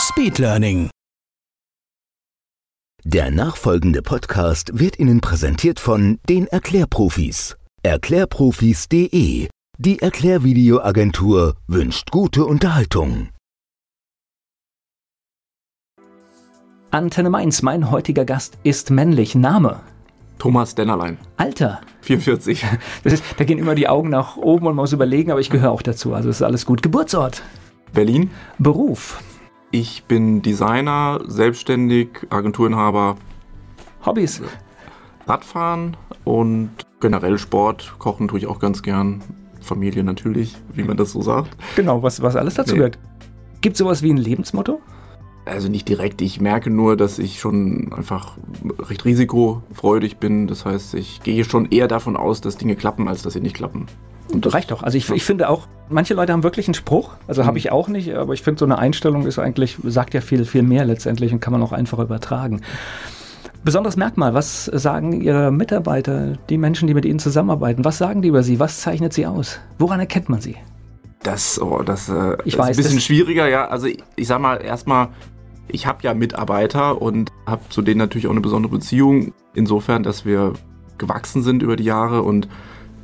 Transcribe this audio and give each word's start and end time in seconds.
Speedlearning. 0.00 0.88
Der 3.04 3.30
nachfolgende 3.30 4.00
Podcast 4.00 4.78
wird 4.78 4.98
Ihnen 4.98 5.20
präsentiert 5.20 5.78
von 5.78 6.18
den 6.26 6.46
Erklärprofis. 6.46 7.58
Erklärprofis.de. 7.82 9.48
Die 9.78 9.98
Erklärvideoagentur 10.02 11.56
wünscht 11.66 12.10
gute 12.10 12.46
Unterhaltung. 12.46 13.28
Antenne 16.90 17.28
Mainz, 17.28 17.60
mein 17.60 17.90
heutiger 17.90 18.24
Gast 18.24 18.56
ist 18.62 18.90
männlich. 18.90 19.34
Name? 19.34 19.80
Thomas 20.38 20.74
Dennerlein, 20.74 21.18
Alter? 21.36 21.82
44. 22.00 22.64
Das 23.04 23.12
ist, 23.12 23.24
da 23.36 23.44
gehen 23.44 23.58
immer 23.58 23.74
die 23.74 23.88
Augen 23.88 24.08
nach 24.08 24.38
oben 24.38 24.66
und 24.66 24.76
man 24.76 24.82
muss 24.82 24.94
überlegen, 24.94 25.30
aber 25.30 25.40
ich 25.40 25.50
gehöre 25.50 25.70
auch 25.70 25.82
dazu. 25.82 26.14
Also 26.14 26.30
ist 26.30 26.40
alles 26.40 26.64
gut. 26.64 26.82
Geburtsort? 26.82 27.42
Berlin. 27.92 28.30
Beruf? 28.58 29.22
Ich 29.70 30.04
bin 30.04 30.42
Designer, 30.42 31.20
selbstständig, 31.26 32.08
Agenturinhaber, 32.30 33.16
Hobbys? 34.04 34.42
Radfahren 35.26 35.96
und 36.24 36.70
generell 37.00 37.38
Sport. 37.38 37.94
Kochen 37.98 38.26
tue 38.28 38.38
ich 38.40 38.46
auch 38.46 38.58
ganz 38.58 38.82
gern. 38.82 39.22
Familie 39.60 40.02
natürlich, 40.02 40.56
wie 40.72 40.82
man 40.82 40.96
das 40.96 41.12
so 41.12 41.20
sagt. 41.22 41.56
Genau, 41.76 42.02
was, 42.02 42.22
was 42.22 42.34
alles 42.34 42.54
dazu 42.54 42.72
Nee. 42.72 42.78
gehört. 42.78 42.98
Gibt 43.60 43.76
sowas 43.76 44.02
wie 44.02 44.10
ein 44.10 44.16
Lebensmotto? 44.16 44.80
Also 45.44 45.68
nicht 45.68 45.88
direkt. 45.88 46.22
Ich 46.22 46.40
merke 46.40 46.70
nur, 46.70 46.96
dass 46.96 47.18
ich 47.18 47.38
schon 47.38 47.92
einfach 47.92 48.38
recht 48.78 49.04
risikofreudig 49.04 50.16
bin. 50.16 50.46
Das 50.48 50.64
heißt, 50.64 50.94
ich 50.94 51.22
gehe 51.22 51.44
schon 51.44 51.66
eher 51.70 51.88
davon 51.88 52.16
aus, 52.16 52.40
dass 52.40 52.56
Dinge 52.56 52.74
klappen, 52.74 53.06
als 53.06 53.22
dass 53.22 53.34
sie 53.34 53.40
nicht 53.40 53.54
klappen. 53.56 53.86
Und 54.32 54.52
Reicht 54.52 54.70
doch. 54.70 54.82
Also 54.82 54.96
ich, 54.96 55.10
ich 55.10 55.24
finde 55.24 55.48
auch, 55.48 55.66
manche 55.88 56.14
Leute 56.14 56.32
haben 56.32 56.42
wirklich 56.42 56.68
einen 56.68 56.74
Spruch. 56.74 57.12
Also 57.26 57.44
habe 57.44 57.58
ich 57.58 57.72
auch 57.72 57.88
nicht, 57.88 58.14
aber 58.14 58.32
ich 58.32 58.42
finde 58.42 58.58
so 58.58 58.64
eine 58.64 58.78
Einstellung 58.78 59.26
ist 59.26 59.38
eigentlich, 59.38 59.76
sagt 59.84 60.14
ja 60.14 60.20
viel, 60.20 60.44
viel 60.44 60.62
mehr 60.62 60.84
letztendlich 60.84 61.32
und 61.32 61.40
kann 61.40 61.52
man 61.52 61.62
auch 61.62 61.72
einfach 61.72 61.98
übertragen. 61.98 62.60
Besonderes 63.62 63.96
Merkmal, 63.96 64.32
was 64.32 64.64
sagen 64.64 65.20
Ihre 65.20 65.50
Mitarbeiter, 65.50 66.38
die 66.48 66.56
Menschen, 66.56 66.88
die 66.88 66.94
mit 66.94 67.04
Ihnen 67.04 67.18
zusammenarbeiten, 67.18 67.84
was 67.84 67.98
sagen 67.98 68.22
die 68.22 68.28
über 68.28 68.42
Sie? 68.42 68.58
Was 68.58 68.80
zeichnet 68.80 69.12
Sie 69.12 69.26
aus? 69.26 69.60
Woran 69.78 70.00
erkennt 70.00 70.30
man 70.30 70.40
Sie? 70.40 70.56
Das, 71.22 71.60
oh, 71.60 71.82
das 71.82 72.08
äh, 72.08 72.38
Ich 72.44 72.54
ist 72.54 72.58
weiß, 72.58 72.76
ein 72.76 72.82
bisschen 72.82 73.00
schwieriger, 73.00 73.48
ja. 73.48 73.68
Also 73.68 73.86
ich, 73.86 73.98
ich 74.16 74.26
sag 74.26 74.40
mal 74.40 74.56
erstmal, 74.56 75.08
ich 75.68 75.86
habe 75.86 75.98
ja 76.02 76.14
Mitarbeiter 76.14 77.02
und 77.02 77.30
habe 77.46 77.62
zu 77.68 77.82
denen 77.82 77.98
natürlich 77.98 78.26
auch 78.26 78.32
eine 78.32 78.40
besondere 78.40 78.72
Beziehung. 78.72 79.34
Insofern, 79.54 80.02
dass 80.02 80.24
wir 80.24 80.54
gewachsen 80.96 81.42
sind 81.42 81.62
über 81.62 81.76
die 81.76 81.84
Jahre 81.84 82.22
und 82.22 82.48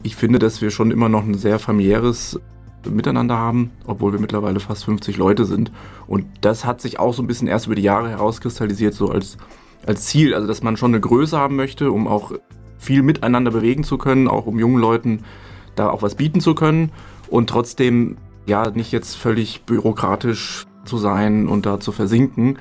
ich 0.07 0.15
finde, 0.15 0.39
dass 0.39 0.63
wir 0.63 0.71
schon 0.71 0.93
immer 0.93 1.09
noch 1.09 1.25
ein 1.25 1.35
sehr 1.35 1.59
familiäres 1.59 2.41
Miteinander 2.89 3.37
haben, 3.37 3.73
obwohl 3.87 4.13
wir 4.13 4.21
mittlerweile 4.21 4.61
fast 4.61 4.85
50 4.85 5.17
Leute 5.17 5.45
sind. 5.45 5.73
Und 6.07 6.27
das 6.43 6.65
hat 6.65 6.81
sich 6.81 7.01
auch 7.01 7.13
so 7.13 7.23
ein 7.23 7.27
bisschen 7.27 7.49
erst 7.49 7.67
über 7.67 7.75
die 7.75 7.83
Jahre 7.83 8.09
herauskristallisiert, 8.11 8.95
so 8.95 9.11
als, 9.11 9.37
als 9.85 10.07
Ziel. 10.07 10.33
Also, 10.33 10.47
dass 10.47 10.63
man 10.63 10.77
schon 10.77 10.93
eine 10.93 11.01
Größe 11.01 11.37
haben 11.37 11.57
möchte, 11.57 11.91
um 11.91 12.07
auch 12.07 12.33
viel 12.79 13.03
miteinander 13.03 13.51
bewegen 13.51 13.83
zu 13.83 13.99
können, 13.99 14.29
auch 14.29 14.47
um 14.47 14.61
jungen 14.61 14.79
Leuten 14.81 15.25
da 15.75 15.91
auch 15.91 16.03
was 16.03 16.15
bieten 16.15 16.41
zu 16.41 16.55
können 16.55 16.93
und 17.29 17.51
trotzdem 17.51 18.17
ja 18.47 18.71
nicht 18.71 18.93
jetzt 18.93 19.17
völlig 19.17 19.63
bürokratisch 19.63 20.67
zu 20.85 20.99
sein 20.99 21.49
und 21.49 21.67
da 21.67 21.81
zu 21.81 21.91
versinken. 21.91 22.59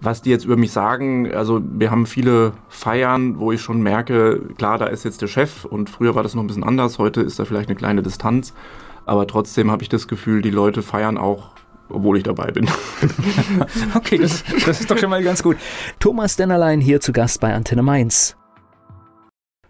Was 0.00 0.22
die 0.22 0.30
jetzt 0.30 0.44
über 0.44 0.56
mich 0.56 0.70
sagen, 0.70 1.32
also 1.32 1.60
wir 1.62 1.90
haben 1.90 2.06
viele 2.06 2.52
Feiern, 2.68 3.40
wo 3.40 3.50
ich 3.50 3.60
schon 3.60 3.82
merke, 3.82 4.40
klar, 4.56 4.78
da 4.78 4.86
ist 4.86 5.04
jetzt 5.04 5.22
der 5.22 5.26
Chef 5.26 5.64
und 5.64 5.90
früher 5.90 6.14
war 6.14 6.22
das 6.22 6.34
noch 6.34 6.42
ein 6.44 6.46
bisschen 6.46 6.62
anders, 6.62 6.98
heute 6.98 7.20
ist 7.20 7.38
da 7.38 7.44
vielleicht 7.44 7.68
eine 7.68 7.76
kleine 7.76 8.02
Distanz, 8.02 8.54
aber 9.06 9.26
trotzdem 9.26 9.72
habe 9.72 9.82
ich 9.82 9.88
das 9.88 10.06
Gefühl, 10.06 10.40
die 10.40 10.50
Leute 10.50 10.82
feiern 10.82 11.18
auch, 11.18 11.50
obwohl 11.88 12.16
ich 12.16 12.22
dabei 12.22 12.52
bin. 12.52 12.68
Okay, 13.94 14.18
das, 14.18 14.44
das 14.64 14.80
ist 14.80 14.90
doch 14.90 14.98
schon 14.98 15.10
mal 15.10 15.22
ganz 15.22 15.42
gut. 15.42 15.56
Thomas 15.98 16.36
Dennerlein 16.36 16.80
hier 16.80 17.00
zu 17.00 17.12
Gast 17.12 17.40
bei 17.40 17.52
Antenne 17.54 17.82
Mainz. 17.82 18.36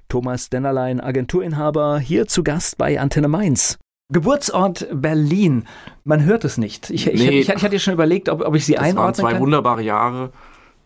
Thomas 0.08 0.50
Dennerlein, 0.50 1.00
Agenturinhaber, 1.00 1.98
hier 1.98 2.26
zu 2.26 2.42
Gast 2.42 2.78
bei 2.78 3.00
Antenne 3.00 3.28
Mainz. 3.28 3.78
Geburtsort 4.10 4.86
Berlin. 4.92 5.64
Man 6.04 6.24
hört 6.24 6.44
es 6.44 6.56
nicht. 6.56 6.88
Ich, 6.90 7.06
ich, 7.06 7.20
Nee. 7.20 7.40
ich, 7.40 7.48
ich 7.50 7.62
hatte 7.62 7.78
schon 7.78 7.92
überlegt, 7.94 8.28
ob, 8.30 8.40
ob 8.40 8.54
ich 8.54 8.64
sie 8.64 8.72
Das 8.72 8.80
waren 8.82 8.90
einordnen 8.90 9.14
zwei 9.14 9.32
kann. 9.32 9.42
wunderbare 9.42 9.82
Jahre 9.82 10.30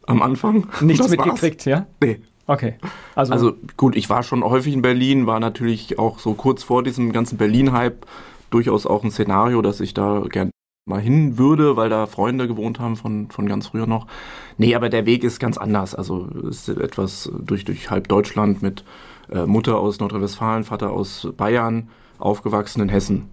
am 0.06 0.22
Anfang. 0.22 0.66
Nichts 0.80 1.08
mitgekriegt, 1.08 1.64
ja? 1.64 1.86
Nee. 2.02 2.20
Okay. 2.48 2.74
Also, 3.14 3.32
Also 3.32 3.52
gut, 3.76 3.94
ich 3.94 4.10
war 4.10 4.24
schon 4.24 4.42
häufig 4.42 4.74
in 4.74 4.82
Berlin, 4.82 5.26
war 5.28 5.38
natürlich 5.38 6.00
auch 6.00 6.18
so 6.18 6.34
kurz 6.34 6.64
vor 6.64 6.82
diesem 6.82 7.12
ganzen 7.12 7.38
Berlin-Hype 7.38 8.04
durchaus 8.50 8.86
auch 8.86 9.04
ein 9.04 9.12
Szenario, 9.12 9.62
dass 9.62 9.78
ich 9.80 9.94
da 9.94 10.24
gern 10.28 10.50
mal 10.84 11.00
hin 11.00 11.38
würde, 11.38 11.76
weil 11.76 11.88
da 11.88 12.06
Freunde 12.06 12.48
gewohnt 12.48 12.80
haben 12.80 12.96
von, 12.96 13.30
von 13.30 13.46
ganz 13.46 13.68
früher 13.68 13.86
noch. 13.86 14.08
Nee, 14.58 14.74
aber 14.74 14.88
der 14.88 15.06
Weg 15.06 15.22
ist 15.22 15.38
ganz 15.38 15.56
anders. 15.56 15.94
Also 15.94 16.28
es 16.50 16.66
ist 16.68 16.76
etwas 16.80 17.30
durch, 17.40 17.64
durch 17.64 17.88
halb 17.88 18.08
Deutschland 18.08 18.62
mit 18.62 18.84
äh, 19.30 19.46
Mutter 19.46 19.78
aus 19.78 20.00
Nordrhein-Westfalen, 20.00 20.64
Vater 20.64 20.90
aus 20.90 21.28
Bayern, 21.36 21.88
aufgewachsen 22.22 22.80
in 22.82 22.88
Hessen. 22.88 23.28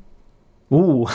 uh. 0.71 1.07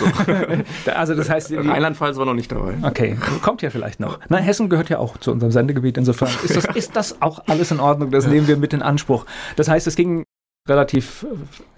also 0.95 1.15
das 1.15 1.29
heißt, 1.31 1.53
Rheinland-Pfalz 1.53 2.17
war 2.17 2.27
noch 2.27 2.35
nicht 2.35 2.51
dabei. 2.51 2.75
okay, 2.83 3.17
kommt 3.43 3.63
ja 3.63 3.71
vielleicht 3.71 4.01
noch. 4.01 4.19
Nein, 4.29 4.43
Hessen 4.43 4.69
gehört 4.69 4.89
ja 4.89 4.99
auch 4.99 5.19
zu 5.19 5.33
unserem 5.33 5.53
Sendegebiet. 5.53 5.97
Insofern 5.99 6.29
ist 6.45 6.57
das, 6.57 6.65
ist 6.77 6.97
das 6.97 7.23
auch 7.23 7.41
alles 7.47 7.71
in 7.71 7.81
Ordnung. 7.81 8.11
Das 8.11 8.27
nehmen 8.27 8.49
wir 8.49 8.57
mit 8.57 8.73
in 8.73 8.83
Anspruch. 8.83 9.27
Das 9.57 9.69
heißt, 9.69 9.87
es 9.87 9.97
ging 9.97 10.25
relativ 10.69 11.27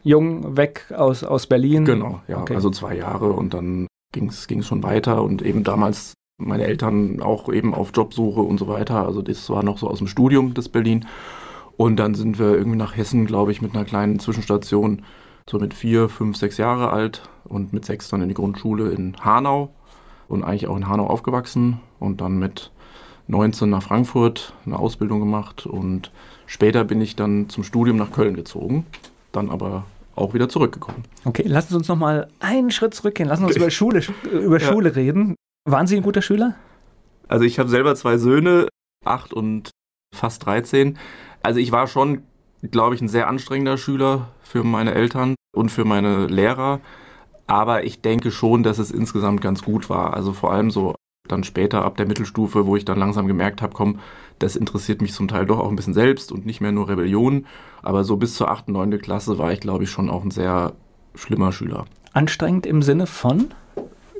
jung 0.04 0.56
weg 0.56 0.86
aus, 0.96 1.24
aus 1.24 1.46
Berlin. 1.46 1.84
Genau, 1.84 2.20
ja, 2.28 2.38
Okay. 2.38 2.54
also 2.54 2.70
zwei 2.70 2.94
Jahre 2.96 3.32
und 3.32 3.52
dann 3.52 3.88
ging 4.12 4.28
es 4.28 4.66
schon 4.66 4.82
weiter 4.82 5.22
und 5.22 5.42
eben 5.42 5.64
damals 5.64 6.14
meine 6.38 6.64
Eltern 6.64 7.20
auch 7.20 7.52
eben 7.52 7.74
auf 7.74 7.90
Jobsuche 7.94 8.40
und 8.40 8.58
so 8.58 8.68
weiter. 8.68 9.06
Also 9.06 9.22
das 9.22 9.48
war 9.50 9.62
noch 9.62 9.78
so 9.78 9.88
aus 9.88 9.98
dem 9.98 10.06
Studium, 10.06 10.54
das 10.54 10.68
Berlin. 10.68 11.06
Und 11.76 11.96
dann 11.96 12.14
sind 12.14 12.38
wir 12.38 12.54
irgendwie 12.54 12.78
nach 12.78 12.96
Hessen, 12.96 13.26
glaube 13.26 13.52
ich, 13.52 13.60
mit 13.60 13.74
einer 13.74 13.84
kleinen 13.84 14.18
Zwischenstation, 14.18 15.02
so 15.48 15.58
mit 15.58 15.74
vier, 15.74 16.08
fünf, 16.08 16.36
sechs 16.36 16.56
Jahre 16.56 16.90
alt 16.90 17.22
und 17.44 17.72
mit 17.72 17.84
sechs 17.84 18.08
dann 18.08 18.20
in 18.22 18.28
die 18.28 18.34
Grundschule 18.34 18.90
in 18.90 19.16
Hanau 19.24 19.70
und 20.28 20.42
eigentlich 20.42 20.66
auch 20.66 20.76
in 20.76 20.88
Hanau 20.88 21.06
aufgewachsen 21.06 21.80
und 22.00 22.20
dann 22.20 22.38
mit 22.38 22.72
19 23.28 23.70
nach 23.70 23.82
Frankfurt 23.82 24.52
eine 24.66 24.78
Ausbildung 24.78 25.20
gemacht 25.20 25.66
und 25.66 26.10
später 26.46 26.84
bin 26.84 27.00
ich 27.00 27.16
dann 27.16 27.48
zum 27.48 27.64
Studium 27.64 27.96
nach 27.96 28.12
Köln 28.12 28.34
gezogen, 28.34 28.86
dann 29.32 29.50
aber 29.50 29.84
auch 30.16 30.34
wieder 30.34 30.48
zurückgekommen. 30.48 31.04
Okay, 31.24 31.42
lassen 31.46 31.68
Sie 31.70 31.76
uns 31.76 31.88
noch 31.88 31.96
mal 31.96 32.28
einen 32.40 32.70
Schritt 32.70 32.94
zurückgehen. 32.94 33.28
Lassen 33.28 33.42
Sie 33.42 33.46
uns 33.48 33.56
über 33.56 33.70
Schule, 33.70 34.02
über 34.32 34.58
Ja. 34.60 34.66
Schule 34.72 34.96
reden. 34.96 35.34
Waren 35.68 35.86
Sie 35.86 35.96
ein 35.96 36.02
guter 36.02 36.22
Schüler? 36.22 36.54
Also 37.28 37.44
ich 37.44 37.58
habe 37.58 37.68
selber 37.68 37.94
zwei 37.96 38.16
Söhne, 38.18 38.68
acht 39.04 39.32
und 39.32 39.70
fast 40.14 40.46
13. 40.46 40.96
Also 41.42 41.60
ich 41.60 41.70
war 41.72 41.86
schon, 41.86 42.22
glaube 42.70 42.94
ich, 42.94 43.00
ein 43.00 43.08
sehr 43.08 43.28
anstrengender 43.28 43.78
Schüler 43.78 44.28
für 44.42 44.64
meine 44.64 44.94
Eltern 44.94 45.34
und 45.54 45.70
für 45.70 45.84
meine 45.84 46.26
Lehrer. 46.26 46.80
Aber 47.46 47.84
ich 47.84 48.00
denke 48.00 48.30
schon, 48.30 48.62
dass 48.62 48.78
es 48.78 48.90
insgesamt 48.90 49.40
ganz 49.40 49.62
gut 49.62 49.88
war. 49.88 50.14
Also 50.14 50.32
vor 50.32 50.52
allem 50.52 50.70
so 50.70 50.94
dann 51.28 51.44
später 51.44 51.84
ab 51.84 51.96
der 51.96 52.06
Mittelstufe, 52.06 52.66
wo 52.66 52.76
ich 52.76 52.84
dann 52.84 52.98
langsam 52.98 53.26
gemerkt 53.26 53.62
habe, 53.62 53.74
komm, 53.74 54.00
das 54.38 54.56
interessiert 54.56 55.00
mich 55.00 55.12
zum 55.12 55.28
Teil 55.28 55.46
doch 55.46 55.58
auch 55.58 55.68
ein 55.68 55.76
bisschen 55.76 55.94
selbst 55.94 56.30
und 56.30 56.46
nicht 56.46 56.60
mehr 56.60 56.72
nur 56.72 56.88
Rebellion. 56.88 57.46
Aber 57.82 58.04
so 58.04 58.16
bis 58.16 58.34
zur 58.34 58.50
8., 58.50 58.68
9. 58.68 58.98
Klasse 58.98 59.38
war 59.38 59.52
ich, 59.52 59.60
glaube 59.60 59.84
ich, 59.84 59.90
schon 59.90 60.10
auch 60.10 60.24
ein 60.24 60.30
sehr 60.30 60.74
schlimmer 61.14 61.52
Schüler. 61.52 61.86
Anstrengend 62.12 62.66
im 62.66 62.82
Sinne 62.82 63.06
von? 63.06 63.48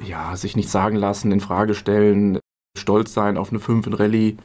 Ja, 0.05 0.37
sich 0.37 0.57
nicht 0.57 0.69
sagen 0.69 0.97
lassen, 0.97 1.33
in 1.33 1.41
Frage 1.41 1.75
stellen, 1.75 2.39
stolz 2.77 3.15
sein 3.15 3.37
auf 3.37 3.51
eine 3.51 3.61
5 3.61 3.87
in 3.87 3.93
Rallye, 3.95 4.37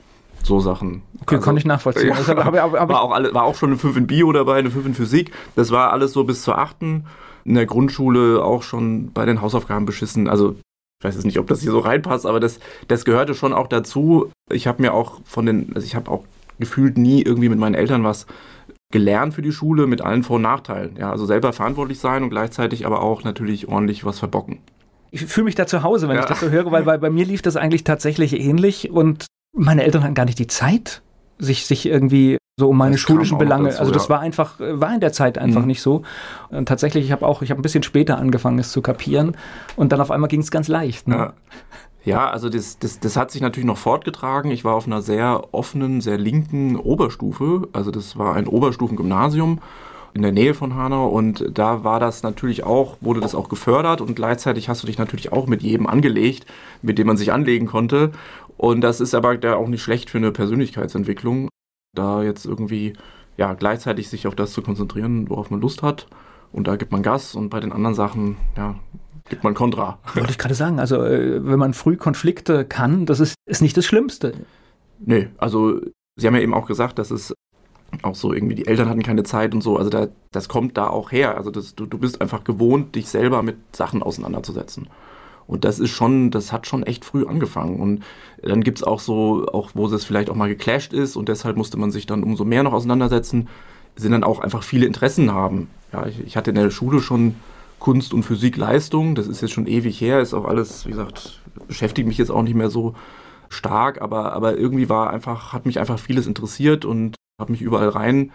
so 0.45 0.59
Sachen. 0.59 1.01
Okay, 1.21 1.35
Also, 1.35 1.45
konnte 1.45 1.59
ich 1.59 1.65
nachvollziehen. 1.65 2.09
Ja, 2.09 2.15
Das 2.15 2.27
habe- 2.27 2.43
habe- 2.45 2.61
habe- 2.61 2.79
habe 2.79 2.93
war, 2.93 3.01
auch 3.01 3.11
alle, 3.11 3.33
war 3.33 3.43
auch 3.43 3.55
schon 3.55 3.69
eine 3.69 3.77
5 3.79 3.97
in 3.97 4.07
Bio 4.07 4.31
dabei, 4.31 4.57
eine 4.59 4.71
5 4.71 4.85
in 4.85 4.93
Physik. 4.93 5.31
Das 5.55 5.71
war 5.71 5.91
alles 5.91 6.13
so 6.13 6.23
bis 6.23 6.41
zur 6.43 6.57
8. 6.57 7.03
In 7.43 7.55
der 7.55 7.65
Grundschule 7.65 8.43
auch 8.43 8.63
schon 8.63 9.11
bei 9.13 9.25
den 9.25 9.41
Hausaufgaben 9.41 9.85
beschissen. 9.85 10.27
Also 10.27 10.55
ich 10.99 11.05
weiß 11.05 11.15
jetzt 11.15 11.25
nicht, 11.25 11.39
ob 11.39 11.47
das 11.47 11.61
hier 11.61 11.71
so 11.71 11.79
reinpasst, 11.79 12.25
aber 12.27 12.39
das, 12.39 12.59
das 12.88 13.05
gehörte 13.05 13.33
schon 13.33 13.53
auch 13.53 13.67
dazu. 13.67 14.29
Ich 14.51 14.67
habe 14.67 14.81
mir 14.81 14.93
auch 14.93 15.21
von 15.25 15.45
den, 15.47 15.71
also 15.73 15.85
ich 15.85 15.95
habe 15.95 16.11
auch 16.11 16.23
gefühlt 16.59 16.97
nie 16.97 17.23
irgendwie 17.23 17.49
mit 17.49 17.57
meinen 17.57 17.73
Eltern 17.73 18.03
was 18.03 18.27
gelernt 18.91 19.33
für 19.33 19.41
die 19.41 19.51
Schule 19.51 19.87
mit 19.87 20.01
allen 20.01 20.21
Vor- 20.21 20.35
und 20.35 20.41
Nachteilen. 20.44 20.97
Ja, 20.99 21.09
also 21.11 21.25
selber 21.25 21.53
verantwortlich 21.53 21.99
sein 21.99 22.23
und 22.23 22.29
gleichzeitig 22.29 22.85
aber 22.85 23.01
auch 23.01 23.23
natürlich 23.23 23.67
ordentlich 23.67 24.05
was 24.05 24.19
verbocken. 24.19 24.59
Ich 25.11 25.25
fühle 25.25 25.45
mich 25.45 25.55
da 25.55 25.65
zu 25.65 25.81
Hause, 25.83 26.07
wenn 26.07 26.15
ja. 26.15 26.21
ich 26.21 26.27
das 26.27 26.39
so 26.39 26.49
höre, 26.49 26.71
weil 26.71 26.83
bei, 26.83 26.97
bei 26.97 27.09
mir 27.09 27.25
lief 27.25 27.41
das 27.41 27.55
eigentlich 27.57 27.83
tatsächlich 27.83 28.39
ähnlich 28.39 28.91
und 28.91 29.25
meine 29.53 29.83
Eltern 29.83 30.03
hatten 30.03 30.13
gar 30.13 30.25
nicht 30.25 30.39
die 30.39 30.48
Zeit, 30.48 31.01
sich, 31.38 31.65
sich 31.65 31.86
irgendwie 31.86 32.38
so 32.57 32.69
um 32.69 32.77
meine 32.77 32.94
das 32.94 33.01
schulischen 33.01 33.38
Belange. 33.38 33.69
Dazu, 33.69 33.80
also 33.80 33.92
das 33.92 34.03
ja. 34.03 34.09
war 34.09 34.19
einfach, 34.19 34.59
war 34.59 34.94
in 34.94 35.00
der 35.00 35.13
Zeit 35.13 35.38
einfach 35.38 35.62
mhm. 35.62 35.68
nicht 35.68 35.81
so. 35.81 36.03
Und 36.50 36.68
tatsächlich, 36.68 37.06
ich 37.06 37.12
habe 37.12 37.25
auch, 37.25 37.42
ich 37.42 37.50
habe 37.50 37.59
ein 37.59 37.63
bisschen 37.63 37.83
später 37.83 38.18
angefangen, 38.18 38.59
es 38.59 38.71
zu 38.71 38.81
kapieren. 38.81 39.36
Und 39.75 39.92
dann 39.92 40.01
auf 40.01 40.12
einmal 40.12 40.27
ging 40.27 40.42
es 40.42 40.51
ganz 40.51 40.68
leicht. 40.68 41.07
Ne? 41.07 41.15
Ja. 41.15 41.33
ja. 42.03 42.30
also 42.30 42.50
das, 42.50 42.77
das, 42.77 43.00
das 43.00 43.18
hat 43.18 43.31
sich 43.31 43.42
natürlich 43.42 43.65
noch 43.65 43.77
fortgetragen. 43.77 44.51
Ich 44.51 44.63
war 44.63 44.75
auf 44.75 44.86
einer 44.86 45.01
sehr 45.01 45.54
offenen, 45.54 46.01
sehr 46.01 46.18
linken 46.18 46.75
Oberstufe. 46.75 47.68
Also 47.74 47.92
das 47.92 48.18
war 48.18 48.36
ein 48.36 48.47
Oberstufengymnasium 48.47 49.59
in 50.13 50.21
der 50.21 50.31
Nähe 50.31 50.54
von 50.54 50.75
Hanau 50.75 51.07
und 51.07 51.45
da 51.54 51.83
war 51.83 52.00
das 52.00 52.24
natürlich 52.24 52.63
auch, 52.63 52.97
wurde 53.00 53.21
das 53.21 53.36
auch 53.36 53.50
gefördert 53.50 54.01
und 54.01 54.15
gleichzeitig 54.15 54.68
hast 54.68 54.83
du 54.83 54.88
dich 54.88 54.97
natürlich 54.97 55.31
auch 55.31 55.47
mit 55.47 55.62
jedem 55.62 55.88
angelegt, 55.88 56.45
mit 56.81 56.97
dem 56.97 57.07
man 57.07 57.18
sich 57.18 57.31
anlegen 57.31 57.65
konnte. 57.65 58.12
Und 58.61 58.81
das 58.81 59.01
ist 59.01 59.15
aber 59.15 59.39
auch 59.57 59.67
nicht 59.67 59.81
schlecht 59.81 60.11
für 60.11 60.19
eine 60.19 60.31
Persönlichkeitsentwicklung 60.31 61.49
da 61.95 62.21
jetzt 62.21 62.45
irgendwie 62.45 62.93
ja 63.35 63.55
gleichzeitig 63.55 64.07
sich 64.07 64.27
auf 64.27 64.35
das 64.35 64.53
zu 64.53 64.61
konzentrieren, 64.61 65.27
worauf 65.31 65.49
man 65.49 65.59
Lust 65.59 65.81
hat. 65.81 66.05
Und 66.51 66.67
da 66.67 66.75
gibt 66.75 66.91
man 66.91 67.01
Gas 67.01 67.33
und 67.33 67.49
bei 67.49 67.59
den 67.59 67.71
anderen 67.71 67.95
Sachen, 67.95 68.37
ja, 68.55 68.75
gibt 69.29 69.43
man 69.43 69.55
Kontra. 69.55 69.97
Wollte 70.13 70.29
ich 70.29 70.37
gerade 70.37 70.53
sagen, 70.53 70.79
also 70.79 71.03
äh, 71.03 71.43
wenn 71.43 71.57
man 71.57 71.73
früh 71.73 71.97
Konflikte 71.97 72.63
kann, 72.63 73.07
das 73.07 73.19
ist, 73.19 73.33
ist 73.47 73.63
nicht 73.63 73.75
das 73.75 73.85
Schlimmste. 73.85 74.33
Nee, 74.99 75.29
also 75.39 75.81
Sie 76.15 76.27
haben 76.27 76.35
ja 76.35 76.41
eben 76.41 76.53
auch 76.53 76.67
gesagt, 76.67 76.99
dass 76.99 77.09
es 77.09 77.33
auch 78.03 78.15
so 78.15 78.31
irgendwie, 78.31 78.53
die 78.53 78.67
Eltern 78.67 78.89
hatten 78.89 79.01
keine 79.01 79.23
Zeit 79.23 79.55
und 79.55 79.61
so, 79.61 79.77
also 79.77 79.89
da, 79.89 80.09
das 80.31 80.49
kommt 80.49 80.77
da 80.77 80.85
auch 80.85 81.11
her. 81.11 81.35
Also 81.35 81.49
das, 81.49 81.73
du, 81.73 81.87
du 81.87 81.97
bist 81.97 82.21
einfach 82.21 82.43
gewohnt, 82.43 82.93
dich 82.93 83.09
selber 83.09 83.41
mit 83.41 83.57
Sachen 83.75 84.03
auseinanderzusetzen. 84.03 84.87
Und 85.47 85.65
das 85.65 85.79
ist 85.79 85.89
schon, 85.89 86.31
das 86.31 86.51
hat 86.51 86.67
schon 86.67 86.83
echt 86.83 87.05
früh 87.05 87.25
angefangen. 87.25 87.79
Und 87.79 88.03
dann 88.41 88.63
gibt 88.63 88.79
es 88.79 88.83
auch 88.83 88.99
so, 88.99 89.47
auch 89.51 89.71
wo 89.73 89.85
es 89.88 90.05
vielleicht 90.05 90.29
auch 90.29 90.35
mal 90.35 90.49
geclasht 90.49 90.93
ist 90.93 91.15
und 91.15 91.29
deshalb 91.29 91.57
musste 91.57 91.77
man 91.77 91.91
sich 91.91 92.05
dann 92.05 92.23
umso 92.23 92.45
mehr 92.45 92.63
noch 92.63 92.73
auseinandersetzen, 92.73 93.47
sind 93.95 94.11
dann 94.11 94.23
auch 94.23 94.39
einfach 94.39 94.63
viele 94.63 94.85
Interessen 94.85 95.33
haben. 95.33 95.69
Ja, 95.91 96.05
ich, 96.07 96.19
ich 96.21 96.38
hatte 96.38 96.51
in 96.51 96.55
der 96.55 96.69
Schule 96.69 97.01
schon 97.01 97.35
Kunst 97.79 98.13
und 98.13 98.23
Physik 98.23 98.57
Leistung, 98.57 99.15
das 99.15 99.27
ist 99.27 99.41
jetzt 99.41 99.51
schon 99.51 99.67
ewig 99.67 99.99
her, 99.99 100.21
ist 100.21 100.33
auch 100.33 100.45
alles, 100.45 100.85
wie 100.85 100.91
gesagt, 100.91 101.41
beschäftigt 101.67 102.07
mich 102.07 102.17
jetzt 102.17 102.29
auch 102.29 102.44
nicht 102.44 102.55
mehr 102.55 102.69
so 102.69 102.95
stark, 103.49 104.01
aber, 104.01 104.33
aber 104.33 104.57
irgendwie 104.57 104.87
war 104.87 105.09
einfach, 105.09 105.51
hat 105.51 105.65
mich 105.65 105.79
einfach 105.79 105.99
vieles 105.99 106.27
interessiert 106.27 106.85
und 106.85 107.15
habe 107.39 107.51
mich 107.51 107.61
überall 107.61 107.89
rein 107.89 108.31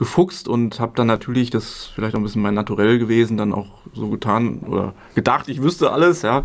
gefuchst 0.00 0.48
und 0.48 0.80
habe 0.80 0.92
dann 0.96 1.06
natürlich, 1.06 1.50
das 1.50 1.64
ist 1.64 1.92
vielleicht 1.94 2.14
auch 2.14 2.20
ein 2.20 2.22
bisschen 2.22 2.40
mein 2.40 2.54
Naturell 2.54 2.98
gewesen, 2.98 3.36
dann 3.36 3.52
auch 3.52 3.82
so 3.92 4.08
getan 4.08 4.60
oder 4.60 4.94
gedacht, 5.14 5.46
ich 5.50 5.62
wüsste 5.62 5.92
alles, 5.92 6.22
ja. 6.22 6.42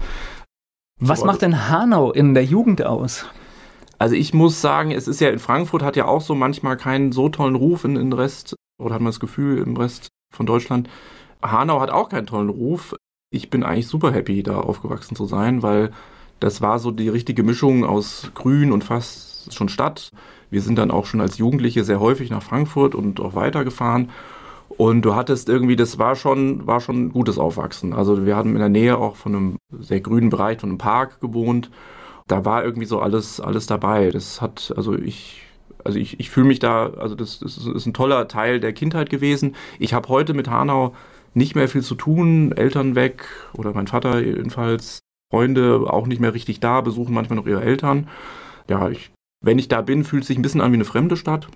Was 1.00 1.22
Aber, 1.22 1.32
macht 1.32 1.42
denn 1.42 1.70
Hanau 1.70 2.12
in 2.12 2.34
der 2.34 2.44
Jugend 2.44 2.86
aus? 2.86 3.26
Also 3.98 4.14
ich 4.16 4.34
muss 4.34 4.60
sagen, 4.60 4.92
es 4.92 5.08
ist 5.08 5.22
ja 5.22 5.30
in 5.30 5.40
Frankfurt 5.40 5.84
hat 5.84 5.96
ja 5.96 6.06
auch 6.06 6.20
so 6.20 6.36
manchmal 6.36 6.76
keinen 6.76 7.14
so 7.14 7.30
tollen 7.30 7.56
Ruf 7.56 7.86
in, 7.86 7.96
in 7.96 8.12
Rest, 8.12 8.56
oder 8.78 8.96
hat 8.96 9.02
man 9.02 9.12
das 9.12 9.22
Gefühl 9.22 9.60
im 9.60 9.78
Rest 9.78 10.10
von 10.36 10.46
Deutschland. 10.46 10.90
Hanau 11.42 11.80
hat 11.80 11.92
auch 11.92 12.10
keinen 12.10 12.28
tollen 12.28 12.50
Ruf. 12.50 12.94
Ich 13.32 13.50
bin 13.50 13.64
eigentlich 13.64 13.88
super 13.88 14.12
happy, 14.12 14.44
da 14.44 14.60
aufgewachsen 14.60 15.16
zu 15.16 15.28
sein, 15.28 15.64
weil 15.64 15.92
das 16.42 16.60
war 16.60 16.78
so 16.80 16.92
die 16.92 17.08
richtige 17.08 17.44
Mischung 17.44 17.86
aus 17.86 18.32
Grün 18.36 18.74
und 18.74 18.84
fast 18.84 19.54
schon 19.54 19.70
Stadt. 19.70 20.12
Wir 20.56 20.62
sind 20.62 20.78
dann 20.78 20.90
auch 20.90 21.06
schon 21.06 21.20
als 21.20 21.38
Jugendliche 21.38 21.84
sehr 21.84 22.00
häufig 22.00 22.30
nach 22.30 22.42
Frankfurt 22.42 22.96
und 22.96 23.20
auch 23.20 23.36
weitergefahren. 23.36 24.10
Und 24.70 25.02
du 25.02 25.14
hattest 25.14 25.50
irgendwie, 25.50 25.76
das 25.76 26.00
war 26.00 26.16
schon, 26.16 26.66
war 26.66 26.80
schon 26.80 27.12
gutes 27.12 27.38
Aufwachsen. 27.38 27.92
Also 27.92 28.26
wir 28.26 28.38
hatten 28.38 28.54
in 28.54 28.60
der 28.60 28.70
Nähe 28.70 28.98
auch 28.98 29.18
von 29.18 29.36
einem 29.36 29.58
sehr 29.78 30.00
grünen 30.00 30.30
Bereich, 30.30 30.62
von 30.62 30.70
einem 30.70 30.78
Park 30.78 31.20
gewohnt. 31.20 31.72
Da 32.28 32.46
war 32.46 32.64
irgendwie 32.64 32.86
so 32.86 33.02
alles, 33.02 33.42
alles 33.42 33.68
dabei. 33.68 34.12
Das 34.12 34.40
hat, 34.40 34.74
also 34.78 34.98
ich, 34.98 35.44
also 35.84 36.00
ich, 36.00 36.22
ich 36.22 36.30
fühle 36.30 36.48
mich 36.48 36.60
da, 36.60 36.86
also 36.86 37.16
das, 37.16 37.40
das 37.40 37.58
ist 37.58 37.86
ein 37.86 37.94
toller 37.94 38.30
Teil 38.30 38.62
der 38.62 38.72
Kindheit 38.72 39.10
gewesen. 39.10 39.58
Ich 39.78 39.94
habe 39.94 40.08
heute 40.08 40.34
mit 40.34 40.50
Hanau 40.50 40.96
nicht 41.34 41.56
mehr 41.56 41.68
viel 41.68 41.84
zu 41.84 41.96
tun, 41.96 42.54
Eltern 42.54 42.96
weg 42.96 43.26
oder 43.52 43.74
mein 43.74 43.88
Vater 43.88 44.22
jedenfalls, 44.22 45.00
Freunde 45.30 45.82
auch 45.88 46.08
nicht 46.08 46.22
mehr 46.22 46.34
richtig 46.34 46.62
da, 46.62 46.80
besuchen 46.80 47.14
manchmal 47.14 47.36
noch 47.36 47.46
ihre 47.46 47.62
Eltern. 47.62 48.08
Ja, 48.70 48.88
ich 48.88 49.12
wenn 49.42 49.60
ich 49.60 49.68
da 49.68 49.82
bin, 49.82 50.04
fühlt 50.04 50.24
es 50.24 50.28
sich 50.28 50.38
ein 50.38 50.42
bisschen 50.42 50.62
an 50.62 50.72
wie 50.72 50.78
eine 50.78 50.86
fremde 50.86 51.18
Stadt. 51.18 51.48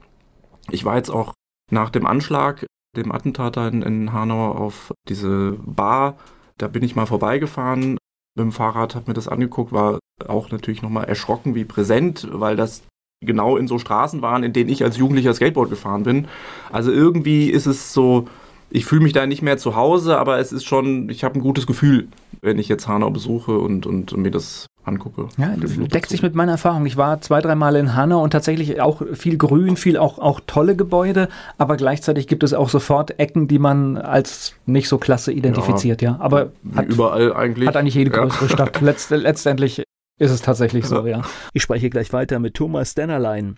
Ich 0.72 0.86
war 0.86 0.98
jetzt 0.98 1.10
auch 1.10 1.34
nach 1.72 1.90
dem 1.90 2.06
Anschlag, 2.06 2.66
dem 2.96 3.12
Attentat 3.12 3.58
in, 3.58 3.82
in 3.82 4.14
Hanau 4.14 4.52
auf 4.52 4.92
diese 5.08 5.58
Bar, 5.66 6.18
da 6.58 6.68
bin 6.68 6.84
ich 6.84 6.96
mal 6.96 7.06
vorbeigefahren 7.06 7.92
mit 7.92 8.00
dem 8.38 8.52
Fahrrad, 8.52 8.96
habe 8.96 9.10
mir 9.10 9.14
das 9.14 9.28
angeguckt, 9.28 9.72
war 9.72 10.00
auch 10.28 10.52
natürlich 10.52 10.82
nochmal 10.82 11.06
erschrocken, 11.06 11.56
wie 11.56 11.66
präsent, 11.66 12.28
weil 12.32 12.56
das 12.56 12.84
genau 13.26 13.58
in 13.58 13.68
so 13.68 13.80
Straßen 13.80 14.22
waren, 14.22 14.44
in 14.44 14.54
denen 14.54 14.70
ich 14.70 14.84
als 14.84 14.98
Jugendlicher 14.98 15.34
Skateboard 15.34 15.70
gefahren 15.70 16.04
bin. 16.04 16.28
Also 16.72 16.92
irgendwie 16.92 17.50
ist 17.50 17.66
es 17.66 17.94
so, 17.94 18.28
ich 18.70 18.86
fühle 18.86 19.02
mich 19.02 19.14
da 19.14 19.26
nicht 19.26 19.42
mehr 19.42 19.58
zu 19.58 19.76
Hause, 19.76 20.18
aber 20.18 20.40
es 20.40 20.52
ist 20.52 20.66
schon, 20.66 21.10
ich 21.10 21.24
habe 21.24 21.36
ein 21.40 21.42
gutes 21.42 21.68
Gefühl, 21.68 22.08
wenn 22.42 22.60
ich 22.60 22.70
jetzt 22.70 22.88
Hanau 22.88 23.10
besuche 23.10 23.58
und, 23.58 23.86
und 23.86 24.16
mir 24.16 24.32
das 24.32 24.68
angucke. 24.90 25.30
Ja, 25.38 25.54
deckt 25.56 26.10
sich 26.10 26.22
mit 26.22 26.36
meiner 26.36 26.54
Erfahrung. 26.54 26.86
Ich 26.86 26.98
war 26.98 27.22
zwei, 27.22 27.40
dreimal 27.42 27.76
in 27.76 27.96
Hanau 27.96 28.22
und 28.22 28.32
tatsächlich 28.32 28.82
auch 28.82 29.02
viel 29.14 29.38
Grün, 29.38 29.78
viel 29.78 29.98
auch, 29.98 30.20
auch 30.20 30.42
tolle 30.46 30.76
Gebäude, 30.76 31.30
aber 31.58 31.78
gleichzeitig 31.78 32.28
gibt 32.28 32.44
es 32.44 32.54
auch 32.54 32.70
sofort 32.70 33.20
Ecken, 33.20 33.48
die 33.48 33.60
man 33.60 33.98
als 33.98 34.56
nicht 34.66 34.90
so 34.90 34.98
klasse 34.98 35.32
identifiziert, 35.32 36.02
ja. 36.02 36.12
ja. 36.12 36.18
Aber 36.20 36.52
hat, 36.76 36.88
überall 36.88 37.34
eigentlich. 37.34 37.68
Hat 37.68 37.78
eigentlich 37.78 37.96
jede 37.96 38.12
größere 38.12 38.46
ja. 38.46 38.52
Stadt. 38.52 38.82
Letzt, 38.82 39.12
letztendlich 39.12 39.84
ist 40.20 40.32
es 40.32 40.42
tatsächlich 40.42 40.86
so, 40.86 41.06
ja. 41.08 41.22
Ich 41.54 41.64
spreche 41.64 41.90
gleich 41.90 42.12
weiter 42.12 42.40
mit 42.40 42.56
Thomas 42.56 42.94
Dennerlein. 42.94 43.58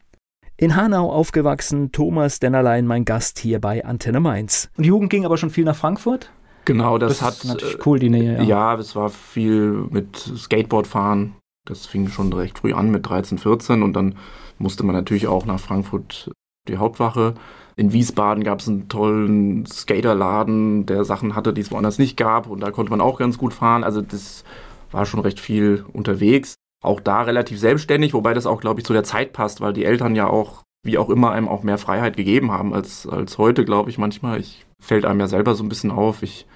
In 0.58 0.76
Hanau 0.76 1.12
aufgewachsen, 1.12 1.92
Thomas 1.92 2.40
Dennerlein, 2.40 2.86
mein 2.86 3.04
Gast 3.04 3.40
hier 3.40 3.60
bei 3.60 3.84
Antenne 3.84 4.20
Mainz. 4.20 4.70
Und 4.78 4.84
die 4.84 4.90
Jugend 4.90 5.10
ging 5.10 5.26
aber 5.26 5.38
schon 5.38 5.50
viel 5.50 5.66
nach 5.66 5.76
Frankfurt? 5.76 6.30
Genau, 6.66 6.98
das, 6.98 7.20
das 7.20 7.22
hat. 7.22 7.34
Ist 7.34 7.46
natürlich 7.46 7.86
cool, 7.86 8.00
die 8.00 8.10
Nähe. 8.10 8.38
Ja. 8.38 8.44
ja, 8.44 8.76
es 8.76 8.96
war 8.96 9.10
viel 9.10 9.86
mit 9.90 10.18
Skateboardfahren. 10.18 11.34
Das 11.66 11.86
fing 11.86 12.08
schon 12.08 12.34
recht 12.34 12.60
früh 12.60 12.74
an 12.74 12.90
mit 12.90 13.08
13, 13.08 13.38
14 13.38 13.84
und 13.84 13.94
dann 13.94 14.16
musste 14.58 14.84
man 14.84 14.96
natürlich 14.96 15.28
auch 15.28 15.46
nach 15.46 15.60
Frankfurt 15.60 16.32
die 16.68 16.78
Hauptwache. 16.78 17.36
In 17.76 17.94
Wiesbaden 17.94 18.44
gab 18.44 18.60
es 18.60 18.68
einen 18.68 18.90
tollen 18.90 19.66
Skaterladen, 19.66 20.86
der 20.86 21.06
Sachen 21.06 21.36
hatte, 21.36 21.54
die 21.54 21.62
es 21.62 21.72
woanders 21.72 22.00
nicht 22.00 22.18
gab 22.18 22.48
und 22.48 22.62
da 22.62 22.72
konnte 22.72 22.92
man 22.92 23.02
auch 23.02 23.18
ganz 23.18 23.38
gut 23.38 23.54
fahren. 23.54 23.84
Also 23.84 24.02
das 24.02 24.44
war 24.92 25.06
schon 25.06 25.20
recht 25.20 25.40
viel 25.40 25.86
unterwegs. 25.94 26.56
Auch 26.84 27.00
da 27.00 27.22
relativ 27.22 27.60
selbstständig, 27.60 28.14
wobei 28.14 28.34
das 28.34 28.48
auch, 28.48 28.60
glaube 28.60 28.80
ich, 28.80 28.86
zu 28.86 28.94
der 28.94 29.04
Zeit 29.04 29.34
passt, 29.34 29.62
weil 29.62 29.74
die 29.74 29.86
Eltern 29.86 30.16
ja 30.16 30.28
auch, 30.28 30.64
wie 30.84 30.98
auch 30.98 31.10
immer, 31.10 31.32
einem 31.32 31.48
auch 31.48 31.62
mehr 31.62 31.78
Freiheit 31.78 32.18
gegeben 32.18 32.52
haben 32.52 32.74
als, 32.74 33.08
als 33.08 33.38
heute, 33.38 33.66
glaube 33.66 33.92
ich, 33.92 34.00
manchmal. 34.00 34.40
Ich 34.40 34.66
fällt 34.82 35.06
einem 35.06 35.20
ja 35.20 35.28
selber 35.28 35.54
so 35.54 35.64
ein 35.64 35.70
bisschen 35.70 35.92
auf. 35.92 36.24
Ich, 36.24 36.48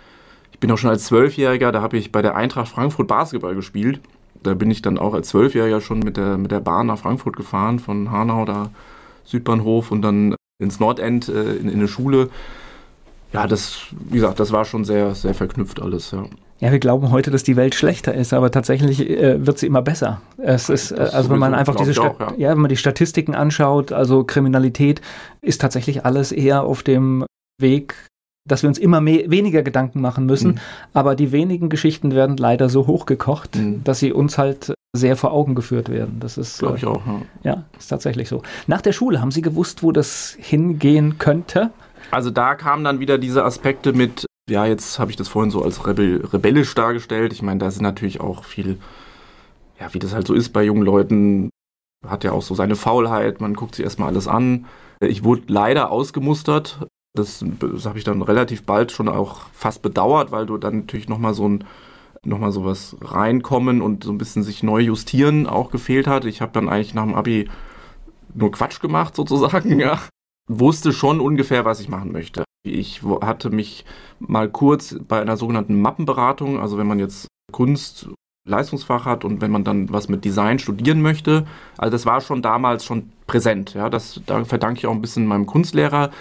ich 0.55 0.59
bin 0.61 0.71
auch 0.71 0.77
schon 0.77 0.89
als 0.89 1.03
Zwölfjähriger, 1.03 1.73
da 1.73 1.81
habe 1.81 1.97
ich 1.97 2.13
bei 2.13 2.21
der 2.21 2.37
Eintracht 2.37 2.69
Frankfurt 2.69 3.09
Basketball 3.09 3.55
gespielt. 3.55 3.99
Da 4.41 4.53
bin 4.53 4.71
ich 4.71 4.81
dann 4.81 4.97
auch 4.97 5.13
als 5.13 5.27
Zwölfjähriger 5.27 5.81
schon 5.81 5.99
mit 5.99 6.15
der, 6.15 6.37
mit 6.37 6.49
der 6.49 6.61
Bahn 6.61 6.87
nach 6.87 6.97
Frankfurt 6.97 7.35
gefahren, 7.35 7.79
von 7.79 8.09
Hanau, 8.09 8.45
da 8.45 8.69
Südbahnhof 9.25 9.91
und 9.91 10.01
dann 10.01 10.33
ins 10.57 10.79
Nordend 10.79 11.27
äh, 11.27 11.55
in, 11.55 11.67
in 11.67 11.79
eine 11.79 11.89
Schule. 11.89 12.29
Ja, 13.33 13.47
das, 13.47 13.87
wie 13.91 14.15
gesagt, 14.15 14.39
das 14.39 14.53
war 14.53 14.63
schon 14.63 14.85
sehr, 14.85 15.13
sehr 15.13 15.33
verknüpft 15.33 15.81
alles, 15.81 16.11
ja. 16.11 16.23
Ja, 16.61 16.71
wir 16.71 16.79
glauben 16.79 17.11
heute, 17.11 17.31
dass 17.31 17.43
die 17.43 17.57
Welt 17.57 17.75
schlechter 17.75 18.13
ist, 18.13 18.31
aber 18.31 18.49
tatsächlich 18.49 19.09
äh, 19.09 19.45
wird 19.45 19.59
sie 19.59 19.67
immer 19.67 19.81
besser. 19.81 20.21
Es 20.37 20.69
ist, 20.69 20.91
äh, 20.91 21.09
also 21.11 21.31
wenn 21.31 21.39
man 21.39 21.53
einfach 21.53 21.75
diese 21.75 22.01
auch, 22.01 22.17
ja. 22.17 22.33
ja. 22.37 22.49
wenn 22.51 22.61
man 22.61 22.69
die 22.69 22.77
Statistiken 22.77 23.35
anschaut, 23.35 23.91
also 23.91 24.23
Kriminalität, 24.23 25.01
ist 25.41 25.59
tatsächlich 25.59 26.05
alles 26.05 26.31
eher 26.31 26.63
auf 26.63 26.81
dem 26.81 27.25
Weg 27.59 27.95
dass 28.47 28.61
wir 28.61 28.69
uns 28.69 28.77
immer 28.77 29.01
mehr, 29.01 29.29
weniger 29.29 29.63
Gedanken 29.63 30.01
machen 30.01 30.25
müssen. 30.25 30.51
Mhm. 30.51 30.59
Aber 30.93 31.15
die 31.15 31.31
wenigen 31.31 31.69
Geschichten 31.69 32.13
werden 32.13 32.37
leider 32.37 32.69
so 32.69 32.87
hochgekocht, 32.87 33.55
mhm. 33.55 33.83
dass 33.83 33.99
sie 33.99 34.13
uns 34.13 34.37
halt 34.37 34.73
sehr 34.93 35.17
vor 35.17 35.33
Augen 35.33 35.55
geführt 35.55 35.89
werden. 35.89 36.19
Das 36.19 36.37
ist, 36.37 36.59
glaube 36.59 36.77
ich 36.77 36.83
äh, 36.83 36.87
auch. 36.87 37.05
Ja. 37.05 37.21
ja, 37.43 37.63
ist 37.77 37.87
tatsächlich 37.87 38.29
so. 38.29 38.43
Nach 38.67 38.81
der 38.81 38.93
Schule 38.93 39.19
haben 39.19 39.31
Sie 39.31 39.41
gewusst, 39.41 39.83
wo 39.83 39.91
das 39.91 40.37
hingehen 40.39 41.17
könnte? 41.17 41.71
Also 42.11 42.29
da 42.29 42.55
kamen 42.55 42.83
dann 42.83 42.99
wieder 42.99 43.17
diese 43.17 43.43
Aspekte 43.43 43.93
mit. 43.93 44.25
Ja, 44.49 44.65
jetzt 44.65 44.99
habe 44.99 45.09
ich 45.09 45.17
das 45.17 45.27
vorhin 45.27 45.51
so 45.51 45.63
als 45.63 45.85
rebell, 45.87 46.23
rebellisch 46.23 46.73
dargestellt. 46.75 47.33
Ich 47.33 47.41
meine, 47.41 47.59
da 47.59 47.71
sind 47.71 47.81
natürlich 47.81 48.21
auch 48.21 48.45
viel, 48.45 48.77
ja, 49.79 49.93
wie 49.93 49.99
das 49.99 50.13
halt 50.13 50.27
so 50.27 50.35
ist 50.35 50.53
bei 50.53 50.63
jungen 50.63 50.83
Leuten, 50.83 51.49
hat 52.07 52.23
ja 52.23 52.31
auch 52.31 52.43
so 52.43 52.53
seine 52.53 52.75
Faulheit. 52.75 53.41
Man 53.41 53.55
guckt 53.55 53.75
sich 53.75 53.83
erstmal 53.83 54.09
alles 54.09 54.27
an. 54.27 54.65
Ich 55.01 55.23
wurde 55.23 55.43
leider 55.47 55.91
ausgemustert 55.91 56.87
das, 57.15 57.43
das 57.59 57.85
habe 57.85 57.97
ich 57.97 58.03
dann 58.03 58.21
relativ 58.21 58.63
bald 58.63 58.91
schon 58.91 59.07
auch 59.07 59.41
fast 59.53 59.81
bedauert, 59.81 60.31
weil 60.31 60.45
du 60.45 60.57
dann 60.57 60.79
natürlich 60.79 61.09
nochmal 61.09 61.33
so 61.33 61.47
ein 61.47 61.63
nochmal 62.25 62.51
sowas 62.51 62.97
reinkommen 63.01 63.81
und 63.81 64.03
so 64.03 64.11
ein 64.11 64.17
bisschen 64.17 64.43
sich 64.43 64.63
neu 64.63 64.79
justieren 64.79 65.45
auch 65.45 65.69
gefehlt 65.69 66.07
hat. 66.07 66.25
Ich 66.25 66.41
habe 66.41 66.51
dann 66.53 66.69
eigentlich 66.69 66.95
nach 66.95 67.03
dem 67.03 67.13
Abi 67.13 67.49
nur 68.33 68.51
Quatsch 68.51 68.81
gemacht 68.81 69.15
sozusagen, 69.15 69.79
ja. 69.79 69.99
Wusste 70.47 70.91
schon 70.93 71.21
ungefähr, 71.21 71.65
was 71.65 71.79
ich 71.79 71.89
machen 71.89 72.11
möchte. 72.11 72.43
Ich 72.63 73.01
hatte 73.21 73.49
mich 73.49 73.85
mal 74.19 74.49
kurz 74.49 74.95
bei 75.07 75.21
einer 75.21 75.37
sogenannten 75.37 75.79
Mappenberatung, 75.81 76.59
also 76.59 76.77
wenn 76.77 76.87
man 76.87 76.99
jetzt 76.99 77.27
Kunst 77.51 78.09
Leistungsfach 78.47 79.05
hat 79.05 79.25
und 79.25 79.41
wenn 79.41 79.51
man 79.51 79.63
dann 79.63 79.91
was 79.91 80.07
mit 80.07 80.23
Design 80.23 80.59
studieren 80.59 81.01
möchte. 81.01 81.47
Also 81.77 81.91
das 81.91 82.05
war 82.05 82.21
schon 82.21 82.41
damals 82.41 82.85
schon 82.85 83.11
präsent. 83.27 83.73
Ja, 83.73 83.89
das, 83.89 84.21
da 84.25 84.45
verdanke 84.45 84.79
ich 84.79 84.87
auch 84.87 84.93
ein 84.93 85.01
bisschen 85.01 85.25
meinem 85.25 85.47
Kunstlehrer, 85.47 86.11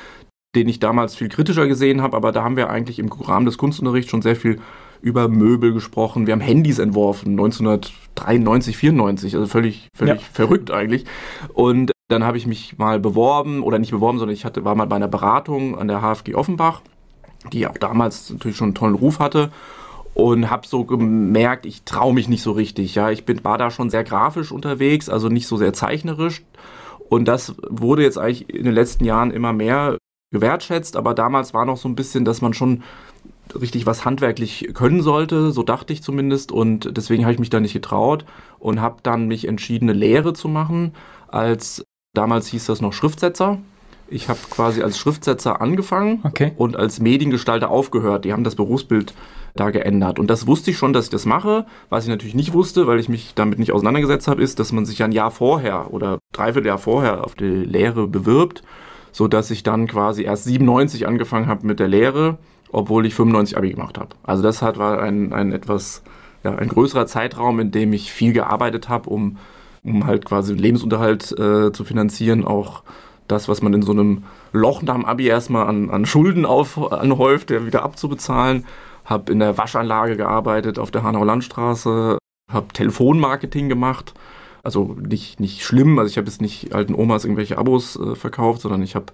den 0.54 0.68
ich 0.68 0.80
damals 0.80 1.14
viel 1.14 1.28
kritischer 1.28 1.66
gesehen 1.66 2.02
habe, 2.02 2.16
aber 2.16 2.32
da 2.32 2.44
haben 2.44 2.56
wir 2.56 2.70
eigentlich 2.70 2.98
im 2.98 3.10
Rahmen 3.10 3.46
des 3.46 3.58
Kunstunterrichts 3.58 4.10
schon 4.10 4.22
sehr 4.22 4.36
viel 4.36 4.60
über 5.00 5.28
Möbel 5.28 5.74
gesprochen. 5.74 6.26
Wir 6.26 6.32
haben 6.32 6.40
Handys 6.40 6.78
entworfen, 6.78 7.32
1993, 7.32 8.76
94, 8.76 9.34
also 9.34 9.46
völlig, 9.46 9.88
völlig 9.94 10.20
ja. 10.20 10.26
verrückt 10.32 10.70
eigentlich. 10.70 11.04
Und 11.52 11.92
dann 12.08 12.24
habe 12.24 12.38
ich 12.38 12.46
mich 12.46 12.78
mal 12.78 13.00
beworben, 13.00 13.62
oder 13.62 13.78
nicht 13.78 13.90
beworben, 13.90 14.18
sondern 14.18 14.34
ich 14.34 14.44
hatte, 14.44 14.64
war 14.64 14.74
mal 14.74 14.86
bei 14.86 14.96
einer 14.96 15.08
Beratung 15.08 15.78
an 15.78 15.88
der 15.88 16.00
HFG 16.00 16.34
Offenbach, 16.34 16.80
die 17.52 17.66
auch 17.66 17.76
damals 17.76 18.30
natürlich 18.30 18.56
schon 18.56 18.68
einen 18.68 18.74
tollen 18.74 18.94
Ruf 18.94 19.18
hatte 19.18 19.50
und 20.14 20.48
habe 20.48 20.66
so 20.66 20.84
gemerkt, 20.84 21.66
ich 21.66 21.82
traue 21.82 22.14
mich 22.14 22.28
nicht 22.28 22.42
so 22.42 22.52
richtig. 22.52 22.94
Ja, 22.94 23.10
ich 23.10 23.26
bin 23.26 23.44
war 23.44 23.58
da 23.58 23.70
schon 23.70 23.90
sehr 23.90 24.04
grafisch 24.04 24.52
unterwegs, 24.52 25.08
also 25.08 25.28
nicht 25.28 25.48
so 25.48 25.56
sehr 25.56 25.72
zeichnerisch. 25.72 26.42
Und 27.10 27.26
das 27.26 27.54
wurde 27.68 28.02
jetzt 28.02 28.16
eigentlich 28.16 28.48
in 28.48 28.64
den 28.64 28.74
letzten 28.74 29.04
Jahren 29.04 29.30
immer 29.30 29.52
mehr 29.52 29.98
gewertschätzt, 30.34 30.96
aber 30.96 31.14
damals 31.14 31.54
war 31.54 31.64
noch 31.64 31.78
so 31.78 31.88
ein 31.88 31.94
bisschen, 31.94 32.26
dass 32.26 32.42
man 32.42 32.52
schon 32.52 32.82
richtig 33.58 33.86
was 33.86 34.04
handwerklich 34.04 34.70
können 34.74 35.02
sollte, 35.02 35.52
so 35.52 35.62
dachte 35.62 35.92
ich 35.92 36.02
zumindest 36.02 36.52
und 36.52 36.96
deswegen 36.96 37.24
habe 37.24 37.32
ich 37.32 37.38
mich 37.38 37.50
da 37.50 37.60
nicht 37.60 37.72
getraut 37.72 38.26
und 38.58 38.80
habe 38.80 38.96
dann 39.02 39.26
mich 39.26 39.46
entschieden, 39.48 39.88
eine 39.88 39.98
Lehre 39.98 40.34
zu 40.34 40.48
machen, 40.48 40.92
als 41.28 41.84
damals 42.14 42.48
hieß 42.48 42.66
das 42.66 42.80
noch 42.80 42.92
Schriftsetzer 42.92 43.58
ich 44.08 44.28
habe 44.28 44.38
quasi 44.50 44.82
als 44.82 44.98
Schriftsetzer 44.98 45.60
angefangen 45.60 46.20
okay. 46.24 46.52
und 46.56 46.76
als 46.76 47.00
Mediengestalter 47.00 47.70
aufgehört. 47.70 48.24
Die 48.24 48.32
haben 48.32 48.44
das 48.44 48.54
Berufsbild 48.54 49.14
da 49.54 49.70
geändert. 49.70 50.18
Und 50.18 50.28
das 50.28 50.46
wusste 50.46 50.70
ich 50.70 50.76
schon, 50.78 50.92
dass 50.92 51.06
ich 51.06 51.10
das 51.10 51.26
mache. 51.26 51.66
Was 51.88 52.04
ich 52.04 52.10
natürlich 52.10 52.34
nicht 52.34 52.52
wusste, 52.52 52.86
weil 52.86 53.00
ich 53.00 53.08
mich 53.08 53.34
damit 53.34 53.58
nicht 53.58 53.72
auseinandergesetzt 53.72 54.28
habe, 54.28 54.42
ist, 54.42 54.58
dass 54.58 54.72
man 54.72 54.84
sich 54.84 55.02
ein 55.02 55.12
Jahr 55.12 55.30
vorher 55.30 55.92
oder 55.92 56.18
dreiviertel 56.32 56.68
Jahr 56.68 56.78
vorher 56.78 57.24
auf 57.24 57.34
die 57.34 57.44
Lehre 57.44 58.06
bewirbt, 58.06 58.62
sodass 59.14 59.52
ich 59.52 59.62
dann 59.62 59.86
quasi 59.86 60.24
erst 60.24 60.44
97 60.44 61.06
angefangen 61.06 61.46
habe 61.46 61.64
mit 61.66 61.78
der 61.78 61.86
Lehre, 61.86 62.36
obwohl 62.72 63.06
ich 63.06 63.14
95 63.14 63.56
Abi 63.56 63.70
gemacht 63.70 63.96
habe. 63.96 64.10
Also 64.24 64.42
das 64.42 64.60
hat, 64.60 64.76
war 64.76 65.00
ein, 65.00 65.32
ein 65.32 65.52
etwas, 65.52 66.02
ja, 66.42 66.56
ein 66.56 66.68
größerer 66.68 67.06
Zeitraum, 67.06 67.60
in 67.60 67.70
dem 67.70 67.92
ich 67.92 68.12
viel 68.12 68.32
gearbeitet 68.32 68.88
habe, 68.88 69.08
um, 69.08 69.38
um 69.84 70.04
halt 70.04 70.24
quasi 70.24 70.52
Lebensunterhalt 70.54 71.30
äh, 71.38 71.70
zu 71.70 71.84
finanzieren, 71.84 72.44
auch 72.44 72.82
das, 73.28 73.48
was 73.48 73.62
man 73.62 73.72
in 73.72 73.82
so 73.82 73.92
einem 73.92 74.24
Loch 74.52 74.82
nach 74.82 74.96
dem 74.96 75.04
Abi 75.04 75.28
erstmal 75.28 75.68
an, 75.68 75.90
an 75.90 76.06
Schulden 76.06 76.44
auf, 76.44 76.92
anhäuft, 76.92 77.50
der 77.50 77.66
wieder 77.66 77.84
abzubezahlen. 77.84 78.66
Habe 79.04 79.30
in 79.30 79.38
der 79.38 79.56
Waschanlage 79.56 80.16
gearbeitet 80.16 80.80
auf 80.80 80.90
der 80.90 81.04
Hanauer 81.04 81.26
Landstraße, 81.26 82.18
habe 82.50 82.68
Telefonmarketing 82.72 83.68
gemacht. 83.68 84.12
Also 84.64 84.96
nicht, 85.00 85.40
nicht 85.40 85.62
schlimm, 85.62 85.98
also 85.98 86.10
ich 86.10 86.16
habe 86.16 86.26
jetzt 86.26 86.40
nicht 86.40 86.74
alten 86.74 86.94
Omas 86.94 87.24
irgendwelche 87.24 87.58
Abos 87.58 87.96
äh, 87.96 88.14
verkauft, 88.14 88.62
sondern 88.62 88.82
ich 88.82 88.94
habe 88.94 89.06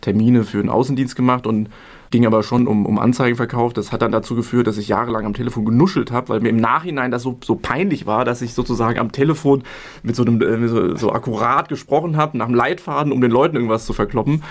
Termine 0.00 0.44
für 0.44 0.58
den 0.58 0.70
Außendienst 0.70 1.16
gemacht 1.16 1.46
und 1.46 1.68
ging 2.10 2.26
aber 2.26 2.42
schon 2.42 2.66
um, 2.66 2.86
um 2.86 2.98
Anzeigenverkauf. 2.98 3.72
Das 3.72 3.92
hat 3.92 4.02
dann 4.02 4.10
dazu 4.10 4.34
geführt, 4.34 4.66
dass 4.66 4.78
ich 4.78 4.88
jahrelang 4.88 5.26
am 5.26 5.34
Telefon 5.34 5.64
genuschelt 5.64 6.10
habe, 6.10 6.28
weil 6.28 6.40
mir 6.40 6.48
im 6.48 6.56
Nachhinein 6.56 7.10
das 7.10 7.22
so, 7.22 7.38
so 7.44 7.54
peinlich 7.54 8.06
war, 8.06 8.24
dass 8.24 8.42
ich 8.42 8.54
sozusagen 8.54 8.98
am 8.98 9.12
Telefon 9.12 9.62
mit 10.02 10.16
so 10.16 10.24
einem 10.24 10.42
äh, 10.42 10.68
so, 10.68 10.96
so, 10.96 11.12
akkurat 11.12 11.68
gesprochen 11.68 12.16
habe, 12.16 12.36
nach 12.36 12.46
einem 12.46 12.56
Leitfaden, 12.56 13.12
um 13.12 13.20
den 13.20 13.30
Leuten 13.30 13.56
irgendwas 13.56 13.86
zu 13.86 13.92
verkloppen. 13.92 14.42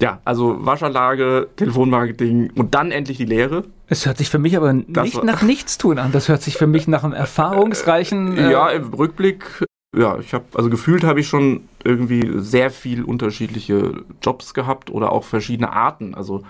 Ja, 0.00 0.20
also 0.24 0.64
Waschanlage, 0.64 1.48
Telefonmarketing 1.56 2.52
und 2.54 2.74
dann 2.74 2.92
endlich 2.92 3.16
die 3.16 3.24
Lehre. 3.24 3.64
Es 3.88 4.06
hört 4.06 4.18
sich 4.18 4.28
für 4.28 4.38
mich 4.38 4.56
aber 4.56 4.72
nicht 4.72 5.24
nach 5.24 5.42
Nichtstun 5.42 5.98
an. 5.98 6.12
Das 6.12 6.28
hört 6.28 6.42
sich 6.42 6.56
für 6.56 6.66
mich 6.68 6.86
nach 6.86 7.02
einem 7.02 7.14
erfahrungsreichen. 7.14 8.36
Äh 8.36 8.52
ja, 8.52 8.68
im 8.68 8.92
Rückblick 8.92 9.64
ja, 9.96 10.18
ich 10.18 10.34
habe, 10.34 10.44
also 10.54 10.68
gefühlt 10.70 11.04
habe 11.04 11.20
ich 11.20 11.28
schon 11.28 11.68
irgendwie 11.82 12.32
sehr 12.36 12.70
viel 12.70 13.02
unterschiedliche 13.02 14.04
Jobs 14.22 14.52
gehabt 14.54 14.90
oder 14.90 15.12
auch 15.12 15.24
verschiedene 15.24 15.72
Arten. 15.72 16.14
Also 16.14 16.42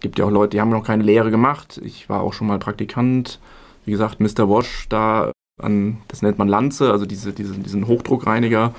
gibt 0.00 0.18
ja 0.18 0.24
auch 0.26 0.30
Leute, 0.30 0.50
die 0.50 0.60
haben 0.60 0.70
noch 0.70 0.84
keine 0.84 1.04
Lehre 1.04 1.30
gemacht. 1.30 1.80
Ich 1.82 2.08
war 2.08 2.22
auch 2.22 2.32
schon 2.32 2.46
mal 2.46 2.58
Praktikant. 2.58 3.40
Wie 3.84 3.92
gesagt, 3.92 4.20
Mr. 4.20 4.48
Wash 4.48 4.86
da 4.88 5.32
an, 5.62 5.98
das 6.08 6.22
nennt 6.22 6.38
man 6.38 6.48
Lanze, 6.48 6.90
also 6.90 7.06
diese, 7.06 7.32
diese, 7.32 7.54
diesen 7.54 7.86
Hochdruckreiniger. 7.86 8.74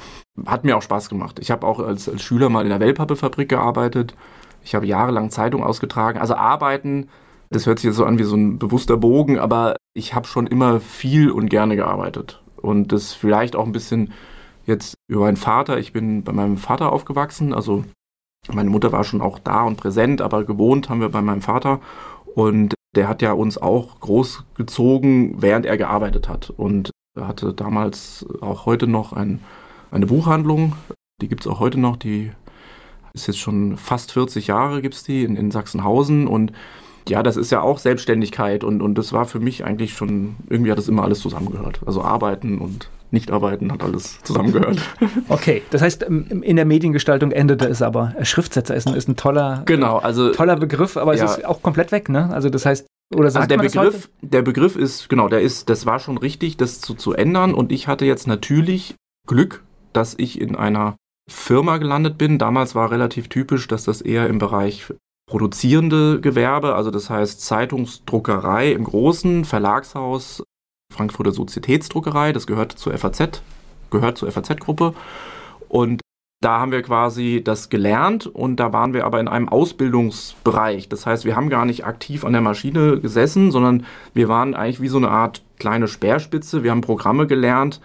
Hat 0.46 0.66
mir 0.66 0.76
auch 0.76 0.82
Spaß 0.82 1.10
gemacht. 1.10 1.40
Ich 1.40 1.50
habe 1.50 1.66
auch 1.66 1.80
als, 1.80 2.10
als 2.10 2.22
Schüler 2.22 2.50
mal 2.50 2.64
in 2.64 2.70
der 2.70 2.82
Wellpappefabrik 2.82 3.50
gearbeitet. 3.50 4.14
Ich 4.64 4.76
habe 4.76 4.86
jahrelang 4.86 5.32
Zeitung 5.32 5.64
ausgetragen. 5.64 6.20
Also 6.20 6.36
arbeiten, 6.36 7.08
das 7.50 7.66
hört 7.66 7.80
sich 7.80 7.86
jetzt 7.88 7.96
so 7.96 8.06
an 8.06 8.20
wie 8.20 8.24
so 8.24 8.36
ein 8.36 8.60
bewusster 8.60 8.98
Bogen, 8.98 9.40
aber 9.40 9.78
ich 9.94 10.14
habe 10.14 10.28
schon 10.28 10.48
immer 10.48 10.82
viel 10.82 11.32
und 11.32 11.50
gerne 11.50 11.76
gearbeitet. 11.76 12.42
Und 12.66 12.92
das 12.92 13.14
vielleicht 13.14 13.56
auch 13.56 13.66
ein 13.66 13.72
bisschen 13.72 14.12
jetzt 14.66 14.96
über 15.08 15.22
meinen 15.22 15.38
Vater. 15.38 15.78
Ich 15.78 15.94
bin 15.94 16.24
bei 16.24 16.34
meinem 16.34 16.58
Vater 16.58 16.92
aufgewachsen, 16.92 17.54
also 17.54 17.84
meine 18.52 18.70
Mutter 18.70 18.92
war 18.92 19.04
schon 19.04 19.22
auch 19.22 19.40
da 19.40 19.64
und 19.64 19.78
präsent, 19.78 20.22
aber 20.22 20.44
gewohnt 20.44 20.90
haben 20.90 21.02
wir 21.02 21.10
bei 21.10 21.22
meinem 21.22 21.42
Vater. 21.42 21.80
Und 22.36 22.76
der 22.96 23.08
hat 23.08 23.22
ja 23.22 23.34
uns 23.34 23.58
auch 23.58 24.00
großgezogen, 24.00 25.42
während 25.42 25.66
er 25.66 25.78
gearbeitet 25.78 26.30
hat. 26.30 26.50
Und 26.50 26.92
er 27.18 27.28
hatte 27.28 27.54
damals 27.54 28.26
auch 28.42 28.66
heute 28.66 28.88
noch 28.88 29.14
ein, 29.14 29.42
eine 29.92 30.06
Buchhandlung. 30.06 30.74
Die 31.22 31.28
gibt 31.28 31.42
es 31.42 31.48
auch 31.48 31.60
heute 31.60 31.80
noch. 31.80 31.98
Die 31.98 32.32
ist 33.14 33.28
jetzt 33.28 33.40
schon 33.40 33.78
fast 33.78 34.12
40 34.12 34.48
Jahre, 34.48 34.82
gibt 34.82 34.96
es 34.96 35.04
die 35.04 35.24
in, 35.24 35.36
in 35.36 35.52
Sachsenhausen. 35.52 36.28
Und 36.28 36.52
ja, 37.08 37.24
das 37.24 37.38
ist 37.38 37.52
ja 37.52 37.62
auch 37.62 37.80
Selbstständigkeit. 37.80 38.64
Und, 38.64 38.82
und 38.82 38.98
das 38.98 39.14
war 39.14 39.26
für 39.26 39.40
mich 39.40 39.64
eigentlich 39.64 39.94
schon, 39.94 40.36
irgendwie 40.50 40.72
hat 40.72 40.78
das 40.78 40.88
immer 40.88 41.04
alles 41.04 41.20
zusammengehört. 41.20 41.82
Also 41.86 42.02
arbeiten 42.02 42.60
und 42.60 42.90
nicht 43.12 43.32
arbeiten, 43.32 43.72
hat 43.72 43.84
alles 43.84 44.22
zusammengehört. 44.24 44.80
Okay, 45.30 45.62
das 45.72 45.82
heißt, 45.82 46.04
in 46.04 46.56
der 46.56 46.66
Mediengestaltung 46.66 47.32
endete 47.32 47.66
es 47.68 47.82
aber. 47.82 48.14
Schriftsetzer 48.22 48.76
ist 48.76 48.88
ein, 48.88 48.96
ist 48.96 49.08
ein 49.08 49.16
toller, 49.16 49.64
genau, 49.66 49.98
also, 49.98 50.32
toller 50.32 50.56
Begriff, 50.56 50.98
aber 50.98 51.16
ja. 51.16 51.26
es 51.26 51.38
ist 51.38 51.46
auch 51.46 51.62
komplett 51.62 51.92
weg, 51.92 52.10
ne? 52.10 52.30
Also 52.32 52.50
das 52.50 52.66
heißt, 52.66 52.86
oder 53.14 53.30
sagt 53.30 53.52
also 53.52 53.62
der 53.62 53.70
Begriff, 53.70 54.10
der 54.22 54.42
Begriff 54.42 54.76
ist, 54.76 55.10
genau, 55.10 55.28
der 55.28 55.42
ist, 55.42 55.70
das 55.70 55.86
war 55.86 56.00
schon 56.00 56.18
richtig, 56.18 56.58
das 56.58 56.82
zu, 56.82 56.96
zu 56.96 57.14
ändern. 57.14 57.54
Und 57.54 57.72
ich 57.72 57.88
hatte 57.88 58.06
jetzt 58.06 58.28
natürlich 58.28 58.96
Glück, 59.28 59.64
dass 59.94 60.16
ich 60.18 60.42
in 60.42 60.56
einer 60.56 60.96
Firma 61.30 61.78
gelandet 61.78 62.18
bin. 62.18 62.38
Damals 62.38 62.76
war 62.76 62.92
relativ 62.92 63.30
typisch, 63.30 63.68
dass 63.68 63.84
das 63.84 64.02
eher 64.02 64.28
im 64.28 64.40
Bereich 64.40 64.92
produzierende 65.28 66.22
Gewerbe, 66.22 66.76
also 66.76 66.92
das 66.92 67.10
heißt 67.10 67.42
Zeitungsdruckerei 67.42 68.72
im 68.72 68.84
Großen, 68.84 69.46
Verlagshaus, 69.46 70.44
Frankfurter 70.94 71.32
Sozietätsdruckerei, 71.32 72.32
das 72.32 72.48
gehört 72.48 72.74
zur 72.74 72.96
FAZ, 72.98 73.42
gehört 73.90 74.18
zur 74.18 74.32
FAZ-Gruppe. 74.32 74.94
Und 75.68 76.02
da 76.42 76.60
haben 76.60 76.72
wir 76.72 76.84
quasi 76.84 77.42
das 77.44 77.70
gelernt 77.70 78.28
und 78.28 78.58
da 78.58 78.72
waren 78.72 78.94
wir 78.94 79.06
aber 79.06 79.20
in 79.20 79.28
einem 79.28 79.50
Ausbildungsbereich. 79.50 80.90
Das 80.90 81.06
heißt, 81.08 81.26
wir 81.26 81.36
haben 81.36 81.50
gar 81.50 81.66
nicht 81.66 81.86
aktiv 81.86 82.24
an 82.24 82.34
der 82.34 82.42
Maschine 82.42 83.00
gesessen, 83.00 83.52
sondern 83.52 83.86
wir 84.14 84.28
waren 84.28 84.54
eigentlich 84.54 84.82
wie 84.82 84.90
so 84.90 84.98
eine 84.98 85.10
Art 85.10 85.42
kleine 85.58 85.88
Speerspitze. 85.88 86.64
Wir 86.64 86.70
haben 86.70 86.82
Programme 86.82 87.26
gelernt, 87.26 87.82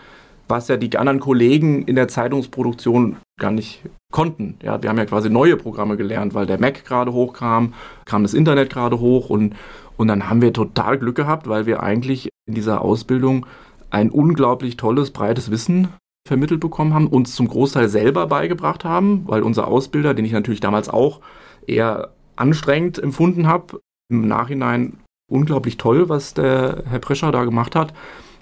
was 0.51 0.69
ja 0.69 0.77
die 0.77 0.97
anderen 0.99 1.21
Kollegen 1.21 1.83
in 1.83 1.97
der 1.97 2.09
Zeitungsproduktion 2.09 3.17
gar 3.39 3.53
nicht 3.53 3.83
konnten. 4.13 4.59
Ja, 4.63 4.83
wir 4.83 4.91
haben 4.91 4.99
ja 4.99 5.07
quasi 5.07 5.31
neue 5.31 5.57
Programme 5.57 5.97
gelernt, 5.97 6.35
weil 6.35 6.47
der 6.47 6.61
Mac 6.61 6.85
gerade 6.85 7.13
hochkam, 7.13 7.75
kam 8.05 8.23
das 8.23 8.35
Internet 8.35 8.71
gerade 8.71 9.01
hoch 9.01 9.31
und 9.31 9.55
und 10.01 10.09
dann 10.09 10.31
haben 10.31 10.41
wir 10.41 10.55
total 10.55 10.97
Glück 10.97 11.17
gehabt, 11.17 11.47
weil 11.47 11.67
wir 11.67 11.83
eigentlich 11.83 12.31
in 12.49 12.55
dieser 12.55 12.81
Ausbildung 12.81 13.45
ein 13.91 14.09
unglaublich 14.09 14.79
tolles, 14.79 15.11
breites 15.11 15.51
Wissen 15.51 15.89
vermittelt 16.27 16.61
bekommen 16.61 16.95
haben, 16.95 17.07
uns 17.07 17.35
zum 17.35 17.47
Großteil 17.49 17.87
selber 17.91 18.27
beigebracht 18.27 18.83
haben, 18.83 19.29
weil 19.29 19.43
unser 19.43 19.69
Ausbilder, 19.69 20.15
den 20.15 20.25
ich 20.25 20.33
natürlich 20.33 20.61
damals 20.61 20.89
auch 20.89 21.21
eher 21.67 22.15
anstrengend 22.37 22.99
empfunden 22.99 23.47
habe, 23.47 23.81
im 24.11 24.27
Nachhinein 24.27 25.01
unglaublich 25.31 25.77
toll, 25.77 26.09
was 26.09 26.33
der 26.33 26.83
Herr 26.89 26.99
Prescher 26.99 27.31
da 27.31 27.45
gemacht 27.45 27.77
hat, 27.77 27.93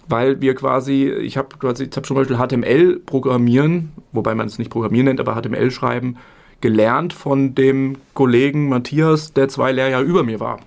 weil 0.08 0.40
wir 0.40 0.54
quasi, 0.54 1.08
ich 1.08 1.36
habe 1.36 1.56
quasi, 1.58 1.84
ich 1.84 1.96
habe 1.96 2.06
zum 2.06 2.16
Beispiel 2.16 2.36
HTML 2.36 3.00
programmieren, 3.04 3.92
wobei 4.12 4.34
man 4.34 4.46
es 4.46 4.58
nicht 4.58 4.70
programmieren 4.70 5.06
nennt, 5.06 5.20
aber 5.20 5.40
HTML 5.40 5.70
schreiben, 5.70 6.16
gelernt 6.60 7.12
von 7.12 7.54
dem 7.54 7.96
Kollegen 8.14 8.68
Matthias, 8.68 9.32
der 9.32 9.48
zwei 9.48 9.72
Lehrjahre 9.72 10.04
über 10.04 10.22
mir 10.22 10.40
war 10.40 10.58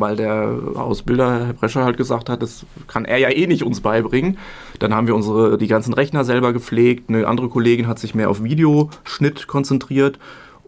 weil 0.00 0.16
der 0.16 0.56
Ausbilder, 0.74 1.46
Herr 1.46 1.52
Brescher, 1.52 1.84
halt 1.84 1.96
gesagt 1.96 2.28
hat, 2.28 2.42
das 2.42 2.66
kann 2.86 3.04
er 3.04 3.18
ja 3.18 3.30
eh 3.30 3.46
nicht 3.46 3.62
uns 3.62 3.80
beibringen. 3.80 4.38
Dann 4.78 4.94
haben 4.94 5.06
wir 5.06 5.14
unsere, 5.14 5.58
die 5.58 5.66
ganzen 5.66 5.94
Rechner 5.94 6.24
selber 6.24 6.52
gepflegt. 6.52 7.08
Eine 7.08 7.26
andere 7.26 7.48
Kollegin 7.48 7.86
hat 7.86 7.98
sich 7.98 8.14
mehr 8.14 8.30
auf 8.30 8.42
Videoschnitt 8.42 9.46
konzentriert. 9.46 10.18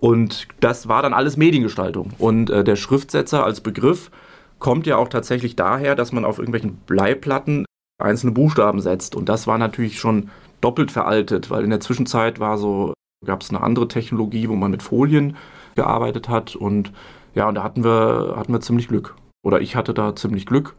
Und 0.00 0.48
das 0.60 0.88
war 0.88 1.02
dann 1.02 1.12
alles 1.12 1.36
Mediengestaltung. 1.36 2.10
Und 2.18 2.50
äh, 2.50 2.64
der 2.64 2.76
Schriftsetzer 2.76 3.44
als 3.44 3.60
Begriff 3.60 4.10
kommt 4.58 4.86
ja 4.86 4.96
auch 4.96 5.08
tatsächlich 5.08 5.56
daher, 5.56 5.94
dass 5.94 6.12
man 6.12 6.24
auf 6.24 6.38
irgendwelchen 6.38 6.76
Bleiplatten 6.86 7.64
einzelne 8.02 8.32
Buchstaben 8.32 8.80
setzt. 8.80 9.14
Und 9.14 9.28
das 9.28 9.46
war 9.46 9.58
natürlich 9.58 9.98
schon 9.98 10.30
doppelt 10.60 10.90
veraltet, 10.90 11.50
weil 11.50 11.64
in 11.64 11.70
der 11.70 11.80
Zwischenzeit 11.80 12.40
war 12.40 12.58
so, 12.58 12.92
gab 13.24 13.42
es 13.42 13.50
eine 13.50 13.62
andere 13.62 13.88
Technologie, 13.88 14.48
wo 14.48 14.54
man 14.54 14.70
mit 14.70 14.82
Folien 14.82 15.36
gearbeitet 15.74 16.28
hat 16.28 16.56
und 16.56 16.92
ja, 17.34 17.48
und 17.48 17.54
da 17.54 17.62
hatten 17.62 17.84
wir, 17.84 18.34
hatten 18.36 18.52
wir 18.52 18.60
ziemlich 18.60 18.88
Glück. 18.88 19.14
Oder 19.44 19.60
ich 19.60 19.76
hatte 19.76 19.94
da 19.94 20.16
ziemlich 20.16 20.46
Glück, 20.46 20.74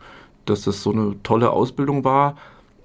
dass 0.46 0.64
das 0.64 0.84
so 0.84 0.92
eine 0.92 1.16
tolle 1.24 1.52
Ausbildung 1.52 2.04
war. 2.04 2.36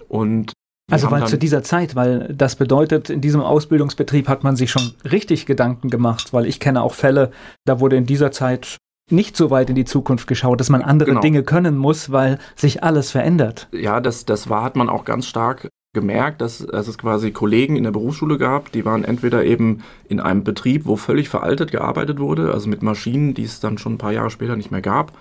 Und 0.09 0.53
also 0.91 1.11
weil 1.11 1.27
zu 1.27 1.37
dieser 1.37 1.65
Zeit, 1.65 1.97
weil 1.97 2.33
das 2.33 2.55
bedeutet, 2.57 3.11
in 3.11 3.21
diesem 3.21 3.41
Ausbildungsbetrieb 3.41 4.29
hat 4.29 4.45
man 4.45 4.55
sich 4.55 4.71
schon 4.71 4.95
richtig 5.05 5.45
Gedanken 5.47 5.91
gemacht, 5.91 6.33
weil 6.33 6.47
ich 6.47 6.61
kenne 6.61 6.83
auch 6.83 6.95
Fälle, 6.95 7.33
da 7.65 7.81
wurde 7.81 7.97
in 7.97 8.07
dieser 8.07 8.31
Zeit 8.31 8.77
nicht 9.11 9.37
so 9.37 9.51
weit 9.51 9.71
in 9.71 9.77
die 9.77 9.85
Zukunft 9.85 10.27
geschaut, 10.27 10.61
dass 10.61 10.69
man 10.69 10.83
andere 10.83 11.11
genau. 11.11 11.21
Dinge 11.21 11.43
können 11.43 11.77
muss, 11.77 12.11
weil 12.11 12.39
sich 12.57 12.83
alles 12.83 13.11
verändert. 13.11 13.69
Ja, 13.73 14.01
das, 14.01 14.25
das 14.25 14.49
war, 14.49 14.63
hat 14.63 14.77
man 14.77 14.89
auch 14.89 15.05
ganz 15.05 15.27
stark 15.27 15.69
gemerkt, 15.95 16.41
dass, 16.41 16.59
dass 16.59 16.89
es 16.89 16.99
quasi 16.99 17.31
Kollegen 17.31 17.77
in 17.77 17.85
der 17.85 17.91
Berufsschule 17.91 18.37
gab, 18.37 18.71
die 18.73 18.85
waren 18.85 19.05
entweder 19.05 19.45
eben 19.45 19.83
in 20.09 20.21
einem 20.21 20.45
Betrieb, 20.45 20.85
wo 20.85 20.97
völlig 20.97 21.29
veraltet 21.29 21.71
gearbeitet 21.71 22.19
wurde, 22.19 22.53
also 22.53 22.69
mit 22.69 22.83
Maschinen, 22.83 23.33
die 23.33 23.45
es 23.45 23.61
dann 23.61 23.79
schon 23.79 23.95
ein 23.95 23.99
paar 23.99 24.13
Jahre 24.13 24.31
später 24.31 24.57
nicht 24.57 24.71
mehr 24.71 24.83
gab, 24.83 25.13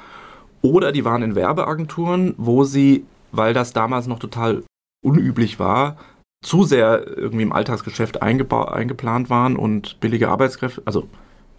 oder 0.61 0.91
die 0.91 1.05
waren 1.05 1.21
in 1.21 1.35
Werbeagenturen, 1.35 2.33
wo 2.37 2.65
sie, 2.65 3.05
weil 3.31 3.53
das 3.53 3.71
damals 3.71 4.07
noch 4.07 4.19
total 4.19 4.63
unüblich 5.01 5.59
war, 5.59 5.97
zu 6.43 6.63
sehr 6.63 7.07
irgendwie 7.07 7.43
im 7.43 7.53
Alltagsgeschäft 7.53 8.21
eingeplant 8.21 9.29
waren 9.29 9.55
und 9.55 9.99
billige 9.99 10.27
Arbeitskräfte, 10.27 10.81
also 10.85 11.07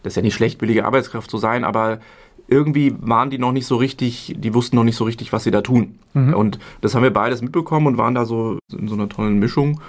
das 0.03 0.12
ist 0.12 0.17
ja 0.17 0.23
nicht 0.23 0.35
schlecht, 0.35 0.59
billige 0.59 0.85
Arbeitskraft 0.85 1.31
zu 1.31 1.38
sein, 1.38 1.65
aber 1.65 1.99
irgendwie 2.49 2.95
waren 3.00 3.31
die 3.31 3.38
noch 3.38 3.53
nicht 3.53 3.67
so 3.67 3.76
richtig, 3.76 4.35
die 4.38 4.55
wussten 4.55 4.76
noch 4.76 4.85
nicht 4.85 4.97
so 4.97 5.05
richtig, 5.05 5.33
was 5.33 5.45
sie 5.45 5.50
da 5.50 5.62
tun. 5.62 5.99
Mhm. 6.15 6.35
Und 6.35 6.59
das 6.81 6.95
haben 6.95 7.03
wir 7.03 7.12
beides 7.12 7.43
mitbekommen 7.43 7.87
und 7.87 7.99
waren 7.99 8.15
da 8.15 8.25
so 8.25 8.59
in 8.73 8.88
so 8.88 8.95
einer 8.95 9.09
tollen 9.09 9.38
Mischung. 9.38 9.81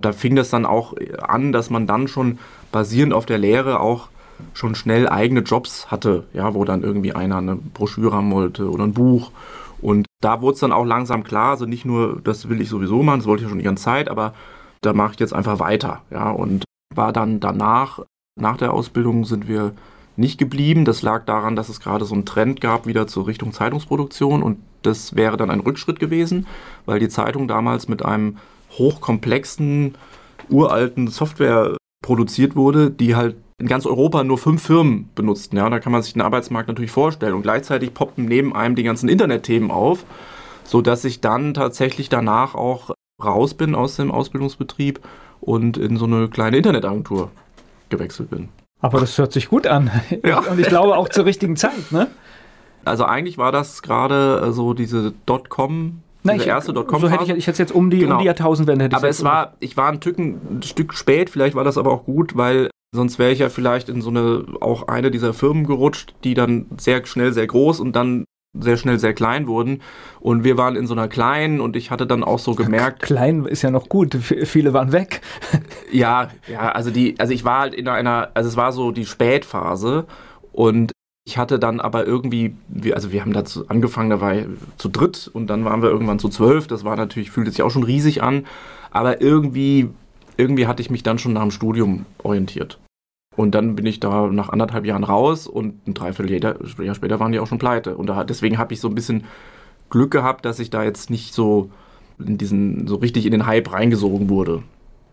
Da 0.00 0.12
fing 0.12 0.34
das 0.34 0.50
dann 0.50 0.64
auch 0.64 0.94
an, 1.20 1.52
dass 1.52 1.70
man 1.70 1.86
dann 1.86 2.08
schon 2.08 2.38
basierend 2.72 3.12
auf 3.12 3.26
der 3.26 3.38
Lehre 3.38 3.80
auch 3.80 4.08
schon 4.54 4.74
schnell 4.74 5.08
eigene 5.08 5.40
Jobs 5.40 5.90
hatte, 5.90 6.24
ja, 6.32 6.54
wo 6.54 6.64
dann 6.64 6.82
irgendwie 6.82 7.12
einer 7.12 7.38
eine 7.38 7.56
Broschüre 7.56 8.16
haben 8.16 8.32
wollte 8.32 8.70
oder 8.70 8.84
ein 8.84 8.94
Buch. 8.94 9.30
Und 9.80 10.06
da 10.20 10.40
wurde 10.40 10.54
es 10.54 10.60
dann 10.60 10.72
auch 10.72 10.84
langsam 10.84 11.24
klar, 11.24 11.50
also 11.50 11.66
nicht 11.66 11.84
nur, 11.84 12.20
das 12.22 12.48
will 12.48 12.60
ich 12.60 12.68
sowieso 12.68 13.02
machen, 13.02 13.20
das 13.20 13.26
wollte 13.26 13.42
ich 13.42 13.46
ja 13.46 13.48
schon 13.50 13.58
die 13.58 13.64
ganze 13.64 13.84
Zeit, 13.84 14.08
aber 14.08 14.34
da 14.80 14.92
mache 14.92 15.12
ich 15.14 15.20
jetzt 15.20 15.34
einfach 15.34 15.58
weiter, 15.58 16.02
ja, 16.10 16.30
und 16.30 16.64
war 16.94 17.12
dann 17.12 17.40
danach, 17.40 18.00
nach 18.36 18.56
der 18.56 18.72
Ausbildung 18.72 19.24
sind 19.24 19.48
wir 19.48 19.72
nicht 20.16 20.38
geblieben. 20.38 20.84
Das 20.84 21.02
lag 21.02 21.24
daran, 21.24 21.56
dass 21.56 21.68
es 21.68 21.80
gerade 21.80 22.04
so 22.04 22.14
einen 22.14 22.26
Trend 22.26 22.60
gab 22.60 22.86
wieder 22.86 23.06
zur 23.06 23.26
Richtung 23.26 23.52
Zeitungsproduktion 23.52 24.42
und 24.42 24.58
das 24.82 25.14
wäre 25.14 25.36
dann 25.36 25.50
ein 25.50 25.60
Rückschritt 25.60 26.00
gewesen, 26.00 26.46
weil 26.86 26.98
die 26.98 27.08
Zeitung 27.08 27.48
damals 27.48 27.88
mit 27.88 28.04
einem 28.04 28.38
hochkomplexen, 28.72 29.94
uralten 30.48 31.08
Software 31.08 31.76
produziert 32.02 32.56
wurde, 32.56 32.90
die 32.90 33.14
halt 33.14 33.36
in 33.58 33.68
ganz 33.68 33.86
Europa 33.86 34.24
nur 34.24 34.38
fünf 34.38 34.62
Firmen 34.62 35.08
benutzten. 35.14 35.56
Ja, 35.56 35.70
da 35.70 35.78
kann 35.78 35.92
man 35.92 36.02
sich 36.02 36.14
den 36.14 36.22
Arbeitsmarkt 36.22 36.68
natürlich 36.68 36.90
vorstellen. 36.90 37.34
Und 37.34 37.42
gleichzeitig 37.42 37.94
poppten 37.94 38.24
neben 38.24 38.56
einem 38.56 38.74
die 38.74 38.82
ganzen 38.82 39.08
Internetthemen 39.08 39.70
auf, 39.70 40.04
sodass 40.64 41.04
ich 41.04 41.20
dann 41.20 41.54
tatsächlich 41.54 42.08
danach 42.08 42.56
auch 42.56 42.90
raus 43.22 43.54
bin 43.54 43.76
aus 43.76 43.96
dem 43.96 44.10
Ausbildungsbetrieb 44.10 45.00
und 45.40 45.76
in 45.76 45.96
so 45.96 46.06
eine 46.06 46.28
kleine 46.28 46.56
Internetagentur 46.56 47.30
gewechselt 47.92 48.30
bin. 48.30 48.48
Aber 48.80 48.98
das 48.98 49.16
hört 49.16 49.32
sich 49.32 49.48
gut 49.48 49.68
an. 49.68 49.90
Ja. 50.24 50.40
Und 50.40 50.58
ich 50.58 50.66
glaube 50.66 50.96
auch 50.96 51.08
zur 51.08 51.24
richtigen 51.24 51.56
Zeit, 51.56 51.92
ne? 51.92 52.08
Also 52.84 53.04
eigentlich 53.04 53.38
war 53.38 53.52
das 53.52 53.82
gerade 53.82 54.42
äh, 54.44 54.52
so 54.52 54.74
diese 54.74 55.12
Dotcom 55.26 56.02
Nein, 56.24 56.40
ich, 56.40 56.46
erste 56.46 56.72
Dotcom. 56.72 57.00
So 57.00 57.08
hätte 57.08 57.24
ich, 57.24 57.30
ich 57.30 57.46
hätte 57.46 57.62
jetzt 57.62 57.72
um 57.72 57.90
die, 57.90 57.98
genau. 57.98 58.14
um 58.14 58.20
die 58.20 58.26
Jahrtausendwende. 58.26 58.84
Hätte 58.84 58.96
aber 58.96 59.08
es 59.08 59.24
war, 59.24 59.54
ich 59.60 59.76
war 59.76 59.88
ein, 59.88 60.00
Tücken, 60.00 60.58
ein 60.58 60.62
Stück 60.62 60.94
spät, 60.94 61.30
vielleicht 61.30 61.54
war 61.54 61.64
das 61.64 61.78
aber 61.78 61.92
auch 61.92 62.04
gut, 62.04 62.36
weil 62.36 62.70
sonst 62.94 63.18
wäre 63.18 63.32
ich 63.32 63.40
ja 63.40 63.48
vielleicht 63.48 63.88
in 63.88 64.02
so 64.02 64.10
eine, 64.10 64.44
auch 64.60 64.88
eine 64.88 65.10
dieser 65.10 65.34
Firmen 65.34 65.66
gerutscht, 65.66 66.14
die 66.24 66.34
dann 66.34 66.66
sehr 66.76 67.04
schnell 67.06 67.32
sehr 67.32 67.46
groß 67.46 67.80
und 67.80 67.96
dann 67.96 68.24
sehr 68.58 68.76
schnell 68.76 68.98
sehr 68.98 69.14
klein 69.14 69.46
wurden. 69.46 69.82
Und 70.20 70.44
wir 70.44 70.58
waren 70.58 70.76
in 70.76 70.86
so 70.86 70.94
einer 70.94 71.08
kleinen 71.08 71.60
und 71.60 71.76
ich 71.76 71.90
hatte 71.90 72.06
dann 72.06 72.22
auch 72.22 72.38
so 72.38 72.54
gemerkt. 72.54 73.02
Klein 73.02 73.44
ist 73.44 73.62
ja 73.62 73.70
noch 73.70 73.88
gut, 73.88 74.14
viele 74.14 74.72
waren 74.72 74.92
weg. 74.92 75.20
ja, 75.92 76.28
ja, 76.48 76.72
also 76.72 76.90
die, 76.90 77.18
also 77.18 77.32
ich 77.32 77.44
war 77.44 77.60
halt 77.60 77.74
in 77.74 77.88
einer, 77.88 78.30
also 78.34 78.48
es 78.48 78.56
war 78.56 78.72
so 78.72 78.92
die 78.92 79.06
Spätphase 79.06 80.06
und 80.52 80.92
ich 81.24 81.38
hatte 81.38 81.58
dann 81.58 81.80
aber 81.80 82.06
irgendwie, 82.06 82.56
also 82.92 83.12
wir 83.12 83.20
haben 83.20 83.32
dazu 83.32 83.68
angefangen, 83.68 84.10
da 84.10 84.20
war 84.20 84.34
ich 84.34 84.46
zu 84.76 84.88
dritt 84.88 85.30
und 85.32 85.46
dann 85.46 85.64
waren 85.64 85.80
wir 85.80 85.88
irgendwann 85.88 86.18
zu 86.18 86.28
zwölf. 86.28 86.66
Das 86.66 86.84
war 86.84 86.96
natürlich, 86.96 87.30
fühlte 87.30 87.52
sich 87.52 87.62
auch 87.62 87.70
schon 87.70 87.84
riesig 87.84 88.22
an, 88.22 88.46
aber 88.90 89.20
irgendwie, 89.20 89.88
irgendwie 90.36 90.66
hatte 90.66 90.82
ich 90.82 90.90
mich 90.90 91.04
dann 91.04 91.18
schon 91.18 91.32
nach 91.32 91.42
dem 91.42 91.52
Studium 91.52 92.06
orientiert. 92.22 92.78
Und 93.36 93.54
dann 93.54 93.76
bin 93.76 93.86
ich 93.86 93.98
da 94.00 94.26
nach 94.26 94.50
anderthalb 94.50 94.84
Jahren 94.84 95.04
raus 95.04 95.46
und 95.46 95.86
ein 95.86 95.94
Dreivierteljahr 95.94 96.56
später 96.94 97.18
waren 97.18 97.32
die 97.32 97.38
auch 97.38 97.46
schon 97.46 97.58
pleite. 97.58 97.96
Und 97.96 98.06
da, 98.06 98.24
deswegen 98.24 98.58
habe 98.58 98.74
ich 98.74 98.80
so 98.80 98.88
ein 98.88 98.94
bisschen 98.94 99.24
Glück 99.90 100.10
gehabt, 100.10 100.44
dass 100.44 100.58
ich 100.58 100.70
da 100.70 100.82
jetzt 100.82 101.10
nicht 101.10 101.34
so 101.34 101.70
in 102.18 102.38
diesen, 102.38 102.86
so 102.86 102.96
richtig 102.96 103.24
in 103.24 103.32
den 103.32 103.46
Hype 103.46 103.72
reingesogen 103.72 104.28
wurde, 104.28 104.62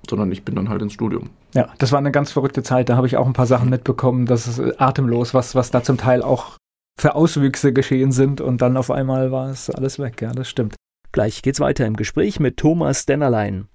sondern 0.09 0.31
ich 0.31 0.43
bin 0.43 0.55
dann 0.55 0.69
halt 0.69 0.81
ins 0.81 0.93
Studium. 0.93 1.29
Ja, 1.53 1.69
das 1.77 1.91
war 1.91 1.99
eine 1.99 2.11
ganz 2.11 2.31
verrückte 2.31 2.61
Zeit. 2.61 2.89
Da 2.89 2.97
habe 2.97 3.07
ich 3.07 3.17
auch 3.17 3.25
ein 3.25 3.33
paar 3.33 3.45
Sachen 3.45 3.69
mitbekommen. 3.69 4.25
Das 4.25 4.47
ist 4.47 4.81
atemlos, 4.81 5.33
was, 5.33 5.55
was 5.55 5.71
da 5.71 5.81
zum 5.81 5.97
Teil 5.97 6.21
auch 6.21 6.57
für 6.99 7.15
Auswüchse 7.15 7.73
geschehen 7.73 8.11
sind. 8.11 8.41
Und 8.41 8.61
dann 8.61 8.77
auf 8.77 8.91
einmal 8.91 9.31
war 9.31 9.49
es 9.49 9.69
alles 9.69 9.97
weg. 9.97 10.21
Ja, 10.21 10.31
das 10.31 10.49
stimmt. 10.49 10.75
Gleich 11.11 11.41
geht's 11.41 11.59
weiter 11.59 11.85
im 11.85 11.95
Gespräch 11.95 12.39
mit 12.39 12.57
Thomas 12.57 13.05
Dennerlein. 13.05 13.67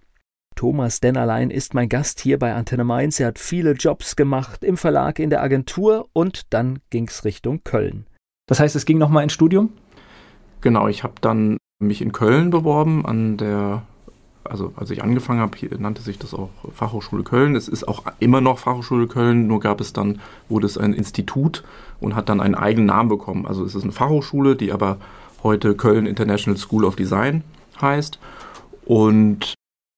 Thomas 0.55 1.01
Dennerlein 1.01 1.51
ist 1.51 1.75
mein 1.75 1.89
Gast 1.89 2.21
hier 2.21 2.39
bei 2.39 2.55
Antenne 2.55 2.85
Mainz. 2.85 3.21
Er 3.21 3.29
hat 3.29 3.39
viele 3.39 3.73
Jobs 3.73 4.17
gemacht 4.17 4.65
im 4.65 4.77
Verlag, 4.77 5.19
in 5.19 5.31
der 5.31 5.43
Agentur 5.43 6.09
und 6.13 6.53
dann 6.53 6.79
ging 6.91 7.09
es 7.09 7.25
Richtung 7.25 7.63
Köln. 7.65 8.07
Das 8.47 8.61
heißt, 8.61 8.77
es 8.77 8.85
ging 8.85 8.99
nochmal 8.99 9.23
ins 9.23 9.33
Studium? 9.33 9.71
Genau, 10.61 10.89
ich 10.89 11.03
habe 11.03 11.15
dann 11.21 11.59
mich 11.79 12.01
in 12.03 12.13
Köln 12.13 12.51
beworben 12.51 13.05
an 13.05 13.37
der, 13.37 13.83
also 14.45 14.73
als 14.77 14.91
ich 14.91 15.03
angefangen 15.03 15.41
habe, 15.41 15.57
nannte 15.79 16.03
sich 16.03 16.19
das 16.19 16.35
auch 16.35 16.51
Fachhochschule 16.73 17.25
Köln. 17.25 17.57
Es 17.57 17.69
ist 17.69 17.87
auch 17.87 18.05
immer 18.21 18.41
noch 18.41 18.59
Fachhochschule 18.59 19.07
Köln, 19.07 19.47
nur 19.47 19.61
gab 19.61 19.81
es 19.81 19.93
dann, 19.93 20.21
wurde 20.49 20.67
es 20.67 20.79
ein 20.79 20.95
Institut 20.95 21.65
und 22.01 22.15
hat 22.15 22.29
dann 22.29 22.41
einen 22.41 22.55
eigenen 22.55 22.87
Namen 22.87 23.09
bekommen. 23.09 23.47
Also 23.47 23.65
es 23.65 23.75
ist 23.75 23.83
eine 23.83 23.93
Fachhochschule, 23.93 24.57
die 24.57 24.73
aber 24.73 24.99
heute 25.43 25.75
Köln 25.75 26.07
International 26.07 26.59
School 26.59 26.85
of 26.85 26.97
Design 26.97 27.45
heißt. 27.81 28.19
Und 28.87 29.55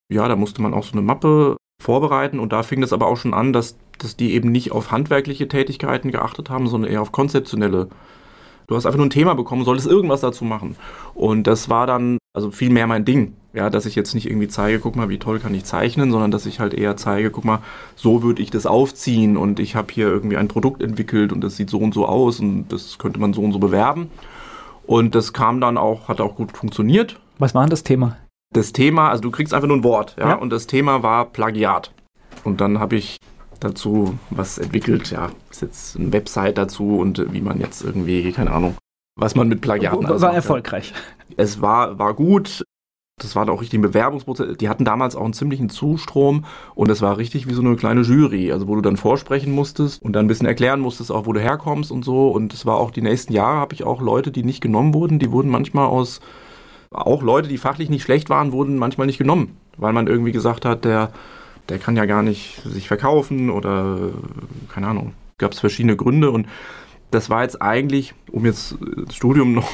ja, 0.09 0.29
da 0.29 0.37
musste 0.37 0.63
man 0.63 0.75
auch 0.75 0.85
so 0.85 0.93
eine 0.93 1.03
Mappe 1.03 1.57
vorbereiten 1.83 2.39
und 2.39 2.53
da 2.53 2.63
fing 2.63 2.81
das 2.81 2.93
aber 2.93 3.07
auch 3.07 3.17
schon 3.17 3.35
an, 3.35 3.53
dass, 3.53 3.77
dass 3.99 4.17
die 4.17 4.33
eben 4.35 4.51
nicht 4.51 4.73
auf 4.73 4.91
handwerkliche 4.91 5.49
Tätigkeiten 5.49 6.11
geachtet 6.11 6.51
haben, 6.51 6.69
sondern 6.69 6.91
eher 6.91 7.03
auf 7.03 7.13
konzeptionelle. 7.13 7.89
Du 8.67 8.75
hast 8.75 8.87
einfach 8.87 8.97
nur 8.97 9.07
ein 9.07 9.11
Thema 9.11 9.35
bekommen, 9.35 9.65
solltest 9.65 9.87
irgendwas 9.87 10.23
dazu 10.23 10.45
machen. 10.45 10.77
Und 11.15 11.47
das 11.47 11.69
war 11.69 11.87
dann 11.87 12.19
also 12.37 12.51
viel 12.51 12.69
mehr 12.69 12.87
mein 12.87 13.05
Ding. 13.05 13.35
Ja, 13.55 13.71
dass 13.71 13.87
ich 13.87 13.95
jetzt 13.95 14.15
nicht 14.15 14.29
irgendwie 14.29 14.49
zeige, 14.49 14.81
guck 14.81 14.97
mal, 14.97 15.09
wie 15.09 15.19
toll 15.19 15.39
kann 15.39 15.55
ich 15.55 15.65
zeichnen, 15.65 16.11
sondern 16.11 16.31
dass 16.31 16.45
ich 16.45 16.61
halt 16.61 16.75
eher 16.75 16.97
zeige, 16.99 17.31
guck 17.31 17.47
mal, 17.47 17.61
so 17.95 18.23
würde 18.23 18.43
ich 18.43 18.51
das 18.51 18.67
aufziehen 18.67 19.39
und 19.39 19.59
ich 19.59 19.75
habe 19.75 19.91
hier 19.91 20.09
irgendwie 20.09 20.37
ein 20.37 20.47
Produkt 20.47 20.83
entwickelt 20.83 21.33
und 21.33 21.41
das 21.41 21.57
sieht 21.57 21.71
so 21.71 21.79
und 21.79 21.95
so 21.95 22.07
aus 22.07 22.39
und 22.39 22.69
das 22.69 22.99
könnte 22.99 23.19
man 23.19 23.33
so 23.33 23.41
und 23.41 23.53
so 23.53 23.59
bewerben. 23.59 24.11
Und 24.87 25.15
das 25.15 25.33
kam 25.33 25.63
dann 25.63 25.79
auch, 25.79 26.09
hat 26.09 26.21
auch 26.21 26.35
gut 26.35 26.55
funktioniert. 26.55 27.19
Was 27.39 27.55
war 27.55 27.63
denn 27.63 27.71
das 27.71 27.83
Thema? 27.83 28.19
Das 28.53 28.73
Thema, 28.73 29.11
also 29.11 29.23
du 29.23 29.31
kriegst 29.31 29.55
einfach 29.55 29.69
nur 29.69 29.77
ein 29.77 29.85
Wort, 29.85 30.17
ja, 30.19 30.31
ja. 30.31 30.35
und 30.37 30.51
das 30.51 30.67
Thema 30.67 31.03
war 31.03 31.27
Plagiat. 31.27 31.93
Und 32.45 32.61
dann 32.61 32.79
habe 32.79 32.97
ich 32.97 33.19
dazu 33.61 34.19
was 34.31 34.59
entwickelt, 34.59 35.11
ja, 35.11 35.31
ist 35.51 35.63
jetzt 35.63 35.97
eine 35.97 36.13
Website 36.13 36.59
dazu 36.59 36.99
und 36.99 37.33
wie 37.33 37.41
man 37.41 37.61
jetzt 37.61 37.83
irgendwie, 37.83 38.33
keine 38.33 38.51
Ahnung, 38.51 38.77
was 39.17 39.35
man 39.35 39.49
mit 39.49 39.61
Plagiaten 39.61 40.09
War 40.09 40.19
macht, 40.19 40.35
erfolgreich. 40.35 40.91
Ja. 40.91 41.35
Es 41.37 41.61
war, 41.61 41.99
war 41.99 42.15
gut. 42.15 42.65
Das 43.19 43.35
war 43.35 43.49
auch 43.49 43.63
richtig 43.63 43.79
ein 43.79 43.83
Bewerbungsprozess. 43.83 44.59
Die 44.59 44.69
hatten 44.69 44.85
damals 44.85 45.17
auch 45.17 45.25
einen 45.25 45.33
ziemlichen 45.33 45.71
Zustrom 45.71 46.45
und 46.75 46.91
es 46.91 47.01
war 47.01 47.17
richtig 47.17 47.49
wie 47.49 47.55
so 47.55 47.63
eine 47.63 47.75
kleine 47.77 48.03
Jury, 48.03 48.53
also 48.53 48.69
wo 48.69 48.75
du 48.75 48.83
dann 48.83 48.99
vorsprechen 48.99 49.53
musstest 49.55 50.03
und 50.03 50.13
dann 50.13 50.27
ein 50.27 50.29
bisschen 50.29 50.47
erklären 50.47 50.81
musstest, 50.81 51.11
auch 51.11 51.25
wo 51.25 51.33
du 51.33 51.41
herkommst 51.41 51.91
und 51.91 52.05
so. 52.05 52.29
Und 52.29 52.53
es 52.53 52.67
war 52.67 52.77
auch 52.77 52.91
die 52.91 53.01
nächsten 53.01 53.33
Jahre 53.33 53.57
habe 53.57 53.73
ich 53.73 53.85
auch 53.85 54.03
Leute, 54.03 54.33
die 54.33 54.45
nicht 54.45 54.61
genommen 54.61 54.93
wurden, 54.93 55.19
die 55.19 55.33
wurden 55.33 55.51
manchmal 55.51 55.87
aus 55.87 56.21
auch 56.91 57.23
Leute, 57.23 57.49
die 57.49 57.59
fachlich 57.59 57.91
nicht 57.91 58.03
schlecht 58.03 58.31
waren, 58.31 58.53
wurden 58.53 58.79
manchmal 58.79 59.07
nicht 59.07 59.19
genommen, 59.19 59.57
weil 59.77 59.93
man 59.93 60.07
irgendwie 60.07 60.33
gesagt 60.33 60.65
hat, 60.65 60.85
der, 60.85 61.13
der 61.69 61.79
kann 61.79 61.97
ja 61.97 62.07
gar 62.07 62.23
nicht 62.23 62.63
sich 62.65 62.89
verkaufen 62.89 63.51
oder 63.51 64.11
keine 64.69 64.89
Ahnung. 64.89 65.13
Gab 65.39 65.53
es 65.53 65.61
verschiedene 65.61 65.97
Gründe 65.97 66.31
und 66.31 66.47
das 67.11 67.31
war 67.31 67.43
jetzt 67.43 67.61
eigentlich, 67.61 68.15
um 68.31 68.45
jetzt 68.45 68.77
das 69.07 69.15
Studium 69.15 69.53
noch 69.53 69.69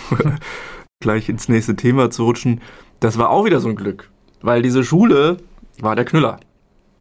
gleich 1.01 1.29
ins 1.29 1.48
nächste 1.48 1.77
Thema 1.77 2.11
zu 2.11 2.25
rutschen, 2.25 2.61
das 3.01 3.18
war 3.18 3.31
auch 3.31 3.44
wieder 3.44 3.61
so 3.61 3.68
ein 3.68 3.77
Glück, 3.77 4.11
weil 4.42 4.62
diese 4.62 4.85
Schule 4.85 5.38
war 5.81 5.96
der 5.96 6.05
Knüller. 6.05 6.40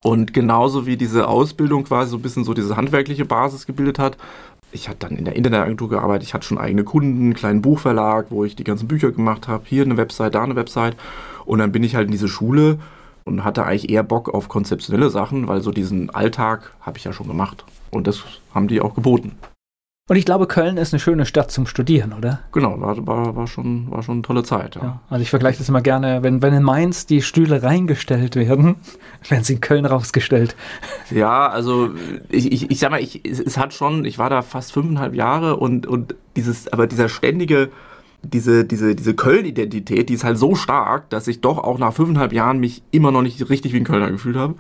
Und 0.04 0.34
genauso 0.34 0.88
wie 0.88 0.98
diese 0.98 1.28
Ausbildung 1.28 1.84
quasi 1.84 2.10
so 2.10 2.18
ein 2.18 2.24
bisschen 2.24 2.44
so 2.44 2.56
diese 2.56 2.76
handwerkliche 2.76 3.26
Basis 3.26 3.68
gebildet 3.68 4.00
hat, 4.00 4.18
ich 4.72 4.88
hatte 4.90 5.08
dann 5.08 5.18
in 5.18 5.26
der 5.26 5.36
Internetagentur 5.36 5.90
gearbeitet, 5.90 6.28
ich 6.28 6.34
hatte 6.34 6.46
schon 6.46 6.58
eigene 6.58 6.84
Kunden, 6.84 7.22
einen 7.22 7.34
kleinen 7.34 7.62
Buchverlag, 7.62 8.28
wo 8.30 8.46
ich 8.46 8.56
die 8.56 8.64
ganzen 8.64 8.88
Bücher 8.88 9.12
gemacht 9.12 9.48
habe, 9.48 9.64
hier 9.66 9.84
eine 9.84 9.98
Website, 9.98 10.36
da 10.36 10.44
eine 10.44 10.56
Website. 10.56 10.96
Und 11.46 11.60
dann 11.60 11.72
bin 11.72 11.84
ich 11.84 11.96
halt 11.96 12.06
in 12.06 12.12
diese 12.12 12.28
Schule 12.28 12.80
und 13.26 13.44
hatte 13.44 13.66
eigentlich 13.66 13.90
eher 13.90 14.04
Bock 14.04 14.34
auf 14.34 14.50
konzeptionelle 14.50 15.10
Sachen, 15.10 15.48
weil 15.48 15.62
so 15.62 15.72
diesen 15.72 16.10
Alltag 16.10 16.74
habe 16.82 16.98
ich 16.98 17.04
ja 17.04 17.14
schon 17.14 17.28
gemacht. 17.28 17.66
Und 17.90 18.08
das 18.08 18.24
haben 18.54 18.68
die 18.68 18.82
auch 18.82 18.96
geboten. 18.96 19.34
Und 20.12 20.18
ich 20.18 20.26
glaube, 20.26 20.46
Köln 20.46 20.76
ist 20.76 20.94
eine 20.94 21.00
schöne 21.00 21.26
Stadt 21.26 21.52
zum 21.52 21.66
Studieren, 21.66 22.12
oder? 22.12 22.42
Genau, 22.52 22.82
war, 22.82 23.08
war, 23.08 23.34
war, 23.34 23.48
schon, 23.48 23.90
war 23.90 24.04
schon 24.04 24.16
eine 24.16 24.22
tolle 24.24 24.44
Zeit. 24.44 24.76
Ja. 24.76 24.82
Ja, 24.82 25.02
also 25.10 25.24
ich 25.24 25.30
vergleiche 25.30 25.60
das 25.60 25.70
immer 25.70 25.80
gerne, 25.80 26.22
wenn, 26.22 26.42
wenn 26.42 26.54
in 26.54 26.64
Mainz 26.64 27.06
die 27.06 27.22
Stühle 27.22 27.64
reingestellt 27.64 28.36
werden, 28.36 28.76
werden 29.30 29.46
sie 29.46 29.54
in 29.54 29.62
Köln 29.62 29.86
rausgestellt. 29.86 30.58
Ja, 31.12 31.48
also 31.48 31.92
ich, 32.28 32.52
ich, 32.52 32.70
ich 32.70 32.80
sag 32.80 32.92
mal, 32.92 33.00
ich, 33.00 33.22
es, 33.24 33.40
es 33.40 33.58
hat 33.58 33.74
schon, 33.74 34.04
ich 34.04 34.18
war 34.18 34.30
da 34.30 34.42
fast 34.42 34.74
fünfeinhalb 34.74 35.16
Jahre 35.16 35.56
und, 35.56 35.88
und 35.88 36.14
dieses, 36.36 36.68
aber 36.68 36.88
dieser 36.88 37.08
ständige, 37.08 37.70
diese, 38.22 38.66
diese, 38.66 38.96
diese 38.96 39.14
Köln-Identität, 39.14 40.10
die 40.10 40.16
ist 40.16 40.26
halt 40.26 40.38
so 40.38 40.56
stark, 40.56 41.10
dass 41.10 41.30
ich 41.30 41.40
doch 41.40 41.58
auch 41.58 41.78
nach 41.78 41.94
fünfeinhalb 41.94 42.34
Jahren 42.34 42.60
mich 42.60 42.84
immer 42.92 43.12
noch 43.12 43.22
nicht 43.22 43.50
richtig 43.50 43.72
wie 43.72 43.78
ein 43.78 43.86
Kölner 43.86 44.12
gefühlt 44.12 44.36
habe. 44.36 44.56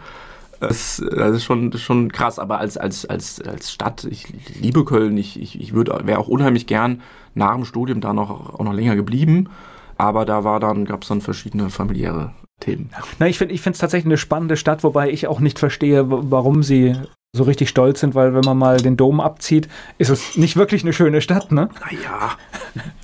Das, 0.62 1.04
das 1.16 1.38
ist 1.38 1.44
schon, 1.44 1.74
schon 1.74 2.12
krass, 2.12 2.38
aber 2.38 2.60
als, 2.60 2.78
als, 2.78 3.06
als, 3.06 3.42
als 3.42 3.72
Stadt, 3.72 4.04
ich 4.06 4.28
liebe 4.60 4.86
Köln, 4.86 5.18
ich, 5.18 5.42
ich, 5.42 5.60
ich 5.60 5.74
wäre 5.74 6.20
auch 6.20 6.28
unheimlich 6.28 6.68
gern 6.68 7.02
nach 7.34 7.56
dem 7.56 7.66
Studium 7.66 8.00
da 8.00 8.14
noch, 8.14 8.54
auch 8.54 8.64
noch 8.64 8.74
länger 8.74 8.96
geblieben. 8.96 9.50
Aber 9.98 10.24
da 10.24 10.44
war 10.44 10.60
dann, 10.60 10.86
gab 10.86 11.02
es 11.02 11.10
dann 11.10 11.22
verschiedene 11.22 11.70
familiäre 11.70 12.34
Themen. 12.60 12.92
Na, 13.18 13.28
ich 13.28 13.38
finde 13.38 13.56
es 13.56 13.78
tatsächlich 13.78 14.06
eine 14.06 14.18
spannende 14.18 14.56
Stadt, 14.56 14.84
wobei 14.84 15.10
ich 15.10 15.28
auch 15.28 15.40
nicht 15.40 15.58
verstehe, 15.58 16.06
warum 16.08 16.62
sie 16.62 16.96
so 17.34 17.44
richtig 17.44 17.70
stolz 17.70 18.00
sind, 18.00 18.14
weil 18.14 18.34
wenn 18.36 18.46
man 18.46 18.58
mal 18.58 18.78
den 18.78 18.98
Dom 18.98 19.20
abzieht, 19.20 19.68
ist 19.98 20.10
es 20.10 20.38
nicht 20.38 20.58
wirklich 20.58 20.84
eine 20.84 20.94
schöne 20.94 21.22
Stadt, 21.22 21.52
ne? 21.52 21.70
Naja, 21.80 22.32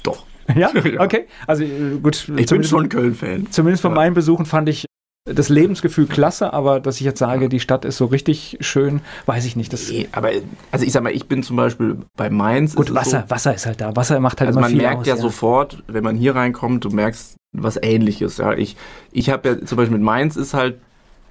doch. 0.04 0.26
Ja, 0.56 0.72
okay. 1.00 1.28
Also 1.46 1.63
äh, 1.63 2.00
gut. 2.02 2.32
Ich 2.38 2.48
bin 2.48 2.63
schon 2.63 2.89
Köln-Fan. 2.89 3.52
Zumindest 3.52 3.82
von 3.82 3.91
ja. 3.91 3.96
meinen 3.96 4.13
Besuchen 4.13 4.46
fand 4.46 4.70
ich 4.70 4.87
das 5.34 5.50
Lebensgefühl 5.50 6.08
klasse, 6.08 6.54
aber 6.54 6.80
dass 6.80 6.96
ich 6.96 7.02
jetzt 7.02 7.20
sage, 7.20 7.50
die 7.50 7.60
Stadt 7.60 7.86
ist 7.86 7.98
so 7.98 8.06
richtig 8.06 8.58
schön, 8.62 9.02
weiß 9.26 9.46
ich 9.46 9.56
nicht. 9.56 9.74
Das 9.74 9.90
nee, 9.90 10.08
aber 10.12 10.30
also 10.72 10.86
ich 10.86 10.92
sag 10.92 11.04
mal, 11.04 11.12
ich 11.12 11.28
bin 11.28 11.44
zum 11.44 11.58
Beispiel 11.58 11.98
bei 12.16 12.30
Mainz. 12.30 12.76
Gut, 12.76 12.94
Wasser, 12.94 13.26
so, 13.28 13.32
Wasser 13.32 13.54
ist 13.54 13.66
halt 13.66 13.82
da. 13.82 13.96
Wasser 13.96 14.20
macht 14.20 14.40
halt 14.40 14.48
also 14.48 14.60
immer 14.60 14.68
man 14.68 14.72
viel 14.72 14.82
merkt 14.82 15.02
aus, 15.02 15.08
ja, 15.08 15.18
sofort, 15.18 15.84
wenn 15.88 16.04
man 16.04 16.16
hier 16.16 16.36
reinkommt, 16.36 16.86
du 16.86 16.90
merkst 16.90 17.36
was 17.54 17.78
Ähnliches. 17.82 18.38
Ja, 18.38 18.54
ich 18.54 18.78
ich 19.12 19.30
habe 19.30 19.50
ja 19.50 19.66
zum 19.66 19.78
Beispiel 19.78 19.98
mit 19.98 20.06
Mainz 20.06 20.36
ist 20.36 20.54
halt 20.54 20.80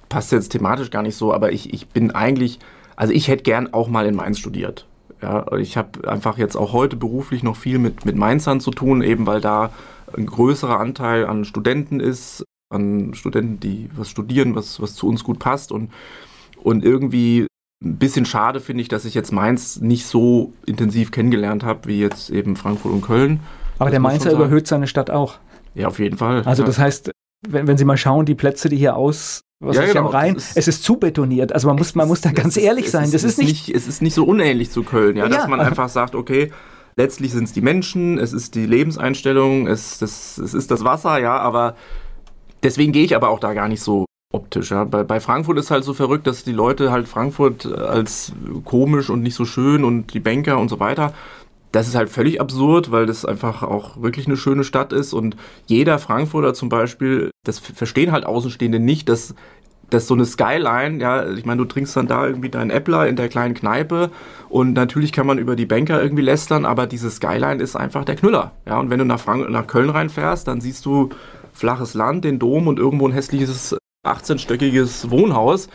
passt 0.09 0.31
jetzt 0.31 0.49
thematisch 0.49 0.89
gar 0.89 1.01
nicht 1.01 1.15
so, 1.15 1.33
aber 1.33 1.51
ich 1.51 1.73
ich 1.73 1.87
bin 1.87 2.11
eigentlich, 2.11 2.59
also 2.95 3.13
ich 3.13 3.27
hätte 3.27 3.43
gern 3.43 3.73
auch 3.73 3.87
mal 3.87 4.05
in 4.05 4.15
Mainz 4.15 4.39
studiert. 4.39 4.85
Ja, 5.21 5.51
ich 5.53 5.77
habe 5.77 6.07
einfach 6.07 6.37
jetzt 6.37 6.55
auch 6.55 6.73
heute 6.73 6.95
beruflich 6.95 7.41
noch 7.41 7.55
viel 7.55 7.79
mit 7.79 8.05
mit 8.05 8.15
Mainzern 8.15 8.59
zu 8.59 8.71
tun, 8.71 9.01
eben 9.01 9.25
weil 9.25 9.41
da 9.41 9.71
ein 10.15 10.25
größerer 10.25 10.79
Anteil 10.79 11.25
an 11.25 11.43
Studenten 11.43 11.99
ist, 11.99 12.45
an 12.69 13.13
Studenten, 13.13 13.59
die 13.59 13.89
was 13.95 14.09
studieren, 14.09 14.55
was, 14.55 14.81
was 14.81 14.95
zu 14.95 15.07
uns 15.07 15.23
gut 15.23 15.39
passt. 15.39 15.71
Und, 15.71 15.91
und 16.63 16.83
irgendwie 16.83 17.47
ein 17.83 17.97
bisschen 17.97 18.25
schade 18.25 18.59
finde 18.59 18.81
ich, 18.81 18.87
dass 18.87 19.05
ich 19.05 19.13
jetzt 19.13 19.31
Mainz 19.31 19.79
nicht 19.79 20.05
so 20.05 20.53
intensiv 20.65 21.11
kennengelernt 21.11 21.63
habe, 21.63 21.87
wie 21.87 21.99
jetzt 21.99 22.29
eben 22.29 22.55
Frankfurt 22.55 22.91
und 22.91 23.01
Köln. 23.01 23.39
Aber 23.79 23.91
der 23.91 23.99
Mainzer 23.99 24.31
überhöht 24.31 24.67
seine 24.67 24.87
Stadt 24.87 25.09
auch. 25.09 25.37
Ja, 25.75 25.87
auf 25.87 25.99
jeden 25.99 26.17
Fall. 26.17 26.41
Also 26.43 26.63
ja. 26.63 26.67
das 26.67 26.79
heißt, 26.79 27.11
wenn, 27.47 27.67
wenn 27.67 27.77
Sie 27.77 27.85
mal 27.85 27.97
schauen, 27.97 28.25
die 28.25 28.33
Plätze, 28.33 28.67
die 28.69 28.77
hier 28.77 28.95
aus 28.95 29.41
was 29.59 29.75
ja, 29.75 29.83
ist 29.83 29.93
genau. 29.93 30.05
am 30.05 30.11
Rhein, 30.11 30.35
ist, 30.35 30.55
es 30.55 30.67
ist 30.67 30.83
zu 30.83 30.97
betoniert. 30.97 31.51
Also 31.51 31.67
man 31.67 31.77
muss, 31.77 31.95
man 31.95 32.07
muss 32.07 32.21
da 32.21 32.31
ganz 32.31 32.57
ehrlich 32.57 32.85
ist, 32.85 32.91
sein. 32.91 33.11
Das 33.11 33.23
ist, 33.23 33.39
ist 33.39 33.45
nicht, 33.45 33.69
es 33.69 33.87
ist 33.87 34.01
nicht 34.01 34.13
so 34.13 34.23
unähnlich 34.23 34.69
zu 34.69 34.83
Köln, 34.83 35.17
ja, 35.17 35.23
Ja, 35.23 35.29
dass 35.29 35.47
man 35.47 35.59
einfach 35.59 35.89
sagt, 35.89 36.13
okay, 36.13 36.51
letztlich 36.95 37.31
sind 37.31 37.45
es 37.45 37.53
die 37.53 37.61
Menschen, 37.61 38.19
es 38.19 38.33
ist 38.33 38.53
die 38.53 38.67
Lebenseinstellung, 38.67 39.67
es, 39.67 39.97
das, 39.97 40.37
es 40.37 40.53
ist 40.53 40.69
das 40.69 40.83
Wasser, 40.83 41.19
ja, 41.19 41.37
aber 41.37 41.75
deswegen 42.63 42.91
gehe 42.91 43.03
ich 43.03 43.15
aber 43.15 43.29
auch 43.29 43.39
da 43.39 43.53
gar 43.53 43.67
nicht 43.67 43.81
so 43.81 44.05
optisch. 44.33 44.71
Ja. 44.71 44.83
Bei, 44.83 45.03
bei 45.03 45.19
Frankfurt 45.19 45.57
ist 45.57 45.71
halt 45.71 45.83
so 45.83 45.93
verrückt, 45.93 46.27
dass 46.27 46.43
die 46.43 46.51
Leute 46.51 46.91
halt 46.91 47.07
Frankfurt 47.07 47.65
als 47.65 48.33
komisch 48.65 49.09
und 49.09 49.21
nicht 49.21 49.35
so 49.35 49.45
schön 49.45 49.83
und 49.83 50.13
die 50.13 50.19
Banker 50.19 50.57
und 50.59 50.69
so 50.69 50.79
weiter. 50.79 51.13
Das 51.71 51.87
ist 51.87 51.95
halt 51.95 52.09
völlig 52.09 52.39
absurd, 52.39 52.91
weil 52.91 53.05
das 53.05 53.25
einfach 53.25 53.61
auch 53.61 54.01
wirklich 54.01 54.25
eine 54.25 54.37
schöne 54.37 54.63
Stadt 54.63 54.93
ist 54.93 55.13
und 55.13 55.35
jeder 55.65 55.99
Frankfurter 55.99 56.53
zum 56.53 56.69
Beispiel, 56.69 57.29
das 57.43 57.59
verstehen 57.59 58.11
halt 58.11 58.25
Außenstehende 58.25 58.79
nicht, 58.79 59.09
dass 59.09 59.35
dass 59.89 60.07
so 60.07 60.13
eine 60.13 60.25
Skyline, 60.25 60.99
ja, 60.99 61.29
ich 61.29 61.45
meine, 61.45 61.59
du 61.59 61.65
trinkst 61.65 61.95
dann 61.95 62.07
da 62.07 62.27
irgendwie 62.27 62.49
deinen 62.49 62.71
Äppler 62.71 63.07
in 63.07 63.15
der 63.15 63.29
kleinen 63.29 63.53
Kneipe 63.53 64.11
und 64.49 64.73
natürlich 64.73 65.13
kann 65.13 65.25
man 65.25 65.37
über 65.37 65.55
die 65.55 65.65
Banker 65.65 66.01
irgendwie 66.01 66.23
lästern, 66.23 66.65
aber 66.65 66.87
diese 66.87 67.09
Skyline 67.09 67.63
ist 67.63 67.77
einfach 67.77 68.03
der 68.03 68.17
Knüller, 68.17 68.51
ja, 68.65 68.79
und 68.79 68.89
wenn 68.89 68.99
du 68.99 69.05
nach, 69.05 69.19
Frank 69.19 69.49
nach 69.49 69.67
Köln 69.67 69.89
reinfährst, 69.89 70.47
dann 70.47 70.59
siehst 70.59 70.85
du 70.85 71.09
flaches 71.57 71.93
Land, 71.93 72.23
den 72.23 72.39
Dom 72.39 72.67
und 72.67 72.79
irgendwo 72.79 73.07
ein 73.07 73.11
hässliches 73.13 73.75
18-stöckiges 74.05 75.09
Wohnhaus. 75.09 75.67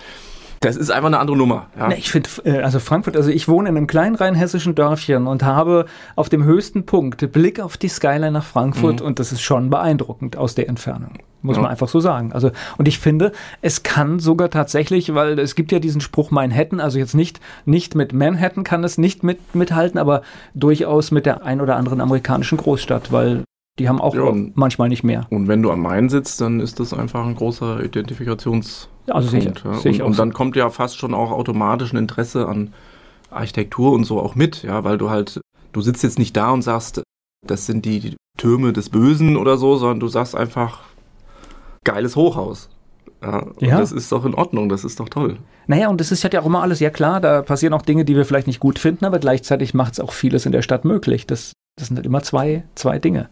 Das 0.61 0.77
ist 0.77 0.90
einfach 0.92 1.09
eine 1.09 1.18
andere 1.18 1.37
Nummer. 1.37 1.66
Ja. 1.77 1.88
Na, 1.88 1.97
ich 1.97 2.09
finde, 2.12 2.31
äh, 2.45 2.61
also 2.61 2.79
Frankfurt, 2.79 3.16
also 3.16 3.31
ich 3.31 3.49
wohne 3.49 3.68
in 3.68 3.77
einem 3.77 3.88
kleinen 3.88 4.14
rheinhessischen 4.14 4.77
Dörfchen 4.77 5.27
und 5.27 5.42
habe 5.42 5.87
auf 6.14 6.29
dem 6.29 6.45
höchsten 6.45 6.87
Punkt 6.87 7.33
Blick 7.33 7.59
auf 7.59 7.77
die 7.77 7.88
Skyline 7.88 8.31
nach 8.31 8.45
Frankfurt 8.45 9.01
und 9.01 9.18
das 9.18 9.33
ist 9.33 9.42
schon 9.42 9.71
beeindruckend 9.71 10.37
aus 10.37 10.55
der 10.55 10.68
Entfernung. 10.68 11.14
Muss 11.45 11.57
Ja. 11.57 11.62
man 11.62 11.71
einfach 11.73 11.88
so 11.88 11.99
sagen. 11.99 12.33
Also, 12.33 12.53
und 12.79 12.87
ich 12.87 13.01
finde, 13.01 13.33
es 13.61 13.83
kann 13.83 14.21
sogar 14.21 14.51
tatsächlich, 14.51 15.12
weil 15.16 15.37
es 15.40 15.57
gibt 15.57 15.73
ja 15.73 15.81
diesen 15.81 16.01
Spruch 16.01 16.31
Manhattan, 16.31 16.79
also 16.79 16.97
jetzt 17.01 17.16
nicht, 17.16 17.40
nicht 17.64 17.97
mit 17.97 18.12
Manhattan 18.12 18.62
kann 18.62 18.85
es 18.85 18.99
nicht 18.99 19.25
mit, 19.25 19.57
mithalten, 19.57 19.99
aber 19.99 20.23
durchaus 20.55 21.11
mit 21.11 21.27
der 21.27 21.42
ein 21.45 21.61
oder 21.61 21.75
anderen 21.75 22.01
amerikanischen 22.01 22.57
Großstadt, 22.59 23.11
weil 23.11 23.42
die 23.79 23.89
haben 23.89 24.01
auch 24.01 24.15
Ja, 24.15 24.33
manchmal 24.55 24.89
nicht 24.89 25.03
mehr. 25.03 25.27
Und 25.31 25.49
wenn 25.49 25.63
du 25.63 25.71
am 25.71 25.81
Main 25.81 26.09
sitzt, 26.09 26.41
dann 26.41 26.61
ist 26.61 26.79
das 26.81 26.93
einfach 26.93 27.25
ein 27.27 27.35
großer 27.35 27.83
Identifikations 27.83 28.89
Also 29.09 29.37
ich, 29.37 29.45
ja. 29.45 29.53
und, 29.65 30.01
und 30.03 30.19
dann 30.19 30.33
kommt 30.33 30.57
ja 30.57 30.69
fast 30.71 30.99
schon 30.99 31.15
auch 31.15 31.31
automatisch 31.31 31.93
ein 31.93 31.97
Interesse 31.97 32.47
an 32.49 32.75
Architektur 33.31 33.93
und 33.93 34.05
so 34.05 34.21
auch 34.21 34.35
mit, 34.35 34.63
ja, 34.63 34.85
weil 34.85 34.99
du 34.99 35.09
halt, 35.11 35.41
du 35.73 35.81
sitzt 35.81 36.03
jetzt 36.03 36.19
nicht 36.19 36.37
da 36.37 36.51
und 36.51 36.63
sagst, 36.63 37.03
das 37.47 37.67
sind 37.67 37.85
die 37.87 38.17
Türme 38.39 38.73
des 38.73 38.91
Bösen 38.91 39.37
oder 39.37 39.57
so, 39.57 39.77
sondern 39.77 40.01
du 40.01 40.09
sagst 40.09 40.37
einfach, 40.37 40.81
geiles 41.85 42.15
Hochhaus. 42.17 42.69
Ja, 43.23 43.39
und 43.39 43.63
Ja. 43.63 43.79
das 43.79 43.93
ist 43.93 44.11
doch 44.13 44.25
in 44.25 44.35
Ordnung, 44.35 44.69
das 44.69 44.85
ist 44.85 45.01
doch 45.01 45.09
toll. 45.09 45.39
Naja, 45.67 45.89
und 45.89 46.01
das 46.01 46.13
ist 46.13 46.25
halt 46.25 46.35
ja 46.35 46.41
auch 46.43 46.47
immer 46.47 46.61
alles, 46.63 46.81
ja 46.81 46.91
klar, 46.91 47.21
da 47.21 47.41
passieren 47.43 47.73
auch 47.73 47.83
Dinge, 47.83 48.05
die 48.05 48.17
wir 48.17 48.25
vielleicht 48.25 48.49
nicht 48.49 48.61
gut 48.61 48.79
finden, 48.79 49.05
aber 49.05 49.19
gleichzeitig 49.19 49.75
macht 49.75 49.95
es 49.95 50.01
auch 50.01 50.13
vieles 50.13 50.45
in 50.45 50.53
der 50.53 50.63
Stadt 50.63 50.85
möglich. 50.85 51.27
Das, 51.27 51.53
das 51.83 51.88
sind 51.88 51.97
halt 51.97 52.07
immer 52.07 52.23
zwei, 52.23 52.62
zwei 52.77 52.99
Dinge. 52.99 53.29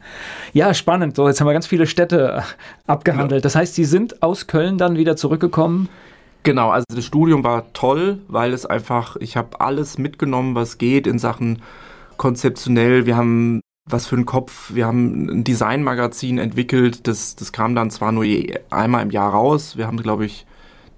Ja, 0.52 0.74
spannend. 0.74 1.14
So, 1.14 1.28
jetzt 1.28 1.40
haben 1.40 1.46
wir 1.46 1.52
ganz 1.52 1.68
viele 1.68 1.86
Städte 1.86 2.42
äh, 2.42 2.90
abgehandelt. 2.90 3.44
Das 3.44 3.54
heißt, 3.54 3.74
Sie 3.76 3.84
sind 3.84 4.22
aus 4.22 4.48
Köln 4.48 4.76
dann 4.76 4.96
wieder 4.96 5.16
zurückgekommen. 5.16 5.88
Genau, 6.42 6.70
also 6.70 6.84
das 6.92 7.04
Studium 7.04 7.44
war 7.44 7.72
toll, 7.72 8.18
weil 8.26 8.52
es 8.52 8.66
einfach, 8.66 9.16
ich 9.16 9.36
habe 9.36 9.60
alles 9.60 9.98
mitgenommen, 9.98 10.54
was 10.54 10.78
geht 10.78 11.06
in 11.06 11.18
Sachen 11.18 11.62
konzeptionell. 12.16 13.06
Wir 13.06 13.16
haben 13.16 13.60
was 13.86 14.06
für 14.06 14.16
einen 14.16 14.26
Kopf, 14.26 14.74
wir 14.74 14.86
haben 14.86 15.28
ein 15.28 15.44
Designmagazin 15.44 16.38
entwickelt, 16.38 17.08
das, 17.08 17.34
das 17.34 17.50
kam 17.50 17.74
dann 17.74 17.90
zwar 17.90 18.12
nur 18.12 18.24
einmal 18.70 19.02
im 19.02 19.10
Jahr 19.10 19.32
raus, 19.32 19.76
wir 19.76 19.86
haben, 19.86 19.96
glaube 19.96 20.26
ich, 20.26 20.46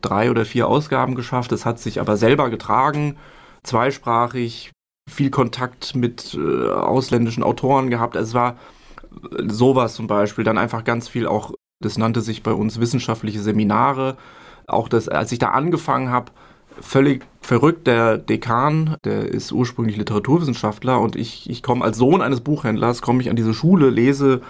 drei 0.03 0.31
oder 0.31 0.45
vier 0.45 0.69
Ausgaben 0.69 1.15
geschafft, 1.15 1.53
es 1.53 1.65
hat 1.65 1.79
sich 1.79 2.01
aber 2.01 2.17
selber 2.17 2.51
getragen, 2.51 3.17
zweisprachig, 3.63 4.72
viel 5.09 5.31
Kontakt 5.31 5.95
mit 5.95 6.35
äh, 6.35 6.71
ausländischen 6.71 7.43
Autoren 7.43 7.91
gehabt, 7.91 8.17
es 8.17 8.35
war 8.35 8.57
äh, 9.37 9.49
sowas 9.49 9.95
zum 9.95 10.07
Beispiel, 10.07 10.45
dann 10.45 10.59
einfach 10.59 10.85
ganz 10.85 11.09
viel 11.09 11.27
auch, 11.27 11.53
das 11.81 11.99
nannte 11.99 12.21
sich 12.21 12.43
bei 12.43 12.53
uns 12.53 12.81
wissenschaftliche 12.81 13.41
Seminare, 13.41 14.17
auch 14.67 14.89
das, 14.89 15.09
als 15.09 15.33
ich 15.33 15.39
da 15.39 15.49
angefangen 15.49 16.11
habe, 16.11 16.33
völlig 16.81 17.27
verrückt, 17.41 17.87
der 17.87 18.17
Dekan, 18.17 18.97
der 19.05 19.29
ist 19.29 19.53
ursprünglich 19.53 19.97
Literaturwissenschaftler 19.97 21.01
und 21.01 21.17
ich, 21.17 21.51
ich 21.51 21.63
komme 21.63 21.85
als 21.85 21.99
Sohn 21.99 22.23
eines 22.23 22.41
Buchhändlers, 22.41 23.03
komme 23.03 23.21
ich 23.21 23.29
an 23.29 23.37
diese 23.37 23.55
Schule, 23.55 23.91
lese 23.91 24.41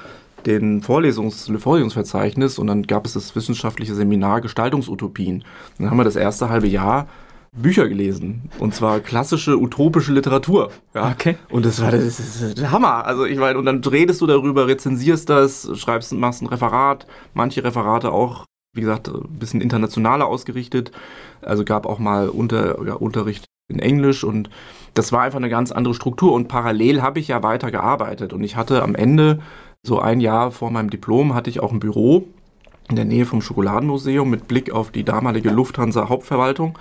den 0.46 0.82
Vorlesungs 0.82 1.50
Vorlesungsverzeichnis 1.58 2.58
und 2.58 2.66
dann 2.66 2.82
gab 2.82 3.06
es 3.06 3.14
das 3.14 3.34
wissenschaftliche 3.34 3.94
Seminar 3.94 4.40
Gestaltungsutopien. 4.40 5.44
Dann 5.78 5.90
haben 5.90 5.96
wir 5.96 6.04
das 6.04 6.16
erste 6.16 6.48
halbe 6.48 6.66
Jahr 6.66 7.08
Bücher 7.54 7.88
gelesen 7.88 8.50
und 8.58 8.74
zwar 8.74 9.00
klassische 9.00 9.58
utopische 9.58 10.12
Literatur. 10.12 10.70
Ja. 10.94 11.10
Okay. 11.10 11.36
Und 11.50 11.66
das 11.66 11.82
war 11.82 11.90
das 11.90 12.18
ist 12.18 12.58
der 12.58 12.70
Hammer. 12.70 13.04
Also 13.04 13.26
ich 13.26 13.38
meine, 13.38 13.58
und 13.58 13.66
dann 13.66 13.84
redest 13.84 14.22
du 14.22 14.26
darüber, 14.26 14.66
rezensierst 14.66 15.28
das, 15.28 15.68
schreibst, 15.78 16.12
machst 16.14 16.40
ein 16.40 16.46
Referat, 16.46 17.06
manche 17.34 17.62
Referate 17.62 18.10
auch, 18.10 18.46
wie 18.74 18.80
gesagt, 18.80 19.08
ein 19.08 19.38
bisschen 19.38 19.60
internationaler 19.60 20.26
ausgerichtet. 20.26 20.92
Also 21.42 21.64
gab 21.64 21.84
auch 21.84 21.98
mal 21.98 22.30
unter, 22.30 22.82
ja, 22.86 22.94
Unterricht 22.94 23.44
in 23.68 23.78
Englisch 23.78 24.24
und 24.24 24.48
das 24.94 25.12
war 25.12 25.22
einfach 25.22 25.38
eine 25.38 25.50
ganz 25.50 25.72
andere 25.72 25.94
Struktur. 25.94 26.32
Und 26.32 26.48
parallel 26.48 27.02
habe 27.02 27.20
ich 27.20 27.28
ja 27.28 27.42
weiter 27.42 27.70
gearbeitet 27.70 28.32
und 28.32 28.42
ich 28.44 28.56
hatte 28.56 28.82
am 28.82 28.94
Ende, 28.94 29.40
so 29.84 29.98
ein 29.98 30.20
Jahr 30.20 30.52
vor 30.52 30.70
meinem 30.70 30.90
Diplom, 30.90 31.34
hatte 31.34 31.50
ich 31.50 31.60
auch 31.60 31.72
ein 31.72 31.80
Büro 31.80 32.28
in 32.88 32.96
der 32.96 33.04
Nähe 33.04 33.26
vom 33.26 33.42
Schokoladenmuseum 33.42 34.30
mit 34.30 34.48
Blick 34.48 34.70
auf 34.70 34.90
die 34.90 35.04
damalige 35.04 35.50
Lufthansa 35.50 36.08
Hauptverwaltung. 36.08 36.78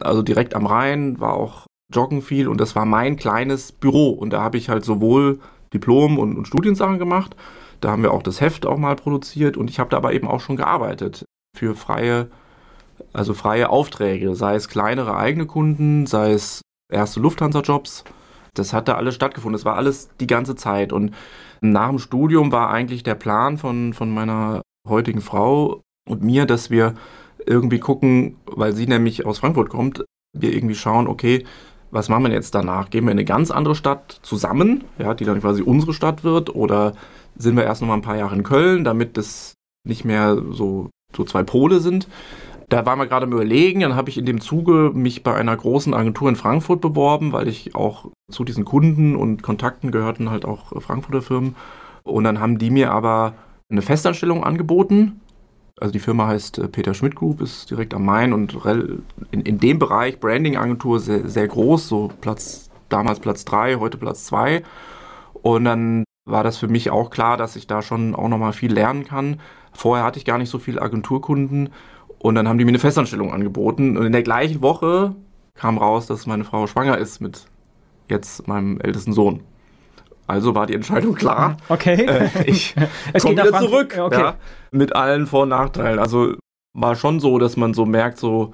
Also 0.00 0.22
direkt 0.22 0.54
am 0.54 0.66
Rhein 0.66 1.20
war 1.20 1.34
auch 1.34 1.66
joggen 1.92 2.22
viel 2.22 2.48
und 2.48 2.60
das 2.60 2.74
war 2.74 2.84
mein 2.84 3.16
kleines 3.16 3.72
Büro 3.72 4.10
und 4.10 4.30
da 4.30 4.42
habe 4.42 4.58
ich 4.58 4.68
halt 4.68 4.84
sowohl 4.84 5.38
Diplom 5.72 6.18
und, 6.18 6.36
und 6.36 6.46
Studiensachen 6.46 6.98
gemacht. 6.98 7.36
Da 7.80 7.90
haben 7.90 8.02
wir 8.02 8.12
auch 8.12 8.22
das 8.22 8.40
Heft 8.40 8.66
auch 8.66 8.78
mal 8.78 8.96
produziert 8.96 9.56
und 9.56 9.70
ich 9.70 9.78
habe 9.78 9.90
da 9.90 9.98
aber 9.98 10.12
eben 10.12 10.28
auch 10.28 10.40
schon 10.40 10.56
gearbeitet 10.56 11.24
für 11.56 11.74
freie, 11.74 12.28
also 13.12 13.34
freie 13.34 13.70
Aufträge, 13.70 14.34
sei 14.34 14.54
es 14.54 14.68
kleinere 14.68 15.16
eigene 15.16 15.46
Kunden, 15.46 16.06
sei 16.06 16.32
es 16.32 16.62
erste 16.92 17.20
Lufthansa-Jobs. 17.20 18.04
das 18.54 18.72
hat 18.72 18.88
da 18.88 18.94
alles 18.94 19.14
stattgefunden. 19.14 19.54
Das 19.54 19.64
war 19.64 19.76
alles 19.76 20.08
die 20.18 20.26
ganze 20.26 20.56
Zeit. 20.56 20.92
Und 20.92 21.14
nach 21.60 21.88
dem 21.88 21.98
Studium 21.98 22.52
war 22.52 22.70
eigentlich 22.70 23.02
der 23.02 23.14
Plan 23.14 23.58
von, 23.58 23.92
von 23.92 24.12
meiner 24.12 24.62
heutigen 24.88 25.20
Frau 25.20 25.82
und 26.08 26.22
mir, 26.22 26.46
dass 26.46 26.70
wir 26.70 26.94
irgendwie 27.46 27.78
gucken, 27.78 28.36
weil 28.46 28.74
sie 28.74 28.86
nämlich 28.86 29.24
aus 29.24 29.38
Frankfurt 29.38 29.68
kommt, 29.68 30.04
wir 30.32 30.52
irgendwie 30.52 30.74
schauen, 30.74 31.06
okay, 31.06 31.44
was 31.90 32.08
machen 32.08 32.24
wir 32.24 32.32
jetzt 32.32 32.54
danach? 32.54 32.90
Gehen 32.90 33.04
wir 33.04 33.12
in 33.12 33.18
eine 33.18 33.24
ganz 33.24 33.50
andere 33.50 33.74
Stadt 33.74 34.18
zusammen, 34.22 34.84
ja, 34.98 35.14
die 35.14 35.24
dann 35.24 35.40
quasi 35.40 35.62
unsere 35.62 35.94
Stadt 35.94 36.24
wird, 36.24 36.54
oder 36.54 36.94
sind 37.36 37.56
wir 37.56 37.64
erst 37.64 37.80
noch 37.80 37.88
mal 37.88 37.94
ein 37.94 38.02
paar 38.02 38.16
Jahre 38.16 38.34
in 38.34 38.42
Köln, 38.42 38.84
damit 38.84 39.16
das 39.16 39.54
nicht 39.86 40.04
mehr 40.04 40.36
so, 40.50 40.90
so 41.14 41.24
zwei 41.24 41.42
Pole 41.42 41.80
sind? 41.80 42.08
Da 42.68 42.84
waren 42.84 42.98
wir 42.98 43.06
gerade 43.06 43.26
im 43.26 43.32
Überlegen, 43.32 43.80
dann 43.80 43.94
habe 43.94 44.10
ich 44.10 44.18
in 44.18 44.26
dem 44.26 44.40
Zuge 44.40 44.90
mich 44.92 45.22
bei 45.22 45.34
einer 45.34 45.56
großen 45.56 45.94
Agentur 45.94 46.28
in 46.28 46.34
Frankfurt 46.34 46.80
beworben, 46.80 47.32
weil 47.32 47.46
ich 47.46 47.76
auch 47.76 48.10
zu 48.28 48.42
diesen 48.42 48.64
Kunden 48.64 49.14
und 49.14 49.44
Kontakten 49.44 49.92
gehörten 49.92 50.30
halt 50.30 50.44
auch 50.44 50.82
Frankfurter 50.82 51.22
Firmen. 51.22 51.54
Und 52.02 52.24
dann 52.24 52.40
haben 52.40 52.58
die 52.58 52.70
mir 52.70 52.90
aber 52.90 53.34
eine 53.70 53.82
Festanstellung 53.82 54.42
angeboten. 54.42 55.20
Also 55.78 55.92
die 55.92 55.98
Firma 55.98 56.26
heißt 56.26 56.58
äh, 56.58 56.68
Peter 56.68 56.94
Schmidt 56.94 57.14
Group, 57.14 57.42
ist 57.42 57.70
direkt 57.70 57.92
am 57.92 58.04
Main 58.04 58.32
und 58.32 58.56
in, 59.30 59.42
in 59.42 59.58
dem 59.58 59.78
Bereich 59.78 60.18
Branding-Agentur 60.20 61.00
sehr, 61.00 61.28
sehr 61.28 61.46
groß, 61.46 61.86
so 61.86 62.10
Platz, 62.20 62.70
damals 62.88 63.20
Platz 63.20 63.44
3, 63.44 63.76
heute 63.76 63.98
Platz 63.98 64.24
2. 64.24 64.62
Und 65.42 65.64
dann 65.64 66.04
war 66.24 66.42
das 66.42 66.56
für 66.56 66.68
mich 66.68 66.90
auch 66.90 67.10
klar, 67.10 67.36
dass 67.36 67.56
ich 67.56 67.66
da 67.66 67.82
schon 67.82 68.14
auch 68.14 68.28
nochmal 68.28 68.54
viel 68.54 68.72
lernen 68.72 69.04
kann. 69.04 69.40
Vorher 69.72 70.04
hatte 70.04 70.18
ich 70.18 70.24
gar 70.24 70.38
nicht 70.38 70.48
so 70.48 70.58
viele 70.58 70.80
Agenturkunden 70.80 71.68
und 72.18 72.34
dann 72.34 72.48
haben 72.48 72.56
die 72.56 72.64
mir 72.64 72.70
eine 72.70 72.78
Festanstellung 72.78 73.32
angeboten. 73.32 73.98
Und 73.98 74.06
in 74.06 74.12
der 74.12 74.22
gleichen 74.22 74.62
Woche 74.62 75.14
kam 75.54 75.76
raus, 75.76 76.06
dass 76.06 76.26
meine 76.26 76.44
Frau 76.44 76.66
schwanger 76.66 76.96
ist 76.96 77.20
mit 77.20 77.46
jetzt 78.08 78.48
meinem 78.48 78.80
ältesten 78.80 79.12
Sohn. 79.12 79.42
Also 80.26 80.54
war 80.54 80.66
die 80.66 80.74
Entscheidung 80.74 81.14
klar. 81.14 81.56
Okay. 81.68 82.04
Äh, 82.04 82.50
ich 82.50 82.74
komme 83.20 83.32
wieder 83.32 83.58
zurück. 83.58 83.96
Okay. 83.98 84.20
Ja, 84.20 84.34
mit 84.70 84.94
allen 84.94 85.26
Vor- 85.26 85.44
und 85.44 85.50
Nachteilen. 85.50 85.98
Also 85.98 86.34
war 86.74 86.94
schon 86.96 87.20
so, 87.20 87.38
dass 87.38 87.56
man 87.56 87.74
so 87.74 87.86
merkt, 87.86 88.18
so, 88.18 88.52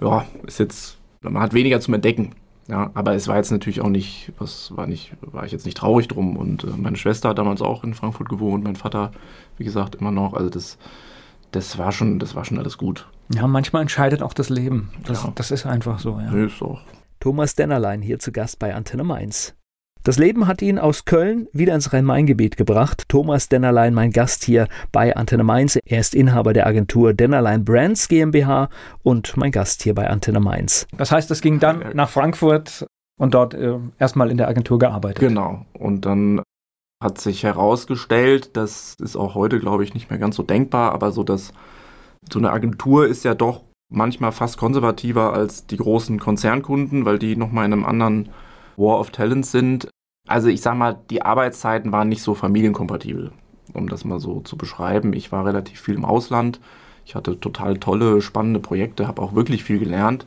ja, 0.00 0.24
ist 0.46 0.58
jetzt, 0.58 0.98
man 1.22 1.40
hat 1.40 1.54
weniger 1.54 1.80
zum 1.80 1.94
Entdecken. 1.94 2.34
Ja, 2.68 2.90
aber 2.92 3.14
es 3.14 3.28
war 3.28 3.36
jetzt 3.36 3.50
natürlich 3.50 3.80
auch 3.80 3.88
nicht, 3.88 4.30
was 4.38 4.76
war 4.76 4.86
nicht, 4.86 5.14
war 5.22 5.46
ich 5.46 5.52
jetzt 5.52 5.64
nicht 5.64 5.78
traurig 5.78 6.06
drum. 6.08 6.36
Und 6.36 6.64
äh, 6.64 6.70
meine 6.76 6.96
Schwester 6.96 7.30
hat 7.30 7.38
damals 7.38 7.62
auch 7.62 7.82
in 7.82 7.94
Frankfurt 7.94 8.28
gewohnt, 8.28 8.62
mein 8.62 8.76
Vater, 8.76 9.12
wie 9.56 9.64
gesagt, 9.64 9.94
immer 9.94 10.10
noch. 10.10 10.34
Also 10.34 10.50
das, 10.50 10.76
das 11.50 11.78
war 11.78 11.92
schon, 11.92 12.18
das 12.18 12.34
war 12.34 12.44
schon 12.44 12.58
alles 12.58 12.76
gut. 12.76 13.08
Ja, 13.34 13.46
manchmal 13.46 13.82
entscheidet 13.82 14.22
auch 14.22 14.34
das 14.34 14.50
Leben. 14.50 14.90
Das, 15.06 15.24
ja. 15.24 15.32
das 15.34 15.50
ist 15.50 15.64
einfach 15.64 15.98
so, 15.98 16.20
ja. 16.20 16.30
Nee, 16.30 16.46
ist 16.46 16.60
auch. 16.60 16.80
Thomas 17.20 17.54
Dennerlein 17.54 18.02
hier 18.02 18.18
zu 18.18 18.32
Gast 18.32 18.58
bei 18.58 18.74
Antenne 18.74 19.04
Mainz. 19.04 19.54
Das 20.08 20.18
Leben 20.18 20.46
hat 20.46 20.62
ihn 20.62 20.78
aus 20.78 21.04
Köln 21.04 21.48
wieder 21.52 21.74
ins 21.74 21.92
Rhein-Main-Gebiet 21.92 22.56
gebracht. 22.56 23.10
Thomas 23.10 23.50
Dennerlein, 23.50 23.92
mein 23.92 24.10
Gast 24.10 24.42
hier 24.42 24.66
bei 24.90 25.14
Antenne 25.14 25.44
Mainz. 25.44 25.78
Er 25.84 26.00
ist 26.00 26.14
Inhaber 26.14 26.54
der 26.54 26.66
Agentur 26.66 27.12
Dennerlein 27.12 27.62
Brands 27.62 28.08
GmbH 28.08 28.70
und 29.02 29.36
mein 29.36 29.52
Gast 29.52 29.82
hier 29.82 29.94
bei 29.94 30.08
Antenne 30.08 30.40
Mainz. 30.40 30.86
Das 30.96 31.12
heißt, 31.12 31.30
es 31.30 31.42
ging 31.42 31.60
dann 31.60 31.84
nach 31.92 32.08
Frankfurt 32.08 32.86
und 33.20 33.34
dort 33.34 33.52
äh, 33.52 33.74
erstmal 33.98 34.30
in 34.30 34.38
der 34.38 34.48
Agentur 34.48 34.78
gearbeitet. 34.78 35.20
Genau. 35.20 35.66
Und 35.74 36.06
dann 36.06 36.40
hat 37.04 37.20
sich 37.20 37.42
herausgestellt, 37.42 38.56
das 38.56 38.96
ist 39.02 39.14
auch 39.14 39.34
heute, 39.34 39.60
glaube 39.60 39.84
ich, 39.84 39.92
nicht 39.92 40.08
mehr 40.08 40.18
ganz 40.18 40.36
so 40.36 40.42
denkbar, 40.42 40.92
aber 40.92 41.12
so 41.12 41.22
dass 41.22 41.52
so 42.32 42.38
eine 42.38 42.50
Agentur 42.52 43.06
ist 43.06 43.26
ja 43.26 43.34
doch 43.34 43.62
manchmal 43.92 44.32
fast 44.32 44.56
konservativer 44.56 45.34
als 45.34 45.66
die 45.66 45.76
großen 45.76 46.18
Konzernkunden, 46.18 47.04
weil 47.04 47.18
die 47.18 47.36
nochmal 47.36 47.66
in 47.66 47.74
einem 47.74 47.84
anderen 47.84 48.30
War 48.78 49.00
of 49.00 49.10
Talents 49.10 49.52
sind. 49.52 49.90
Also 50.28 50.48
ich 50.48 50.60
sag 50.60 50.76
mal, 50.76 50.98
die 51.10 51.22
Arbeitszeiten 51.22 51.90
waren 51.90 52.08
nicht 52.08 52.22
so 52.22 52.34
familienkompatibel, 52.34 53.32
um 53.72 53.88
das 53.88 54.04
mal 54.04 54.20
so 54.20 54.40
zu 54.40 54.56
beschreiben. 54.56 55.12
Ich 55.12 55.32
war 55.32 55.44
relativ 55.44 55.80
viel 55.80 55.94
im 55.94 56.04
Ausland. 56.04 56.60
Ich 57.04 57.14
hatte 57.14 57.40
total 57.40 57.78
tolle, 57.78 58.20
spannende 58.20 58.60
Projekte, 58.60 59.08
habe 59.08 59.22
auch 59.22 59.34
wirklich 59.34 59.64
viel 59.64 59.78
gelernt. 59.78 60.26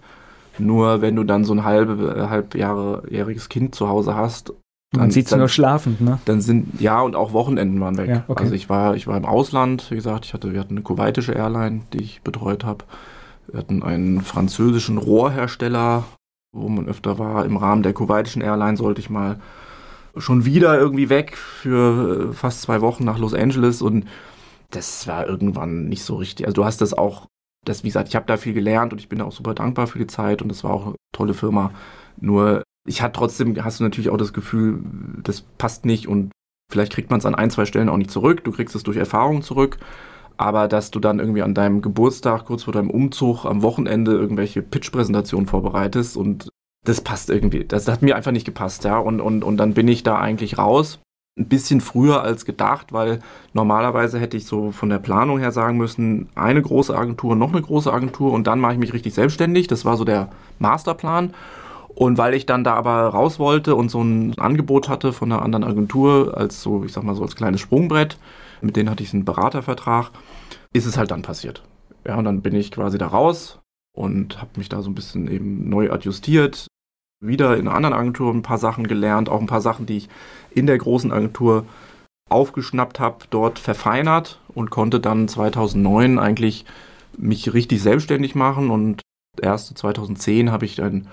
Nur 0.58 1.02
wenn 1.02 1.16
du 1.16 1.24
dann 1.24 1.46
so 1.46 1.54
ein 1.54 1.64
halbe, 1.64 2.28
halbjähriges 2.30 3.50
Kind 3.50 3.76
zu 3.76 3.88
Hause 3.88 4.16
hast 4.16 4.54
dann 4.94 5.10
sieht 5.10 5.28
es 5.28 5.36
nur 5.36 5.48
schlafend, 5.48 6.02
ne? 6.02 6.20
Dann 6.26 6.42
sind, 6.42 6.82
ja, 6.82 7.02
und 7.02 7.16
auch 7.16 7.32
Wochenenden 7.32 7.80
waren 7.80 7.98
weg. 7.98 8.10
Ja, 8.10 8.24
okay. 8.28 8.44
Also 8.44 8.56
ich 8.56 8.70
war, 8.70 8.96
ich 8.96 9.08
war 9.08 9.16
im 9.16 9.26
Ausland, 9.26 9.90
wie 9.90 9.96
gesagt, 9.96 10.26
ich 10.26 10.34
hatte, 10.34 10.52
wir 10.52 10.60
hatten 10.60 10.74
eine 10.74 10.82
kuwaitische 10.82 11.32
Airline, 11.32 11.82
die 11.94 12.02
ich 12.02 12.22
betreut 12.24 12.66
habe. 12.66 12.84
Wir 13.48 13.60
hatten 13.60 13.84
einen 13.84 14.20
französischen 14.20 14.98
Rohrhersteller, 14.98 16.04
wo 16.52 16.68
man 16.68 16.90
öfter 16.90 17.18
war. 17.20 17.46
Im 17.46 17.56
Rahmen 17.56 17.84
der 17.84 17.94
kuwaitischen 17.94 18.42
Airline 18.42 18.76
sollte 18.76 19.00
ich 19.00 19.10
mal 19.10 19.40
schon 20.18 20.46
wieder 20.46 20.78
irgendwie 20.78 21.10
weg 21.10 21.38
für 21.38 22.30
äh, 22.30 22.34
fast 22.34 22.62
zwei 22.62 22.82
Wochen 22.82 23.04
nach 23.04 23.18
Los 23.18 23.34
Angeles 23.34 23.82
und 23.82 24.06
das 24.70 25.08
war 25.08 25.28
irgendwann 25.28 25.90
nicht 25.90 26.04
so 26.04 26.16
richtig. 26.16 26.46
Also 26.46 26.56
du 26.56 26.66
hast 26.66 26.82
das 26.82 26.94
auch, 26.94 27.28
das, 27.66 27.84
wie 27.84 27.90
gesagt, 27.90 28.10
ich 28.10 28.16
habe 28.16 28.26
da 28.26 28.38
viel 28.38 28.54
gelernt 28.54 28.94
und 28.94 29.00
ich 29.00 29.10
bin 29.10 29.22
auch 29.22 29.32
super 29.32 29.54
dankbar 29.54 29.88
für 29.88 30.00
die 30.00 30.08
Zeit 30.08 30.42
und 30.42 30.50
das 30.50 30.64
war 30.64 30.72
auch 30.72 30.88
eine 30.88 30.96
tolle 31.14 31.34
Firma. 31.34 31.72
Nur 32.20 32.64
ich 32.88 33.02
hatte 33.02 33.14
trotzdem, 33.14 33.64
hast 33.64 33.80
du 33.80 33.84
natürlich 33.84 34.10
auch 34.10 34.18
das 34.18 34.34
Gefühl, 34.34 34.80
das 35.24 35.42
passt 35.58 35.86
nicht 35.86 36.08
und 36.08 36.32
vielleicht 36.72 36.94
kriegt 36.94 37.10
man 37.10 37.20
es 37.20 37.26
an 37.26 37.36
ein, 37.36 37.52
zwei 37.52 37.66
Stellen 37.66 37.90
auch 37.90 37.98
nicht 37.98 38.12
zurück. 38.12 38.44
Du 38.44 38.52
kriegst 38.52 38.76
es 38.76 38.84
durch 38.84 38.98
Erfahrung 38.98 39.42
zurück. 39.42 39.78
Aber 40.38 40.68
dass 40.68 40.90
du 40.90 41.00
dann 41.00 41.20
irgendwie 41.20 41.44
an 41.44 41.54
deinem 41.54 41.84
Geburtstag, 41.84 42.46
kurz 42.46 42.64
vor 42.64 42.74
deinem 42.74 42.90
Umzug, 42.90 43.46
am 43.46 43.62
Wochenende 43.62 44.14
irgendwelche 44.14 44.64
Pitch-Präsentationen 44.64 45.46
vorbereitest 45.46 46.18
und 46.18 46.50
das 46.84 47.02
passt 47.02 47.30
irgendwie. 47.30 47.64
Das 47.66 47.88
hat 47.88 48.02
mir 48.02 48.16
einfach 48.16 48.32
nicht 48.32 48.46
gepasst, 48.46 48.84
ja. 48.84 48.98
Und, 48.98 49.22
und, 49.22 49.44
und 49.44 49.58
dann 49.58 49.74
bin 49.74 49.88
ich 49.88 50.04
da 50.04 50.18
eigentlich 50.18 50.58
raus. 50.58 51.00
Ein 51.38 51.48
bisschen 51.48 51.80
früher 51.80 52.24
als 52.24 52.44
gedacht, 52.46 52.92
weil 52.92 53.20
normalerweise 53.54 54.20
hätte 54.20 54.36
ich 54.36 54.46
so 54.46 54.72
von 54.72 54.90
der 54.90 55.00
Planung 55.00 55.40
her 55.40 55.52
sagen 55.52 55.78
müssen, 55.78 56.30
eine 56.36 56.62
große 56.62 56.96
Agentur, 56.96 57.36
noch 57.36 57.54
eine 57.54 57.62
große 57.62 57.92
Agentur 57.92 58.34
und 58.34 58.48
dann 58.48 58.60
mache 58.60 58.74
ich 58.74 58.80
mich 58.80 58.94
richtig 58.94 59.14
selbstständig. 59.14 59.68
Das 59.68 59.86
war 59.86 59.96
so 59.96 60.04
der 60.04 60.30
Masterplan. 60.60 61.34
Und 61.94 62.18
weil 62.18 62.34
ich 62.34 62.46
dann 62.46 62.64
da 62.64 62.74
aber 62.74 63.08
raus 63.08 63.38
wollte 63.38 63.76
und 63.76 63.90
so 63.90 64.02
ein 64.02 64.38
Angebot 64.40 64.90
hatte 64.90 65.14
von 65.14 65.32
einer 65.32 65.42
anderen 65.42 65.64
Agentur 65.64 66.38
als 66.38 66.62
so, 66.62 66.84
ich 66.84 66.94
sag 66.94 67.04
mal 67.04 67.16
so 67.16 67.24
als 67.24 67.36
kleines 67.36 67.62
Sprungbrett, 67.62 68.18
mit 68.62 68.76
denen 68.76 68.90
hatte 68.90 69.04
ich 69.04 69.14
einen 69.14 69.26
Beratervertrag, 69.26 70.12
ist 70.74 70.86
es 70.86 70.98
halt 70.98 71.12
dann 71.12 71.22
passiert. 71.22 71.64
Ja, 72.06 72.16
und 72.16 72.26
dann 72.26 72.42
bin 72.42 72.56
ich 72.56 72.72
quasi 72.72 72.98
da 72.98 73.08
raus 73.08 73.60
und 73.94 74.42
habe 74.42 74.52
mich 74.58 74.70
da 74.70 74.82
so 74.82 74.90
ein 74.90 74.96
bisschen 74.96 75.30
eben 75.30 75.70
neu 75.70 75.92
adjustiert, 75.92 76.68
wieder 77.22 77.56
in 77.56 77.68
einer 77.68 77.76
anderen 77.76 77.96
Agentur 77.96 78.34
ein 78.34 78.42
paar 78.42 78.58
Sachen 78.58 78.88
gelernt, 78.88 79.30
auch 79.30 79.40
ein 79.40 79.48
paar 79.48 79.62
Sachen, 79.62 79.86
die 79.86 79.98
ich 79.98 80.10
in 80.50 80.66
der 80.66 80.78
großen 80.78 81.12
Agentur 81.12 81.66
aufgeschnappt 82.30 83.00
habe, 83.00 83.26
dort 83.30 83.60
verfeinert 83.60 84.40
und 84.50 84.72
konnte 84.72 85.00
dann 85.00 85.28
2009 85.28 86.18
eigentlich 86.18 86.66
mich 87.18 87.54
richtig 87.54 87.82
selbstständig 87.82 88.36
machen 88.36 88.72
und 88.72 89.02
erst 89.40 89.78
2010 89.78 90.52
habe 90.52 90.66
ich 90.66 90.82
ein 90.82 91.08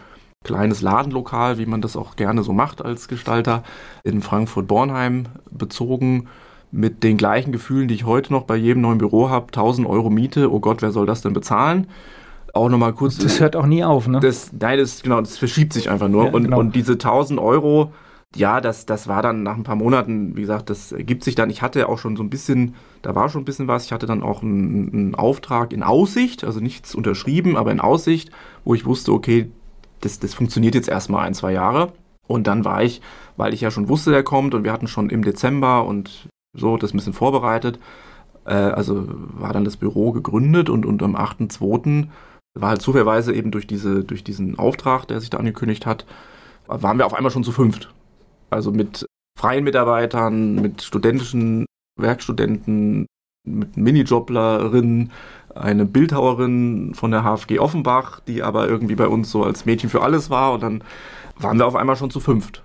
kleines 0.45 0.81
Ladenlokal, 0.81 1.59
wie 1.59 1.67
man 1.67 1.83
das 1.83 1.97
auch 1.97 2.17
gerne 2.17 2.43
so 2.43 2.53
macht 2.53 2.83
als 2.83 3.09
Gestalter, 3.09 3.65
in 4.05 4.23
Frankfurt-Bornheim 4.23 5.27
bezogen 5.51 6.29
mit 6.71 7.03
den 7.03 7.17
gleichen 7.17 7.53
Gefühlen, 7.53 7.89
die 7.89 7.95
ich 7.95 8.05
heute 8.05 8.33
noch 8.33 8.45
bei 8.45 8.57
jedem 8.57 8.83
neuen 8.83 8.99
Büro 8.99 9.29
habe. 9.29 9.47
1000 9.47 9.87
Euro 9.87 10.11
Miete, 10.11 10.53
oh 10.53 10.61
Gott, 10.61 10.81
wer 10.81 10.93
soll 10.93 11.07
das 11.07 11.23
denn 11.23 11.33
bezahlen? 11.33 11.89
Auch 12.59 12.69
nochmal 12.69 12.93
kurz. 12.93 13.17
Das 13.19 13.39
hört 13.39 13.55
auch 13.55 13.67
nie 13.67 13.85
auf, 13.85 14.09
ne? 14.09 14.19
Das, 14.19 14.53
nein, 14.53 14.79
das, 14.79 15.03
genau, 15.03 15.21
das 15.21 15.39
verschiebt 15.39 15.73
sich 15.73 15.91
einfach 15.91 16.09
nur. 16.09 16.25
Ja, 16.25 16.33
und, 16.33 16.45
genau. 16.45 16.59
und 16.59 16.75
diese 16.75 16.95
1000 16.95 17.39
Euro, 17.39 17.93
ja, 18.35 18.61
das, 18.61 18.85
das 18.85 19.07
war 19.07 19.23
dann 19.23 19.45
nach 19.45 19.57
ein 19.57 19.63
paar 19.63 19.77
Monaten, 19.77 20.37
wie 20.37 20.41
gesagt, 20.41 20.69
das 20.69 20.91
ergibt 20.91 21.23
sich 21.23 21.37
dann. 21.37 21.51
Ich 21.51 21.63
hatte 21.63 21.89
auch 21.89 21.99
schon 21.99 22.17
so 22.17 22.23
ein 22.25 22.31
bisschen, 22.31 22.75
da 23.03 23.15
war 23.15 23.29
schon 23.29 23.43
ein 23.43 23.45
bisschen 23.45 23.69
was. 23.69 23.85
Ich 23.85 23.93
hatte 23.93 24.07
dann 24.07 24.25
auch 24.25 24.43
einen, 24.43 24.93
einen 24.93 25.15
Auftrag 25.15 25.73
in 25.73 25.85
Aussicht, 25.85 26.43
also 26.43 26.59
nichts 26.59 26.97
unterschrieben, 26.97 27.57
aber 27.57 27.71
in 27.71 27.79
Aussicht, 27.79 28.31
wo 28.65 28.75
ich 28.75 28.85
wusste, 28.85 29.13
okay, 29.13 29.51
das, 30.01 30.19
das 30.19 30.35
funktioniert 30.35 30.75
jetzt 30.75 30.89
erstmal 30.89 31.27
ein, 31.27 31.35
zwei 31.35 31.53
Jahre. 31.53 31.93
Und 32.27 32.49
dann 32.49 32.65
war 32.65 32.83
ich, 32.83 33.01
weil 33.37 33.55
ich 33.55 33.61
ja 33.61 33.71
schon 33.71 33.89
wusste, 33.89 34.11
der 34.11 34.25
kommt 34.25 34.55
und 34.55 34.65
wir 34.65 34.73
hatten 34.73 34.89
schon 34.89 35.11
im 35.11 35.23
Dezember 35.23 35.87
und 35.87 36.29
so 36.55 36.77
das 36.77 36.93
ein 36.93 36.97
bisschen 36.97 37.13
vorbereitet. 37.13 37.79
Äh, 38.45 38.55
also 38.55 39.05
war 39.07 39.53
dann 39.53 39.65
das 39.65 39.77
Büro 39.77 40.11
gegründet 40.11 40.69
und, 40.69 40.87
und 40.87 41.03
am 41.05 41.15
8.2. 41.15 42.09
war 42.61 42.71
halt 42.71 42.83
zufälligerweise 42.83 43.35
eben 43.35 43.51
durch, 43.51 43.67
diese, 43.67 44.05
durch 44.05 44.25
diesen 44.25 44.59
Auftrag, 44.59 45.07
der 45.07 45.21
sich 45.21 45.31
da 45.31 45.39
angekündigt 45.39 45.87
hat, 45.87 46.05
waren 46.67 46.99
wir 46.99 47.07
auf 47.07 47.15
einmal 47.15 47.33
schon 47.33 47.45
zu 47.45 47.53
fünft. 47.53 47.93
Also 48.51 48.71
mit 48.71 49.07
freien 49.39 49.65
Mitarbeitern, 49.65 50.57
mit 50.57 50.83
studentischen 50.83 51.67
Werkstudenten, 51.99 53.07
mit 53.45 53.77
Minijobblerinnen, 53.77 55.13
eine 55.55 55.85
Bildhauerin 55.85 56.95
von 56.95 57.11
der 57.11 57.23
HFG 57.23 57.59
Offenbach, 57.59 58.21
die 58.21 58.43
aber 58.43 58.69
irgendwie 58.69 58.95
bei 58.95 59.09
uns 59.09 59.31
so 59.31 59.45
als 59.45 59.65
Mädchen 59.65 59.91
für 59.91 60.03
alles 60.03 60.31
war 60.31 60.53
und 60.53 60.63
dann 60.63 60.85
waren 61.37 61.59
wir 61.59 61.67
auf 61.67 61.77
einmal 61.77 61.97
schon 61.97 62.11
zu 62.11 62.21
fünft. 62.21 62.63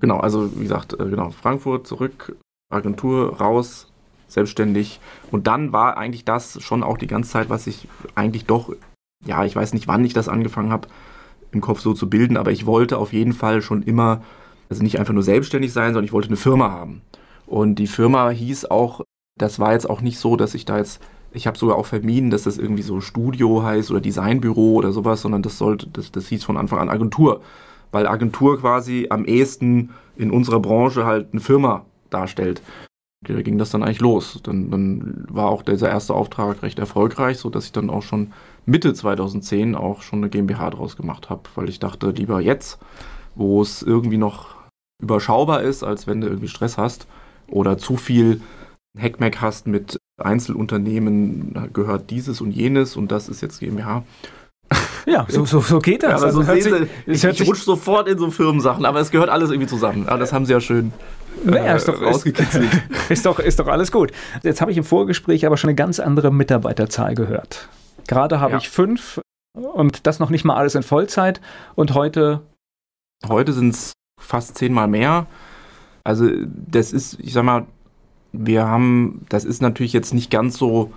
Genau, 0.00 0.18
also 0.18 0.50
wie 0.56 0.62
gesagt, 0.62 0.94
äh, 0.94 1.08
genau, 1.08 1.30
Frankfurt 1.30 1.86
zurück, 1.86 2.36
Agentur 2.70 3.38
raus, 3.38 3.90
selbstständig 4.28 5.00
und 5.30 5.46
dann 5.46 5.72
war 5.72 5.96
eigentlich 5.96 6.24
das 6.24 6.60
schon 6.62 6.82
auch 6.82 6.98
die 6.98 7.06
ganze 7.06 7.30
Zeit, 7.30 7.50
was 7.50 7.66
ich 7.66 7.86
eigentlich 8.14 8.46
doch, 8.46 8.74
ja, 9.26 9.44
ich 9.44 9.56
weiß 9.56 9.74
nicht, 9.74 9.88
wann 9.88 10.04
ich 10.04 10.12
das 10.12 10.28
angefangen 10.28 10.70
habe, 10.70 10.88
im 11.52 11.60
Kopf 11.60 11.80
so 11.80 11.94
zu 11.94 12.10
bilden, 12.10 12.36
aber 12.36 12.50
ich 12.50 12.66
wollte 12.66 12.98
auf 12.98 13.12
jeden 13.12 13.32
Fall 13.32 13.62
schon 13.62 13.82
immer 13.82 14.22
also 14.68 14.82
nicht 14.82 14.98
einfach 14.98 15.14
nur 15.14 15.22
selbstständig 15.22 15.72
sein, 15.72 15.92
sondern 15.92 16.04
ich 16.04 16.12
wollte 16.12 16.28
eine 16.28 16.36
Firma 16.36 16.70
haben. 16.70 17.02
Und 17.46 17.76
die 17.76 17.86
Firma 17.86 18.30
hieß 18.30 18.66
auch, 18.66 19.02
das 19.38 19.58
war 19.58 19.72
jetzt 19.72 19.88
auch 19.88 20.00
nicht 20.00 20.18
so, 20.18 20.36
dass 20.36 20.54
ich 20.54 20.64
da 20.64 20.78
jetzt, 20.78 21.00
ich 21.32 21.46
habe 21.46 21.58
sogar 21.58 21.76
auch 21.76 21.86
vermieden, 21.86 22.30
dass 22.30 22.44
das 22.44 22.58
irgendwie 22.58 22.82
so 22.82 23.00
Studio 23.00 23.62
heißt 23.62 23.90
oder 23.90 24.00
Designbüro 24.00 24.74
oder 24.74 24.92
sowas, 24.92 25.20
sondern 25.20 25.42
das 25.42 25.58
sollte, 25.58 25.88
das, 25.88 26.10
das 26.12 26.28
hieß 26.28 26.44
von 26.44 26.56
Anfang 26.56 26.78
an 26.78 26.88
Agentur. 26.88 27.42
Weil 27.92 28.06
Agentur 28.06 28.58
quasi 28.58 29.06
am 29.10 29.24
ehesten 29.24 29.90
in 30.16 30.30
unserer 30.30 30.60
Branche 30.60 31.04
halt 31.04 31.28
eine 31.32 31.40
Firma 31.40 31.84
darstellt. 32.10 32.62
Da 33.26 33.40
ging 33.42 33.58
das 33.58 33.70
dann 33.70 33.82
eigentlich 33.82 34.00
los. 34.00 34.40
Dann, 34.42 34.70
dann 34.70 35.24
war 35.28 35.46
auch 35.46 35.62
dieser 35.62 35.88
erste 35.88 36.14
Auftrag 36.14 36.62
recht 36.62 36.78
erfolgreich, 36.78 37.38
sodass 37.38 37.66
ich 37.66 37.72
dann 37.72 37.90
auch 37.90 38.02
schon 38.02 38.32
Mitte 38.66 38.94
2010 38.94 39.74
auch 39.74 40.02
schon 40.02 40.20
eine 40.20 40.30
GmbH 40.30 40.70
draus 40.70 40.96
gemacht 40.96 41.30
habe, 41.30 41.42
weil 41.54 41.68
ich 41.68 41.78
dachte, 41.78 42.10
lieber 42.10 42.40
jetzt, 42.40 42.78
wo 43.34 43.60
es 43.62 43.82
irgendwie 43.82 44.18
noch 44.18 44.56
überschaubar 45.02 45.62
ist, 45.62 45.82
als 45.82 46.06
wenn 46.06 46.20
du 46.20 46.28
irgendwie 46.28 46.48
Stress 46.48 46.78
hast 46.78 47.06
oder 47.48 47.78
zu 47.78 47.96
viel 47.96 48.40
Hackmack 48.98 49.40
hast 49.40 49.66
mit 49.66 49.98
Einzelunternehmen, 50.22 51.70
gehört 51.72 52.10
dieses 52.10 52.40
und 52.40 52.52
jenes 52.52 52.96
und 52.96 53.10
das 53.10 53.28
ist 53.28 53.40
jetzt 53.40 53.58
GmbH. 53.58 54.04
Ja, 55.06 55.26
so, 55.28 55.44
so, 55.44 55.60
so 55.60 55.80
geht 55.80 56.02
das. 56.02 56.22
Ja, 56.22 56.26
also 56.26 56.42
so 56.42 56.50
also 56.50 56.76
ich, 57.06 57.22
ich 57.22 57.46
rutsche 57.46 57.64
sofort 57.64 58.08
in 58.08 58.18
so 58.18 58.30
Firmensachen, 58.30 58.86
aber 58.86 59.00
es 59.00 59.10
gehört 59.10 59.28
alles 59.28 59.50
irgendwie 59.50 59.68
zusammen. 59.68 60.08
Aber 60.08 60.18
das 60.18 60.32
haben 60.32 60.46
sie 60.46 60.52
ja 60.52 60.60
schön 60.60 60.92
naja, 61.44 61.74
ist 61.74 61.88
doch, 61.88 62.00
rausgekitzelt. 62.00 62.72
Ist, 62.72 62.82
ist, 63.10 63.26
doch, 63.26 63.38
ist 63.38 63.58
doch 63.58 63.66
alles 63.66 63.92
gut. 63.92 64.12
Jetzt 64.42 64.60
habe 64.60 64.70
ich 64.70 64.78
im 64.78 64.84
Vorgespräch 64.84 65.44
aber 65.44 65.56
schon 65.56 65.68
eine 65.68 65.74
ganz 65.74 66.00
andere 66.00 66.32
Mitarbeiterzahl 66.32 67.14
gehört. 67.14 67.68
Gerade 68.06 68.40
habe 68.40 68.52
ja. 68.52 68.58
ich 68.58 68.68
fünf 68.68 69.20
und 69.56 70.06
das 70.06 70.18
noch 70.18 70.30
nicht 70.30 70.44
mal 70.44 70.56
alles 70.56 70.74
in 70.74 70.82
Vollzeit 70.82 71.40
und 71.74 71.94
heute. 71.94 72.42
Heute 73.26 73.52
sind 73.52 73.74
es 73.74 73.92
fast 74.20 74.58
zehnmal 74.58 74.88
mehr. 74.88 75.26
Also, 76.02 76.28
das 76.46 76.92
ist, 76.92 77.18
ich 77.20 77.32
sag 77.32 77.44
mal, 77.44 77.66
wir 78.34 78.66
haben, 78.66 79.24
das 79.28 79.44
ist 79.44 79.62
natürlich 79.62 79.92
jetzt 79.92 80.12
nicht 80.12 80.30
ganz 80.30 80.58
so, 80.58 80.92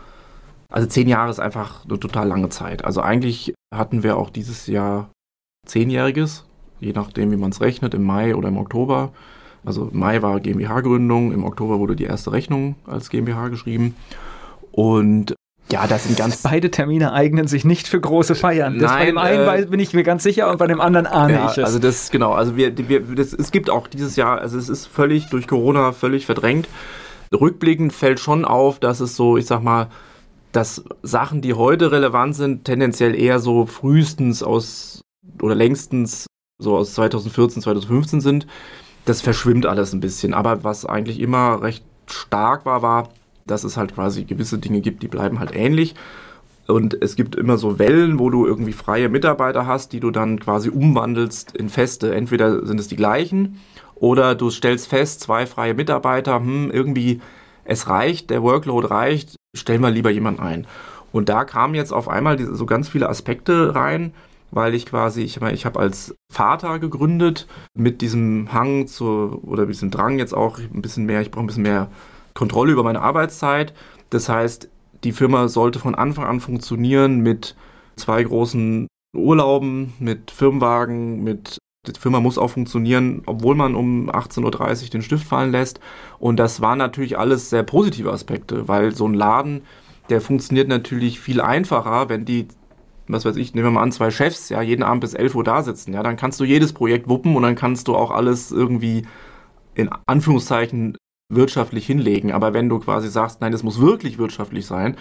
also 0.69 0.87
zehn 0.87 1.07
Jahre 1.07 1.29
ist 1.29 1.39
einfach 1.39 1.85
eine 1.85 1.99
total 1.99 2.27
lange 2.27 2.49
Zeit. 2.49 2.83
Also 2.83 3.01
eigentlich 3.01 3.53
hatten 3.73 4.03
wir 4.03 4.17
auch 4.17 4.29
dieses 4.29 4.67
Jahr 4.67 5.09
zehnjähriges, 5.65 6.45
je 6.79 6.93
nachdem, 6.93 7.31
wie 7.31 7.37
man 7.37 7.51
es 7.51 7.61
rechnet, 7.61 7.93
im 7.93 8.03
Mai 8.03 8.35
oder 8.35 8.49
im 8.49 8.57
Oktober. 8.57 9.11
Also 9.63 9.89
im 9.89 9.99
Mai 9.99 10.21
war 10.21 10.39
GmbH-Gründung, 10.39 11.31
im 11.31 11.43
Oktober 11.43 11.79
wurde 11.79 11.95
die 11.95 12.05
erste 12.05 12.31
Rechnung 12.31 12.75
als 12.85 13.09
GmbH 13.09 13.49
geschrieben. 13.49 13.95
Und 14.71 15.35
ja, 15.71 15.85
das 15.85 16.05
sind 16.05 16.17
ganz. 16.17 16.43
Beide 16.43 16.71
Termine 16.71 17.11
eignen 17.11 17.47
sich 17.47 17.65
nicht 17.65 17.87
für 17.87 17.99
große 17.99 18.35
Feiern. 18.35 18.79
Das 18.79 18.91
Nein, 18.91 19.15
bei 19.15 19.31
dem 19.31 19.47
einen 19.49 19.63
äh, 19.63 19.65
bin 19.67 19.79
ich 19.79 19.93
mir 19.93 20.03
ganz 20.03 20.23
sicher 20.23 20.49
und 20.49 20.57
bei 20.57 20.67
dem 20.67 20.79
anderen 20.79 21.07
ahne 21.07 21.33
ja, 21.33 21.51
ich 21.51 21.57
es. 21.57 21.63
Also 21.63 21.79
das 21.79 22.09
genau. 22.09 22.31
Also 22.33 22.55
wir, 22.55 22.77
wir 22.87 23.01
das, 23.15 23.33
es 23.33 23.51
gibt 23.51 23.69
auch 23.69 23.87
dieses 23.87 24.15
Jahr, 24.15 24.39
also 24.39 24.57
es 24.57 24.69
ist 24.69 24.85
völlig 24.85 25.27
durch 25.29 25.47
Corona 25.47 25.91
völlig 25.91 26.25
verdrängt. 26.25 26.67
Rückblickend 27.33 27.91
fällt 27.91 28.21
schon 28.21 28.45
auf, 28.45 28.79
dass 28.79 29.01
es 29.01 29.17
so, 29.17 29.35
ich 29.35 29.45
sag 29.45 29.61
mal, 29.61 29.89
dass 30.53 30.83
Sachen, 31.03 31.41
die 31.41 31.53
heute 31.53 31.91
relevant 31.91 32.35
sind, 32.35 32.63
tendenziell 32.63 33.13
eher 33.13 33.39
so 33.39 33.65
frühestens 33.65 34.43
aus 34.43 35.01
oder 35.41 35.53
längstens 35.55 36.27
so 36.59 36.77
aus 36.77 36.93
2014, 36.93 37.61
2015 37.61 38.21
sind. 38.21 38.47
Das 39.03 39.21
verschwimmt 39.21 39.65
alles 39.65 39.93
ein 39.93 39.99
bisschen. 39.99 40.33
Aber 40.33 40.63
was 40.63 40.85
eigentlich 40.85 41.19
immer 41.19 41.61
recht 41.61 41.83
stark 42.07 42.65
war, 42.65 42.81
war, 42.81 43.09
dass 43.47 43.63
es 43.63 43.77
halt 43.77 43.95
quasi 43.95 44.25
gewisse 44.25 44.57
Dinge 44.57 44.81
gibt, 44.81 45.01
die 45.03 45.07
bleiben 45.07 45.39
halt 45.39 45.55
ähnlich. 45.55 45.95
Und 46.67 47.01
es 47.01 47.15
gibt 47.15 47.35
immer 47.35 47.57
so 47.57 47.79
Wellen, 47.79 48.19
wo 48.19 48.29
du 48.29 48.45
irgendwie 48.45 48.73
freie 48.73 49.07
Mitarbeiter 49.07 49.65
hast, 49.65 49.93
die 49.93 50.01
du 50.01 50.11
dann 50.11 50.39
quasi 50.39 50.69
umwandelst 50.69 51.55
in 51.55 51.69
feste. 51.69 52.13
Entweder 52.13 52.65
sind 52.65 52.79
es 52.79 52.89
die 52.89 52.97
gleichen 52.97 53.59
oder 53.95 54.35
du 54.35 54.51
stellst 54.51 54.89
fest, 54.89 55.21
zwei 55.21 55.45
freie 55.45 55.73
Mitarbeiter, 55.73 56.35
hm, 56.35 56.69
irgendwie 56.71 57.21
es 57.63 57.87
reicht, 57.87 58.29
der 58.29 58.43
Workload 58.43 58.87
reicht, 58.87 59.35
stellen 59.53 59.81
wir 59.81 59.91
lieber 59.91 60.09
jemanden 60.09 60.41
ein. 60.41 60.67
Und 61.11 61.29
da 61.29 61.45
kamen 61.45 61.73
jetzt 61.73 61.93
auf 61.93 62.07
einmal 62.09 62.37
so 62.39 62.65
ganz 62.65 62.89
viele 62.89 63.09
Aspekte 63.09 63.73
rein, 63.75 64.13
weil 64.51 64.75
ich 64.75 64.85
quasi, 64.85 65.21
ich, 65.21 65.41
ich 65.41 65.65
habe 65.65 65.79
als 65.79 66.15
Vater 66.31 66.79
gegründet 66.79 67.47
mit 67.73 68.01
diesem 68.01 68.53
Hang 68.53 68.87
zu, 68.87 69.41
oder 69.43 69.65
diesem 69.65 69.91
Drang 69.91 70.19
jetzt 70.19 70.33
auch 70.33 70.59
ein 70.59 70.81
bisschen 70.81 71.05
mehr, 71.05 71.21
ich 71.21 71.31
brauche 71.31 71.43
ein 71.43 71.47
bisschen 71.47 71.63
mehr 71.63 71.89
Kontrolle 72.37 72.71
über 72.71 72.83
meine 72.83 73.01
Arbeitszeit. 73.01 73.73
Das 74.11 74.29
heißt, 74.29 74.69
die 75.03 75.11
Firma 75.11 75.47
sollte 75.47 75.79
von 75.79 75.95
Anfang 75.95 76.25
an 76.25 76.39
funktionieren 76.39 77.19
mit 77.19 77.55
zwei 77.95 78.23
großen 78.23 78.87
Urlauben, 79.15 79.93
mit 79.99 80.31
Firmenwagen, 80.31 81.23
mit 81.23 81.57
die 81.87 81.99
Firma 81.99 82.19
muss 82.19 82.37
auch 82.37 82.49
funktionieren, 82.49 83.23
obwohl 83.25 83.55
man 83.55 83.73
um 83.73 84.09
18.30 84.09 84.83
Uhr 84.83 84.89
den 84.89 85.01
Stift 85.01 85.25
fallen 85.25 85.51
lässt. 85.51 85.79
Und 86.19 86.37
das 86.37 86.61
waren 86.61 86.77
natürlich 86.77 87.17
alles 87.17 87.49
sehr 87.49 87.63
positive 87.63 88.11
Aspekte, 88.11 88.67
weil 88.67 88.93
so 88.93 89.07
ein 89.07 89.13
Laden, 89.13 89.61
der 90.09 90.21
funktioniert 90.21 90.67
natürlich 90.67 91.19
viel 91.19 91.39
einfacher, 91.39 92.09
wenn 92.09 92.25
die, 92.25 92.49
was 93.07 93.23
weiß 93.23 93.37
ich, 93.37 93.55
nehmen 93.55 93.67
wir 93.67 93.71
mal 93.71 93.83
an, 93.83 93.93
zwei 93.93 94.11
Chefs, 94.11 94.49
ja, 94.49 94.61
jeden 94.61 94.83
Abend 94.83 95.01
bis 95.01 95.13
11 95.13 95.33
Uhr 95.33 95.43
da 95.45 95.63
sitzen. 95.63 95.93
Ja, 95.93 96.03
dann 96.03 96.17
kannst 96.17 96.39
du 96.39 96.43
jedes 96.43 96.73
Projekt 96.73 97.07
wuppen 97.07 97.35
und 97.35 97.43
dann 97.43 97.55
kannst 97.55 97.87
du 97.87 97.95
auch 97.95 98.11
alles 98.11 98.51
irgendwie 98.51 99.07
in 99.73 99.89
Anführungszeichen 100.07 100.97
wirtschaftlich 101.29 101.85
hinlegen. 101.85 102.31
Aber 102.31 102.53
wenn 102.53 102.69
du 102.69 102.79
quasi 102.79 103.09
sagst, 103.09 103.41
nein, 103.41 103.53
es 103.53 103.63
muss 103.63 103.81
wirklich 103.81 104.17
wirtschaftlich 104.17 104.65
sein, 104.65 104.95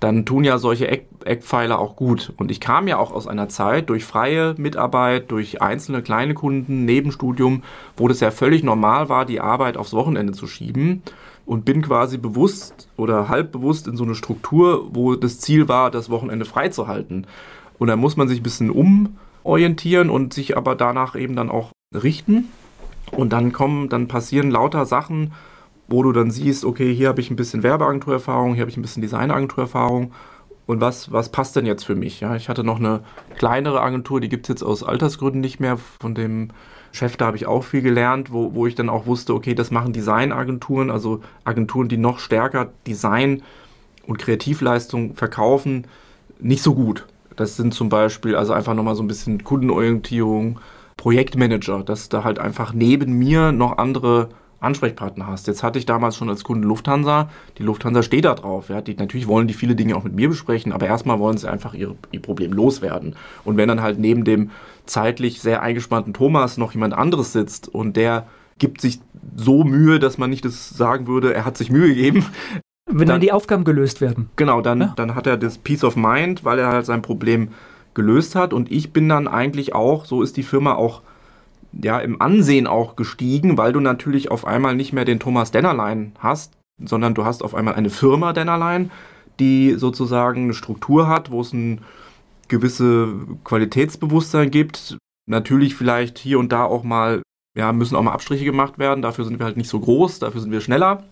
dann 0.00 0.24
tun 0.24 0.44
ja 0.44 0.58
solche 0.58 0.88
Eck, 0.88 1.08
Eckpfeiler 1.24 1.78
auch 1.78 1.94
gut. 1.94 2.32
Und 2.38 2.50
ich 2.50 2.58
kam 2.58 2.88
ja 2.88 2.98
auch 2.98 3.12
aus 3.12 3.26
einer 3.28 3.48
Zeit 3.50 3.90
durch 3.90 4.04
freie 4.04 4.54
Mitarbeit, 4.56 5.30
durch 5.30 5.60
einzelne 5.60 6.02
kleine 6.02 6.32
Kunden, 6.34 6.86
Nebenstudium, 6.86 7.62
wo 7.96 8.08
das 8.08 8.20
ja 8.20 8.30
völlig 8.30 8.62
normal 8.62 9.10
war, 9.10 9.26
die 9.26 9.40
Arbeit 9.40 9.76
aufs 9.76 9.92
Wochenende 9.92 10.32
zu 10.32 10.46
schieben. 10.46 11.02
Und 11.44 11.64
bin 11.64 11.82
quasi 11.82 12.16
bewusst 12.16 12.88
oder 12.96 13.28
halb 13.28 13.52
bewusst 13.52 13.88
in 13.88 13.96
so 13.96 14.04
eine 14.04 14.14
Struktur, 14.14 14.88
wo 14.92 15.16
das 15.16 15.40
Ziel 15.40 15.68
war, 15.68 15.90
das 15.90 16.08
Wochenende 16.08 16.44
freizuhalten. 16.44 17.26
Und 17.78 17.88
dann 17.88 17.98
muss 17.98 18.16
man 18.16 18.28
sich 18.28 18.40
ein 18.40 18.44
bisschen 18.44 18.70
umorientieren 18.70 20.10
und 20.10 20.32
sich 20.32 20.56
aber 20.56 20.76
danach 20.76 21.16
eben 21.16 21.34
dann 21.34 21.50
auch 21.50 21.70
richten. 21.94 22.48
Und 23.10 23.32
dann 23.32 23.52
kommen, 23.52 23.88
dann 23.88 24.06
passieren 24.06 24.50
lauter 24.50 24.86
Sachen, 24.86 25.32
wo 25.90 26.02
du 26.02 26.12
dann 26.12 26.30
siehst, 26.30 26.64
okay, 26.64 26.94
hier 26.94 27.08
habe 27.08 27.20
ich 27.20 27.30
ein 27.30 27.36
bisschen 27.36 27.62
Werbeagenturerfahrung, 27.62 28.54
hier 28.54 28.62
habe 28.62 28.70
ich 28.70 28.76
ein 28.76 28.82
bisschen 28.82 29.02
Designagenturerfahrung 29.02 30.12
und 30.66 30.80
was, 30.80 31.10
was 31.10 31.30
passt 31.30 31.56
denn 31.56 31.66
jetzt 31.66 31.84
für 31.84 31.96
mich? 31.96 32.20
Ja, 32.20 32.36
ich 32.36 32.48
hatte 32.48 32.62
noch 32.62 32.78
eine 32.78 33.00
kleinere 33.36 33.80
Agentur, 33.80 34.20
die 34.20 34.28
gibt 34.28 34.46
es 34.46 34.48
jetzt 34.50 34.62
aus 34.62 34.84
Altersgründen 34.84 35.40
nicht 35.40 35.58
mehr. 35.58 35.76
Von 35.76 36.14
dem 36.14 36.50
Chef, 36.92 37.16
da 37.16 37.26
habe 37.26 37.36
ich 37.36 37.46
auch 37.46 37.64
viel 37.64 37.82
gelernt, 37.82 38.32
wo, 38.32 38.54
wo 38.54 38.68
ich 38.68 38.76
dann 38.76 38.88
auch 38.88 39.04
wusste, 39.04 39.34
okay, 39.34 39.56
das 39.56 39.72
machen 39.72 39.92
Designagenturen, 39.92 40.92
also 40.92 41.22
Agenturen, 41.42 41.88
die 41.88 41.96
noch 41.96 42.20
stärker 42.20 42.70
Design 42.86 43.42
und 44.06 44.18
Kreativleistung 44.18 45.14
verkaufen, 45.14 45.88
nicht 46.38 46.62
so 46.62 46.76
gut. 46.76 47.04
Das 47.34 47.56
sind 47.56 47.74
zum 47.74 47.88
Beispiel 47.88 48.36
also 48.36 48.52
einfach 48.52 48.74
nochmal 48.74 48.94
so 48.94 49.02
ein 49.02 49.08
bisschen 49.08 49.42
Kundenorientierung, 49.42 50.60
Projektmanager, 50.96 51.82
dass 51.82 52.08
da 52.08 52.22
halt 52.22 52.38
einfach 52.38 52.72
neben 52.72 53.18
mir 53.18 53.50
noch 53.50 53.78
andere 53.78 54.28
Ansprechpartner 54.60 55.26
hast. 55.26 55.46
Jetzt 55.46 55.62
hatte 55.62 55.78
ich 55.78 55.86
damals 55.86 56.16
schon 56.16 56.28
als 56.28 56.44
Kunde 56.44 56.68
Lufthansa. 56.68 57.30
Die 57.58 57.62
Lufthansa 57.62 58.02
steht 58.02 58.26
da 58.26 58.34
drauf. 58.34 58.68
Ja. 58.68 58.80
Die, 58.80 58.94
natürlich 58.94 59.26
wollen 59.26 59.48
die 59.48 59.54
viele 59.54 59.74
Dinge 59.74 59.96
auch 59.96 60.04
mit 60.04 60.14
mir 60.14 60.28
besprechen, 60.28 60.72
aber 60.72 60.86
erstmal 60.86 61.18
wollen 61.18 61.38
sie 61.38 61.50
einfach 61.50 61.74
ihre, 61.74 61.96
ihr 62.12 62.20
Problem 62.20 62.52
loswerden. 62.52 63.16
Und 63.44 63.56
wenn 63.56 63.68
dann 63.68 63.82
halt 63.82 63.98
neben 63.98 64.24
dem 64.24 64.50
zeitlich 64.84 65.40
sehr 65.40 65.62
eingespannten 65.62 66.12
Thomas 66.12 66.58
noch 66.58 66.72
jemand 66.72 66.94
anderes 66.94 67.32
sitzt 67.32 67.68
und 67.68 67.96
der 67.96 68.26
gibt 68.58 68.80
sich 68.80 69.00
so 69.34 69.64
Mühe, 69.64 69.98
dass 69.98 70.18
man 70.18 70.30
nicht 70.30 70.44
das 70.44 70.68
sagen 70.68 71.06
würde, 71.06 71.32
er 71.32 71.44
hat 71.44 71.56
sich 71.56 71.70
Mühe 71.70 71.88
gegeben. 71.88 72.26
Wenn 72.86 72.98
dann, 72.98 73.06
dann 73.08 73.20
die 73.20 73.32
Aufgaben 73.32 73.64
gelöst 73.64 74.00
werden. 74.00 74.30
Genau, 74.36 74.60
dann, 74.60 74.80
ja. 74.80 74.92
dann 74.96 75.14
hat 75.14 75.26
er 75.26 75.36
das 75.36 75.58
Peace 75.58 75.84
of 75.84 75.96
Mind, 75.96 76.44
weil 76.44 76.58
er 76.58 76.68
halt 76.68 76.86
sein 76.86 77.02
Problem 77.02 77.48
gelöst 77.94 78.34
hat. 78.34 78.52
Und 78.52 78.70
ich 78.70 78.92
bin 78.92 79.08
dann 79.08 79.28
eigentlich 79.28 79.74
auch, 79.74 80.04
so 80.04 80.22
ist 80.22 80.36
die 80.36 80.42
Firma 80.42 80.74
auch 80.74 81.02
ja, 81.72 81.98
im 82.00 82.20
Ansehen 82.20 82.66
auch 82.66 82.96
gestiegen, 82.96 83.56
weil 83.56 83.72
du 83.72 83.80
natürlich 83.80 84.30
auf 84.30 84.46
einmal 84.46 84.74
nicht 84.74 84.92
mehr 84.92 85.04
den 85.04 85.20
Thomas 85.20 85.50
Dennerlein 85.50 86.12
hast, 86.18 86.54
sondern 86.84 87.14
du 87.14 87.24
hast 87.24 87.42
auf 87.42 87.54
einmal 87.54 87.74
eine 87.74 87.90
Firma 87.90 88.32
Dennerlein, 88.32 88.90
die 89.38 89.74
sozusagen 89.74 90.44
eine 90.44 90.54
Struktur 90.54 91.08
hat, 91.08 91.30
wo 91.30 91.40
es 91.40 91.52
ein 91.52 91.80
gewisse 92.48 93.14
Qualitätsbewusstsein 93.44 94.50
gibt. 94.50 94.98
Natürlich 95.26 95.74
vielleicht 95.74 96.18
hier 96.18 96.38
und 96.38 96.50
da 96.52 96.64
auch 96.64 96.82
mal, 96.82 97.22
ja, 97.56 97.72
müssen 97.72 97.96
auch 97.96 98.02
mal 98.02 98.12
Abstriche 98.12 98.44
gemacht 98.44 98.78
werden. 98.78 99.02
Dafür 99.02 99.24
sind 99.24 99.38
wir 99.38 99.46
halt 99.46 99.56
nicht 99.56 99.68
so 99.70 99.80
groß, 99.80 100.18
dafür 100.18 100.40
sind 100.40 100.50
wir 100.50 100.60
schneller. 100.60 101.04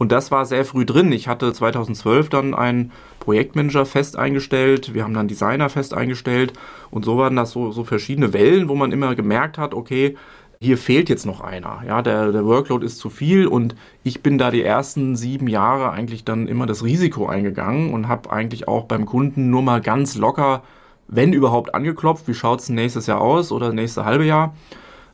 Und 0.00 0.12
das 0.12 0.30
war 0.30 0.46
sehr 0.46 0.64
früh 0.64 0.86
drin. 0.86 1.12
Ich 1.12 1.28
hatte 1.28 1.52
2012 1.52 2.30
dann 2.30 2.54
einen 2.54 2.90
Projektmanager 3.18 3.84
fest 3.84 4.16
eingestellt, 4.16 4.94
wir 4.94 5.04
haben 5.04 5.12
dann 5.12 5.28
Designer 5.28 5.68
fest 5.68 5.92
eingestellt. 5.92 6.54
Und 6.90 7.04
so 7.04 7.18
waren 7.18 7.36
das 7.36 7.50
so, 7.50 7.70
so 7.70 7.84
verschiedene 7.84 8.32
Wellen, 8.32 8.70
wo 8.70 8.74
man 8.74 8.92
immer 8.92 9.14
gemerkt 9.14 9.58
hat, 9.58 9.74
okay, 9.74 10.16
hier 10.58 10.78
fehlt 10.78 11.10
jetzt 11.10 11.26
noch 11.26 11.42
einer. 11.42 11.82
Ja, 11.86 12.00
der, 12.00 12.32
der 12.32 12.46
Workload 12.46 12.84
ist 12.84 12.96
zu 12.96 13.10
viel. 13.10 13.46
Und 13.46 13.74
ich 14.02 14.22
bin 14.22 14.38
da 14.38 14.50
die 14.50 14.62
ersten 14.62 15.16
sieben 15.16 15.48
Jahre 15.48 15.90
eigentlich 15.90 16.24
dann 16.24 16.48
immer 16.48 16.64
das 16.64 16.82
Risiko 16.82 17.26
eingegangen 17.26 17.92
und 17.92 18.08
habe 18.08 18.32
eigentlich 18.32 18.68
auch 18.68 18.84
beim 18.84 19.04
Kunden 19.04 19.50
nur 19.50 19.60
mal 19.60 19.82
ganz 19.82 20.16
locker, 20.16 20.62
wenn 21.08 21.34
überhaupt, 21.34 21.74
angeklopft, 21.74 22.26
wie 22.26 22.32
schaut 22.32 22.60
es 22.60 22.70
nächstes 22.70 23.06
Jahr 23.06 23.20
aus 23.20 23.52
oder 23.52 23.70
nächste 23.74 24.06
halbe 24.06 24.24
Jahr? 24.24 24.54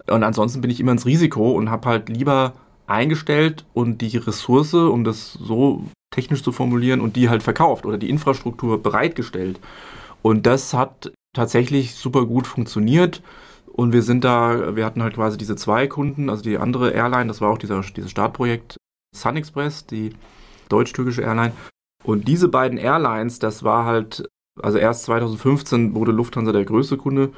Und 0.08 0.22
ansonsten 0.22 0.60
bin 0.60 0.70
ich 0.70 0.78
immer 0.78 0.92
ins 0.92 1.06
Risiko 1.06 1.50
und 1.50 1.72
habe 1.72 1.88
halt 1.88 2.08
lieber 2.08 2.52
eingestellt 2.86 3.64
und 3.74 4.00
die 4.00 4.16
Ressource, 4.16 4.74
um 4.74 5.04
das 5.04 5.32
so 5.32 5.84
technisch 6.10 6.42
zu 6.42 6.52
formulieren, 6.52 7.00
und 7.00 7.16
die 7.16 7.28
halt 7.28 7.42
verkauft 7.42 7.86
oder 7.86 7.98
die 7.98 8.10
Infrastruktur 8.10 8.82
bereitgestellt. 8.82 9.60
Und 10.22 10.46
das 10.46 10.74
hat 10.74 11.12
tatsächlich 11.34 11.94
super 11.94 12.26
gut 12.26 12.46
funktioniert. 12.46 13.22
Und 13.66 13.92
wir 13.92 14.02
sind 14.02 14.24
da, 14.24 14.74
wir 14.74 14.86
hatten 14.86 15.02
halt 15.02 15.14
quasi 15.14 15.36
diese 15.36 15.54
zwei 15.56 15.86
Kunden, 15.86 16.30
also 16.30 16.42
die 16.42 16.56
andere 16.56 16.92
Airline, 16.92 17.26
das 17.26 17.40
war 17.40 17.50
auch 17.50 17.58
dieser, 17.58 17.80
dieses 17.82 18.10
Startprojekt 18.10 18.78
Sun 19.14 19.36
Express, 19.36 19.86
die 19.86 20.14
deutsch-türkische 20.68 21.22
Airline. 21.22 21.52
Und 22.02 22.26
diese 22.26 22.48
beiden 22.48 22.78
Airlines, 22.78 23.38
das 23.38 23.64
war 23.64 23.84
halt, 23.84 24.28
also 24.62 24.78
erst 24.78 25.04
2015 25.04 25.94
wurde 25.94 26.12
Lufthansa 26.12 26.52
der 26.52 26.64
größte 26.64 26.96
Kunde. 26.96 27.32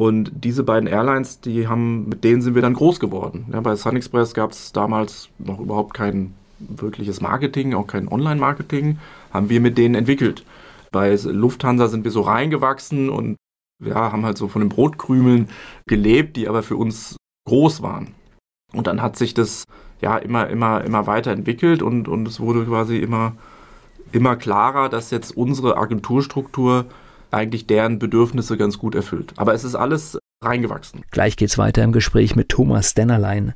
Und 0.00 0.32
diese 0.32 0.64
beiden 0.64 0.88
Airlines, 0.88 1.40
die 1.40 1.68
haben, 1.68 2.08
mit 2.08 2.24
denen 2.24 2.40
sind 2.40 2.54
wir 2.54 2.62
dann 2.62 2.72
groß 2.72 3.00
geworden. 3.00 3.44
Ja, 3.52 3.60
bei 3.60 3.76
Sun 3.76 3.96
Express 3.96 4.32
gab 4.32 4.52
es 4.52 4.72
damals 4.72 5.28
noch 5.38 5.60
überhaupt 5.60 5.92
kein 5.92 6.32
wirkliches 6.58 7.20
Marketing, 7.20 7.74
auch 7.74 7.86
kein 7.86 8.08
Online-Marketing, 8.08 8.96
haben 9.30 9.50
wir 9.50 9.60
mit 9.60 9.76
denen 9.76 9.94
entwickelt. 9.94 10.46
Bei 10.90 11.14
Lufthansa 11.22 11.88
sind 11.88 12.04
wir 12.04 12.12
so 12.12 12.22
reingewachsen 12.22 13.10
und 13.10 13.36
ja, 13.84 14.10
haben 14.10 14.24
halt 14.24 14.38
so 14.38 14.48
von 14.48 14.62
den 14.62 14.70
Brotkrümeln 14.70 15.50
gelebt, 15.86 16.38
die 16.38 16.48
aber 16.48 16.62
für 16.62 16.76
uns 16.76 17.16
groß 17.46 17.82
waren. 17.82 18.14
Und 18.72 18.86
dann 18.86 19.02
hat 19.02 19.18
sich 19.18 19.34
das 19.34 19.64
ja 20.00 20.16
immer, 20.16 20.48
immer, 20.48 20.82
immer 20.82 21.06
weiterentwickelt 21.06 21.82
und, 21.82 22.08
und 22.08 22.26
es 22.26 22.40
wurde 22.40 22.64
quasi 22.64 22.96
immer, 22.96 23.34
immer 24.12 24.36
klarer, 24.36 24.88
dass 24.88 25.10
jetzt 25.10 25.36
unsere 25.36 25.76
Agenturstruktur 25.76 26.86
eigentlich 27.30 27.66
deren 27.66 27.98
Bedürfnisse 27.98 28.56
ganz 28.56 28.78
gut 28.78 28.94
erfüllt. 28.94 29.34
Aber 29.36 29.54
es 29.54 29.64
ist 29.64 29.74
alles 29.74 30.18
reingewachsen. 30.42 31.02
Gleich 31.10 31.36
geht's 31.36 31.58
weiter 31.58 31.82
im 31.82 31.92
Gespräch 31.92 32.36
mit 32.36 32.48
Thomas 32.48 32.94
Dennerlein. 32.94 33.54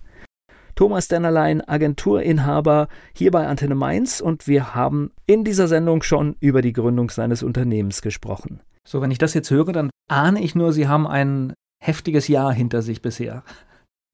Thomas 0.75 1.07
Dennerlein, 1.07 1.67
Agenturinhaber 1.67 2.89
hier 3.15 3.31
bei 3.31 3.47
Antenne 3.47 3.77
Mainz 3.77 4.21
und 4.21 4.49
wir 4.49 4.75
haben 4.75 5.13
in 5.27 5.45
dieser 5.45 5.69
Sendung 5.69 6.03
schon 6.03 6.37
über 6.41 6.63
die 6.63 6.73
Gründung 6.73 7.11
seines 7.11 7.43
Unternehmens 7.43 8.03
gesprochen. 8.03 8.61
So, 8.87 9.01
wenn 9.01 9.13
ich 9.13 9.19
das 9.19 9.35
jetzt 9.35 9.51
höre, 9.51 9.73
dann 9.73 9.91
ahne 10.09 10.43
ich 10.43 10.55
nur, 10.55 10.73
Sie 10.73 10.89
haben 10.89 11.07
ein 11.07 11.55
heftiges 11.81 12.29
Jahr 12.29 12.53
hinter 12.53 12.83
sich 12.83 13.03
bisher. 13.03 13.45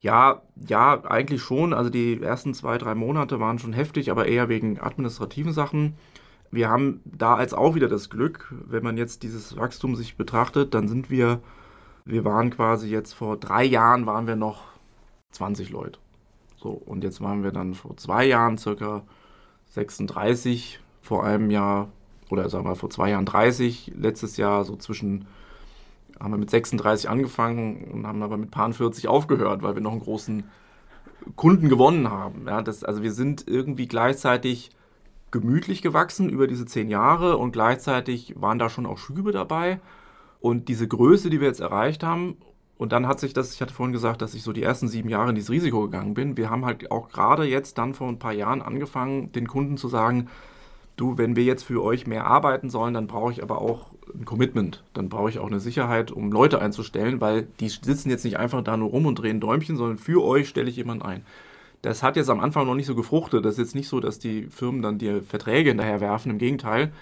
Ja, 0.03 0.43
ja, 0.57 1.03
eigentlich 1.05 1.43
schon. 1.43 1.73
Also 1.73 1.91
die 1.91 2.21
ersten 2.23 2.55
zwei, 2.55 2.79
drei 2.79 2.95
Monate 2.95 3.41
waren 3.41 3.59
schon 3.59 3.73
heftig, 3.73 4.11
aber 4.11 4.27
eher 4.27 4.49
wegen 4.49 4.81
administrativen 4.81 5.53
Sachen. 5.53 5.95
Wir 6.51 6.69
haben 6.69 7.01
da 7.05 7.37
als 7.37 7.55
auch 7.55 7.75
wieder 7.75 7.89
das 7.89 8.11
Glück, 8.11 8.53
wenn 8.67 8.83
man 8.83 8.97
jetzt 8.97 9.23
dieses 9.23 9.57
Wachstum 9.57 9.95
sich 9.95 10.17
betrachtet, 10.17 10.75
dann 10.75 10.89
sind 10.89 11.11
wir, 11.11 11.41
wir 12.05 12.25
waren 12.25 12.51
quasi 12.51 12.89
jetzt 12.89 13.13
vor 13.13 13.37
drei 13.37 13.65
Jahren 13.65 14.07
waren 14.07 14.27
wir 14.27 14.37
noch 14.37 14.63
20 15.33 15.71
Leute. 15.71 15.99
So, 16.57 16.71
und 16.71 17.05
jetzt 17.05 17.21
waren 17.21 17.43
wir 17.43 17.53
dann 17.53 17.75
vor 17.75 17.97
zwei 17.97 18.27
Jahren 18.27 18.59
circa 18.59 19.03
36, 19.69 20.81
vor 21.01 21.25
einem 21.25 21.51
Jahr 21.51 21.89
oder 22.31 22.49
sagen 22.49 22.65
wir 22.65 22.77
vor 22.77 22.91
zwei 22.91 23.11
Jahren 23.11 23.27
30, 23.27 23.93
letztes 23.97 24.37
Jahr 24.37 24.65
so 24.65 24.77
zwischen, 24.77 25.27
haben 26.19 26.33
wir 26.33 26.39
mit 26.39 26.51
36 26.51 27.09
angefangen 27.09 27.85
und 27.93 28.07
haben 28.07 28.23
aber 28.23 28.37
mit 28.37 28.51
paar 28.51 28.73
40 28.73 29.09
aufgehört, 29.09 29.63
weil 29.63 29.75
wir 29.75 29.83
noch 29.83 29.93
einen 29.93 30.01
großen 30.01 30.45
Kunden 31.37 31.69
gewonnen 31.69 32.11
haben. 32.11 32.47
Ja, 32.47 32.63
das, 32.63 32.85
also 32.85 33.03
wir 33.03 33.13
sind 33.13 33.47
irgendwie 33.47 33.87
gleichzeitig 33.87 34.71
gemütlich 35.31 35.83
gewachsen 35.83 36.29
über 36.29 36.47
diese 36.47 36.67
zehn 36.67 36.89
Jahre 36.89 37.37
und 37.37 37.53
gleichzeitig 37.53 38.35
waren 38.41 38.59
da 38.59 38.69
schon 38.69 38.87
auch 38.87 38.99
Schübe 38.99 39.33
dabei. 39.33 39.81
Und 40.41 40.69
diese 40.69 40.89
Größe, 40.89 41.31
die 41.31 41.41
wir 41.41 41.49
jetzt 41.49 41.61
erreicht 41.61 42.03
haben, 42.03 42.37
und 42.81 42.93
dann 42.93 43.07
hat 43.07 43.21
sich 43.21 43.35
das, 43.35 43.53
ich 43.53 43.61
hatte 43.61 43.75
vorhin 43.75 43.93
gesagt, 43.93 44.23
dass 44.23 44.33
ich 44.33 44.43
so 44.43 44.55
die 44.55 44.63
ersten 44.63 44.89
sieben 44.89 45.11
Jahre 45.11 45.29
in 45.29 45.35
dieses 45.35 45.51
Risiko 45.51 45.83
gegangen 45.83 46.15
bin. 46.15 46.39
Wir 46.39 46.49
haben 46.49 46.65
halt 46.65 46.91
auch 46.91 47.11
gerade 47.11 47.45
jetzt 47.45 47.77
dann 47.77 47.93
vor 47.93 48.09
ein 48.09 48.19
paar 48.19 48.33
Jahren 48.33 48.63
angefangen, 48.63 49.33
den 49.33 49.47
Kunden 49.47 49.77
zu 49.77 49.89
sagen, 49.89 50.29
du, 50.97 51.19
wenn 51.19 51.37
wir 51.37 51.45
jetzt 51.45 51.65
für 51.65 51.83
euch 51.83 52.07
mehr 52.07 52.27
arbeiten 52.27 52.71
sollen, 52.71 52.95
dann 52.95 53.07
brauche 53.07 53.33
ich 53.33 53.43
aber 53.43 53.61
auch 53.61 53.91
ein 54.15 54.25
Commitment. 54.25 54.83
Dann 54.95 55.11
brauche 55.11 55.29
ich 55.29 55.39
auch 55.39 55.49
eine 55.49 55.61
Sicherheit, 55.61 56.11
um 56.11 56.33
Leute 56.33 56.63
einzustellen, 56.63 57.21
weil 57.21 57.49
die 57.61 57.69
sitzen 57.69 58.09
jetzt 58.09 58.25
nicht 58.25 58.39
einfach 58.39 58.63
da 58.63 58.79
nur 58.79 58.89
rum 58.89 59.05
und 59.05 59.17
drehen 59.17 59.41
Däumchen, 59.41 59.77
sondern 59.77 59.99
für 59.99 60.25
euch 60.25 60.49
stelle 60.49 60.71
ich 60.71 60.77
jemanden 60.77 61.05
ein. 61.05 61.25
Das 61.83 62.03
hat 62.03 62.17
jetzt 62.17 62.31
am 62.31 62.41
Anfang 62.41 62.67
noch 62.67 62.75
nicht 62.75 62.87
so 62.87 62.95
gefruchtet. 62.95 63.45
Das 63.45 63.55
ist 63.55 63.59
jetzt 63.59 63.75
nicht 63.75 63.89
so, 63.89 64.01
dass 64.01 64.19
die 64.19 64.45
Firmen 64.49 64.83
dann 64.83 64.99
dir 64.99 65.23
Verträge 65.23 65.71
hinterher 65.71 66.01
werfen, 66.01 66.31
im 66.31 66.39
Gegenteil. 66.39 66.93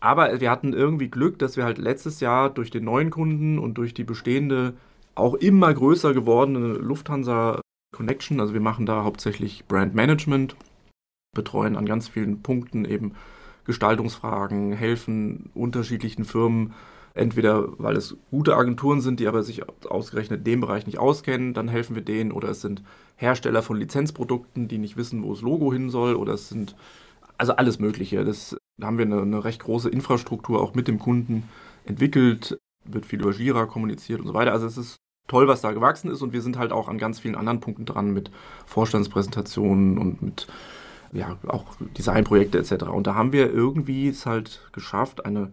Aber 0.00 0.40
wir 0.40 0.50
hatten 0.50 0.74
irgendwie 0.74 1.08
Glück, 1.08 1.38
dass 1.38 1.56
wir 1.56 1.64
halt 1.64 1.78
letztes 1.78 2.20
Jahr 2.20 2.50
durch 2.50 2.70
den 2.70 2.84
neuen 2.84 3.10
Kunden 3.10 3.58
und 3.58 3.78
durch 3.78 3.94
die 3.94 4.04
bestehende, 4.04 4.74
auch 5.14 5.34
immer 5.34 5.72
größer 5.72 6.12
gewordene 6.12 6.74
Lufthansa 6.74 7.60
Connection, 7.94 8.40
also 8.40 8.52
wir 8.52 8.60
machen 8.60 8.84
da 8.84 9.04
hauptsächlich 9.04 9.64
Brand 9.66 9.94
Management, 9.94 10.56
betreuen 11.34 11.76
an 11.76 11.86
ganz 11.86 12.08
vielen 12.08 12.42
Punkten 12.42 12.84
eben 12.84 13.14
Gestaltungsfragen, 13.64 14.72
helfen 14.72 15.50
unterschiedlichen 15.54 16.24
Firmen, 16.24 16.74
entweder 17.14 17.68
weil 17.78 17.96
es 17.96 18.16
gute 18.30 18.56
Agenturen 18.56 19.00
sind, 19.00 19.20
die 19.20 19.28
aber 19.28 19.42
sich 19.42 19.62
ausgerechnet 19.88 20.46
dem 20.46 20.60
Bereich 20.60 20.86
nicht 20.86 20.98
auskennen, 20.98 21.54
dann 21.54 21.68
helfen 21.68 21.94
wir 21.94 22.02
denen, 22.02 22.32
oder 22.32 22.48
es 22.48 22.60
sind 22.60 22.82
Hersteller 23.16 23.62
von 23.62 23.76
Lizenzprodukten, 23.76 24.66
die 24.68 24.78
nicht 24.78 24.96
wissen, 24.96 25.22
wo 25.22 25.32
das 25.32 25.42
Logo 25.42 25.72
hin 25.72 25.90
soll, 25.90 26.16
oder 26.16 26.34
es 26.34 26.48
sind 26.48 26.74
also 27.38 27.54
alles 27.54 27.78
Mögliche. 27.78 28.24
Das, 28.24 28.56
da 28.78 28.88
haben 28.88 28.98
wir 28.98 29.06
eine, 29.06 29.22
eine 29.22 29.44
recht 29.44 29.62
große 29.62 29.88
Infrastruktur 29.88 30.60
auch 30.60 30.74
mit 30.74 30.88
dem 30.88 30.98
Kunden 30.98 31.44
entwickelt, 31.84 32.58
wird 32.84 33.06
viel 33.06 33.20
über 33.20 33.32
Jira 33.32 33.66
kommuniziert 33.66 34.20
und 34.20 34.26
so 34.26 34.34
weiter. 34.34 34.52
Also 34.52 34.66
es 34.66 34.76
ist 34.76 34.96
toll, 35.28 35.48
was 35.48 35.60
da 35.60 35.72
gewachsen 35.72 36.10
ist 36.10 36.20
und 36.20 36.32
wir 36.32 36.42
sind 36.42 36.58
halt 36.58 36.72
auch 36.72 36.88
an 36.88 36.98
ganz 36.98 37.20
vielen 37.20 37.36
anderen 37.36 37.60
Punkten 37.60 37.86
dran 37.86 38.12
mit 38.12 38.30
Vorstandspräsentationen 38.66 39.98
und 39.98 40.20
mit 40.20 40.46
ja, 41.12 41.38
auch 41.46 41.76
Designprojekte 41.96 42.58
etc. 42.58 42.84
Und 42.84 43.06
da 43.06 43.14
haben 43.14 43.32
wir 43.32 43.52
irgendwie 43.52 44.08
es 44.08 44.26
halt 44.26 44.68
geschafft, 44.72 45.24
eine 45.24 45.52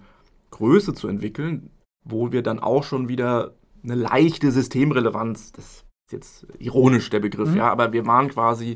Größe 0.51 0.93
zu 0.93 1.07
entwickeln, 1.07 1.71
wo 2.03 2.31
wir 2.31 2.43
dann 2.43 2.59
auch 2.59 2.83
schon 2.83 3.09
wieder 3.09 3.53
eine 3.83 3.95
leichte 3.95 4.51
Systemrelevanz, 4.51 5.51
das 5.53 5.65
ist 5.65 5.85
jetzt 6.11 6.47
ironisch 6.59 7.09
der 7.09 7.19
Begriff, 7.19 7.49
mhm. 7.49 7.57
ja, 7.57 7.71
aber 7.71 7.93
wir 7.93 8.05
waren 8.05 8.29
quasi, 8.29 8.75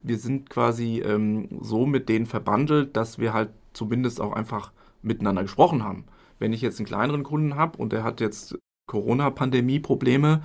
wir 0.00 0.18
sind 0.18 0.50
quasi 0.50 1.00
ähm, 1.00 1.48
so 1.60 1.86
mit 1.86 2.08
denen 2.08 2.26
verbandelt, 2.26 2.96
dass 2.96 3.18
wir 3.18 3.32
halt 3.32 3.50
zumindest 3.72 4.20
auch 4.20 4.32
einfach 4.32 4.72
miteinander 5.00 5.42
gesprochen 5.42 5.84
haben. 5.84 6.04
Wenn 6.38 6.52
ich 6.52 6.60
jetzt 6.60 6.78
einen 6.78 6.86
kleineren 6.86 7.22
Kunden 7.22 7.56
habe 7.56 7.78
und 7.78 7.92
der 7.92 8.04
hat 8.04 8.20
jetzt 8.20 8.58
Corona-Pandemie-Probleme, 8.86 10.42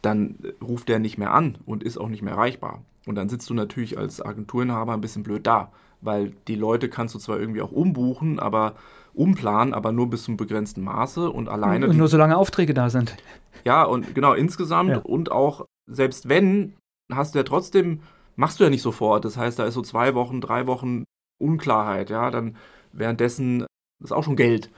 dann 0.00 0.38
ruft 0.62 0.88
der 0.88 0.98
nicht 0.98 1.18
mehr 1.18 1.32
an 1.32 1.58
und 1.66 1.82
ist 1.82 1.98
auch 1.98 2.08
nicht 2.08 2.22
mehr 2.22 2.34
erreichbar. 2.34 2.82
Und 3.06 3.16
dann 3.16 3.28
sitzt 3.28 3.50
du 3.50 3.54
natürlich 3.54 3.98
als 3.98 4.24
Agenturinhaber 4.24 4.92
ein 4.92 5.00
bisschen 5.00 5.22
blöd 5.22 5.46
da, 5.46 5.72
weil 6.00 6.32
die 6.48 6.54
Leute 6.54 6.88
kannst 6.88 7.14
du 7.14 7.18
zwar 7.18 7.38
irgendwie 7.38 7.62
auch 7.62 7.72
umbuchen, 7.72 8.38
aber 8.38 8.74
umplanen, 9.14 9.74
aber 9.74 9.92
nur 9.92 10.08
bis 10.08 10.24
zum 10.24 10.36
begrenzten 10.36 10.82
Maße 10.82 11.30
und 11.30 11.48
alleine. 11.48 11.88
Und 11.88 11.96
nur 11.96 12.08
solange 12.08 12.36
Aufträge 12.36 12.74
da 12.74 12.90
sind. 12.90 13.16
Ja, 13.64 13.84
und 13.84 14.14
genau, 14.14 14.32
insgesamt 14.32 14.90
ja. 14.90 14.98
und 14.98 15.30
auch, 15.30 15.66
selbst 15.86 16.28
wenn, 16.28 16.74
hast 17.12 17.34
du 17.34 17.38
ja 17.38 17.44
trotzdem, 17.44 18.00
machst 18.36 18.58
du 18.58 18.64
ja 18.64 18.70
nicht 18.70 18.82
sofort. 18.82 19.24
Das 19.24 19.36
heißt, 19.36 19.58
da 19.58 19.64
ist 19.66 19.74
so 19.74 19.82
zwei 19.82 20.14
Wochen, 20.14 20.40
drei 20.40 20.66
Wochen 20.66 21.04
Unklarheit, 21.38 22.10
ja, 22.10 22.30
dann 22.30 22.56
währenddessen 22.92 23.66
ist 24.02 24.12
auch 24.12 24.24
schon 24.24 24.36
Geld. 24.36 24.70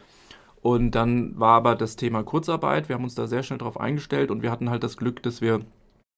Und 0.61 0.93
dann 0.93 1.39
war 1.39 1.57
aber 1.57 1.74
das 1.74 1.97
Thema 1.97 2.22
Kurzarbeit. 2.22 2.89
Wir 2.89 2.97
haben 2.97 3.05
uns 3.05 3.14
da 3.14 3.26
sehr 3.26 3.43
schnell 3.43 3.59
darauf 3.59 3.78
eingestellt 3.78 4.30
und 4.30 4.43
wir 4.43 4.51
hatten 4.51 4.70
halt 4.70 4.82
das 4.82 4.97
Glück, 4.97 5.22
dass 5.22 5.41
wir 5.41 5.61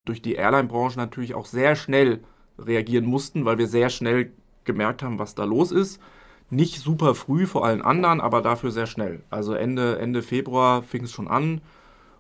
durch 0.05 0.23
die 0.23 0.35
Airline-Branche 0.35 0.99
natürlich 0.99 1.35
auch 1.35 1.47
sehr 1.47 1.75
schnell 1.75 2.21
reagieren 2.59 3.07
mussten, 3.07 3.45
weil 3.45 3.59
wir 3.59 3.67
sehr 3.67 3.91
schnell 3.91 4.33
gemerkt 4.65 5.03
haben, 5.03 5.19
was 5.19 5.35
da 5.35 5.45
los 5.45 5.73
ist. 5.73 6.01
Nicht 6.49 6.81
super 6.81 7.15
früh 7.15 7.47
vor 7.47 7.65
allen 7.65 7.83
anderen, 7.83 8.21
aber 8.21 8.41
dafür 8.41 8.71
sehr 8.71 8.87
schnell. 8.87 9.23
Also 9.31 9.55
Ende, 9.55 9.99
Ende 9.99 10.23
Februar 10.23 10.83
fing 10.83 11.05
es 11.05 11.13
schon 11.13 11.29
an 11.29 11.61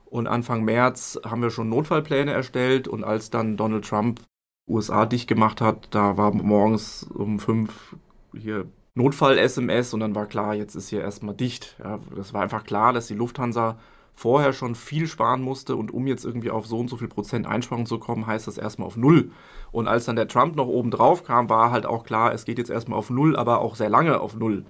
und 0.07 0.27
Anfang 0.27 0.65
März 0.65 1.21
haben 1.25 1.43
wir 1.43 1.51
schon 1.51 1.69
Notfallpläne 1.69 2.33
erstellt 2.33 2.89
und 2.89 3.05
als 3.05 3.31
dann 3.31 3.57
Donald 3.57 3.85
Trump 3.85 4.21
USA 4.69 5.07
dicht 5.07 5.29
gemacht 5.29 5.61
hat, 5.61 5.89
da 5.91 6.17
war 6.17 6.33
morgens 6.35 7.05
um 7.05 7.39
fünf 7.39 7.97
hier 8.35 8.67
Notfall-SMS 8.95 9.95
und 9.95 10.01
dann 10.01 10.15
war 10.15 10.27
klar, 10.27 10.55
jetzt 10.55 10.75
ist 10.75 10.89
hier 10.89 11.03
erstmal 11.03 11.35
dicht. 11.35 11.77
Ja, 11.83 12.01
das 12.17 12.33
war 12.33 12.43
einfach 12.43 12.65
klar, 12.65 12.93
dass 12.93 13.07
die 13.07 13.15
Lufthansa 13.15 13.79
vorher 14.17 14.55
schon 14.55 14.75
viel 14.75 15.07
sparen 15.07 15.43
musste 15.43 15.77
und 15.77 15.93
um 15.93 16.07
jetzt 16.07 16.25
irgendwie 16.25 16.51
auf 16.51 16.67
so 16.67 16.79
und 16.79 16.89
so 16.89 16.97
viel 16.97 17.07
Prozent 17.07 17.47
Einsparung 17.47 17.85
zu 17.85 17.99
kommen, 17.99 18.27
heißt 18.27 18.47
das 18.47 18.57
erstmal 18.57 18.87
auf 18.87 18.97
Null. 18.97 19.31
Und 19.71 19.89
als 19.89 20.07
dann 20.07 20.17
der 20.17 20.27
Trump 20.27 20.57
noch 20.57 20.67
oben 20.67 20.91
drauf 20.91 21.23
kam, 21.23 21.51
war 21.51 21.71
halt 21.71 21.85
auch 21.85 22.03
klar, 22.03 22.33
es 22.33 22.47
geht 22.47 22.59
jetzt 22.59 22.71
erstmal 22.71 22.99
auf 22.99 23.11
Null, 23.11 23.37
aber 23.37 23.61
auch 23.61 23.77
sehr 23.77 23.91
lange 23.91 24.19
auf 24.19 24.35
Null. 24.35 24.65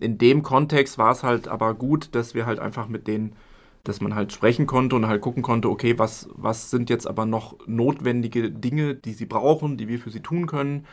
In 0.00 0.16
dem 0.16 0.42
Kontext 0.42 0.96
war 0.96 1.12
es 1.12 1.22
halt 1.22 1.48
aber 1.48 1.74
gut, 1.74 2.14
dass 2.14 2.34
wir 2.34 2.46
halt 2.46 2.60
einfach 2.60 2.88
mit 2.88 3.06
denen, 3.06 3.36
dass 3.84 4.00
man 4.00 4.14
halt 4.14 4.32
sprechen 4.32 4.66
konnte 4.66 4.96
und 4.96 5.06
halt 5.06 5.20
gucken 5.20 5.42
konnte, 5.42 5.68
okay, 5.68 5.98
was, 5.98 6.30
was 6.34 6.70
sind 6.70 6.88
jetzt 6.88 7.06
aber 7.06 7.26
noch 7.26 7.56
notwendige 7.66 8.50
Dinge, 8.50 8.94
die 8.94 9.12
sie 9.12 9.26
brauchen, 9.26 9.76
die 9.76 9.86
wir 9.86 9.98
für 9.98 10.10
sie 10.10 10.20
tun 10.20 10.46
können 10.46 10.86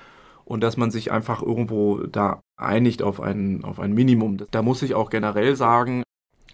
und 0.44 0.62
dass 0.62 0.76
man 0.76 0.92
sich 0.92 1.12
einfach 1.12 1.42
irgendwo 1.42 2.00
da 2.00 2.42
einigt 2.58 3.04
auf 3.04 3.22
ein, 3.22 3.64
auf 3.64 3.80
ein 3.80 3.94
Minimum. 3.94 4.38
Da 4.52 4.64
muss 4.64 4.82
ich 4.82 4.96
auch 4.96 5.10
generell 5.10 5.56
sagen, 5.56 6.04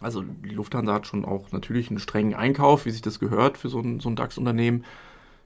Also 0.01 0.21
die 0.21 0.49
Lufthansa 0.49 0.93
hat 0.93 1.07
schon 1.07 1.25
auch 1.25 1.51
natürlich 1.51 1.89
einen 1.89 1.99
strengen 1.99 2.33
Einkauf, 2.33 2.85
wie 2.85 2.91
sich 2.91 3.01
das 3.01 3.19
gehört 3.19 3.57
für 3.57 3.69
so 3.69 3.79
ein, 3.79 3.99
so 3.99 4.09
ein 4.09 4.15
DAX-Unternehmen. 4.15 4.83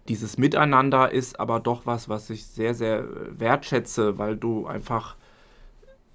Dieses 0.08 0.38
Miteinander 0.38 1.12
ist 1.12 1.40
aber 1.40 1.60
doch 1.60 1.86
was, 1.86 2.10
was 2.10 2.30
ich 2.30 2.48
sehr, 2.48 2.74
sehr 2.74 3.06
wertschätze, 3.40 4.18
weil 4.18 4.38
du 4.38 4.66
einfach, 4.66 5.18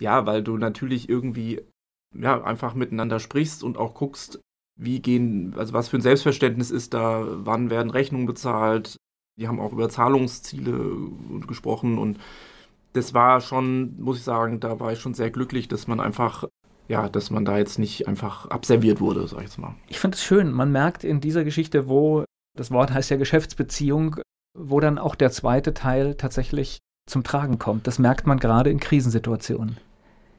ja, 0.00 0.26
weil 0.26 0.42
du 0.42 0.56
natürlich 0.56 1.08
irgendwie, 1.08 1.62
ja, 2.12 2.42
einfach 2.42 2.74
miteinander 2.74 3.20
sprichst 3.20 3.62
und 3.62 3.78
auch 3.78 3.94
guckst, 3.94 4.40
wie 4.76 5.00
gehen, 5.00 5.54
also 5.56 5.72
was 5.72 5.88
für 5.88 5.98
ein 5.98 6.02
Selbstverständnis 6.02 6.72
ist 6.72 6.94
da, 6.94 7.24
wann 7.28 7.70
werden 7.70 7.90
Rechnungen 7.90 8.26
bezahlt. 8.26 8.96
Die 9.38 9.46
haben 9.46 9.60
auch 9.60 9.72
über 9.72 9.88
Zahlungsziele 9.88 10.96
gesprochen 11.46 11.98
und 11.98 12.18
das 12.92 13.14
war 13.14 13.40
schon, 13.40 14.00
muss 14.00 14.18
ich 14.18 14.22
sagen, 14.24 14.60
da 14.60 14.78
war 14.80 14.92
ich 14.92 15.00
schon 15.00 15.14
sehr 15.14 15.30
glücklich, 15.30 15.68
dass 15.68 15.88
man 15.88 16.00
einfach 16.00 16.44
ja, 16.88 17.08
dass 17.08 17.30
man 17.30 17.44
da 17.44 17.58
jetzt 17.58 17.78
nicht 17.78 18.08
einfach 18.08 18.46
abserviert 18.50 19.00
wurde, 19.00 19.26
sag 19.26 19.38
ich 19.38 19.44
jetzt 19.44 19.58
mal. 19.58 19.74
Ich 19.88 19.98
finde 19.98 20.16
es 20.16 20.22
schön. 20.22 20.52
Man 20.52 20.70
merkt 20.70 21.04
in 21.04 21.20
dieser 21.20 21.44
Geschichte, 21.44 21.88
wo 21.88 22.24
das 22.56 22.70
Wort 22.70 22.92
heißt 22.92 23.10
ja 23.10 23.16
Geschäftsbeziehung, 23.16 24.16
wo 24.56 24.80
dann 24.80 24.98
auch 24.98 25.14
der 25.14 25.30
zweite 25.30 25.74
Teil 25.74 26.14
tatsächlich 26.14 26.78
zum 27.08 27.24
Tragen 27.24 27.58
kommt. 27.58 27.86
Das 27.86 27.98
merkt 27.98 28.26
man 28.26 28.38
gerade 28.38 28.70
in 28.70 28.80
Krisensituationen. 28.80 29.78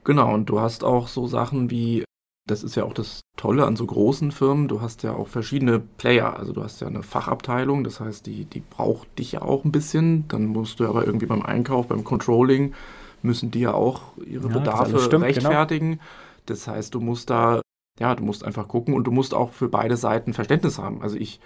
Genau, 0.04 0.32
und 0.32 0.46
du 0.46 0.60
hast 0.60 0.84
auch 0.84 1.08
so 1.08 1.26
Sachen 1.26 1.70
wie, 1.70 2.04
das 2.48 2.62
ist 2.62 2.76
ja 2.76 2.84
auch 2.84 2.94
das 2.94 3.20
Tolle 3.36 3.66
an 3.66 3.76
so 3.76 3.86
großen 3.86 4.30
Firmen, 4.32 4.68
du 4.68 4.80
hast 4.80 5.02
ja 5.02 5.12
auch 5.12 5.28
verschiedene 5.28 5.80
Player. 5.80 6.38
Also 6.38 6.52
du 6.52 6.62
hast 6.62 6.80
ja 6.80 6.86
eine 6.86 7.02
Fachabteilung, 7.02 7.84
das 7.84 8.00
heißt, 8.00 8.24
die, 8.26 8.44
die 8.44 8.60
braucht 8.60 9.18
dich 9.18 9.32
ja 9.32 9.42
auch 9.42 9.64
ein 9.64 9.72
bisschen. 9.72 10.26
Dann 10.28 10.46
musst 10.46 10.80
du 10.80 10.86
aber 10.86 11.04
irgendwie 11.04 11.26
beim 11.26 11.42
Einkauf, 11.42 11.88
beim 11.88 12.04
Controlling, 12.04 12.74
müssen 13.22 13.50
die 13.50 13.60
ja 13.60 13.74
auch 13.74 14.16
ihre 14.24 14.48
ja, 14.48 14.58
Bedarfe 14.58 14.98
stimmt, 15.00 15.10
genau. 15.10 15.24
rechtfertigen. 15.24 15.90
Genau. 15.92 16.02
Das 16.46 16.66
heißt, 16.66 16.94
du 16.94 17.00
musst 17.00 17.30
da, 17.30 17.60
ja, 17.98 18.14
du 18.14 18.24
musst 18.24 18.44
einfach 18.44 18.68
gucken 18.68 18.94
und 18.94 19.04
du 19.04 19.10
musst 19.10 19.34
auch 19.34 19.52
für 19.52 19.68
beide 19.68 19.96
Seiten 19.96 20.32
Verständnis 20.32 20.78
haben. 20.78 21.02
Also 21.02 21.16
ich, 21.16 21.40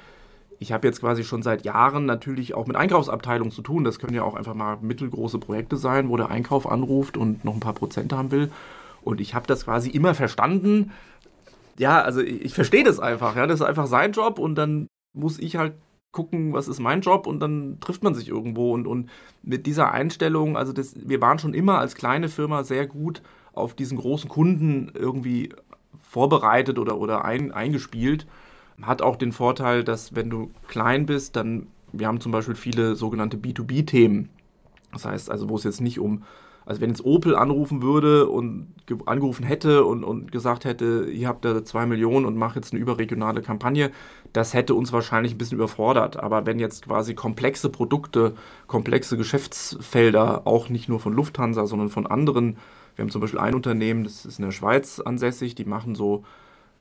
ich 0.58 0.72
habe 0.72 0.86
jetzt 0.86 1.00
quasi 1.00 1.24
schon 1.24 1.42
seit 1.42 1.64
Jahren 1.64 2.06
natürlich 2.06 2.54
auch 2.54 2.66
mit 2.66 2.76
Einkaufsabteilungen 2.76 3.52
zu 3.52 3.62
tun. 3.62 3.84
Das 3.84 3.98
können 3.98 4.14
ja 4.14 4.22
auch 4.22 4.34
einfach 4.34 4.54
mal 4.54 4.78
mittelgroße 4.80 5.38
Projekte 5.38 5.76
sein, 5.76 6.08
wo 6.08 6.16
der 6.16 6.30
Einkauf 6.30 6.70
anruft 6.70 7.16
und 7.16 7.44
noch 7.44 7.54
ein 7.54 7.60
paar 7.60 7.74
Prozent 7.74 8.12
haben 8.12 8.30
will. 8.30 8.50
Und 9.02 9.20
ich 9.20 9.34
habe 9.34 9.46
das 9.46 9.64
quasi 9.64 9.90
immer 9.90 10.14
verstanden. 10.14 10.92
Ja, 11.78 12.02
also 12.02 12.20
ich, 12.20 12.44
ich 12.44 12.54
verstehe 12.54 12.84
das 12.84 13.00
einfach. 13.00 13.36
Ja, 13.36 13.46
das 13.46 13.60
ist 13.60 13.66
einfach 13.66 13.86
sein 13.86 14.12
Job 14.12 14.38
und 14.38 14.54
dann 14.56 14.86
muss 15.16 15.38
ich 15.38 15.56
halt 15.56 15.74
gucken, 16.12 16.52
was 16.52 16.68
ist 16.68 16.80
mein 16.80 17.00
Job 17.00 17.26
und 17.26 17.40
dann 17.40 17.78
trifft 17.80 18.02
man 18.02 18.14
sich 18.14 18.28
irgendwo. 18.28 18.74
Und, 18.74 18.86
und 18.86 19.08
mit 19.42 19.66
dieser 19.66 19.92
Einstellung, 19.92 20.56
also 20.56 20.72
das, 20.72 20.94
wir 20.96 21.20
waren 21.20 21.38
schon 21.38 21.54
immer 21.54 21.78
als 21.78 21.94
kleine 21.94 22.28
Firma 22.28 22.64
sehr 22.64 22.86
gut 22.86 23.22
auf 23.52 23.74
diesen 23.74 23.98
großen 23.98 24.28
Kunden 24.28 24.92
irgendwie 24.94 25.50
vorbereitet 26.02 26.78
oder, 26.78 26.98
oder 26.98 27.24
ein, 27.24 27.52
eingespielt. 27.52 28.26
Hat 28.82 29.02
auch 29.02 29.16
den 29.16 29.32
Vorteil, 29.32 29.84
dass 29.84 30.14
wenn 30.14 30.30
du 30.30 30.50
klein 30.66 31.06
bist, 31.06 31.36
dann, 31.36 31.68
wir 31.92 32.06
haben 32.06 32.20
zum 32.20 32.32
Beispiel 32.32 32.54
viele 32.54 32.96
sogenannte 32.96 33.36
B2B-Themen. 33.36 34.30
Das 34.92 35.04
heißt 35.04 35.30
also, 35.30 35.48
wo 35.48 35.56
es 35.56 35.64
jetzt 35.64 35.80
nicht 35.80 36.00
um, 36.00 36.24
also 36.66 36.80
wenn 36.80 36.90
jetzt 36.90 37.04
Opel 37.04 37.36
anrufen 37.36 37.82
würde 37.82 38.28
und 38.28 38.68
angerufen 39.06 39.44
hätte 39.44 39.84
und, 39.84 40.02
und 40.02 40.32
gesagt 40.32 40.64
hätte, 40.64 41.08
ihr 41.10 41.28
habt 41.28 41.44
da 41.44 41.64
zwei 41.64 41.86
Millionen 41.86 42.26
und 42.26 42.36
macht 42.36 42.56
jetzt 42.56 42.72
eine 42.72 42.80
überregionale 42.80 43.42
Kampagne, 43.42 43.90
das 44.32 44.54
hätte 44.54 44.74
uns 44.74 44.92
wahrscheinlich 44.92 45.34
ein 45.34 45.38
bisschen 45.38 45.58
überfordert. 45.58 46.16
Aber 46.16 46.46
wenn 46.46 46.58
jetzt 46.58 46.86
quasi 46.86 47.14
komplexe 47.14 47.68
Produkte, 47.68 48.34
komplexe 48.66 49.16
Geschäftsfelder, 49.16 50.46
auch 50.46 50.68
nicht 50.68 50.88
nur 50.88 51.00
von 51.00 51.12
Lufthansa, 51.12 51.66
sondern 51.66 51.88
von 51.88 52.06
anderen 52.06 52.56
wir 53.00 53.04
haben 53.04 53.10
zum 53.10 53.22
Beispiel 53.22 53.40
ein 53.40 53.54
Unternehmen, 53.54 54.04
das 54.04 54.26
ist 54.26 54.38
in 54.38 54.44
der 54.44 54.52
Schweiz 54.52 55.00
ansässig, 55.00 55.54
die 55.54 55.64
machen 55.64 55.94
so 55.94 56.22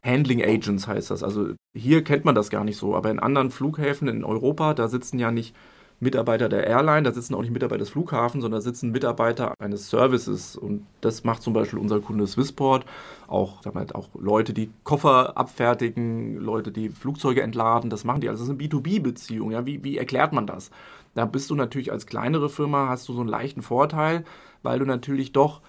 Handling 0.04 0.44
Agents 0.44 0.86
heißt 0.86 1.12
das. 1.12 1.24
Also 1.24 1.54
hier 1.74 2.04
kennt 2.04 2.26
man 2.26 2.36
das 2.36 2.50
gar 2.50 2.66
nicht 2.66 2.76
so, 2.76 2.94
aber 2.94 3.10
in 3.10 3.20
anderen 3.20 3.52
Flughäfen 3.52 4.10
in 4.10 4.26
Europa, 4.26 4.74
da 4.74 4.90
sitzen 4.90 5.18
ja 5.18 5.32
nicht 5.32 5.56
Mitarbeiter 6.02 6.50
der 6.50 6.68
Airline, 6.68 7.04
da 7.04 7.14
sitzen 7.14 7.36
auch 7.36 7.42
nicht 7.42 7.54
Mitarbeiter 7.54 7.80
des 7.80 7.92
Flughafens, 7.92 8.42
sondern 8.42 8.60
da 8.60 8.62
sitzen 8.62 8.92
Mitarbeiter 8.92 9.54
eines 9.60 9.90
Services. 9.90 10.58
Und 10.58 10.86
das 11.00 11.24
macht 11.24 11.42
zum 11.42 11.54
Beispiel 11.54 11.80
unser 11.80 12.02
Kunde 12.02 12.28
Swissport. 12.28 12.86
Auch, 13.28 13.64
sagen 13.64 13.90
auch 13.94 14.10
Leute, 14.20 14.54
die 14.54 14.72
Koffer 14.84 15.38
abfertigen, 15.38 16.36
Leute, 16.36 16.74
die 16.74 16.90
Flugzeuge 16.90 17.44
entladen, 17.44 17.90
das 17.90 18.04
machen 18.04 18.20
die. 18.20 18.28
Also 18.28 18.44
das 18.44 18.50
ist 18.50 18.60
eine 18.60 18.68
B2B-Beziehung. 18.68 19.52
Ja? 19.52 19.66
Wie, 19.66 19.86
wie 19.86 19.98
erklärt 19.98 20.34
man 20.34 20.48
das? 20.48 20.70
Da 21.16 21.24
bist 21.24 21.50
du 21.50 21.56
natürlich 21.56 21.94
als 21.94 22.08
kleinere 22.08 22.50
Firma, 22.50 22.90
hast 22.90 23.08
du 23.08 23.14
so 23.14 23.22
einen 23.22 23.30
leichten 23.30 23.62
Vorteil, 23.62 24.26
weil 24.64 24.80
du 24.80 24.86
natürlich 24.86 25.32
doch 25.32 25.62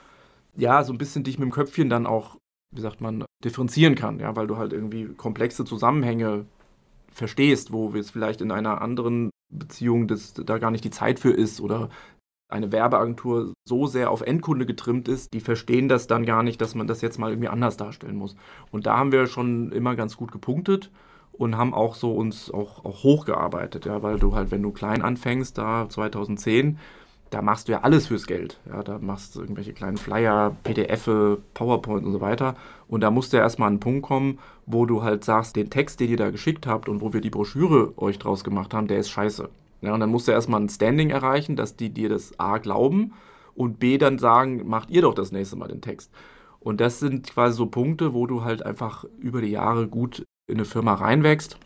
ja, 0.57 0.83
so 0.85 0.93
ein 0.93 0.99
bisschen 0.99 1.25
dich 1.25 1.39
mit 1.39 1.47
dem 1.47 1.53
Köpfchen 1.53 1.89
dann 1.89 2.07
auch, 2.07 2.37
wie 2.75 2.81
sagt 2.81 3.01
man, 3.01 3.25
differenzieren 3.45 3.95
kann, 3.95 4.19
ja, 4.21 4.37
weil 4.37 4.47
du 4.47 4.57
halt 4.57 4.73
irgendwie 4.73 5.07
komplexe 5.07 5.65
Zusammenhänge 5.65 6.47
verstehst, 7.13 7.73
wo 7.73 7.93
es 7.95 8.11
vielleicht 8.11 8.41
in 8.41 8.51
einer 8.51 8.81
anderen 8.81 9.31
Beziehung 9.53 10.07
das, 10.07 10.35
da 10.35 10.59
gar 10.59 10.71
nicht 10.71 10.85
die 10.85 10.91
Zeit 10.91 11.19
für 11.19 11.33
ist 11.33 11.61
oder 11.61 11.89
eine 12.49 12.73
Werbeagentur 12.73 13.55
so 13.65 13.87
sehr 13.87 14.11
auf 14.11 14.23
Endkunde 14.23 14.67
getrimmt 14.67 15.09
ist, 15.09 15.33
die 15.33 15.41
verstehen 15.41 15.89
das 15.89 16.07
dann 16.07 16.27
gar 16.27 16.43
nicht, 16.43 16.61
dass 16.61 16.75
man 16.75 16.87
das 16.87 17.01
jetzt 17.01 17.19
mal 17.19 17.31
irgendwie 17.31 17.49
anders 17.49 17.77
darstellen 17.77 18.17
muss. 18.17 18.37
Und 18.71 18.87
da 18.87 18.99
haben 18.99 19.13
wir 19.13 19.27
schon 19.27 19.71
immer 19.73 19.95
ganz 19.95 20.17
gut 20.17 20.33
gepunktet 20.33 20.91
und 21.33 21.57
haben 21.57 21.73
auch 21.73 21.95
so 21.95 22.13
uns 22.13 22.51
auch, 22.51 22.85
auch 22.85 23.03
hochgearbeitet, 23.05 23.87
ja, 23.87 24.03
weil 24.03 24.19
du 24.19 24.35
halt, 24.35 24.51
wenn 24.51 24.63
du 24.63 24.73
klein 24.73 25.03
anfängst, 25.03 25.57
da 25.57 25.89
2010, 25.89 26.79
da 27.31 27.43
machst 27.43 27.69
du 27.69 27.73
ja 27.73 27.81
alles 27.83 28.09
fürs 28.09 28.27
Geld. 28.27 28.59
Ja, 28.69 28.83
da 28.83 28.99
machst 28.99 29.35
du 29.35 29.41
irgendwelche 29.41 29.73
kleinen 29.73 29.97
Flyer, 29.97 30.57
PDF, 30.65 31.09
PowerPoint 31.55 32.05
und 32.05 32.13
so 32.13 32.21
weiter. 32.21 32.57
Und 32.89 33.03
da 33.03 33.11
musst 33.11 33.33
du 33.33 33.37
ja 33.37 33.45
erstmal 33.45 33.69
an 33.69 33.75
einen 33.75 33.81
Punkt 33.81 34.03
kommen, 34.03 34.39
wo 34.67 34.85
du 34.85 35.03
halt 35.03 35.25
sagst, 35.25 35.55
den 35.55 35.71
Text, 35.71 36.01
den 36.01 36.11
ihr 36.11 36.17
da 36.17 36.31
geschickt 36.31 36.67
habt 36.67 36.89
und 36.89 37.01
wo 37.01 37.13
wir 37.13 37.21
die 37.21 37.31
Broschüre 37.31 37.97
euch 37.97 38.19
draus 38.19 38.43
gemacht 38.43 38.75
haben, 38.75 38.89
der 38.89 38.99
ist 38.99 39.11
scheiße. 39.11 39.49
Ja, 39.81 39.95
und 39.95 40.01
dann 40.01 40.11
musst 40.11 40.29
du 40.29 40.33
erstmal 40.33 40.61
ein 40.61 40.69
Standing 40.69 41.11
erreichen, 41.11 41.57
dass 41.57 41.77
die 41.77 41.91
dir 41.91 42.09
das 42.09 42.39
A 42.39 42.59
glauben 42.59 43.13
und 43.55 43.79
B 43.79 43.97
dann 43.97 44.19
sagen, 44.19 44.69
macht 44.69 44.91
ihr 44.91 45.03
doch 45.03 45.15
das 45.15 45.33
nächste 45.33 45.57
Mal 45.57 45.69
den 45.69 45.81
Text. 45.81 46.11
Und 46.59 46.81
das 46.81 46.99
sind 46.99 47.29
quasi 47.29 47.57
so 47.57 47.67
Punkte, 47.67 48.13
wo 48.13 48.27
du 48.27 48.45
halt 48.45 48.65
einfach 48.67 49.05
über 49.19 49.41
die 49.41 49.49
Jahre 49.49 49.89
gut 49.89 50.25
in 50.47 50.57
eine 50.57 50.65
Firma 50.65 50.95
reinwächst 50.95 51.59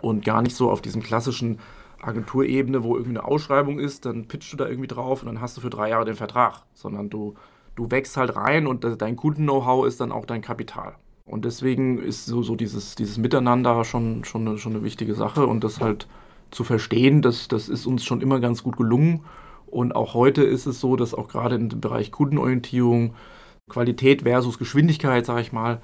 und 0.00 0.24
gar 0.24 0.42
nicht 0.42 0.56
so 0.56 0.70
auf 0.70 0.82
diesem 0.82 1.02
klassischen 1.02 1.58
Agenturebene, 2.06 2.82
wo 2.82 2.94
irgendwie 2.96 3.18
eine 3.18 3.24
Ausschreibung 3.24 3.78
ist, 3.78 4.06
dann 4.06 4.28
pitchst 4.28 4.52
du 4.52 4.56
da 4.56 4.68
irgendwie 4.68 4.88
drauf 4.88 5.22
und 5.22 5.26
dann 5.26 5.40
hast 5.40 5.56
du 5.56 5.60
für 5.60 5.70
drei 5.70 5.90
Jahre 5.90 6.04
den 6.04 6.14
Vertrag, 6.14 6.62
sondern 6.74 7.10
du, 7.10 7.34
du 7.74 7.90
wächst 7.90 8.16
halt 8.16 8.36
rein 8.36 8.66
und 8.66 8.84
dein 9.00 9.16
Kunden-Know-how 9.16 9.86
ist 9.86 10.00
dann 10.00 10.12
auch 10.12 10.24
dein 10.24 10.42
Kapital. 10.42 10.96
Und 11.24 11.44
deswegen 11.44 11.98
ist 11.98 12.26
so, 12.26 12.42
so 12.42 12.54
dieses, 12.54 12.94
dieses 12.94 13.18
Miteinander 13.18 13.84
schon, 13.84 14.24
schon, 14.24 14.46
eine, 14.46 14.58
schon 14.58 14.74
eine 14.74 14.84
wichtige 14.84 15.14
Sache 15.14 15.46
und 15.46 15.64
das 15.64 15.80
halt 15.80 16.06
zu 16.52 16.62
verstehen, 16.62 17.22
das, 17.22 17.48
das 17.48 17.68
ist 17.68 17.86
uns 17.86 18.04
schon 18.04 18.20
immer 18.20 18.38
ganz 18.38 18.62
gut 18.62 18.76
gelungen. 18.76 19.24
Und 19.66 19.96
auch 19.96 20.14
heute 20.14 20.44
ist 20.44 20.66
es 20.66 20.80
so, 20.80 20.94
dass 20.94 21.14
auch 21.14 21.26
gerade 21.26 21.56
im 21.56 21.68
Bereich 21.68 22.12
Kundenorientierung, 22.12 23.14
Qualität 23.68 24.22
versus 24.22 24.58
Geschwindigkeit, 24.58 25.26
sage 25.26 25.40
ich 25.40 25.52
mal, 25.52 25.80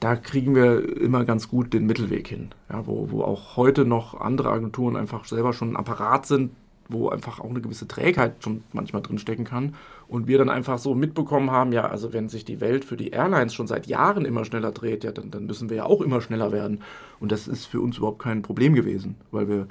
da 0.00 0.16
kriegen 0.16 0.54
wir 0.54 0.96
immer 0.98 1.24
ganz 1.26 1.48
gut 1.48 1.74
den 1.74 1.86
Mittelweg 1.86 2.26
hin. 2.26 2.50
Ja, 2.70 2.86
wo, 2.86 3.10
wo 3.10 3.22
auch 3.22 3.56
heute 3.56 3.84
noch 3.84 4.18
andere 4.18 4.50
Agenturen 4.50 4.96
einfach 4.96 5.26
selber 5.26 5.52
schon 5.52 5.72
ein 5.72 5.76
Apparat 5.76 6.26
sind, 6.26 6.52
wo 6.88 7.10
einfach 7.10 7.38
auch 7.38 7.50
eine 7.50 7.60
gewisse 7.60 7.86
Trägheit 7.86 8.42
schon 8.42 8.64
manchmal 8.72 9.02
drinstecken 9.02 9.44
kann. 9.44 9.74
Und 10.08 10.26
wir 10.26 10.38
dann 10.38 10.48
einfach 10.48 10.78
so 10.78 10.94
mitbekommen 10.94 11.50
haben, 11.50 11.72
ja, 11.72 11.86
also 11.86 12.14
wenn 12.14 12.30
sich 12.30 12.46
die 12.46 12.60
Welt 12.60 12.84
für 12.84 12.96
die 12.96 13.10
Airlines 13.10 13.54
schon 13.54 13.66
seit 13.66 13.86
Jahren 13.86 14.24
immer 14.24 14.44
schneller 14.46 14.72
dreht, 14.72 15.04
ja, 15.04 15.12
dann, 15.12 15.30
dann 15.30 15.46
müssen 15.46 15.68
wir 15.68 15.76
ja 15.76 15.84
auch 15.84 16.00
immer 16.00 16.22
schneller 16.22 16.50
werden. 16.50 16.80
Und 17.20 17.30
das 17.30 17.46
ist 17.46 17.66
für 17.66 17.80
uns 17.80 17.98
überhaupt 17.98 18.22
kein 18.22 18.42
Problem 18.42 18.74
gewesen, 18.74 19.16
weil 19.30 19.48
wir 19.48 19.68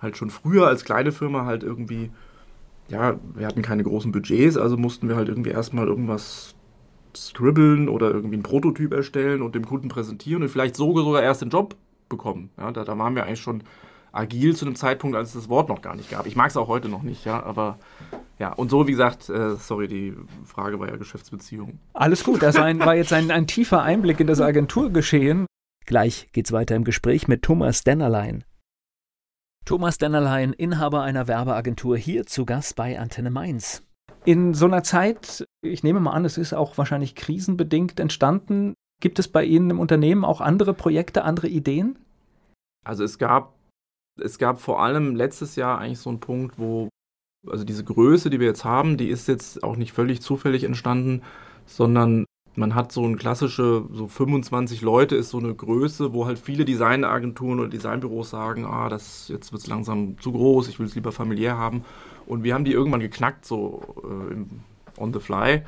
halt 0.00 0.16
schon 0.16 0.30
früher 0.30 0.68
als 0.68 0.84
kleine 0.84 1.10
Firma 1.10 1.44
halt 1.44 1.64
irgendwie, 1.64 2.10
ja, 2.88 3.18
wir 3.34 3.46
hatten 3.46 3.62
keine 3.62 3.82
großen 3.82 4.12
Budgets, 4.12 4.56
also 4.56 4.76
mussten 4.76 5.08
wir 5.08 5.16
halt 5.16 5.28
irgendwie 5.28 5.50
erstmal 5.50 5.88
irgendwas 5.88 6.54
scribbeln 7.16 7.88
oder 7.88 8.10
irgendwie 8.10 8.34
einen 8.34 8.42
Prototyp 8.42 8.92
erstellen 8.92 9.42
und 9.42 9.54
dem 9.54 9.66
Kunden 9.66 9.88
präsentieren 9.88 10.42
und 10.42 10.48
vielleicht 10.48 10.76
sogar 10.76 11.22
erst 11.22 11.42
den 11.42 11.50
Job 11.50 11.76
bekommen. 12.08 12.50
Ja, 12.58 12.70
da, 12.72 12.84
da 12.84 12.98
waren 12.98 13.14
wir 13.14 13.24
eigentlich 13.24 13.40
schon 13.40 13.62
agil 14.12 14.54
zu 14.54 14.64
einem 14.64 14.76
Zeitpunkt, 14.76 15.16
als 15.16 15.28
es 15.28 15.34
das 15.34 15.48
Wort 15.48 15.68
noch 15.68 15.82
gar 15.82 15.96
nicht 15.96 16.10
gab. 16.10 16.26
Ich 16.26 16.36
mag 16.36 16.50
es 16.50 16.56
auch 16.56 16.68
heute 16.68 16.88
noch 16.88 17.02
nicht, 17.02 17.24
ja, 17.24 17.42
aber 17.42 17.78
ja, 18.38 18.52
und 18.52 18.70
so 18.70 18.86
wie 18.86 18.92
gesagt, 18.92 19.28
äh, 19.28 19.56
sorry, 19.56 19.88
die 19.88 20.14
Frage 20.44 20.78
war 20.78 20.88
ja 20.88 20.96
Geschäftsbeziehung. 20.96 21.78
Alles 21.92 22.24
gut, 22.24 22.42
das 22.42 22.56
war, 22.56 22.64
ein, 22.64 22.78
war 22.80 22.94
jetzt 22.94 23.12
ein, 23.12 23.30
ein 23.30 23.46
tiefer 23.46 23.82
Einblick 23.82 24.20
in 24.20 24.26
das 24.26 24.40
Agenturgeschehen. 24.40 25.46
Gleich 25.86 26.28
geht's 26.32 26.52
weiter 26.52 26.76
im 26.76 26.84
Gespräch 26.84 27.28
mit 27.28 27.42
Thomas 27.42 27.82
Dennerlein. 27.82 28.44
Thomas 29.64 29.98
Dennerlein, 29.98 30.52
Inhaber 30.52 31.02
einer 31.02 31.26
Werbeagentur, 31.26 31.96
hier 31.96 32.26
zu 32.26 32.44
Gast 32.44 32.76
bei 32.76 32.98
Antenne 32.98 33.30
Mainz. 33.30 33.82
In 34.24 34.54
so 34.54 34.66
einer 34.66 34.82
Zeit, 34.82 35.43
ich 35.64 35.82
nehme 35.82 36.00
mal 36.00 36.12
an, 36.12 36.24
es 36.24 36.38
ist 36.38 36.52
auch 36.52 36.78
wahrscheinlich 36.78 37.14
krisenbedingt 37.14 38.00
entstanden. 38.00 38.74
Gibt 39.00 39.18
es 39.18 39.28
bei 39.28 39.44
Ihnen 39.44 39.70
im 39.70 39.80
Unternehmen 39.80 40.24
auch 40.24 40.40
andere 40.40 40.74
Projekte, 40.74 41.24
andere 41.24 41.48
Ideen? 41.48 41.98
Also 42.84 43.04
es 43.04 43.18
gab, 43.18 43.54
es 44.20 44.38
gab 44.38 44.60
vor 44.60 44.82
allem 44.82 45.16
letztes 45.16 45.56
Jahr 45.56 45.78
eigentlich 45.78 45.98
so 45.98 46.10
einen 46.10 46.20
Punkt, 46.20 46.58
wo, 46.58 46.88
also 47.48 47.64
diese 47.64 47.84
Größe, 47.84 48.30
die 48.30 48.40
wir 48.40 48.46
jetzt 48.46 48.64
haben, 48.64 48.96
die 48.96 49.08
ist 49.08 49.26
jetzt 49.28 49.62
auch 49.64 49.76
nicht 49.76 49.92
völlig 49.92 50.20
zufällig 50.20 50.64
entstanden, 50.64 51.22
sondern 51.66 52.24
man 52.56 52.74
hat 52.74 52.92
so 52.92 53.04
eine 53.04 53.16
klassische, 53.16 53.84
so 53.90 54.06
25 54.06 54.80
Leute 54.82 55.16
ist 55.16 55.30
so 55.30 55.38
eine 55.38 55.54
Größe, 55.54 56.12
wo 56.12 56.26
halt 56.26 56.38
viele 56.38 56.64
Designagenturen 56.64 57.58
oder 57.58 57.68
Designbüros 57.68 58.30
sagen, 58.30 58.64
ah, 58.64 58.88
das 58.88 59.28
jetzt 59.28 59.52
wird 59.52 59.62
es 59.62 59.68
langsam 59.68 60.18
zu 60.20 60.32
groß, 60.32 60.68
ich 60.68 60.78
will 60.78 60.86
es 60.86 60.94
lieber 60.94 61.10
familiär 61.10 61.58
haben. 61.58 61.84
Und 62.26 62.44
wir 62.44 62.54
haben 62.54 62.64
die 62.64 62.72
irgendwann 62.72 63.00
geknackt, 63.00 63.44
so 63.44 63.82
äh, 64.04 64.32
im, 64.32 64.48
on 64.98 65.12
the 65.12 65.20
fly. 65.20 65.62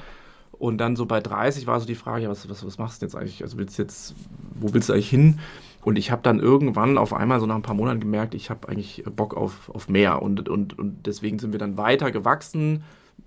Und 0.59 0.79
dann 0.79 0.97
so 0.97 1.07
bei 1.07 1.21
30 1.21 1.67
war 1.67 1.79
so 1.81 1.87
die 1.87 1.95
Frage, 1.95 2.25
ja, 2.25 2.31
was, 2.31 2.49
was, 2.49 2.65
was 2.65 2.79
machst 2.79 3.03
du 3.03 3.07
jetzt 3.07 3.15
eigentlich? 3.15 3.43
Also 3.43 3.59
willst 3.59 3.79
jetzt, 3.79 4.15
wo 4.55 4.73
willst 4.73 4.89
du 4.89 4.95
eigentlich 4.95 5.11
hin? 5.11 5.39
Und 5.83 5.97
ich 5.97 6.11
habe 6.11 6.23
dann 6.23 6.41
irgendwann 6.41 6.99
auf 6.99 7.13
einmal 7.13 7.39
so 7.39 7.47
nach 7.47 7.55
ein 7.55 7.63
paar 7.63 7.77
Monaten 7.77 8.01
gemerkt, 8.01 8.35
ich 8.35 8.51
habe 8.51 8.69
eigentlich 8.69 9.05
Bock 9.15 9.37
auf, 9.37 9.71
auf 9.71 9.89
mehr. 9.89 10.23
Und, 10.23 10.49
und, 10.49 10.77
und 10.79 11.07
deswegen 11.07 11.39
sind 11.39 11.53
wir 11.53 11.59
dann 11.59 11.77
weiter 11.77 12.11
gewachsen, 12.11 12.83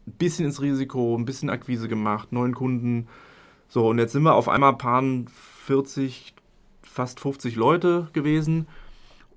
ein 0.08 0.14
bisschen 0.18 0.45
ins 0.45 0.62
Risiko, 0.62 1.16
ein 1.16 1.26
bisschen 1.26 1.50
Akquise 1.50 1.88
gemacht, 1.88 2.32
neuen 2.32 2.56
Kunden. 2.56 3.08
So, 3.70 3.88
und 3.88 4.00
jetzt 4.00 4.12
sind 4.12 4.24
wir 4.24 4.34
auf 4.34 4.50
einmal 4.50 4.76
paar 4.76 5.04
40, 5.66 6.34
fast 6.82 7.20
50 7.20 7.56
Leute 7.56 8.10
gewesen. 8.12 8.68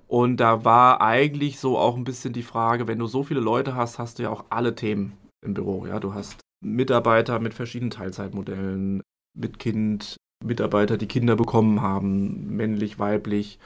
Und 0.09 0.39
da 0.39 0.65
war 0.65 1.01
eigentlich 1.01 1.61
so 1.61 1.79
auch 1.79 1.97
ein 1.97 2.05
bisschen 2.05 2.33
die 2.33 2.43
Frage, 2.43 2.89
wenn 2.89 2.99
du 2.99 3.07
so 3.07 3.23
viele 3.23 3.41
Leute 3.41 3.75
hast, 3.75 3.99
hast 3.99 4.19
du 4.19 4.25
ja 4.25 4.31
auch 4.31 4.47
alle 4.51 4.75
Themen 4.75 5.13
im 5.43 5.55
Büro. 5.55 5.87
Ja, 5.87 6.01
du 6.01 6.13
hast 6.13 6.42
Mitarbeiter 6.63 7.39
mit 7.39 7.55
verschiedenen 7.55 7.91
Teilzeitmodellen, 7.91 9.03
mit 9.35 9.59
Kind, 9.59 10.17
Mitarbeiter, 10.45 10.97
die 10.97 11.07
Kinder 11.09 11.37
bekommen 11.37 11.83
haben, 11.83 12.57
männlich, 12.57 12.99
weiblich. 12.99 13.59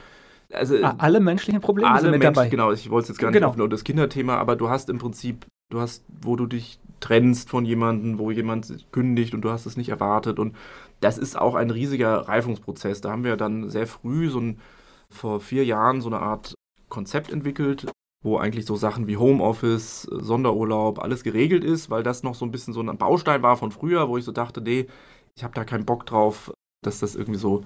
Also, 0.51 0.77
alle 0.81 1.19
menschlichen 1.19 1.61
Probleme 1.61 1.91
alle 1.91 2.01
sind 2.01 2.11
mit 2.11 2.23
Mensch, 2.23 2.35
dabei. 2.35 2.49
Genau, 2.49 2.71
ich 2.71 2.89
wollte 2.89 3.09
jetzt 3.09 3.17
gar 3.17 3.29
nicht 3.29 3.35
genau. 3.35 3.49
auf 3.49 3.57
nur 3.57 3.69
das 3.69 3.83
Kinderthema, 3.83 4.37
aber 4.37 4.55
du 4.55 4.69
hast 4.69 4.89
im 4.89 4.97
Prinzip, 4.97 5.45
du 5.69 5.79
hast, 5.79 6.03
wo 6.21 6.35
du 6.35 6.45
dich 6.45 6.79
trennst 6.99 7.49
von 7.49 7.65
jemandem, 7.65 8.17
wo 8.17 8.31
jemand 8.31 8.85
kündigt 8.91 9.33
und 9.33 9.41
du 9.41 9.51
hast 9.51 9.65
es 9.65 9.77
nicht 9.77 9.89
erwartet. 9.89 10.39
Und 10.39 10.55
das 11.01 11.17
ist 11.17 11.37
auch 11.37 11.55
ein 11.55 11.69
riesiger 11.69 12.27
Reifungsprozess. 12.27 13.01
Da 13.01 13.11
haben 13.11 13.23
wir 13.23 13.35
dann 13.35 13.69
sehr 13.69 13.87
früh, 13.87 14.29
so 14.29 14.39
ein, 14.39 14.59
vor 15.09 15.39
vier 15.39 15.65
Jahren, 15.65 16.01
so 16.01 16.09
eine 16.09 16.19
Art 16.19 16.55
Konzept 16.89 17.31
entwickelt, 17.31 17.87
wo 18.27 18.37
eigentlich 18.37 18.65
so 18.65 18.75
Sachen 18.75 19.07
wie 19.07 19.17
Homeoffice, 19.17 20.03
Sonderurlaub, 20.03 20.99
alles 20.99 21.23
geregelt 21.23 21.63
ist, 21.63 21.89
weil 21.89 22.03
das 22.03 22.23
noch 22.23 22.35
so 22.35 22.45
ein 22.45 22.51
bisschen 22.51 22.73
so 22.73 22.81
ein 22.81 22.97
Baustein 22.97 23.41
war 23.41 23.57
von 23.57 23.71
früher, 23.71 24.09
wo 24.09 24.17
ich 24.17 24.25
so 24.25 24.31
dachte, 24.31 24.61
nee, 24.61 24.87
ich 25.35 25.43
habe 25.43 25.55
da 25.55 25.63
keinen 25.63 25.85
Bock 25.85 26.05
drauf, 26.05 26.51
dass 26.83 26.99
das 26.99 27.15
irgendwie 27.15 27.39
so 27.39 27.63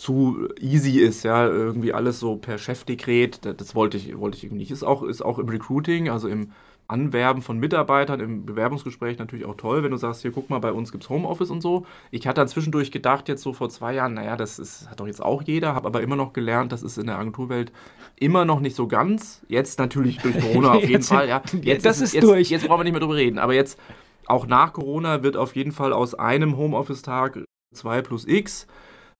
zu 0.00 0.48
easy 0.58 0.98
ist, 0.98 1.24
ja, 1.24 1.46
irgendwie 1.46 1.92
alles 1.92 2.18
so 2.18 2.36
per 2.36 2.56
Chefdekret, 2.56 3.44
das, 3.44 3.56
das 3.56 3.74
wollte 3.74 3.98
ich, 3.98 4.18
wollte 4.18 4.38
ich 4.38 4.44
irgendwie 4.44 4.60
nicht. 4.60 4.70
Ist 4.70 4.82
auch, 4.82 5.02
ist 5.02 5.20
auch 5.20 5.38
im 5.38 5.48
Recruiting, 5.48 6.08
also 6.08 6.26
im 6.26 6.52
Anwerben 6.88 7.42
von 7.42 7.58
Mitarbeitern, 7.58 8.18
im 8.18 8.46
Bewerbungsgespräch 8.46 9.18
natürlich 9.18 9.44
auch 9.44 9.56
toll, 9.56 9.82
wenn 9.82 9.90
du 9.90 9.98
sagst, 9.98 10.22
hier 10.22 10.32
guck 10.32 10.48
mal, 10.48 10.58
bei 10.58 10.72
uns 10.72 10.90
gibt 10.90 11.04
es 11.04 11.10
Homeoffice 11.10 11.50
und 11.50 11.60
so. 11.60 11.84
Ich 12.10 12.26
hatte 12.26 12.40
dann 12.40 12.48
zwischendurch 12.48 12.90
gedacht, 12.90 13.28
jetzt 13.28 13.42
so 13.42 13.52
vor 13.52 13.68
zwei 13.68 13.94
Jahren, 13.94 14.14
naja, 14.14 14.36
das 14.36 14.58
ist, 14.58 14.88
hat 14.90 15.00
doch 15.00 15.06
jetzt 15.06 15.22
auch 15.22 15.42
jeder, 15.42 15.74
habe 15.74 15.86
aber 15.86 16.00
immer 16.00 16.16
noch 16.16 16.32
gelernt, 16.32 16.72
das 16.72 16.82
ist 16.82 16.96
in 16.96 17.06
der 17.06 17.18
Agenturwelt 17.18 17.70
immer 18.16 18.46
noch 18.46 18.60
nicht 18.60 18.76
so 18.76 18.88
ganz. 18.88 19.42
Jetzt 19.48 19.78
natürlich 19.78 20.16
durch 20.18 20.40
Corona 20.40 20.72
auf 20.76 20.88
jeden 20.88 21.02
Fall, 21.02 21.28
ja. 21.28 21.42
Jetzt 21.62 21.84
das 21.84 22.00
ist, 22.00 22.14
jetzt, 22.14 22.24
durch. 22.24 22.48
Jetzt 22.48 22.66
brauchen 22.66 22.80
wir 22.80 22.84
nicht 22.84 22.94
mehr 22.94 23.00
drüber 23.00 23.16
reden, 23.16 23.38
aber 23.38 23.52
jetzt 23.52 23.78
auch 24.26 24.46
nach 24.46 24.72
Corona 24.72 25.22
wird 25.22 25.36
auf 25.36 25.54
jeden 25.56 25.72
Fall 25.72 25.92
aus 25.92 26.14
einem 26.14 26.56
Homeoffice-Tag 26.56 27.44
2 27.74 28.02
plus 28.02 28.26
X. 28.26 28.66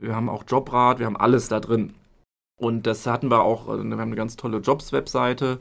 Wir 0.00 0.16
haben 0.16 0.30
auch 0.30 0.44
Jobrat, 0.48 0.98
wir 0.98 1.06
haben 1.06 1.16
alles 1.16 1.48
da 1.48 1.60
drin. 1.60 1.92
Und 2.58 2.86
das 2.86 3.06
hatten 3.06 3.30
wir 3.30 3.42
auch, 3.42 3.68
äh, 3.68 3.76
wir 3.76 3.90
haben 3.92 4.00
eine 4.00 4.16
ganz 4.16 4.36
tolle 4.36 4.58
Jobs-Webseite. 4.58 5.60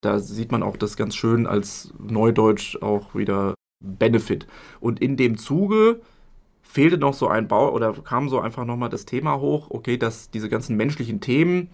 Da 0.00 0.18
sieht 0.20 0.52
man 0.52 0.62
auch 0.62 0.76
das 0.76 0.96
ganz 0.96 1.16
schön 1.16 1.46
als 1.46 1.92
Neudeutsch 1.98 2.80
auch 2.80 3.14
wieder 3.14 3.54
Benefit. 3.84 4.46
Und 4.78 5.00
in 5.00 5.16
dem 5.16 5.36
Zuge 5.36 6.00
fehlte 6.62 6.98
noch 6.98 7.14
so 7.14 7.26
ein 7.26 7.48
Bau 7.48 7.72
oder 7.72 7.92
kam 7.92 8.28
so 8.28 8.38
einfach 8.38 8.64
nochmal 8.64 8.90
das 8.90 9.06
Thema 9.06 9.40
hoch, 9.40 9.70
okay, 9.70 9.96
dass 9.96 10.30
diese 10.30 10.48
ganzen 10.48 10.76
menschlichen 10.76 11.20
Themen, 11.20 11.68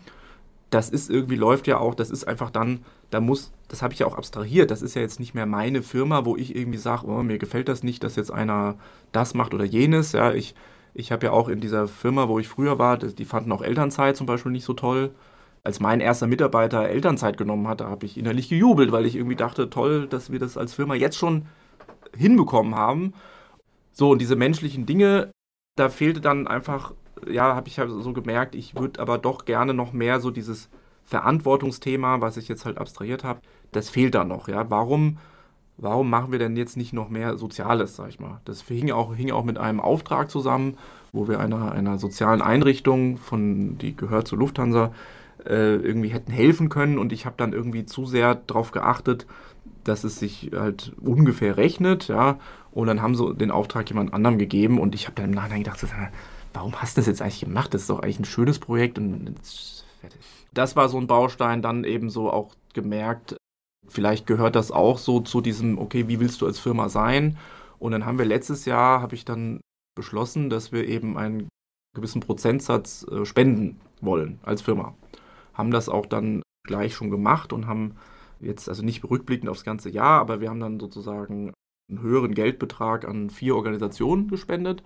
das 0.71 0.89
ist 0.89 1.11
irgendwie, 1.11 1.37
läuft 1.37 1.67
ja 1.67 1.79
auch, 1.79 1.95
das 1.95 2.11
ist 2.11 2.25
einfach 2.27 2.51
dann, 2.51 2.83
da 3.11 3.21
muss, 3.21 3.53
das 3.69 3.83
habe 3.83 3.93
ich 3.93 4.01
ja 4.01 4.07
auch 4.07 4.17
abstrahiert, 4.17 4.71
das 4.71 4.81
ist 4.81 4.95
ja 4.95 5.03
jetzt 5.03 5.21
nicht 5.21 5.35
mehr 5.35 5.45
meine 5.45 5.83
Firma, 5.83 6.25
wo 6.25 6.35
ich 6.37 6.57
irgendwie 6.57 6.79
sage, 6.79 7.07
oh, 7.07 7.23
mir 7.23 7.37
gefällt 7.37 7.69
das 7.69 7.83
nicht, 7.83 8.03
dass 8.05 8.17
jetzt 8.17 8.33
einer 8.33 8.77
das 9.13 9.35
macht 9.35 9.53
oder 9.53 9.65
jenes, 9.65 10.13
ja, 10.13 10.33
ich, 10.33 10.55
ich 10.97 11.13
habe 11.13 11.27
ja 11.27 11.33
auch 11.33 11.49
in 11.49 11.61
dieser 11.61 11.89
Firma, 11.89 12.29
wo 12.29 12.39
ich 12.39 12.49
früher 12.49 12.79
war, 12.79 12.99
die 12.99 13.25
fanden 13.25 13.53
auch 13.53 13.63
Elternzeit 13.63 14.17
zum 14.17 14.27
Beispiel 14.27 14.53
nicht 14.53 14.65
so 14.65 14.75
toll. 14.75 15.11
Als 15.63 15.81
mein 15.81 16.01
erster 16.01 16.27
Mitarbeiter 16.27 16.89
Elternzeit 16.89 17.37
genommen 17.37 17.69
hat, 17.69 17.81
da 17.81 17.89
habe 17.89 18.07
ich 18.07 18.17
innerlich 18.17 18.49
gejubelt, 18.49 18.93
weil 18.93 19.05
ich 19.05 19.17
irgendwie 19.17 19.37
dachte, 19.37 19.69
toll, 19.69 20.07
dass 20.07 20.31
wir 20.31 20.39
das 20.39 20.57
als 20.57 20.75
Firma 20.75 20.95
jetzt 20.95 21.17
schon 21.19 21.47
hinbekommen 22.17 22.75
haben. 22.75 23.15
So, 23.93 24.11
und 24.11 24.21
diese 24.21 24.37
menschlichen 24.37 24.87
Dinge, 24.87 25.31
da 25.77 25.89
fehlte 25.89 26.21
dann 26.21 26.47
einfach 26.47 26.93
ja, 27.29 27.55
habe 27.55 27.69
ich 27.69 27.79
halt 27.79 27.91
so 27.91 28.13
gemerkt, 28.13 28.55
ich 28.55 28.77
würde 28.77 29.01
aber 29.01 29.19
doch 29.19 29.45
gerne 29.45 29.75
noch 29.75 29.93
mehr 29.93 30.21
so 30.21 30.31
dieses 30.31 30.69
Verantwortungsthema, 31.05 32.21
was 32.21 32.37
ich 32.37 32.49
jetzt 32.49 32.65
halt 32.65 32.79
abstrahiert 32.79 33.25
habe, 33.25 33.41
das 33.73 33.89
fehlt 33.89 34.15
da 34.15 34.25
noch, 34.25 34.49
ja. 34.49 34.69
Warum, 34.71 35.19
warum 35.79 36.11
machen 36.11 36.33
wir 36.33 36.39
denn 36.39 36.57
jetzt 36.57 36.77
nicht 36.77 36.93
noch 36.93 37.09
mehr 37.09 37.37
Soziales, 37.39 37.97
sag 37.97 38.09
ich 38.09 38.21
mal? 38.21 38.41
Das 38.45 38.63
hing 38.63 38.91
auch, 38.91 39.15
hing 39.15 39.31
auch 39.31 39.45
mit 39.45 39.59
einem 39.59 39.81
Auftrag 39.81 40.31
zusammen, 40.31 40.77
wo 41.13 41.29
wir 41.29 41.41
einer, 41.41 41.73
einer 41.73 41.99
sozialen 41.99 42.43
Einrichtung, 42.43 43.17
von, 43.19 43.79
die 43.79 43.97
gehört 43.97 44.29
zur 44.29 44.39
Lufthansa, 44.39 44.93
äh, 45.45 45.77
irgendwie 45.77 46.09
hätten 46.09 46.33
helfen 46.33 46.69
können 46.69 46.99
und 46.99 47.13
ich 47.13 47.27
habe 47.27 47.37
dann 47.39 47.53
irgendwie 47.53 47.87
zu 47.87 48.07
sehr 48.07 48.35
darauf 48.35 48.73
geachtet, 48.73 49.27
dass 49.85 50.05
es 50.05 50.19
sich 50.19 50.51
halt 50.55 50.93
ungefähr 51.01 51.57
rechnet, 51.57 52.09
ja. 52.09 52.39
Und 52.73 52.89
dann 52.89 53.01
haben 53.01 53.15
sie 53.15 53.35
den 53.35 53.51
Auftrag 53.51 53.89
jemand 53.89 54.13
anderem 54.13 54.39
gegeben 54.39 54.79
und 54.79 54.95
ich 54.95 55.07
habe 55.07 55.15
dann 55.15 55.27
im 55.27 55.31
Nachhinein 55.31 55.63
gedacht, 55.63 55.85
warum 56.53 56.75
hast 56.75 56.97
du 56.97 57.01
das 57.01 57.07
jetzt 57.07 57.23
eigentlich 57.23 57.41
gemacht? 57.41 57.73
Das 57.73 57.83
ist 57.83 57.91
doch 57.91 58.01
eigentlich 58.01 58.21
ein 58.21 58.25
schönes 58.25 58.59
Projekt 58.59 58.99
und 58.99 59.35
fertig. 60.01 60.21
Das 60.53 60.77
war 60.77 60.89
so 60.89 60.99
ein 60.99 61.07
Baustein, 61.07 61.63
dann 61.63 61.85
eben 61.85 62.11
so 62.11 62.31
auch 62.31 62.55
gemerkt, 62.75 63.37
vielleicht 63.89 64.27
gehört 64.27 64.57
das 64.57 64.71
auch 64.71 64.99
so 64.99 65.21
zu 65.21 65.41
diesem, 65.41 65.79
okay, 65.79 66.09
wie 66.09 66.21
willst 66.21 66.41
du 66.41 66.47
als 66.47 66.59
Firma 66.59 66.89
sein? 66.89 67.39
Und 67.79 67.93
dann 67.93 68.07
haben 68.07 68.19
wir 68.19 68.25
letztes 68.25 68.65
Jahr, 68.65 69.01
habe 69.01 69.15
ich 69.15 69.25
dann 69.25 69.61
beschlossen, 69.97 70.51
dass 70.51 70.73
wir 70.73 70.87
eben 70.87 71.17
einen 71.17 71.49
gewissen 71.95 72.21
Prozentsatz 72.21 73.07
äh, 73.11 73.25
spenden 73.25 73.81
wollen 74.01 74.39
als 74.43 74.63
Firma. 74.63 74.95
Haben 75.55 75.71
das 75.71 75.89
auch 75.89 76.07
dann 76.07 76.43
gleich 76.67 76.95
schon 76.95 77.11
gemacht 77.11 77.53
und 77.53 77.67
haben 77.67 77.97
jetzt, 78.41 78.69
also 78.69 78.83
nicht 78.83 79.05
rückblickend 79.05 79.49
aufs 79.49 79.65
ganze 79.65 79.89
Jahr, 79.89 80.21
aber 80.21 80.41
wir 80.41 80.51
haben 80.51 80.61
dann 80.61 80.79
sozusagen 80.79 81.53
einen 81.89 82.03
höheren 82.03 82.35
Geldbetrag 82.35 83.07
an 83.07 83.31
vier 83.31 83.57
Organisationen 83.57 84.29
gespendet 84.29 84.83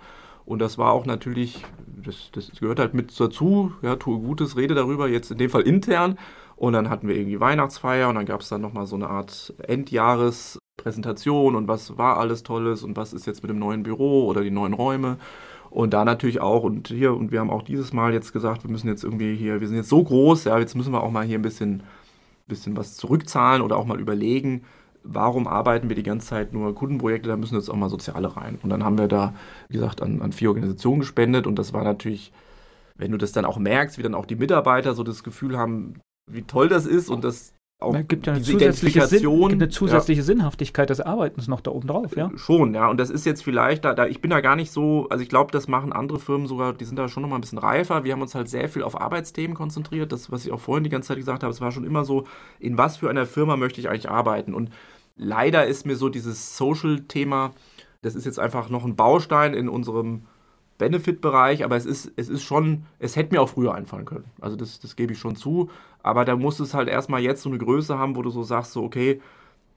und 0.50 0.58
das 0.58 0.78
war 0.78 0.92
auch 0.92 1.06
natürlich, 1.06 1.64
das, 1.86 2.30
das 2.32 2.50
gehört 2.58 2.80
halt 2.80 2.94
mit 2.94 3.18
dazu, 3.20 3.72
ja, 3.82 3.96
tue 3.96 4.18
Gutes, 4.18 4.56
rede 4.56 4.74
darüber, 4.74 5.08
jetzt 5.08 5.30
in 5.30 5.38
dem 5.38 5.48
Fall 5.48 5.62
intern. 5.62 6.18
Und 6.60 6.74
dann 6.74 6.90
hatten 6.90 7.08
wir 7.08 7.16
irgendwie 7.16 7.40
Weihnachtsfeier 7.40 8.10
und 8.10 8.16
dann 8.16 8.26
gab 8.26 8.42
es 8.42 8.50
dann 8.50 8.60
nochmal 8.60 8.86
so 8.86 8.94
eine 8.94 9.08
Art 9.08 9.54
Endjahrespräsentation 9.66 11.56
und 11.56 11.68
was 11.68 11.96
war 11.96 12.18
alles 12.18 12.42
Tolles 12.42 12.82
und 12.82 12.98
was 12.98 13.14
ist 13.14 13.26
jetzt 13.26 13.42
mit 13.42 13.48
dem 13.48 13.58
neuen 13.58 13.82
Büro 13.82 14.26
oder 14.26 14.42
die 14.42 14.50
neuen 14.50 14.74
Räume. 14.74 15.16
Und 15.70 15.94
da 15.94 16.04
natürlich 16.04 16.42
auch, 16.42 16.62
und 16.62 16.88
hier, 16.88 17.14
und 17.16 17.32
wir 17.32 17.40
haben 17.40 17.48
auch 17.48 17.62
dieses 17.62 17.94
Mal 17.94 18.12
jetzt 18.12 18.34
gesagt, 18.34 18.62
wir 18.62 18.70
müssen 18.70 18.88
jetzt 18.88 19.04
irgendwie 19.04 19.36
hier, 19.36 19.62
wir 19.62 19.68
sind 19.68 19.78
jetzt 19.78 19.88
so 19.88 20.04
groß, 20.04 20.44
ja, 20.44 20.58
jetzt 20.58 20.74
müssen 20.74 20.92
wir 20.92 21.02
auch 21.02 21.10
mal 21.10 21.24
hier 21.24 21.38
ein 21.38 21.42
bisschen, 21.42 21.82
bisschen 22.46 22.76
was 22.76 22.94
zurückzahlen 22.94 23.62
oder 23.62 23.78
auch 23.78 23.86
mal 23.86 23.98
überlegen, 23.98 24.64
warum 25.02 25.46
arbeiten 25.46 25.88
wir 25.88 25.96
die 25.96 26.02
ganze 26.02 26.26
Zeit 26.26 26.52
nur 26.52 26.74
Kundenprojekte, 26.74 27.30
da 27.30 27.38
müssen 27.38 27.54
jetzt 27.54 27.70
auch 27.70 27.76
mal 27.76 27.88
Soziale 27.88 28.36
rein. 28.36 28.58
Und 28.62 28.68
dann 28.68 28.84
haben 28.84 28.98
wir 28.98 29.08
da, 29.08 29.32
wie 29.68 29.78
gesagt, 29.78 30.02
an, 30.02 30.20
an 30.20 30.32
vier 30.32 30.50
Organisationen 30.50 31.00
gespendet 31.00 31.46
und 31.46 31.58
das 31.58 31.72
war 31.72 31.84
natürlich, 31.84 32.32
wenn 32.96 33.12
du 33.12 33.16
das 33.16 33.32
dann 33.32 33.46
auch 33.46 33.56
merkst, 33.56 33.96
wie 33.96 34.02
dann 34.02 34.14
auch 34.14 34.26
die 34.26 34.36
Mitarbeiter 34.36 34.92
so 34.92 35.02
das 35.02 35.24
Gefühl 35.24 35.56
haben, 35.56 35.94
wie 36.32 36.42
toll 36.42 36.68
das 36.68 36.86
ist 36.86 37.08
und 37.08 37.24
das 37.24 37.52
auch 37.80 37.94
da 37.94 38.02
gibt 38.02 38.26
ja 38.26 38.34
eine 38.34 38.42
zusätzliche, 38.42 39.06
Sinn, 39.06 39.26
eine 39.26 39.70
zusätzliche 39.70 40.20
ja. 40.20 40.24
Sinnhaftigkeit 40.24 40.90
des 40.90 41.00
Arbeitens 41.00 41.48
noch 41.48 41.62
da 41.62 41.70
oben 41.70 41.88
drauf, 41.88 42.14
ja? 42.14 42.30
Schon, 42.36 42.74
ja. 42.74 42.88
Und 42.88 43.00
das 43.00 43.08
ist 43.08 43.24
jetzt 43.24 43.42
vielleicht, 43.42 43.86
da, 43.86 43.94
da 43.94 44.06
ich 44.06 44.20
bin 44.20 44.30
da 44.30 44.42
gar 44.42 44.54
nicht 44.54 44.70
so, 44.70 45.08
also 45.08 45.22
ich 45.22 45.30
glaube, 45.30 45.50
das 45.50 45.66
machen 45.66 45.94
andere 45.94 46.18
Firmen 46.18 46.46
sogar, 46.46 46.74
die 46.74 46.84
sind 46.84 46.98
da 46.98 47.08
schon 47.08 47.22
noch 47.22 47.30
mal 47.30 47.36
ein 47.36 47.40
bisschen 47.40 47.56
reifer. 47.56 48.04
Wir 48.04 48.12
haben 48.12 48.20
uns 48.20 48.34
halt 48.34 48.50
sehr 48.50 48.68
viel 48.68 48.82
auf 48.82 49.00
Arbeitsthemen 49.00 49.56
konzentriert. 49.56 50.12
Das, 50.12 50.30
was 50.30 50.44
ich 50.44 50.52
auch 50.52 50.60
vorhin 50.60 50.84
die 50.84 50.90
ganze 50.90 51.08
Zeit 51.08 51.16
gesagt 51.16 51.42
habe, 51.42 51.52
es 51.52 51.62
war 51.62 51.72
schon 51.72 51.84
immer 51.84 52.04
so, 52.04 52.26
in 52.58 52.76
was 52.76 52.98
für 52.98 53.08
einer 53.08 53.24
Firma 53.24 53.56
möchte 53.56 53.80
ich 53.80 53.88
eigentlich 53.88 54.10
arbeiten? 54.10 54.52
Und 54.52 54.70
leider 55.16 55.66
ist 55.66 55.86
mir 55.86 55.96
so 55.96 56.10
dieses 56.10 56.58
Social-Thema, 56.58 57.52
das 58.02 58.14
ist 58.14 58.26
jetzt 58.26 58.38
einfach 58.38 58.68
noch 58.68 58.84
ein 58.84 58.94
Baustein 58.94 59.54
in 59.54 59.70
unserem 59.70 60.24
Benefit-Bereich, 60.76 61.64
aber 61.64 61.76
es 61.76 61.86
ist, 61.86 62.12
es 62.16 62.28
ist 62.28 62.42
schon, 62.42 62.84
es 62.98 63.14
hätte 63.14 63.34
mir 63.34 63.42
auch 63.42 63.50
früher 63.50 63.74
einfallen 63.74 64.06
können. 64.06 64.24
Also 64.40 64.56
das, 64.56 64.80
das 64.80 64.96
gebe 64.96 65.12
ich 65.12 65.18
schon 65.18 65.36
zu. 65.36 65.70
Aber 66.02 66.24
da 66.24 66.36
muss 66.36 66.60
es 66.60 66.74
halt 66.74 66.88
erstmal 66.88 67.20
jetzt 67.20 67.42
so 67.42 67.48
eine 67.48 67.58
Größe 67.58 67.98
haben, 67.98 68.16
wo 68.16 68.22
du 68.22 68.30
so 68.30 68.42
sagst, 68.42 68.72
so, 68.72 68.82
okay, 68.82 69.20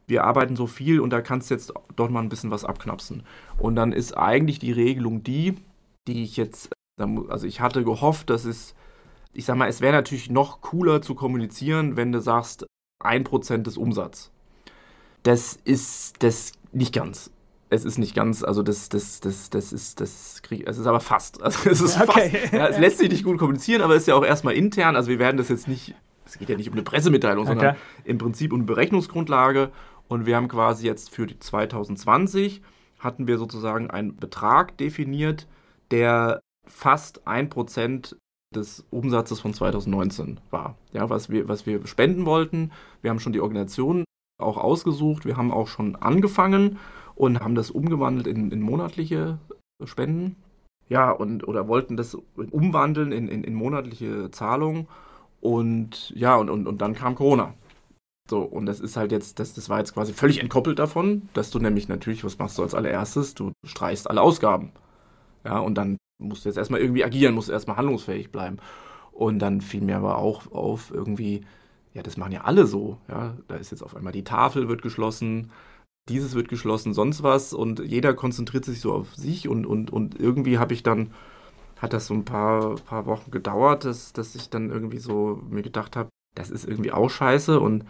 wir 0.07 0.23
arbeiten 0.23 0.55
so 0.55 0.67
viel 0.67 0.99
und 0.99 1.11
da 1.11 1.21
kannst 1.21 1.49
du 1.49 1.55
jetzt 1.55 1.73
doch 1.95 2.09
mal 2.09 2.21
ein 2.21 2.29
bisschen 2.29 2.51
was 2.51 2.65
abknapsen. 2.65 3.23
Und 3.57 3.75
dann 3.75 3.91
ist 3.93 4.17
eigentlich 4.17 4.59
die 4.59 4.71
Regelung 4.71 5.23
die, 5.23 5.55
die 6.07 6.23
ich 6.23 6.37
jetzt, 6.37 6.69
also 7.29 7.47
ich 7.47 7.61
hatte 7.61 7.83
gehofft, 7.83 8.29
dass 8.29 8.45
es, 8.45 8.75
ich 9.33 9.45
sag 9.45 9.55
mal, 9.55 9.69
es 9.69 9.81
wäre 9.81 9.93
natürlich 9.93 10.29
noch 10.29 10.61
cooler 10.61 11.01
zu 11.01 11.15
kommunizieren, 11.15 11.95
wenn 11.95 12.11
du 12.11 12.19
sagst, 12.19 12.65
ein 13.03 13.23
Prozent 13.23 13.67
des 13.67 13.77
Umsatzes. 13.77 14.31
Das 15.23 15.57
ist 15.63 16.21
das 16.21 16.51
nicht 16.73 16.93
ganz 16.93 17.31
es 17.73 17.85
ist 17.85 17.97
nicht 17.97 18.15
ganz, 18.15 18.43
also 18.43 18.61
das, 18.61 18.89
das, 18.89 19.19
das, 19.19 19.49
das 19.49 19.73
ist, 19.73 19.99
das 19.99 20.41
krieg, 20.43 20.67
es 20.67 20.77
ist 20.77 20.85
aber 20.85 20.99
fast. 20.99 21.41
Also 21.41 21.69
es 21.69 21.81
ist 21.81 21.99
Okay. 21.99 22.29
fast. 22.29 22.53
Ja, 22.53 22.67
es 22.67 22.77
lässt 22.77 22.99
sich 22.99 23.09
nicht 23.09 23.23
gut 23.23 23.37
kommunizieren, 23.37 23.81
aber 23.81 23.95
es 23.95 24.03
ist 24.03 24.07
ja 24.07 24.15
auch 24.15 24.23
erstmal 24.23 24.53
intern. 24.53 24.95
Also 24.95 25.09
wir 25.09 25.19
werden 25.19 25.37
das 25.37 25.49
jetzt 25.49 25.67
nicht, 25.67 25.95
es 26.33 26.39
geht 26.39 26.49
ja 26.49 26.57
nicht 26.57 26.67
um 26.67 26.73
eine 26.73 26.81
Pressemitteilung, 26.81 27.45
sondern 27.45 27.75
Okay. 27.75 27.77
im 28.05 28.17
Prinzip 28.17 28.51
um 28.53 28.59
eine 28.59 28.65
Berechnungsgrundlage. 28.65 29.71
Und 30.07 30.25
wir 30.25 30.35
haben 30.35 30.47
quasi 30.47 30.85
jetzt 30.85 31.13
für 31.13 31.27
die 31.27 31.37
2020 31.37 32.61
hatten 32.99 33.27
wir 33.27 33.37
sozusagen 33.37 33.91
einen 33.91 34.15
Betrag 34.15 34.77
definiert, 34.77 35.47
der 35.91 36.39
fast 36.65 37.27
ein 37.27 37.49
Prozent 37.49 38.17
des 38.55 38.85
Umsatzes 38.89 39.39
von 39.41 39.53
2019 39.53 40.39
war. 40.49 40.75
Ja, 40.91 41.09
was 41.09 41.29
wir, 41.29 41.47
was 41.47 41.65
wir 41.65 41.85
spenden 41.85 42.25
wollten. 42.25 42.71
Wir 43.01 43.11
haben 43.11 43.19
schon 43.19 43.33
die 43.33 43.41
Organisation 43.41 44.03
auch 44.41 44.57
ausgesucht. 44.57 45.25
Wir 45.25 45.37
haben 45.37 45.51
auch 45.51 45.67
schon 45.67 45.95
angefangen 45.95 46.79
und 47.15 47.41
haben 47.41 47.55
das 47.55 47.69
umgewandelt 47.69 48.25
in, 48.25 48.51
in 48.51 48.61
monatliche 48.61 49.37
Spenden. 49.83 50.35
Ja, 50.89 51.11
und 51.11 51.47
oder 51.47 51.67
wollten 51.67 51.95
das 51.95 52.15
umwandeln 52.35 53.11
in, 53.11 53.27
in, 53.27 53.43
in 53.43 53.53
monatliche 53.53 54.31
Zahlungen. 54.31 54.87
Und 55.43 56.11
ja, 56.15 56.37
und, 56.37 56.49
und, 56.49 56.67
und 56.67 56.81
dann 56.81 56.93
kam 56.95 57.15
Corona. 57.15 57.53
So, 58.29 58.39
und 58.39 58.65
das 58.65 58.79
ist 58.79 58.95
halt 58.95 59.11
jetzt, 59.11 59.39
das, 59.39 59.53
das 59.53 59.67
war 59.67 59.79
jetzt 59.79 59.93
quasi 59.93 60.13
völlig 60.13 60.39
entkoppelt 60.39 60.79
davon, 60.79 61.27
dass 61.33 61.51
du 61.51 61.59
nämlich 61.59 61.89
natürlich, 61.89 62.23
was 62.23 62.39
machst 62.39 62.57
du 62.57 62.63
als 62.63 62.73
allererstes? 62.73 63.35
Du 63.35 63.51
streichst 63.65 64.09
alle 64.09 64.21
Ausgaben. 64.21 64.71
Ja, 65.43 65.59
und 65.59 65.75
dann 65.75 65.97
musst 66.17 66.45
du 66.45 66.49
jetzt 66.49 66.57
erstmal 66.57 66.79
irgendwie 66.79 67.03
agieren, 67.03 67.35
musst 67.35 67.49
erstmal 67.49 67.75
handlungsfähig 67.75 68.31
bleiben. 68.31 68.57
Und 69.11 69.39
dann 69.39 69.59
fiel 69.59 69.81
mir 69.81 69.97
aber 69.97 70.17
auch 70.17 70.49
auf, 70.53 70.91
irgendwie, 70.91 71.41
ja, 71.93 72.03
das 72.03 72.15
machen 72.15 72.31
ja 72.31 72.45
alle 72.45 72.65
so. 72.65 72.97
Ja, 73.09 73.35
da 73.49 73.55
ist 73.55 73.71
jetzt 73.71 73.83
auf 73.83 73.97
einmal 73.97 74.13
die 74.13 74.23
Tafel 74.23 74.69
wird 74.69 74.81
geschlossen, 74.81 75.51
dieses 76.07 76.35
wird 76.35 76.47
geschlossen, 76.47 76.93
sonst 76.93 77.21
was. 77.21 77.51
Und 77.53 77.79
jeder 77.81 78.13
konzentriert 78.13 78.63
sich 78.63 78.79
so 78.79 78.93
auf 78.93 79.13
sich 79.15 79.49
und, 79.49 79.65
und, 79.65 79.91
und 79.91 80.17
irgendwie 80.17 80.57
habe 80.57 80.73
ich 80.73 80.83
dann, 80.83 81.11
hat 81.83 81.93
das 81.93 82.07
so 82.07 82.13
ein 82.13 82.23
paar, 82.23 82.75
paar 82.75 83.05
Wochen 83.05 83.29
gedauert, 83.29 83.83
dass, 83.83 84.13
dass 84.13 84.35
ich 84.35 84.49
dann 84.49 84.69
irgendwie 84.71 84.99
so 84.99 85.41
mir 85.49 85.61
gedacht 85.61 85.97
habe, 85.97 86.09
das 86.33 86.49
ist 86.49 86.65
irgendwie 86.65 86.93
auch 86.93 87.09
scheiße 87.09 87.59
und 87.59 87.83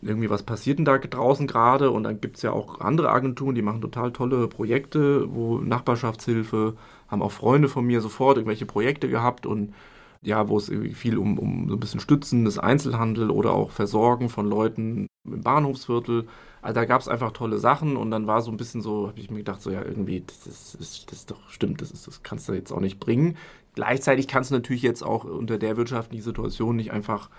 irgendwie, 0.00 0.30
was 0.30 0.42
passiert 0.42 0.78
denn 0.78 0.86
da 0.86 0.96
draußen 0.96 1.46
gerade? 1.46 1.90
Und 1.90 2.04
dann 2.04 2.20
gibt 2.22 2.36
es 2.36 2.42
ja 2.42 2.52
auch 2.52 2.80
andere 2.80 3.10
Agenturen, 3.10 3.54
die 3.54 3.62
machen 3.62 3.82
total 3.82 4.12
tolle 4.12 4.48
Projekte, 4.48 5.32
wo 5.34 5.58
Nachbarschaftshilfe, 5.58 6.76
haben 7.08 7.22
auch 7.22 7.32
Freunde 7.32 7.68
von 7.68 7.84
mir 7.84 8.00
sofort 8.00 8.38
irgendwelche 8.38 8.64
Projekte 8.66 9.08
gehabt 9.08 9.44
und 9.44 9.74
ja, 10.22 10.48
wo 10.48 10.56
es 10.56 10.70
irgendwie 10.70 10.94
viel 10.94 11.18
um, 11.18 11.38
um 11.38 11.68
so 11.68 11.76
ein 11.76 11.80
bisschen 11.80 12.00
Stützen 12.00 12.44
des 12.46 12.58
Einzelhandel 12.58 13.30
oder 13.30 13.52
auch 13.52 13.70
Versorgen 13.70 14.30
von 14.30 14.48
Leuten 14.48 15.08
im 15.24 15.40
Bahnhofsviertel. 15.42 16.26
Also 16.62 16.74
da 16.74 16.84
gab 16.84 17.00
es 17.00 17.08
einfach 17.08 17.32
tolle 17.32 17.58
Sachen 17.58 17.96
und 17.96 18.10
dann 18.10 18.26
war 18.26 18.42
so 18.42 18.50
ein 18.50 18.56
bisschen 18.56 18.82
so, 18.82 19.08
habe 19.08 19.18
ich 19.18 19.30
mir 19.30 19.38
gedacht, 19.38 19.62
so 19.62 19.70
ja, 19.70 19.82
irgendwie, 19.82 20.22
das 20.26 20.46
ist, 20.46 20.74
das 20.80 21.18
ist, 21.18 21.30
doch 21.30 21.48
stimmt, 21.48 21.80
das, 21.80 21.90
ist, 21.90 22.06
das 22.06 22.22
kannst 22.22 22.48
du 22.48 22.52
jetzt 22.52 22.72
auch 22.72 22.80
nicht 22.80 23.00
bringen. 23.00 23.36
Gleichzeitig 23.74 24.28
kannst 24.28 24.50
du 24.50 24.56
natürlich 24.56 24.82
jetzt 24.82 25.02
auch 25.02 25.24
unter 25.24 25.58
der 25.58 25.76
wirtschaftlichen 25.76 26.22
Situation 26.22 26.76
nicht 26.76 26.92
einfach, 26.92 27.30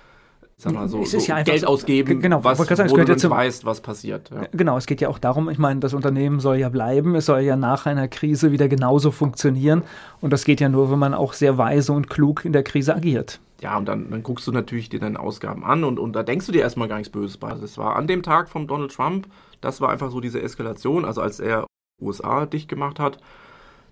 sag 0.61 0.73
mal 0.73 0.87
so, 0.87 1.01
Es 1.01 1.13
ist 1.13 1.25
so 1.25 1.29
ja 1.29 1.35
einfach 1.35 1.51
Geld 1.51 1.61
so- 1.61 1.67
ausgeben, 1.67 2.19
genau, 2.19 2.43
was, 2.43 2.57
sagen, 2.57 2.91
wo 2.91 2.97
du 2.97 3.13
nicht 3.13 3.29
weißt, 3.29 3.65
was 3.65 3.81
passiert. 3.81 4.29
Ja. 4.29 4.43
Genau, 4.51 4.77
es 4.77 4.85
geht 4.85 5.01
ja 5.01 5.09
auch 5.09 5.19
darum, 5.19 5.49
ich 5.49 5.57
meine, 5.57 5.79
das 5.79 5.93
Unternehmen 5.93 6.39
soll 6.39 6.57
ja 6.57 6.69
bleiben, 6.69 7.15
es 7.15 7.25
soll 7.25 7.41
ja 7.41 7.55
nach 7.55 7.85
einer 7.85 8.07
Krise 8.07 8.51
wieder 8.51 8.67
genauso 8.67 9.11
funktionieren 9.11 9.83
und 10.21 10.31
das 10.31 10.45
geht 10.45 10.61
ja 10.61 10.69
nur, 10.69 10.91
wenn 10.91 10.99
man 10.99 11.13
auch 11.13 11.33
sehr 11.33 11.57
weise 11.57 11.93
und 11.93 12.09
klug 12.09 12.45
in 12.45 12.53
der 12.53 12.63
Krise 12.63 12.95
agiert. 12.95 13.39
Ja, 13.61 13.77
und 13.77 13.85
dann, 13.87 14.09
dann 14.09 14.23
guckst 14.23 14.47
du 14.47 14.51
natürlich 14.51 14.89
dir 14.89 14.99
deine 14.99 15.19
Ausgaben 15.19 15.63
an 15.63 15.83
und, 15.83 15.99
und 15.99 16.13
da 16.13 16.23
denkst 16.23 16.45
du 16.47 16.51
dir 16.51 16.61
erstmal 16.61 16.87
gar 16.87 16.97
nichts 16.97 17.11
Böses 17.11 17.37
bei. 17.37 17.51
Das 17.51 17.77
war 17.77 17.95
an 17.95 18.07
dem 18.07 18.23
Tag 18.23 18.49
von 18.49 18.67
Donald 18.67 18.91
Trump, 18.93 19.27
das 19.61 19.81
war 19.81 19.89
einfach 19.89 20.11
so 20.11 20.19
diese 20.19 20.41
Eskalation, 20.41 21.05
also 21.05 21.21
als 21.21 21.39
er 21.39 21.65
USA 22.01 22.45
dicht 22.45 22.67
gemacht 22.67 22.99
hat, 22.99 23.19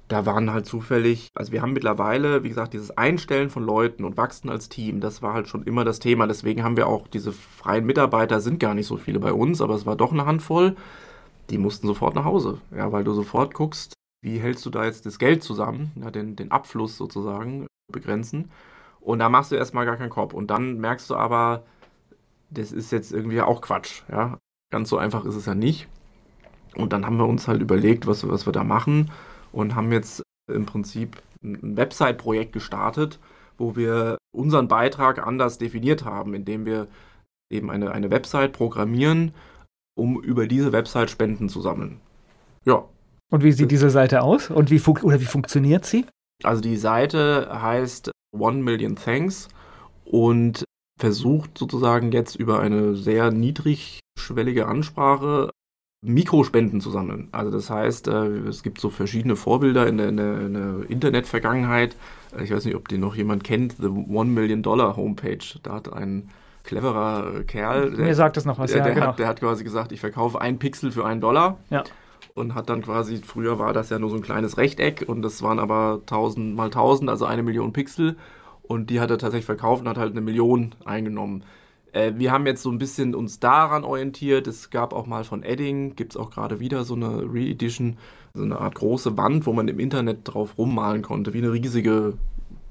da 0.10 0.26
waren 0.26 0.52
halt 0.52 0.66
zufällig, 0.66 1.30
also 1.36 1.52
wir 1.52 1.62
haben 1.62 1.74
mittlerweile, 1.74 2.44
wie 2.44 2.50
gesagt, 2.50 2.74
dieses 2.74 2.98
Einstellen 2.98 3.52
von 3.52 3.64
Leuten 3.64 4.04
und 4.04 4.18
wachsen 4.18 4.50
als 4.50 4.68
Team, 4.68 5.02
das 5.02 5.22
war 5.22 5.36
halt 5.36 5.48
schon 5.48 5.64
immer 5.64 5.86
das 5.86 6.00
Thema. 6.00 6.26
Deswegen 6.26 6.64
haben 6.64 6.78
wir 6.78 6.88
auch 6.88 7.08
diese 7.08 7.32
freien 7.32 7.86
Mitarbeiter, 7.86 8.42
sind 8.42 8.60
gar 8.60 8.74
nicht 8.74 8.88
so 8.88 8.98
viele 8.98 9.20
bei 9.20 9.32
uns, 9.32 9.62
aber 9.62 9.76
es 9.76 9.86
war 9.86 9.96
doch 9.96 10.12
eine 10.12 10.26
Handvoll, 10.26 10.76
die 11.52 11.60
mussten 11.60 11.86
sofort 11.86 12.16
nach 12.16 12.26
Hause. 12.26 12.60
Ja, 12.76 12.92
weil 12.92 13.04
du 13.04 13.14
sofort 13.14 13.54
guckst, 13.54 13.94
wie 14.24 14.40
hältst 14.40 14.66
du 14.66 14.72
da 14.72 14.84
jetzt 14.84 15.06
das 15.06 15.20
Geld 15.20 15.44
zusammen, 15.44 15.92
ja, 15.96 16.10
den, 16.10 16.36
den 16.36 16.52
Abfluss 16.52 16.98
sozusagen 16.98 17.68
begrenzen. 17.92 18.50
Und 19.00 19.20
da 19.20 19.30
machst 19.30 19.52
du 19.52 19.56
erstmal 19.56 19.86
gar 19.86 19.98
keinen 19.98 20.10
Kopf. 20.10 20.34
Und 20.34 20.48
dann 20.48 20.80
merkst 20.80 21.08
du 21.12 21.16
aber, 21.16 21.64
das 22.50 22.72
ist 22.72 22.92
jetzt 22.92 23.14
irgendwie 23.14 23.42
auch 23.42 23.62
Quatsch. 23.62 24.02
Ja? 24.12 24.40
Ganz 24.72 24.90
so 24.90 24.98
einfach 24.98 25.24
ist 25.26 25.36
es 25.36 25.46
ja 25.46 25.54
nicht. 25.54 25.88
Und 26.76 26.94
dann 26.94 27.06
haben 27.06 27.18
wir 27.18 27.28
uns 27.28 27.48
halt 27.48 27.62
überlegt, 27.62 28.08
was, 28.08 28.28
was 28.28 28.48
wir 28.48 28.54
da 28.54 28.64
machen 28.64 29.12
und 29.52 29.76
haben 29.76 29.92
jetzt 29.92 30.24
im 30.52 30.66
Prinzip 30.66 31.22
ein 31.44 31.78
Website-Projekt 31.78 32.54
gestartet, 32.54 33.20
wo 33.58 33.76
wir 33.76 34.18
unseren 34.32 34.68
Beitrag 34.68 35.26
anders 35.26 35.58
definiert 35.58 36.06
haben, 36.06 36.34
indem 36.34 36.66
wir 36.66 36.88
eben 37.52 37.72
eine, 37.72 37.92
eine 37.92 38.12
Website 38.12 38.54
programmieren, 38.54 39.34
um 39.96 40.22
über 40.22 40.48
diese 40.48 40.72
Website 40.72 41.10
Spenden 41.10 41.50
zu 41.50 41.62
sammeln. 41.62 42.00
Ja, 42.66 42.86
Und 43.32 43.44
wie 43.44 43.52
sieht 43.52 43.72
diese 43.72 43.90
Seite 43.90 44.22
aus? 44.22 44.50
Und 44.50 44.70
wie, 44.72 44.82
oder 44.82 45.20
wie 45.20 45.26
funktioniert 45.26 45.86
sie? 45.86 46.06
Also 46.44 46.62
die 46.62 46.78
Seite 46.78 47.50
heißt 47.62 48.12
One 48.38 48.64
Million 48.64 48.96
Thanks 48.96 49.50
und 50.06 50.64
versucht 51.00 51.58
sozusagen 51.58 52.12
jetzt 52.12 52.36
über 52.36 52.60
eine 52.60 52.96
sehr 52.96 53.32
niedrigschwellige 53.32 54.68
Ansprache 54.68 55.50
Mikrospenden 56.02 56.80
zu 56.80 56.92
sammeln. 56.92 57.28
Also 57.34 57.52
das 57.52 57.70
heißt, 57.70 58.08
äh, 58.08 58.26
es 58.48 58.64
gibt 58.64 58.80
so 58.80 58.90
verschiedene 58.90 59.36
Vorbilder 59.36 59.86
in 59.88 59.98
der, 59.98 60.08
in 60.10 60.18
der, 60.18 60.40
in 60.42 60.54
der 60.54 60.90
Internetvergangenheit. 60.90 61.98
Äh, 62.38 62.44
Ich 62.46 62.52
weiß 62.52 62.64
nicht, 62.66 62.76
ob 62.76 62.88
den 62.88 63.02
noch 63.02 63.16
jemand 63.16 63.44
kennt, 63.44 63.76
The 63.80 63.88
One 63.88 64.30
Million 64.30 64.64
Dollar 64.64 64.96
Homepage. 64.96 65.40
Da 65.62 65.74
hat 65.74 65.92
ein 65.92 66.30
cleverer 66.64 67.44
Kerl, 67.44 67.92
Mir 67.92 68.16
sagt 68.16 68.38
das 68.38 68.46
noch 68.46 68.60
was, 68.60 68.72
der, 68.72 68.80
ja, 68.80 68.86
der, 68.86 68.94
genau. 68.94 69.08
hat, 69.08 69.20
der 69.20 69.28
hat 69.28 69.40
quasi 69.40 69.64
gesagt, 69.64 69.92
ich 69.92 70.00
verkaufe 70.00 70.40
einen 70.40 70.60
Pixel 70.60 70.92
für 70.92 71.06
einen 71.06 71.20
Dollar 71.20 71.58
Ja. 71.70 71.84
und 72.36 72.54
hat 72.56 72.70
dann 72.70 72.82
quasi, 72.82 73.18
früher 73.18 73.60
war 73.60 73.74
das 73.74 73.90
ja 73.90 73.98
nur 74.00 74.10
so 74.10 74.16
ein 74.18 74.22
kleines 74.22 74.58
Rechteck 74.58 75.04
und 75.08 75.22
das 75.22 75.42
waren 75.42 75.58
aber 75.60 76.00
1000 76.02 76.56
mal 76.56 76.66
1000, 76.66 77.10
also 77.10 77.26
eine 77.26 77.44
Million 77.44 77.74
Pixel 77.74 78.18
und 78.62 78.90
die 78.90 79.00
hat 79.00 79.10
er 79.10 79.18
tatsächlich 79.18 79.46
verkauft 79.46 79.82
und 79.82 79.88
hat 79.90 79.98
halt 79.98 80.12
eine 80.12 80.22
Million 80.22 80.76
eingenommen. 80.86 81.44
Äh, 81.94 82.14
wir 82.16 82.32
haben 82.32 82.46
jetzt 82.46 82.62
so 82.62 82.72
ein 82.72 82.78
bisschen 82.78 83.16
uns 83.16 83.40
daran 83.40 83.84
orientiert. 83.84 84.48
Es 84.48 84.70
gab 84.70 84.94
auch 84.94 85.06
mal 85.06 85.24
von 85.24 85.44
Edding, 85.44 85.96
gibt 85.96 86.14
es 86.14 86.18
auch 86.18 86.32
gerade 86.32 86.60
wieder 86.60 86.84
so 86.84 86.96
eine 86.96 87.24
Re-Edition, 87.24 87.98
so 88.34 88.44
eine 88.44 88.60
Art 88.60 88.76
große 88.76 89.18
Wand, 89.18 89.46
wo 89.46 89.54
man 89.54 89.68
im 89.68 89.80
Internet 89.80 90.20
drauf 90.24 90.58
rummalen 90.58 91.02
konnte, 91.02 91.34
wie 91.34 91.40
eine 91.40 91.52
riesige 91.52 92.14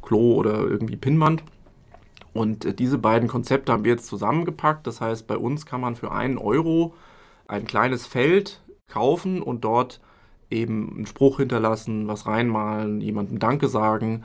Klo- 0.03 0.37
oder 0.37 0.61
irgendwie 0.61 0.97
Pinnwand. 0.97 1.43
Und 2.33 2.65
äh, 2.65 2.75
diese 2.75 2.99
beiden 2.99 3.29
Konzepte 3.29 3.73
haben 3.73 3.85
wir 3.85 3.93
jetzt 3.93 4.07
zusammengepackt. 4.07 4.87
Das 4.87 5.01
heißt, 5.01 5.27
bei 5.27 5.37
uns 5.37 5.67
kann 5.67 5.81
man 5.81 5.97
für 5.97 6.13
einen 6.13 6.39
Euro 6.39 6.95
ein 7.47 7.67
kleines 7.67 8.07
Feld 8.07 8.63
kaufen 8.89 9.43
und 9.43 9.65
dort 9.65 10.01
eben 10.51 10.95
einen 10.95 11.07
Spruch 11.07 11.39
hinterlassen, 11.39 12.09
was 12.09 12.27
reinmalen, 12.27 13.01
jemandem 13.01 13.39
Danke 13.39 13.69
sagen. 13.69 14.25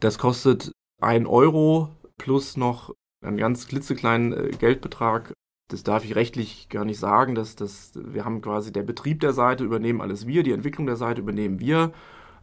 Das 0.00 0.18
kostet 0.18 0.72
ein 1.00 1.26
Euro 1.26 1.88
plus 2.18 2.56
noch 2.56 2.94
einen 3.22 3.36
ganz 3.36 3.66
klitzekleinen 3.66 4.32
äh, 4.32 4.50
Geldbetrag. 4.50 5.32
Das 5.68 5.82
darf 5.84 6.04
ich 6.04 6.16
rechtlich 6.16 6.68
gar 6.68 6.84
nicht 6.84 6.98
sagen. 6.98 7.34
Dass 7.34 7.56
das, 7.56 7.92
wir 7.94 8.24
haben 8.24 8.40
quasi 8.40 8.72
der 8.72 8.82
Betrieb 8.82 9.20
der 9.20 9.32
Seite 9.32 9.64
übernehmen 9.64 10.00
alles 10.00 10.26
wir, 10.26 10.42
die 10.42 10.52
Entwicklung 10.52 10.86
der 10.86 10.96
Seite 10.96 11.20
übernehmen 11.20 11.60
wir. 11.60 11.92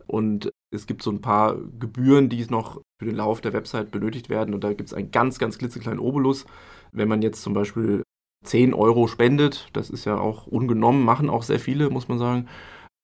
Und 0.05 0.51
es 0.71 0.87
gibt 0.87 1.03
so 1.03 1.11
ein 1.11 1.21
paar 1.21 1.57
Gebühren, 1.79 2.29
die 2.29 2.45
noch 2.49 2.81
für 2.99 3.05
den 3.05 3.15
Lauf 3.15 3.41
der 3.41 3.53
Website 3.53 3.91
benötigt 3.91 4.29
werden. 4.29 4.53
Und 4.53 4.63
da 4.63 4.73
gibt 4.73 4.87
es 4.89 4.93
einen 4.93 5.11
ganz, 5.11 5.39
ganz 5.39 5.57
klitzekleinen 5.57 5.99
Obolus. 5.99 6.45
Wenn 6.91 7.09
man 7.09 7.21
jetzt 7.21 7.41
zum 7.41 7.53
Beispiel 7.53 8.03
10 8.45 8.73
Euro 8.73 9.07
spendet, 9.07 9.69
das 9.73 9.89
ist 9.89 10.05
ja 10.05 10.17
auch 10.17 10.47
ungenommen, 10.47 11.03
machen 11.03 11.29
auch 11.29 11.43
sehr 11.43 11.59
viele, 11.59 11.89
muss 11.89 12.07
man 12.07 12.19
sagen, 12.19 12.47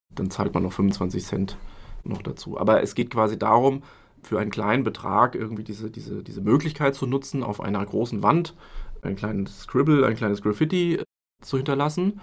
dann 0.09 0.29
zahlt 0.29 0.53
man 0.53 0.63
noch 0.63 0.73
25 0.73 1.25
Cent 1.25 1.57
noch 2.03 2.21
dazu. 2.21 2.57
Aber 2.57 2.81
es 2.81 2.95
geht 2.95 3.09
quasi 3.09 3.37
darum, 3.37 3.83
für 4.23 4.39
einen 4.39 4.51
kleinen 4.51 4.83
Betrag 4.83 5.35
irgendwie 5.35 5.63
diese, 5.63 5.89
diese, 5.91 6.23
diese 6.23 6.41
Möglichkeit 6.41 6.95
zu 6.95 7.05
nutzen, 7.05 7.43
auf 7.43 7.61
einer 7.61 7.85
großen 7.85 8.23
Wand 8.23 8.55
ein 9.01 9.15
kleines 9.15 9.61
Scribble, 9.61 10.05
ein 10.05 10.15
kleines 10.15 10.41
Graffiti 10.41 11.01
zu 11.41 11.57
hinterlassen. 11.57 12.21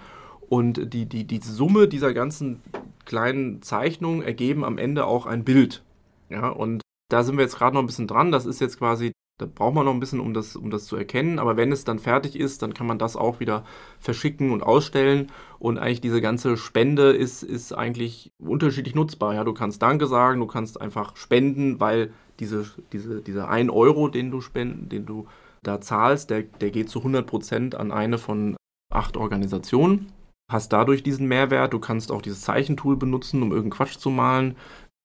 Und 0.49 0.93
die, 0.93 1.05
die, 1.05 1.25
die 1.25 1.39
Summe 1.39 1.87
dieser 1.87 2.13
ganzen 2.13 2.61
kleinen 3.05 3.61
Zeichnungen 3.61 4.21
ergeben 4.21 4.65
am 4.65 4.77
Ende 4.77 5.05
auch 5.05 5.25
ein 5.25 5.45
Bild. 5.45 5.83
Ja, 6.29 6.49
und 6.49 6.81
da 7.09 7.23
sind 7.23 7.37
wir 7.37 7.43
jetzt 7.43 7.57
gerade 7.57 7.73
noch 7.73 7.81
ein 7.81 7.87
bisschen 7.87 8.07
dran. 8.07 8.31
Das 8.31 8.45
ist 8.45 8.59
jetzt 8.59 8.77
quasi, 8.77 9.11
da 9.41 9.47
braucht 9.47 9.73
man 9.73 9.85
noch 9.85 9.93
ein 9.93 9.99
bisschen, 9.99 10.19
um 10.19 10.35
das, 10.35 10.55
um 10.55 10.69
das 10.69 10.85
zu 10.85 10.95
erkennen. 10.95 11.39
Aber 11.39 11.57
wenn 11.57 11.71
es 11.71 11.83
dann 11.83 11.97
fertig 11.97 12.39
ist, 12.39 12.61
dann 12.61 12.75
kann 12.75 12.85
man 12.85 12.99
das 12.99 13.15
auch 13.15 13.39
wieder 13.39 13.65
verschicken 13.99 14.51
und 14.51 14.61
ausstellen. 14.61 15.31
Und 15.57 15.79
eigentlich 15.79 16.01
diese 16.01 16.21
ganze 16.21 16.57
Spende 16.57 17.09
ist, 17.11 17.41
ist 17.41 17.73
eigentlich 17.73 18.31
unterschiedlich 18.37 18.93
nutzbar. 18.93 19.33
Ja, 19.33 19.43
du 19.43 19.53
kannst 19.53 19.81
Danke 19.81 20.05
sagen, 20.05 20.39
du 20.39 20.45
kannst 20.45 20.79
einfach 20.79 21.15
spenden, 21.17 21.79
weil 21.79 22.13
diese, 22.39 22.65
diese, 22.93 23.21
dieser 23.21 23.49
1 23.49 23.71
Euro, 23.71 24.09
den 24.09 24.29
du 24.29 24.41
spenden, 24.41 24.89
den 24.89 25.07
du 25.07 25.27
da 25.63 25.81
zahlst, 25.81 26.29
der, 26.29 26.43
der 26.43 26.69
geht 26.69 26.89
zu 26.89 26.99
100 26.99 27.25
Prozent 27.25 27.75
an 27.75 27.91
eine 27.91 28.19
von 28.19 28.55
acht 28.93 29.17
Organisationen. 29.17 30.11
hast 30.51 30.71
dadurch 30.71 31.01
diesen 31.01 31.27
Mehrwert. 31.27 31.73
Du 31.73 31.79
kannst 31.79 32.11
auch 32.11 32.21
dieses 32.21 32.41
Zeichentool 32.41 32.95
benutzen, 32.95 33.41
um 33.41 33.51
irgendeinen 33.51 33.71
Quatsch 33.71 33.97
zu 33.97 34.11
malen. 34.11 34.55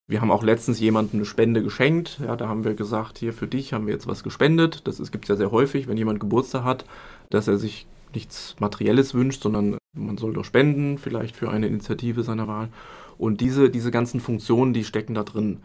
Wir 0.08 0.20
haben 0.20 0.30
auch 0.30 0.44
letztens 0.44 0.78
jemandem 0.78 1.20
eine 1.20 1.26
Spende 1.26 1.62
geschenkt. 1.62 2.20
Ja, 2.24 2.36
da 2.36 2.48
haben 2.48 2.64
wir 2.64 2.74
gesagt, 2.74 3.18
hier 3.18 3.32
für 3.32 3.48
dich 3.48 3.72
haben 3.72 3.86
wir 3.86 3.94
jetzt 3.94 4.06
was 4.06 4.22
gespendet. 4.22 4.86
Das 4.86 4.98
gibt 5.10 5.24
es 5.24 5.28
ja 5.28 5.36
sehr 5.36 5.50
häufig, 5.50 5.88
wenn 5.88 5.96
jemand 5.96 6.20
Geburtstag 6.20 6.62
hat, 6.62 6.84
dass 7.30 7.48
er 7.48 7.58
sich 7.58 7.86
nichts 8.14 8.54
Materielles 8.60 9.14
wünscht, 9.14 9.42
sondern 9.42 9.78
man 9.94 10.16
soll 10.16 10.32
doch 10.32 10.44
spenden, 10.44 10.98
vielleicht 10.98 11.34
für 11.34 11.50
eine 11.50 11.66
Initiative 11.66 12.22
seiner 12.22 12.46
Wahl. 12.46 12.68
Und 13.18 13.40
diese, 13.40 13.68
diese 13.68 13.90
ganzen 13.90 14.20
Funktionen, 14.20 14.72
die 14.72 14.84
stecken 14.84 15.14
da 15.14 15.24
drin. 15.24 15.58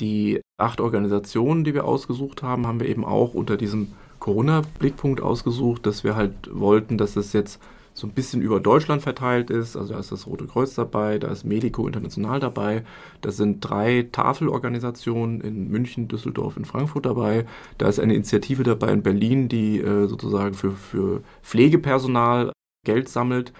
Die 0.00 0.40
acht 0.58 0.80
Organisationen, 0.80 1.64
die 1.64 1.74
wir 1.74 1.84
ausgesucht 1.84 2.42
haben, 2.42 2.68
haben 2.68 2.78
wir 2.78 2.88
eben 2.88 3.04
auch 3.04 3.34
unter 3.34 3.56
diesem 3.56 3.88
Corona-Blickpunkt 4.20 5.20
ausgesucht, 5.20 5.86
dass 5.86 6.04
wir 6.04 6.14
halt 6.14 6.34
wollten, 6.52 6.98
dass 6.98 7.16
es 7.16 7.32
jetzt 7.32 7.60
so 7.98 8.06
ein 8.06 8.12
bisschen 8.12 8.42
über 8.42 8.60
Deutschland 8.60 9.02
verteilt 9.02 9.50
ist. 9.50 9.76
Also 9.76 9.92
da 9.92 9.98
ist 9.98 10.12
das 10.12 10.28
Rote 10.28 10.46
Kreuz 10.46 10.74
dabei, 10.74 11.18
da 11.18 11.28
ist 11.28 11.44
Medico 11.44 11.84
International 11.84 12.38
dabei, 12.38 12.84
da 13.22 13.32
sind 13.32 13.60
drei 13.60 14.06
Tafelorganisationen 14.12 15.40
in 15.40 15.68
München, 15.68 16.06
Düsseldorf, 16.06 16.56
in 16.56 16.64
Frankfurt 16.64 17.06
dabei. 17.06 17.44
Da 17.76 17.88
ist 17.88 17.98
eine 17.98 18.14
Initiative 18.14 18.62
dabei 18.62 18.92
in 18.92 19.02
Berlin, 19.02 19.48
die 19.48 19.80
äh, 19.80 20.06
sozusagen 20.06 20.54
für, 20.54 20.76
für 20.76 21.22
Pflegepersonal 21.42 22.52
Geld 22.86 23.08
sammelt. 23.08 23.52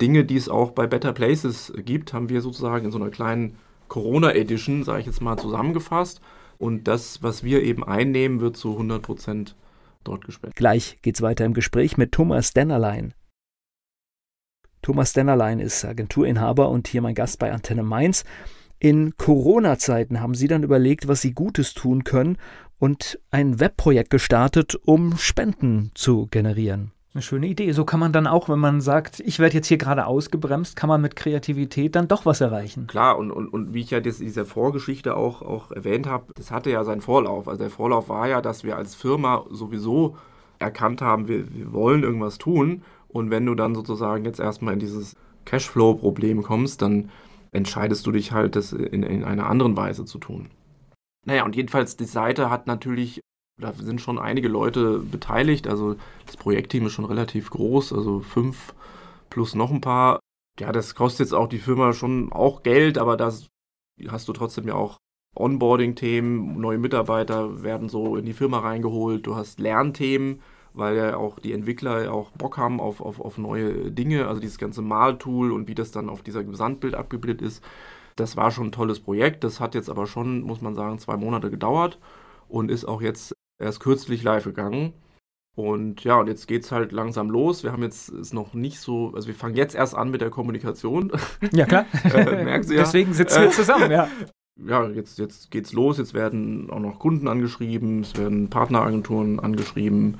Dinge, 0.00 0.24
die 0.24 0.36
es 0.36 0.48
auch 0.48 0.70
bei 0.70 0.86
Better 0.86 1.12
Places 1.12 1.72
gibt, 1.84 2.12
haben 2.12 2.28
wir 2.28 2.42
sozusagen 2.42 2.84
in 2.84 2.92
so 2.92 2.98
einer 2.98 3.10
kleinen 3.10 3.56
Corona 3.88 4.32
Edition, 4.32 4.84
sage 4.84 5.00
ich 5.00 5.06
jetzt 5.06 5.20
mal, 5.20 5.36
zusammengefasst. 5.36 6.20
Und 6.58 6.84
das, 6.84 7.24
was 7.24 7.42
wir 7.42 7.64
eben 7.64 7.82
einnehmen, 7.82 8.40
wird 8.40 8.56
zu 8.56 8.70
100 8.70 9.02
Prozent 9.02 9.56
dort 10.04 10.24
gespendet. 10.24 10.56
Gleich 10.56 10.98
geht's 11.02 11.22
weiter 11.22 11.44
im 11.44 11.54
Gespräch 11.54 11.96
mit 11.96 12.12
Thomas 12.12 12.52
Dennerlein. 12.52 13.14
Thomas 14.82 15.12
Dennerlein 15.12 15.60
ist 15.60 15.84
Agenturinhaber 15.84 16.68
und 16.70 16.88
hier 16.88 17.02
mein 17.02 17.14
Gast 17.14 17.38
bei 17.38 17.52
Antenne 17.52 17.82
Mainz. 17.82 18.24
In 18.78 19.16
Corona-Zeiten 19.18 20.20
haben 20.20 20.34
Sie 20.34 20.48
dann 20.48 20.62
überlegt, 20.62 21.06
was 21.06 21.20
Sie 21.20 21.32
Gutes 21.32 21.74
tun 21.74 22.02
können 22.04 22.38
und 22.78 23.18
ein 23.30 23.60
Webprojekt 23.60 24.08
gestartet, 24.08 24.74
um 24.86 25.18
Spenden 25.18 25.90
zu 25.94 26.28
generieren. 26.30 26.92
Eine 27.12 27.22
schöne 27.22 27.48
Idee. 27.48 27.72
So 27.72 27.84
kann 27.84 28.00
man 28.00 28.12
dann 28.12 28.28
auch, 28.28 28.48
wenn 28.48 28.60
man 28.60 28.80
sagt, 28.80 29.20
ich 29.20 29.40
werde 29.40 29.56
jetzt 29.56 29.66
hier 29.66 29.78
gerade 29.78 30.06
ausgebremst, 30.06 30.76
kann 30.76 30.88
man 30.88 31.00
mit 31.00 31.16
Kreativität 31.16 31.96
dann 31.96 32.06
doch 32.06 32.24
was 32.24 32.40
erreichen. 32.40 32.86
Klar, 32.86 33.18
und, 33.18 33.32
und, 33.32 33.48
und 33.48 33.74
wie 33.74 33.80
ich 33.80 33.90
ja 33.90 34.00
das 34.00 34.20
in 34.20 34.26
dieser 34.26 34.46
Vorgeschichte 34.46 35.16
auch, 35.16 35.42
auch 35.42 35.72
erwähnt 35.72 36.06
habe, 36.06 36.32
das 36.36 36.52
hatte 36.52 36.70
ja 36.70 36.84
seinen 36.84 37.00
Vorlauf. 37.00 37.48
Also 37.48 37.58
der 37.58 37.70
Vorlauf 37.70 38.08
war 38.08 38.28
ja, 38.28 38.40
dass 38.40 38.62
wir 38.62 38.76
als 38.76 38.94
Firma 38.94 39.44
sowieso 39.50 40.16
erkannt 40.60 41.02
haben, 41.02 41.26
wir, 41.26 41.52
wir 41.52 41.72
wollen 41.72 42.04
irgendwas 42.04 42.38
tun. 42.38 42.82
Und 43.12 43.30
wenn 43.30 43.46
du 43.46 43.54
dann 43.54 43.74
sozusagen 43.74 44.24
jetzt 44.24 44.40
erstmal 44.40 44.74
in 44.74 44.80
dieses 44.80 45.16
Cashflow-Problem 45.44 46.42
kommst, 46.42 46.82
dann 46.82 47.10
entscheidest 47.52 48.06
du 48.06 48.12
dich 48.12 48.32
halt, 48.32 48.56
das 48.56 48.72
in, 48.72 49.02
in 49.02 49.24
einer 49.24 49.46
anderen 49.46 49.76
Weise 49.76 50.04
zu 50.04 50.18
tun. 50.18 50.50
Naja, 51.26 51.44
und 51.44 51.56
jedenfalls, 51.56 51.96
die 51.96 52.04
Seite 52.04 52.50
hat 52.50 52.66
natürlich 52.66 53.20
da 53.60 53.72
sind 53.74 54.00
schon 54.00 54.18
einige 54.18 54.48
Leute 54.48 54.98
beteiligt. 54.98 55.68
Also 55.68 55.96
das 56.26 56.36
Projektteam 56.36 56.86
ist 56.86 56.92
schon 56.92 57.04
relativ 57.04 57.50
groß, 57.50 57.92
also 57.92 58.20
fünf 58.20 58.74
plus 59.28 59.54
noch 59.54 59.70
ein 59.70 59.80
paar. 59.80 60.20
Ja, 60.58 60.72
das 60.72 60.94
kostet 60.94 61.26
jetzt 61.26 61.34
auch 61.34 61.48
die 61.48 61.58
Firma 61.58 61.92
schon 61.92 62.32
auch 62.32 62.62
Geld, 62.62 62.98
aber 62.98 63.16
da 63.16 63.32
hast 64.08 64.28
du 64.28 64.32
trotzdem 64.32 64.66
ja 64.66 64.74
auch 64.74 64.96
Onboarding-Themen, 65.36 66.60
neue 66.60 66.78
Mitarbeiter 66.78 67.62
werden 67.62 67.88
so 67.88 68.16
in 68.16 68.24
die 68.24 68.32
Firma 68.32 68.58
reingeholt, 68.58 69.26
du 69.26 69.36
hast 69.36 69.60
Lernthemen, 69.60 70.40
weil 70.74 70.96
ja 70.96 71.16
auch 71.16 71.38
die 71.38 71.52
Entwickler 71.52 72.12
auch 72.12 72.30
Bock 72.30 72.58
haben 72.58 72.80
auf, 72.80 73.00
auf, 73.00 73.20
auf 73.20 73.38
neue 73.38 73.90
Dinge, 73.90 74.28
also 74.28 74.40
dieses 74.40 74.58
ganze 74.58 74.82
Maltool 74.82 75.52
und 75.52 75.68
wie 75.68 75.74
das 75.74 75.90
dann 75.90 76.08
auf 76.08 76.22
dieser 76.22 76.44
Gesamtbild 76.44 76.94
abgebildet 76.94 77.42
ist. 77.42 77.64
Das 78.16 78.36
war 78.36 78.50
schon 78.50 78.68
ein 78.68 78.72
tolles 78.72 79.00
Projekt, 79.00 79.44
das 79.44 79.60
hat 79.60 79.74
jetzt 79.74 79.88
aber 79.88 80.06
schon, 80.06 80.42
muss 80.42 80.60
man 80.60 80.74
sagen, 80.74 80.98
zwei 80.98 81.16
Monate 81.16 81.50
gedauert 81.50 81.98
und 82.48 82.70
ist 82.70 82.84
auch 82.84 83.02
jetzt 83.02 83.34
er 83.60 83.68
ist 83.68 83.80
kürzlich 83.80 84.22
live 84.22 84.44
gegangen. 84.44 84.94
Und 85.54 86.02
ja, 86.04 86.18
und 86.18 86.28
jetzt 86.28 86.48
geht 86.48 86.64
es 86.64 86.72
halt 86.72 86.92
langsam 86.92 87.28
los. 87.28 87.62
Wir 87.62 87.72
haben 87.72 87.82
jetzt 87.82 88.08
ist 88.08 88.32
noch 88.32 88.54
nicht 88.54 88.80
so, 88.80 89.12
also 89.14 89.28
wir 89.28 89.34
fangen 89.34 89.54
jetzt 89.54 89.74
erst 89.74 89.94
an 89.94 90.10
mit 90.10 90.22
der 90.22 90.30
Kommunikation. 90.30 91.12
Ja, 91.52 91.66
klar. 91.66 91.84
äh, 92.04 92.44
merken 92.44 92.64
Sie 92.64 92.74
ja. 92.74 92.82
Deswegen 92.82 93.12
sitzen 93.12 93.42
wir 93.42 93.50
zusammen, 93.50 93.90
ja. 93.90 94.08
Ja, 94.62 94.86
jetzt, 94.88 95.18
jetzt 95.18 95.50
geht's 95.50 95.72
los. 95.72 95.96
Jetzt 95.96 96.12
werden 96.12 96.68
auch 96.70 96.80
noch 96.80 96.98
Kunden 96.98 97.28
angeschrieben, 97.28 98.00
es 98.00 98.16
werden 98.18 98.50
Partneragenturen 98.50 99.40
angeschrieben. 99.40 100.18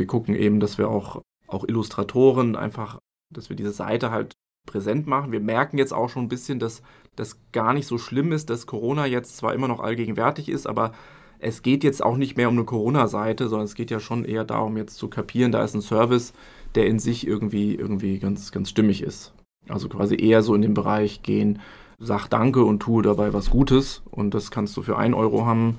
Wir 0.00 0.06
gucken 0.06 0.34
eben, 0.34 0.60
dass 0.60 0.78
wir 0.78 0.88
auch, 0.88 1.20
auch 1.46 1.62
Illustratoren 1.68 2.56
einfach, 2.56 2.98
dass 3.30 3.50
wir 3.50 3.56
diese 3.56 3.70
Seite 3.70 4.10
halt 4.10 4.32
präsent 4.66 5.06
machen. 5.06 5.30
Wir 5.30 5.40
merken 5.40 5.76
jetzt 5.76 5.92
auch 5.92 6.08
schon 6.08 6.24
ein 6.24 6.28
bisschen, 6.28 6.58
dass 6.58 6.82
das 7.16 7.38
gar 7.52 7.74
nicht 7.74 7.86
so 7.86 7.98
schlimm 7.98 8.32
ist, 8.32 8.48
dass 8.48 8.66
Corona 8.66 9.04
jetzt 9.04 9.36
zwar 9.36 9.52
immer 9.52 9.68
noch 9.68 9.78
allgegenwärtig 9.80 10.48
ist, 10.48 10.66
aber 10.66 10.92
es 11.38 11.60
geht 11.60 11.84
jetzt 11.84 12.02
auch 12.02 12.16
nicht 12.16 12.38
mehr 12.38 12.48
um 12.48 12.54
eine 12.54 12.64
Corona-Seite, 12.64 13.48
sondern 13.48 13.66
es 13.66 13.74
geht 13.74 13.90
ja 13.90 14.00
schon 14.00 14.24
eher 14.24 14.44
darum, 14.44 14.78
jetzt 14.78 14.96
zu 14.96 15.08
kapieren, 15.08 15.52
da 15.52 15.62
ist 15.62 15.74
ein 15.74 15.82
Service, 15.82 16.32
der 16.74 16.86
in 16.86 16.98
sich 16.98 17.26
irgendwie, 17.26 17.74
irgendwie 17.74 18.18
ganz, 18.18 18.52
ganz 18.52 18.70
stimmig 18.70 19.02
ist. 19.02 19.34
Also 19.68 19.90
quasi 19.90 20.16
eher 20.16 20.42
so 20.42 20.54
in 20.54 20.62
den 20.62 20.72
Bereich 20.72 21.22
gehen, 21.22 21.60
sag 21.98 22.28
Danke 22.28 22.64
und 22.64 22.80
tue 22.80 23.02
dabei 23.02 23.34
was 23.34 23.50
Gutes. 23.50 24.02
Und 24.10 24.32
das 24.32 24.50
kannst 24.50 24.76
du 24.78 24.82
für 24.82 24.96
1 24.96 25.14
Euro 25.14 25.44
haben, 25.44 25.78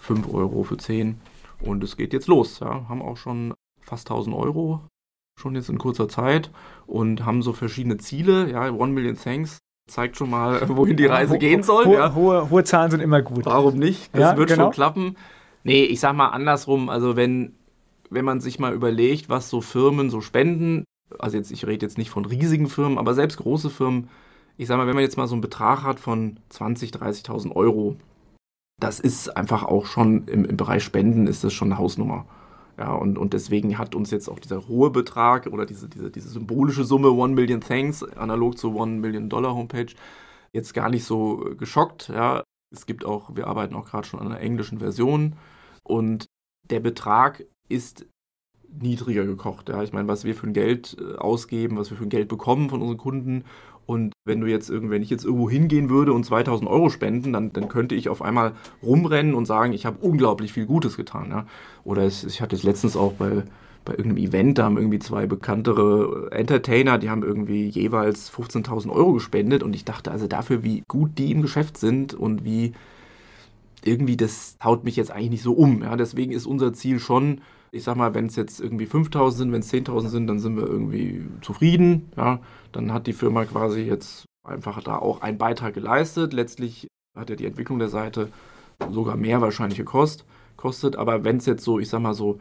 5 0.00 0.32
Euro 0.34 0.64
für 0.64 0.76
10. 0.76 1.20
Und 1.60 1.84
es 1.84 1.96
geht 1.96 2.12
jetzt 2.12 2.26
los. 2.26 2.58
Ja. 2.58 2.88
Haben 2.88 3.02
auch 3.02 3.16
schon 3.16 3.54
fast 3.90 4.08
1000 4.10 4.34
Euro, 4.34 4.80
schon 5.38 5.54
jetzt 5.54 5.68
in 5.68 5.78
kurzer 5.78 6.08
Zeit. 6.08 6.50
Und 6.86 7.24
haben 7.24 7.42
so 7.42 7.52
verschiedene 7.52 7.98
Ziele. 7.98 8.50
Ja, 8.50 8.70
One 8.70 8.92
Million 8.92 9.16
Thanks 9.16 9.58
zeigt 9.88 10.16
schon 10.16 10.30
mal, 10.30 10.66
wohin 10.68 10.96
die 10.96 11.06
Reise 11.06 11.36
gehen 11.38 11.62
soll. 11.62 11.84
Hohe, 11.84 11.94
ja. 11.94 12.14
hohe, 12.14 12.50
hohe, 12.50 12.64
Zahlen 12.64 12.90
sind 12.90 13.00
immer 13.00 13.22
gut. 13.22 13.44
Warum 13.44 13.76
nicht? 13.76 14.14
Das 14.14 14.20
ja, 14.20 14.36
wird 14.36 14.48
genau. 14.48 14.64
schon 14.64 14.72
klappen. 14.72 15.16
Nee, 15.64 15.84
ich 15.84 16.00
sag 16.00 16.14
mal 16.14 16.28
andersrum, 16.28 16.88
also 16.88 17.16
wenn, 17.16 17.54
wenn 18.08 18.24
man 18.24 18.40
sich 18.40 18.58
mal 18.58 18.72
überlegt, 18.72 19.28
was 19.28 19.50
so 19.50 19.60
Firmen 19.60 20.08
so 20.08 20.20
spenden, 20.20 20.84
also 21.18 21.36
jetzt, 21.36 21.50
ich 21.50 21.66
rede 21.66 21.84
jetzt 21.84 21.98
nicht 21.98 22.10
von 22.10 22.24
riesigen 22.24 22.68
Firmen, 22.68 22.96
aber 22.96 23.14
selbst 23.14 23.36
große 23.38 23.68
Firmen, 23.68 24.08
ich 24.56 24.68
sag 24.68 24.78
mal, 24.78 24.86
wenn 24.86 24.94
man 24.94 25.02
jetzt 25.02 25.16
mal 25.16 25.26
so 25.26 25.34
einen 25.34 25.42
Betrag 25.42 25.82
hat 25.82 26.00
von 26.00 26.38
20.000, 26.52 26.98
30.000 26.98 27.56
Euro, 27.56 27.96
das 28.78 29.00
ist 29.00 29.36
einfach 29.36 29.64
auch 29.64 29.84
schon 29.84 30.26
im, 30.28 30.44
im 30.44 30.56
Bereich 30.56 30.84
Spenden 30.84 31.26
ist 31.26 31.44
das 31.44 31.52
schon 31.52 31.68
eine 31.68 31.78
Hausnummer. 31.78 32.24
Ja, 32.80 32.94
und, 32.94 33.18
und 33.18 33.34
deswegen 33.34 33.76
hat 33.76 33.94
uns 33.94 34.10
jetzt 34.10 34.28
auch 34.30 34.38
dieser 34.38 34.66
hohe 34.66 34.90
Betrag 34.90 35.46
oder 35.46 35.66
diese, 35.66 35.86
diese, 35.86 36.10
diese 36.10 36.30
symbolische 36.30 36.82
Summe 36.84 37.10
One 37.10 37.34
Million 37.34 37.60
Thanks, 37.60 38.02
analog 38.02 38.56
zur 38.56 38.74
One 38.74 38.92
Million 38.92 39.28
Dollar 39.28 39.54
Homepage, 39.54 39.92
jetzt 40.54 40.72
gar 40.72 40.88
nicht 40.88 41.04
so 41.04 41.54
geschockt. 41.58 42.08
Ja, 42.08 42.42
es 42.74 42.86
gibt 42.86 43.04
auch, 43.04 43.36
wir 43.36 43.48
arbeiten 43.48 43.74
auch 43.74 43.84
gerade 43.84 44.06
schon 44.06 44.18
an 44.18 44.28
einer 44.28 44.40
englischen 44.40 44.78
Version 44.78 45.36
und 45.84 46.24
der 46.70 46.80
Betrag 46.80 47.44
ist 47.68 48.06
niedriger 48.72 49.26
gekocht. 49.26 49.68
Ja. 49.68 49.82
Ich 49.82 49.92
meine, 49.92 50.08
was 50.08 50.24
wir 50.24 50.34
für 50.34 50.46
ein 50.46 50.54
Geld 50.54 50.96
äh, 50.98 51.16
ausgeben, 51.16 51.76
was 51.76 51.90
wir 51.90 51.98
für 51.98 52.04
ein 52.04 52.08
Geld 52.08 52.28
bekommen 52.28 52.70
von 52.70 52.80
unseren 52.80 52.98
Kunden. 52.98 53.44
Und 53.86 54.12
wenn 54.24 54.40
du 54.40 54.46
jetzt 54.46 54.70
wenn 54.70 55.02
ich 55.02 55.10
jetzt 55.10 55.24
irgendwo 55.24 55.50
hingehen 55.50 55.90
würde 55.90 56.12
und 56.12 56.24
2000 56.24 56.70
Euro 56.70 56.90
spenden, 56.90 57.32
dann, 57.32 57.52
dann 57.52 57.68
könnte 57.68 57.94
ich 57.94 58.08
auf 58.08 58.22
einmal 58.22 58.52
rumrennen 58.82 59.34
und 59.34 59.46
sagen, 59.46 59.72
ich 59.72 59.84
habe 59.84 59.98
unglaublich 60.00 60.52
viel 60.52 60.66
Gutes 60.66 60.96
getan. 60.96 61.30
Ja. 61.30 61.46
Oder 61.84 62.04
es, 62.04 62.24
ich 62.24 62.40
hatte 62.40 62.54
es 62.54 62.62
letztens 62.62 62.96
auch 62.96 63.14
bei, 63.14 63.42
bei 63.84 63.92
irgendeinem 63.92 64.28
Event, 64.28 64.58
da 64.58 64.64
haben 64.64 64.76
irgendwie 64.76 65.00
zwei 65.00 65.26
bekanntere 65.26 66.28
Entertainer, 66.30 66.98
die 66.98 67.10
haben 67.10 67.22
irgendwie 67.22 67.68
jeweils 67.68 68.32
15.000 68.32 68.90
Euro 68.90 69.14
gespendet 69.14 69.62
und 69.62 69.74
ich 69.74 69.84
dachte 69.84 70.10
also 70.10 70.26
dafür, 70.28 70.62
wie 70.62 70.84
gut 70.86 71.18
die 71.18 71.32
im 71.32 71.42
Geschäft 71.42 71.76
sind 71.76 72.14
und 72.14 72.44
wie 72.44 72.72
irgendwie 73.84 74.16
das 74.16 74.56
haut 74.62 74.84
mich 74.84 74.96
jetzt 74.96 75.10
eigentlich 75.10 75.30
nicht 75.30 75.42
so 75.42 75.52
um. 75.52 75.82
Ja. 75.82 75.96
Deswegen 75.96 76.32
ist 76.32 76.46
unser 76.46 76.72
Ziel 76.72 77.00
schon, 77.00 77.40
ich 77.72 77.84
sag 77.84 77.96
mal, 77.96 78.14
wenn 78.14 78.26
es 78.26 78.36
jetzt 78.36 78.60
irgendwie 78.60 78.86
5000 78.86 79.38
sind, 79.38 79.52
wenn 79.52 79.60
es 79.60 79.72
10.000 79.72 80.08
sind, 80.08 80.26
dann 80.26 80.38
sind 80.38 80.56
wir 80.56 80.66
irgendwie 80.66 81.26
zufrieden. 81.40 82.10
Ja, 82.16 82.40
dann 82.72 82.92
hat 82.92 83.06
die 83.06 83.12
Firma 83.12 83.44
quasi 83.44 83.82
jetzt 83.82 84.24
einfach 84.46 84.82
da 84.82 84.96
auch 84.96 85.20
einen 85.20 85.38
Beitrag 85.38 85.74
geleistet. 85.74 86.32
Letztlich 86.32 86.88
hat 87.16 87.30
ja 87.30 87.36
die 87.36 87.46
Entwicklung 87.46 87.78
der 87.78 87.88
Seite 87.88 88.28
sogar 88.90 89.16
mehr 89.16 89.40
wahrscheinlich 89.40 89.78
gekostet. 89.78 90.26
Kostet, 90.56 90.96
aber 90.96 91.24
wenn 91.24 91.38
es 91.38 91.46
jetzt 91.46 91.64
so, 91.64 91.78
ich 91.78 91.88
sag 91.88 92.00
mal 92.00 92.12
so 92.12 92.38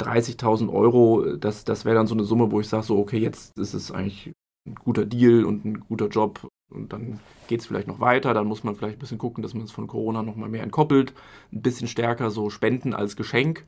30.000 0.00 0.70
Euro, 0.70 1.36
das, 1.36 1.64
das 1.64 1.84
wäre 1.84 1.94
dann 1.94 2.06
so 2.06 2.14
eine 2.14 2.24
Summe, 2.24 2.50
wo 2.50 2.60
ich 2.60 2.68
sage, 2.68 2.82
so, 2.82 2.98
okay, 2.98 3.18
jetzt 3.18 3.56
ist 3.58 3.74
es 3.74 3.90
eigentlich 3.90 4.32
ein 4.66 4.74
guter 4.74 5.06
Deal 5.06 5.44
und 5.44 5.64
ein 5.64 5.80
guter 5.80 6.08
Job 6.08 6.46
und 6.70 6.92
dann 6.92 7.20
geht 7.46 7.60
es 7.60 7.66
vielleicht 7.66 7.86
noch 7.88 8.00
weiter. 8.00 8.34
Dann 8.34 8.46
muss 8.46 8.64
man 8.64 8.74
vielleicht 8.74 8.96
ein 8.96 9.00
bisschen 9.00 9.18
gucken, 9.18 9.42
dass 9.42 9.54
man 9.54 9.64
es 9.64 9.70
von 9.70 9.86
Corona 9.86 10.22
nochmal 10.22 10.48
mehr 10.48 10.62
entkoppelt. 10.62 11.14
Ein 11.52 11.62
bisschen 11.62 11.88
stärker 11.88 12.30
so 12.30 12.50
Spenden 12.50 12.92
als 12.92 13.16
Geschenk 13.16 13.64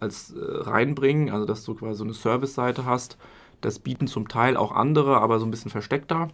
als 0.00 0.32
äh, 0.32 0.38
reinbringen, 0.40 1.30
also 1.30 1.46
dass 1.46 1.64
du 1.64 1.74
quasi 1.74 1.98
so 1.98 2.04
eine 2.04 2.14
Service-Seite 2.14 2.84
hast. 2.84 3.18
Das 3.60 3.78
bieten 3.78 4.06
zum 4.06 4.28
Teil 4.28 4.56
auch 4.56 4.72
andere, 4.72 5.18
aber 5.20 5.38
so 5.38 5.46
ein 5.46 5.50
bisschen 5.50 5.70
versteckter. 5.70 6.28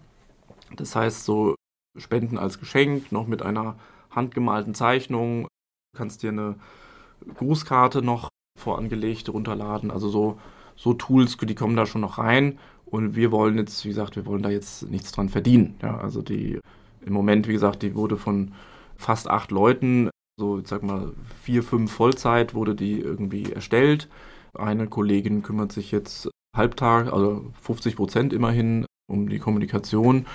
Das 0.77 0.95
heißt, 0.97 1.25
so 1.25 1.55
Spenden 1.97 2.39
als 2.39 2.61
Geschenk, 2.61 3.11
noch 3.13 3.27
mit 3.27 3.43
einer 3.43 3.77
handgemalten 4.11 4.75
Zeichnung. 4.75 5.45
Du 5.93 5.99
kannst 5.99 6.23
dir 6.23 6.31
eine 6.31 6.57
Grußkarte 7.35 8.03
noch 8.03 8.29
vorangelegt 8.59 9.29
runterladen. 9.29 9.91
Also 9.91 10.09
so, 10.09 10.39
so 10.77 10.95
Tools, 10.95 11.37
die 11.37 11.55
kommen 11.55 11.77
da 11.77 11.87
schon 11.87 12.01
noch 12.01 12.19
rein. 12.19 12.59
Und 12.87 13.17
wir 13.17 13.33
wollen 13.33 13.59
jetzt, 13.59 13.85
wie 13.85 13.89
gesagt, 13.89 14.17
wir 14.17 14.27
wollen 14.27 14.43
da 14.43 14.51
jetzt 14.51 14.89
nichts 14.91 15.11
dran 15.11 15.29
verdienen. 15.29 15.75
Ja, 15.83 15.99
also 15.99 16.23
die 16.23 16.61
im 17.05 17.13
Moment, 17.13 17.49
wie 17.49 17.53
gesagt, 17.53 17.83
die 17.83 17.95
wurde 17.95 18.17
von 18.17 18.53
fast 18.97 19.29
acht 19.29 19.51
Leuten, 19.51 20.11
so 20.39 20.59
ich 20.59 20.69
sag 20.69 20.83
mal 20.83 21.13
vier, 21.43 21.63
fünf 21.63 21.93
Vollzeit 21.93 22.55
wurde 22.55 22.75
die 22.75 23.01
irgendwie 23.01 23.53
erstellt. 23.53 24.09
Eine 24.55 24.87
Kollegin 24.87 25.43
kümmert 25.43 25.73
sich 25.73 25.91
jetzt 25.91 26.31
Halbtag, 26.55 27.13
also 27.13 27.53
50 27.63 27.97
Prozent 27.97 28.33
immerhin 28.33 28.87
um 29.09 29.29
die 29.29 29.39
Kommunikation. 29.39 30.27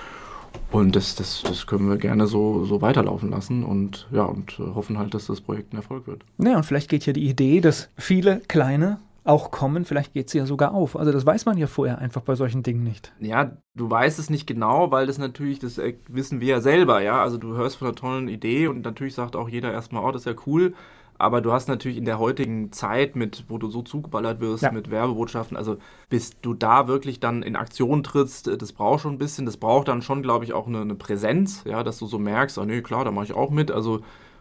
Und 0.70 0.96
das, 0.96 1.14
das, 1.14 1.42
das 1.42 1.66
können 1.66 1.88
wir 1.88 1.96
gerne 1.96 2.26
so, 2.26 2.64
so 2.64 2.82
weiterlaufen 2.82 3.30
lassen 3.30 3.64
und 3.64 4.06
ja, 4.12 4.24
und 4.24 4.58
hoffen 4.58 4.98
halt, 4.98 5.14
dass 5.14 5.26
das 5.26 5.40
Projekt 5.40 5.72
ein 5.72 5.76
Erfolg 5.76 6.06
wird. 6.06 6.24
Ja, 6.38 6.56
und 6.56 6.64
vielleicht 6.64 6.90
geht 6.90 7.06
ja 7.06 7.12
die 7.12 7.28
Idee, 7.28 7.60
dass 7.60 7.88
viele 7.96 8.40
kleine 8.48 8.98
auch 9.24 9.50
kommen, 9.50 9.84
vielleicht 9.84 10.12
geht 10.12 10.30
sie 10.30 10.38
ja 10.38 10.46
sogar 10.46 10.74
auf. 10.74 10.96
Also 10.96 11.12
das 11.12 11.24
weiß 11.24 11.46
man 11.46 11.56
ja 11.56 11.66
vorher 11.66 11.98
einfach 11.98 12.22
bei 12.22 12.34
solchen 12.34 12.62
Dingen 12.62 12.82
nicht. 12.82 13.12
Ja, 13.20 13.52
du 13.74 13.90
weißt 13.90 14.18
es 14.18 14.30
nicht 14.30 14.46
genau, 14.46 14.90
weil 14.90 15.06
das 15.06 15.18
natürlich, 15.18 15.58
das 15.58 15.80
wissen 16.08 16.40
wir 16.40 16.48
ja 16.48 16.60
selber, 16.60 17.02
ja. 17.02 17.22
Also 17.22 17.38
du 17.38 17.54
hörst 17.54 17.76
von 17.76 17.88
einer 17.88 17.94
tollen 17.94 18.28
Idee 18.28 18.66
und 18.66 18.84
natürlich 18.84 19.14
sagt 19.14 19.36
auch 19.36 19.48
jeder 19.48 19.72
erstmal, 19.72 20.04
oh, 20.04 20.10
das 20.10 20.22
ist 20.22 20.26
ja 20.26 20.34
cool. 20.46 20.74
Aber 21.18 21.40
du 21.40 21.52
hast 21.52 21.68
natürlich 21.68 21.98
in 21.98 22.04
der 22.04 22.18
heutigen 22.18 22.72
Zeit, 22.72 23.14
mit, 23.14 23.44
wo 23.48 23.58
du 23.58 23.70
so 23.70 23.82
zugeballert 23.82 24.40
wirst 24.40 24.64
ja. 24.64 24.72
mit 24.72 24.90
Werbebotschaften, 24.90 25.56
also 25.56 25.76
bis 26.08 26.40
du 26.40 26.52
da 26.52 26.88
wirklich 26.88 27.20
dann 27.20 27.44
in 27.44 27.54
Aktion 27.54 28.02
trittst, 28.02 28.48
das 28.60 28.72
braucht 28.72 29.02
schon 29.02 29.14
ein 29.14 29.18
bisschen, 29.18 29.46
das 29.46 29.56
braucht 29.56 29.86
dann 29.86 30.02
schon, 30.02 30.22
glaube 30.22 30.44
ich, 30.44 30.52
auch 30.52 30.66
eine, 30.66 30.80
eine 30.80 30.96
Präsenz, 30.96 31.62
ja, 31.64 31.84
dass 31.84 31.98
du 31.98 32.06
so 32.06 32.18
merkst, 32.18 32.58
oh 32.58 32.64
nee, 32.64 32.82
klar, 32.82 33.04
da 33.04 33.12
mache 33.12 33.26
ich 33.26 33.34
auch 33.34 33.50
mit. 33.50 33.70
Also 33.70 34.00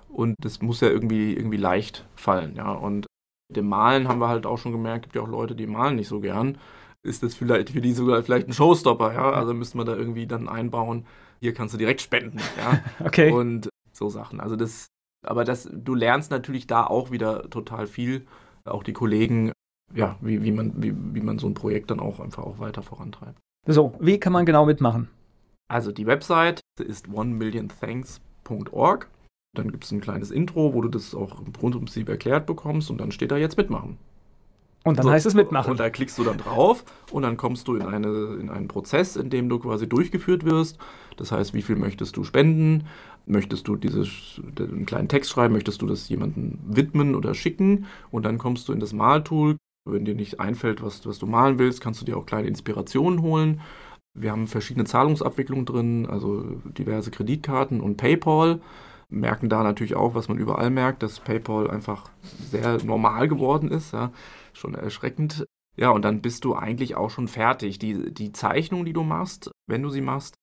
und 0.10 0.36
das 0.40 0.62
muss 0.62 0.82
ja 0.82 0.90
irgendwie, 0.90 1.34
irgendwie 1.34 1.58
leicht 1.58 2.06
fallen, 2.16 2.56
ja. 2.56 2.72
Und 2.72 3.06
dem 3.56 3.68
Malen 3.68 4.08
haben 4.08 4.20
wir 4.20 4.30
halt 4.30 4.46
auch 4.46 4.58
schon 4.58 4.72
gemerkt, 4.72 5.04
gibt 5.04 5.16
ja 5.16 5.22
auch 5.22 5.28
Leute, 5.28 5.56
die 5.56 5.68
malen 5.68 5.96
nicht 5.96 6.08
so 6.08 6.20
gern. 6.20 6.58
Ist 7.04 7.24
das 7.24 7.36
vielleicht 7.36 7.72
für 7.72 7.82
die 7.82 7.94
sogar 7.94 8.22
vielleicht 8.24 8.48
ein 8.48 8.54
Showstopper, 8.54 9.14
ja? 9.14 9.32
Also 9.32 9.54
müsste 9.54 9.78
man 9.78 9.86
da 9.86 9.96
irgendwie 9.96 10.28
dann 10.28 10.48
einbauen, 10.48 11.06
hier 11.40 11.54
kannst 11.54 11.74
du 11.74 11.78
direkt 11.78 12.02
spenden, 12.02 12.38
ja. 12.58 12.80
okay. 13.06 13.32
Und 13.32 13.70
so 13.92 14.10
Sachen. 14.10 14.40
Also 14.40 14.56
das, 14.56 14.88
aber 15.26 15.44
das, 15.44 15.70
du 15.72 15.96
lernst 15.96 16.32
natürlich 16.32 16.68
da 16.68 16.86
auch 16.86 17.12
wieder 17.12 17.50
total 17.50 17.88
viel. 17.88 18.26
Auch 18.64 18.84
die 18.84 18.94
Kollegen, 18.94 19.52
ja, 19.94 20.18
wie, 20.22 20.44
wie, 20.44 20.52
man, 20.52 20.74
wie, 20.82 20.94
wie 20.96 21.22
man 21.22 21.40
so 21.40 21.48
ein 21.48 21.56
Projekt 21.56 21.90
dann 21.90 22.00
auch 22.00 22.20
einfach 22.20 22.44
auch 22.44 22.60
weiter 22.60 22.84
vorantreibt. 22.84 23.40
So, 23.68 23.94
wie 24.00 24.20
kann 24.20 24.34
man 24.34 24.46
genau 24.46 24.66
mitmachen? 24.66 25.10
Also 25.68 25.92
die 25.92 26.06
Website 26.06 26.62
ist 26.80 27.08
onemillionthanks.org. 27.08 29.08
Dann 29.54 29.72
gibt 29.72 29.84
es 29.84 29.92
ein 29.92 30.00
kleines 30.00 30.32
Intro, 30.32 30.74
wo 30.74 30.82
du 30.82 30.88
das 30.88 31.14
auch 31.14 31.42
im 31.46 31.52
Grundprinzip 31.52 32.08
erklärt 32.08 32.46
bekommst 32.46 32.90
und 32.90 33.00
dann 33.00 33.12
steht 33.12 33.32
da 33.32 33.38
jetzt 33.38 33.58
mitmachen. 33.58 33.98
Und 34.84 34.98
dann 34.98 35.06
so, 35.06 35.12
heißt 35.12 35.26
es 35.26 35.36
mitmachen. 35.36 35.72
Und 35.72 35.80
da 35.80 35.90
klickst 35.90 36.18
du 36.18 36.24
dann 36.24 36.38
drauf 36.38 36.84
und 37.12 37.22
dann 37.22 37.38
kommst 37.38 37.68
du 37.68 37.76
in, 37.76 37.84
eine, 37.84 38.38
in 38.40 38.50
einen 38.50 38.68
Prozess, 38.68 39.16
in 39.16 39.30
dem 39.30 39.48
du 39.48 39.60
quasi 39.60 39.88
durchgeführt 39.88 40.44
wirst. 40.44 40.80
Das 41.18 41.32
heißt, 41.32 41.54
wie 41.54 41.62
viel 41.62 41.76
möchtest 41.76 42.18
du 42.18 42.24
spenden? 42.24 42.86
Möchtest 43.28 43.68
du 43.68 43.76
dieses, 43.76 44.42
einen 44.58 44.88
kleinen 44.88 45.08
Text 45.08 45.30
schreiben? 45.30 45.54
Möchtest 45.54 45.82
du 45.82 45.86
das 45.86 46.10
jemandem 46.10 46.58
widmen 46.66 47.14
oder 47.14 47.36
schicken? 47.36 47.86
Und 48.10 48.26
dann 48.26 48.40
kommst 48.40 48.68
du 48.70 48.74
in 48.74 48.80
das 48.80 48.94
Maltool. 48.94 49.58
Wenn 49.88 50.06
dir 50.06 50.16
nicht 50.16 50.40
einfällt, 50.40 50.82
was, 50.82 51.06
was 51.06 51.20
du 51.20 51.28
malen 51.28 51.60
willst, 51.60 51.82
kannst 51.82 52.02
du 52.02 52.06
dir 52.06 52.18
auch 52.18 52.26
kleine 52.26 52.48
Inspirationen 52.48 53.22
holen. 53.22 53.62
Wir 54.14 54.32
haben 54.32 54.48
verschiedene 54.48 54.86
Zahlungsabwicklungen 54.86 55.66
drin, 55.66 56.06
also 56.08 56.42
diverse 56.78 57.12
Kreditkarten 57.12 57.82
und 57.82 57.98
PayPal 57.98 58.62
merken 59.12 59.50
da 59.50 59.62
natürlich 59.62 59.96
auch, 59.96 60.16
was 60.16 60.28
man 60.28 60.38
überall 60.38 60.70
merkt, 60.70 61.04
dass 61.04 61.20
PayPal 61.20 61.70
einfach 61.70 62.10
sehr 62.50 62.84
normal 62.84 63.28
geworden 63.28 63.70
ist. 63.70 63.94
Ja. 63.94 64.12
Schon 64.54 64.74
erschreckend. 64.74 65.46
Ja, 65.78 65.92
und 65.92 66.04
dann 66.04 66.22
bist 66.22 66.44
du 66.44 66.56
eigentlich 66.56 66.96
auch 66.96 67.10
schon 67.10 67.28
fertig. 67.28 67.80
Die, 67.80 68.14
die 68.14 68.32
Zeichnung, 68.32 68.86
die 68.86 68.94
du 68.94 69.04
machst, 69.04 69.52
wenn 69.68 69.84
du 69.84 69.90
sie 69.90 70.02
machst, 70.02 70.36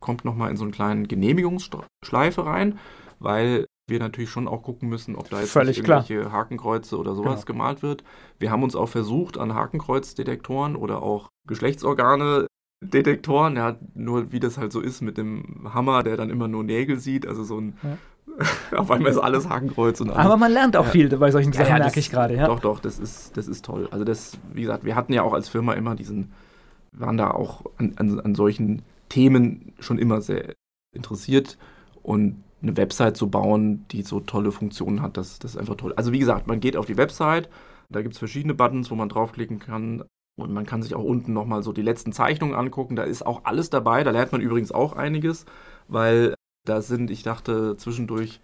kommt 0.00 0.24
nochmal 0.24 0.50
in 0.50 0.56
so 0.56 0.64
einen 0.64 0.72
kleinen 0.72 1.08
Genehmigungsschleife 1.08 2.44
rein, 2.44 2.78
weil 3.18 3.66
wir 3.86 3.98
natürlich 3.98 4.30
schon 4.30 4.48
auch 4.48 4.62
gucken 4.62 4.88
müssen, 4.88 5.16
ob 5.16 5.28
da 5.30 5.40
jetzt 5.40 5.54
irgendwelche 5.54 6.20
klar. 6.20 6.32
Hakenkreuze 6.32 6.98
oder 6.98 7.14
sowas 7.14 7.46
genau. 7.46 7.58
gemalt 7.58 7.82
wird. 7.82 8.04
Wir 8.38 8.50
haben 8.50 8.62
uns 8.62 8.76
auch 8.76 8.88
versucht 8.88 9.38
an 9.38 9.54
Hakenkreuzdetektoren 9.54 10.76
oder 10.76 11.02
auch 11.02 11.28
Geschlechtsorgane 11.46 12.46
Detektoren, 12.80 13.56
ja, 13.56 13.78
nur 13.94 14.32
wie 14.32 14.40
das 14.40 14.58
halt 14.58 14.72
so 14.72 14.80
ist 14.80 15.00
mit 15.00 15.16
dem 15.16 15.72
Hammer, 15.72 16.02
der 16.02 16.16
dann 16.16 16.30
immer 16.30 16.48
nur 16.48 16.64
Nägel 16.64 16.98
sieht, 16.98 17.26
also 17.26 17.42
so 17.42 17.58
ein 17.58 17.78
ja. 17.82 17.96
Auf 18.76 18.90
einmal 18.90 19.10
ist 19.10 19.18
alles 19.18 19.48
Hakenkreuz 19.48 20.00
und 20.00 20.10
alles. 20.10 20.24
Aber 20.24 20.36
man 20.36 20.52
lernt 20.52 20.76
auch 20.76 20.86
ja. 20.86 20.90
viel 20.90 21.16
bei 21.16 21.30
solchen 21.30 21.52
Sachen, 21.52 21.68
ja, 21.68 21.78
merke 21.78 22.00
ich 22.00 22.10
gerade. 22.10 22.34
Ja. 22.34 22.46
Doch, 22.46 22.60
doch, 22.60 22.80
das 22.80 22.98
ist, 22.98 23.36
das 23.36 23.46
ist 23.46 23.64
toll. 23.64 23.88
Also 23.90 24.04
das, 24.04 24.38
wie 24.52 24.62
gesagt, 24.62 24.84
wir 24.84 24.96
hatten 24.96 25.12
ja 25.12 25.22
auch 25.22 25.32
als 25.32 25.48
Firma 25.48 25.74
immer 25.74 25.94
diesen, 25.94 26.32
waren 26.92 27.16
da 27.16 27.30
auch 27.30 27.64
an, 27.78 27.94
an, 27.96 28.20
an 28.20 28.34
solchen 28.34 28.82
Themen 29.08 29.72
schon 29.78 29.98
immer 29.98 30.20
sehr 30.20 30.54
interessiert 30.92 31.58
und 32.02 32.42
eine 32.62 32.76
Website 32.76 33.16
zu 33.16 33.28
bauen, 33.28 33.84
die 33.90 34.02
so 34.02 34.20
tolle 34.20 34.50
Funktionen 34.50 35.02
hat, 35.02 35.16
das, 35.16 35.38
das 35.38 35.52
ist 35.52 35.56
einfach 35.58 35.76
toll. 35.76 35.92
Also 35.96 36.12
wie 36.12 36.18
gesagt, 36.18 36.46
man 36.46 36.60
geht 36.60 36.76
auf 36.76 36.86
die 36.86 36.96
Website, 36.96 37.48
da 37.90 38.02
gibt 38.02 38.14
es 38.14 38.18
verschiedene 38.18 38.54
Buttons, 38.54 38.90
wo 38.90 38.94
man 38.94 39.08
draufklicken 39.08 39.58
kann. 39.58 40.04
Und 40.36 40.52
man 40.52 40.66
kann 40.66 40.82
sich 40.82 40.96
auch 40.96 41.04
unten 41.04 41.32
nochmal 41.32 41.62
so 41.62 41.72
die 41.72 41.82
letzten 41.82 42.10
Zeichnungen 42.10 42.56
angucken. 42.56 42.96
Da 42.96 43.04
ist 43.04 43.24
auch 43.24 43.42
alles 43.44 43.70
dabei. 43.70 44.02
Da 44.02 44.10
lernt 44.10 44.32
man 44.32 44.40
übrigens 44.40 44.72
auch 44.72 44.94
einiges, 44.94 45.46
weil 45.86 46.34
da 46.64 46.80
sind, 46.80 47.10
ich 47.10 47.22
dachte 47.22 47.76
zwischendurch, 47.76 48.40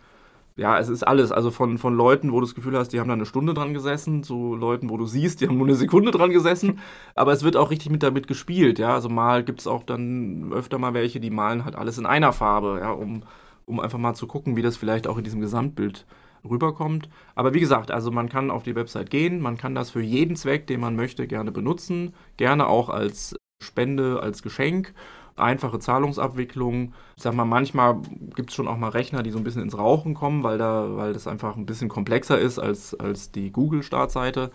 ja, 0.56 0.78
es 0.78 0.88
ist 0.88 1.02
alles. 1.06 1.32
Also 1.32 1.50
von, 1.50 1.78
von 1.78 1.94
Leuten, 1.94 2.32
wo 2.32 2.40
du 2.40 2.46
das 2.46 2.54
Gefühl 2.54 2.76
hast, 2.76 2.92
die 2.92 3.00
haben 3.00 3.08
da 3.08 3.14
eine 3.14 3.24
Stunde 3.24 3.54
dran 3.54 3.72
gesessen, 3.72 4.22
zu 4.22 4.54
Leuten, 4.54 4.90
wo 4.90 4.98
du 4.98 5.06
siehst, 5.06 5.40
die 5.40 5.48
haben 5.48 5.56
nur 5.56 5.66
eine 5.66 5.76
Sekunde 5.76 6.10
dran 6.10 6.30
gesessen. 6.30 6.80
Aber 7.14 7.32
es 7.32 7.42
wird 7.42 7.56
auch 7.56 7.70
richtig 7.70 7.90
mit 7.90 8.02
damit 8.02 8.26
gespielt, 8.26 8.78
ja. 8.78 8.94
Also 8.94 9.08
mal 9.08 9.42
gibt 9.42 9.60
es 9.60 9.66
auch 9.66 9.84
dann 9.84 10.52
öfter 10.52 10.78
mal 10.78 10.92
welche, 10.92 11.20
die 11.20 11.30
malen 11.30 11.64
halt 11.64 11.76
alles 11.76 11.96
in 11.98 12.06
einer 12.06 12.32
Farbe, 12.32 12.78
ja, 12.80 12.90
um, 12.90 13.22
um 13.64 13.80
einfach 13.80 13.98
mal 13.98 14.14
zu 14.14 14.26
gucken, 14.26 14.56
wie 14.56 14.62
das 14.62 14.76
vielleicht 14.76 15.06
auch 15.06 15.16
in 15.16 15.24
diesem 15.24 15.40
Gesamtbild 15.40 16.04
rüberkommt. 16.44 17.08
Aber 17.34 17.54
wie 17.54 17.60
gesagt, 17.60 17.90
also 17.90 18.10
man 18.10 18.28
kann 18.28 18.50
auf 18.50 18.62
die 18.62 18.74
Website 18.74 19.10
gehen, 19.10 19.40
man 19.40 19.56
kann 19.56 19.74
das 19.74 19.90
für 19.90 20.02
jeden 20.02 20.36
Zweck, 20.36 20.66
den 20.66 20.80
man 20.80 20.96
möchte, 20.96 21.26
gerne 21.26 21.52
benutzen. 21.52 22.14
Gerne 22.36 22.66
auch 22.66 22.90
als 22.90 23.34
Spende, 23.62 24.20
als 24.22 24.42
Geschenk 24.42 24.94
einfache 25.40 25.78
Zahlungsabwicklung. 25.78 26.94
Ich 27.16 27.22
sag 27.22 27.34
mal, 27.34 27.44
manchmal 27.44 28.00
gibt 28.34 28.50
es 28.50 28.56
schon 28.56 28.68
auch 28.68 28.76
mal 28.76 28.90
Rechner, 28.90 29.22
die 29.22 29.30
so 29.30 29.38
ein 29.38 29.44
bisschen 29.44 29.62
ins 29.62 29.76
Rauchen 29.76 30.14
kommen, 30.14 30.42
weil, 30.42 30.58
da, 30.58 30.96
weil 30.96 31.12
das 31.12 31.26
einfach 31.26 31.56
ein 31.56 31.66
bisschen 31.66 31.88
komplexer 31.88 32.38
ist 32.38 32.58
als, 32.58 32.94
als 32.94 33.32
die 33.32 33.50
Google-Startseite. 33.50 34.50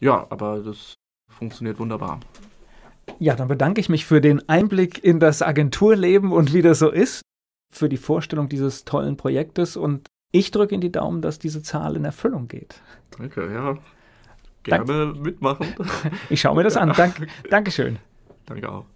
Ja, 0.00 0.26
aber 0.30 0.60
das 0.60 0.94
funktioniert 1.28 1.78
wunderbar. 1.78 2.20
Ja, 3.18 3.34
dann 3.34 3.48
bedanke 3.48 3.80
ich 3.80 3.88
mich 3.88 4.04
für 4.04 4.20
den 4.20 4.48
Einblick 4.48 5.02
in 5.02 5.20
das 5.20 5.42
Agenturleben 5.42 6.32
und 6.32 6.52
wie 6.52 6.62
das 6.62 6.78
so 6.78 6.90
ist, 6.90 7.22
für 7.72 7.88
die 7.88 7.96
Vorstellung 7.96 8.48
dieses 8.48 8.84
tollen 8.84 9.16
Projektes 9.16 9.76
und 9.76 10.08
ich 10.32 10.50
drücke 10.50 10.74
in 10.74 10.80
die 10.80 10.92
Daumen, 10.92 11.22
dass 11.22 11.38
diese 11.38 11.62
Zahl 11.62 11.96
in 11.96 12.04
Erfüllung 12.04 12.48
geht. 12.48 12.80
Danke, 13.16 13.52
ja. 13.52 13.78
Gerne 14.64 14.84
Dank. 14.84 15.20
mitmachen. 15.20 15.74
Ich 16.28 16.40
schaue 16.40 16.56
mir 16.56 16.64
das 16.64 16.76
an. 16.76 16.92
Dank, 16.96 17.26
Dankeschön. 17.50 17.98
Danke 18.46 18.68
auch. 18.68 18.95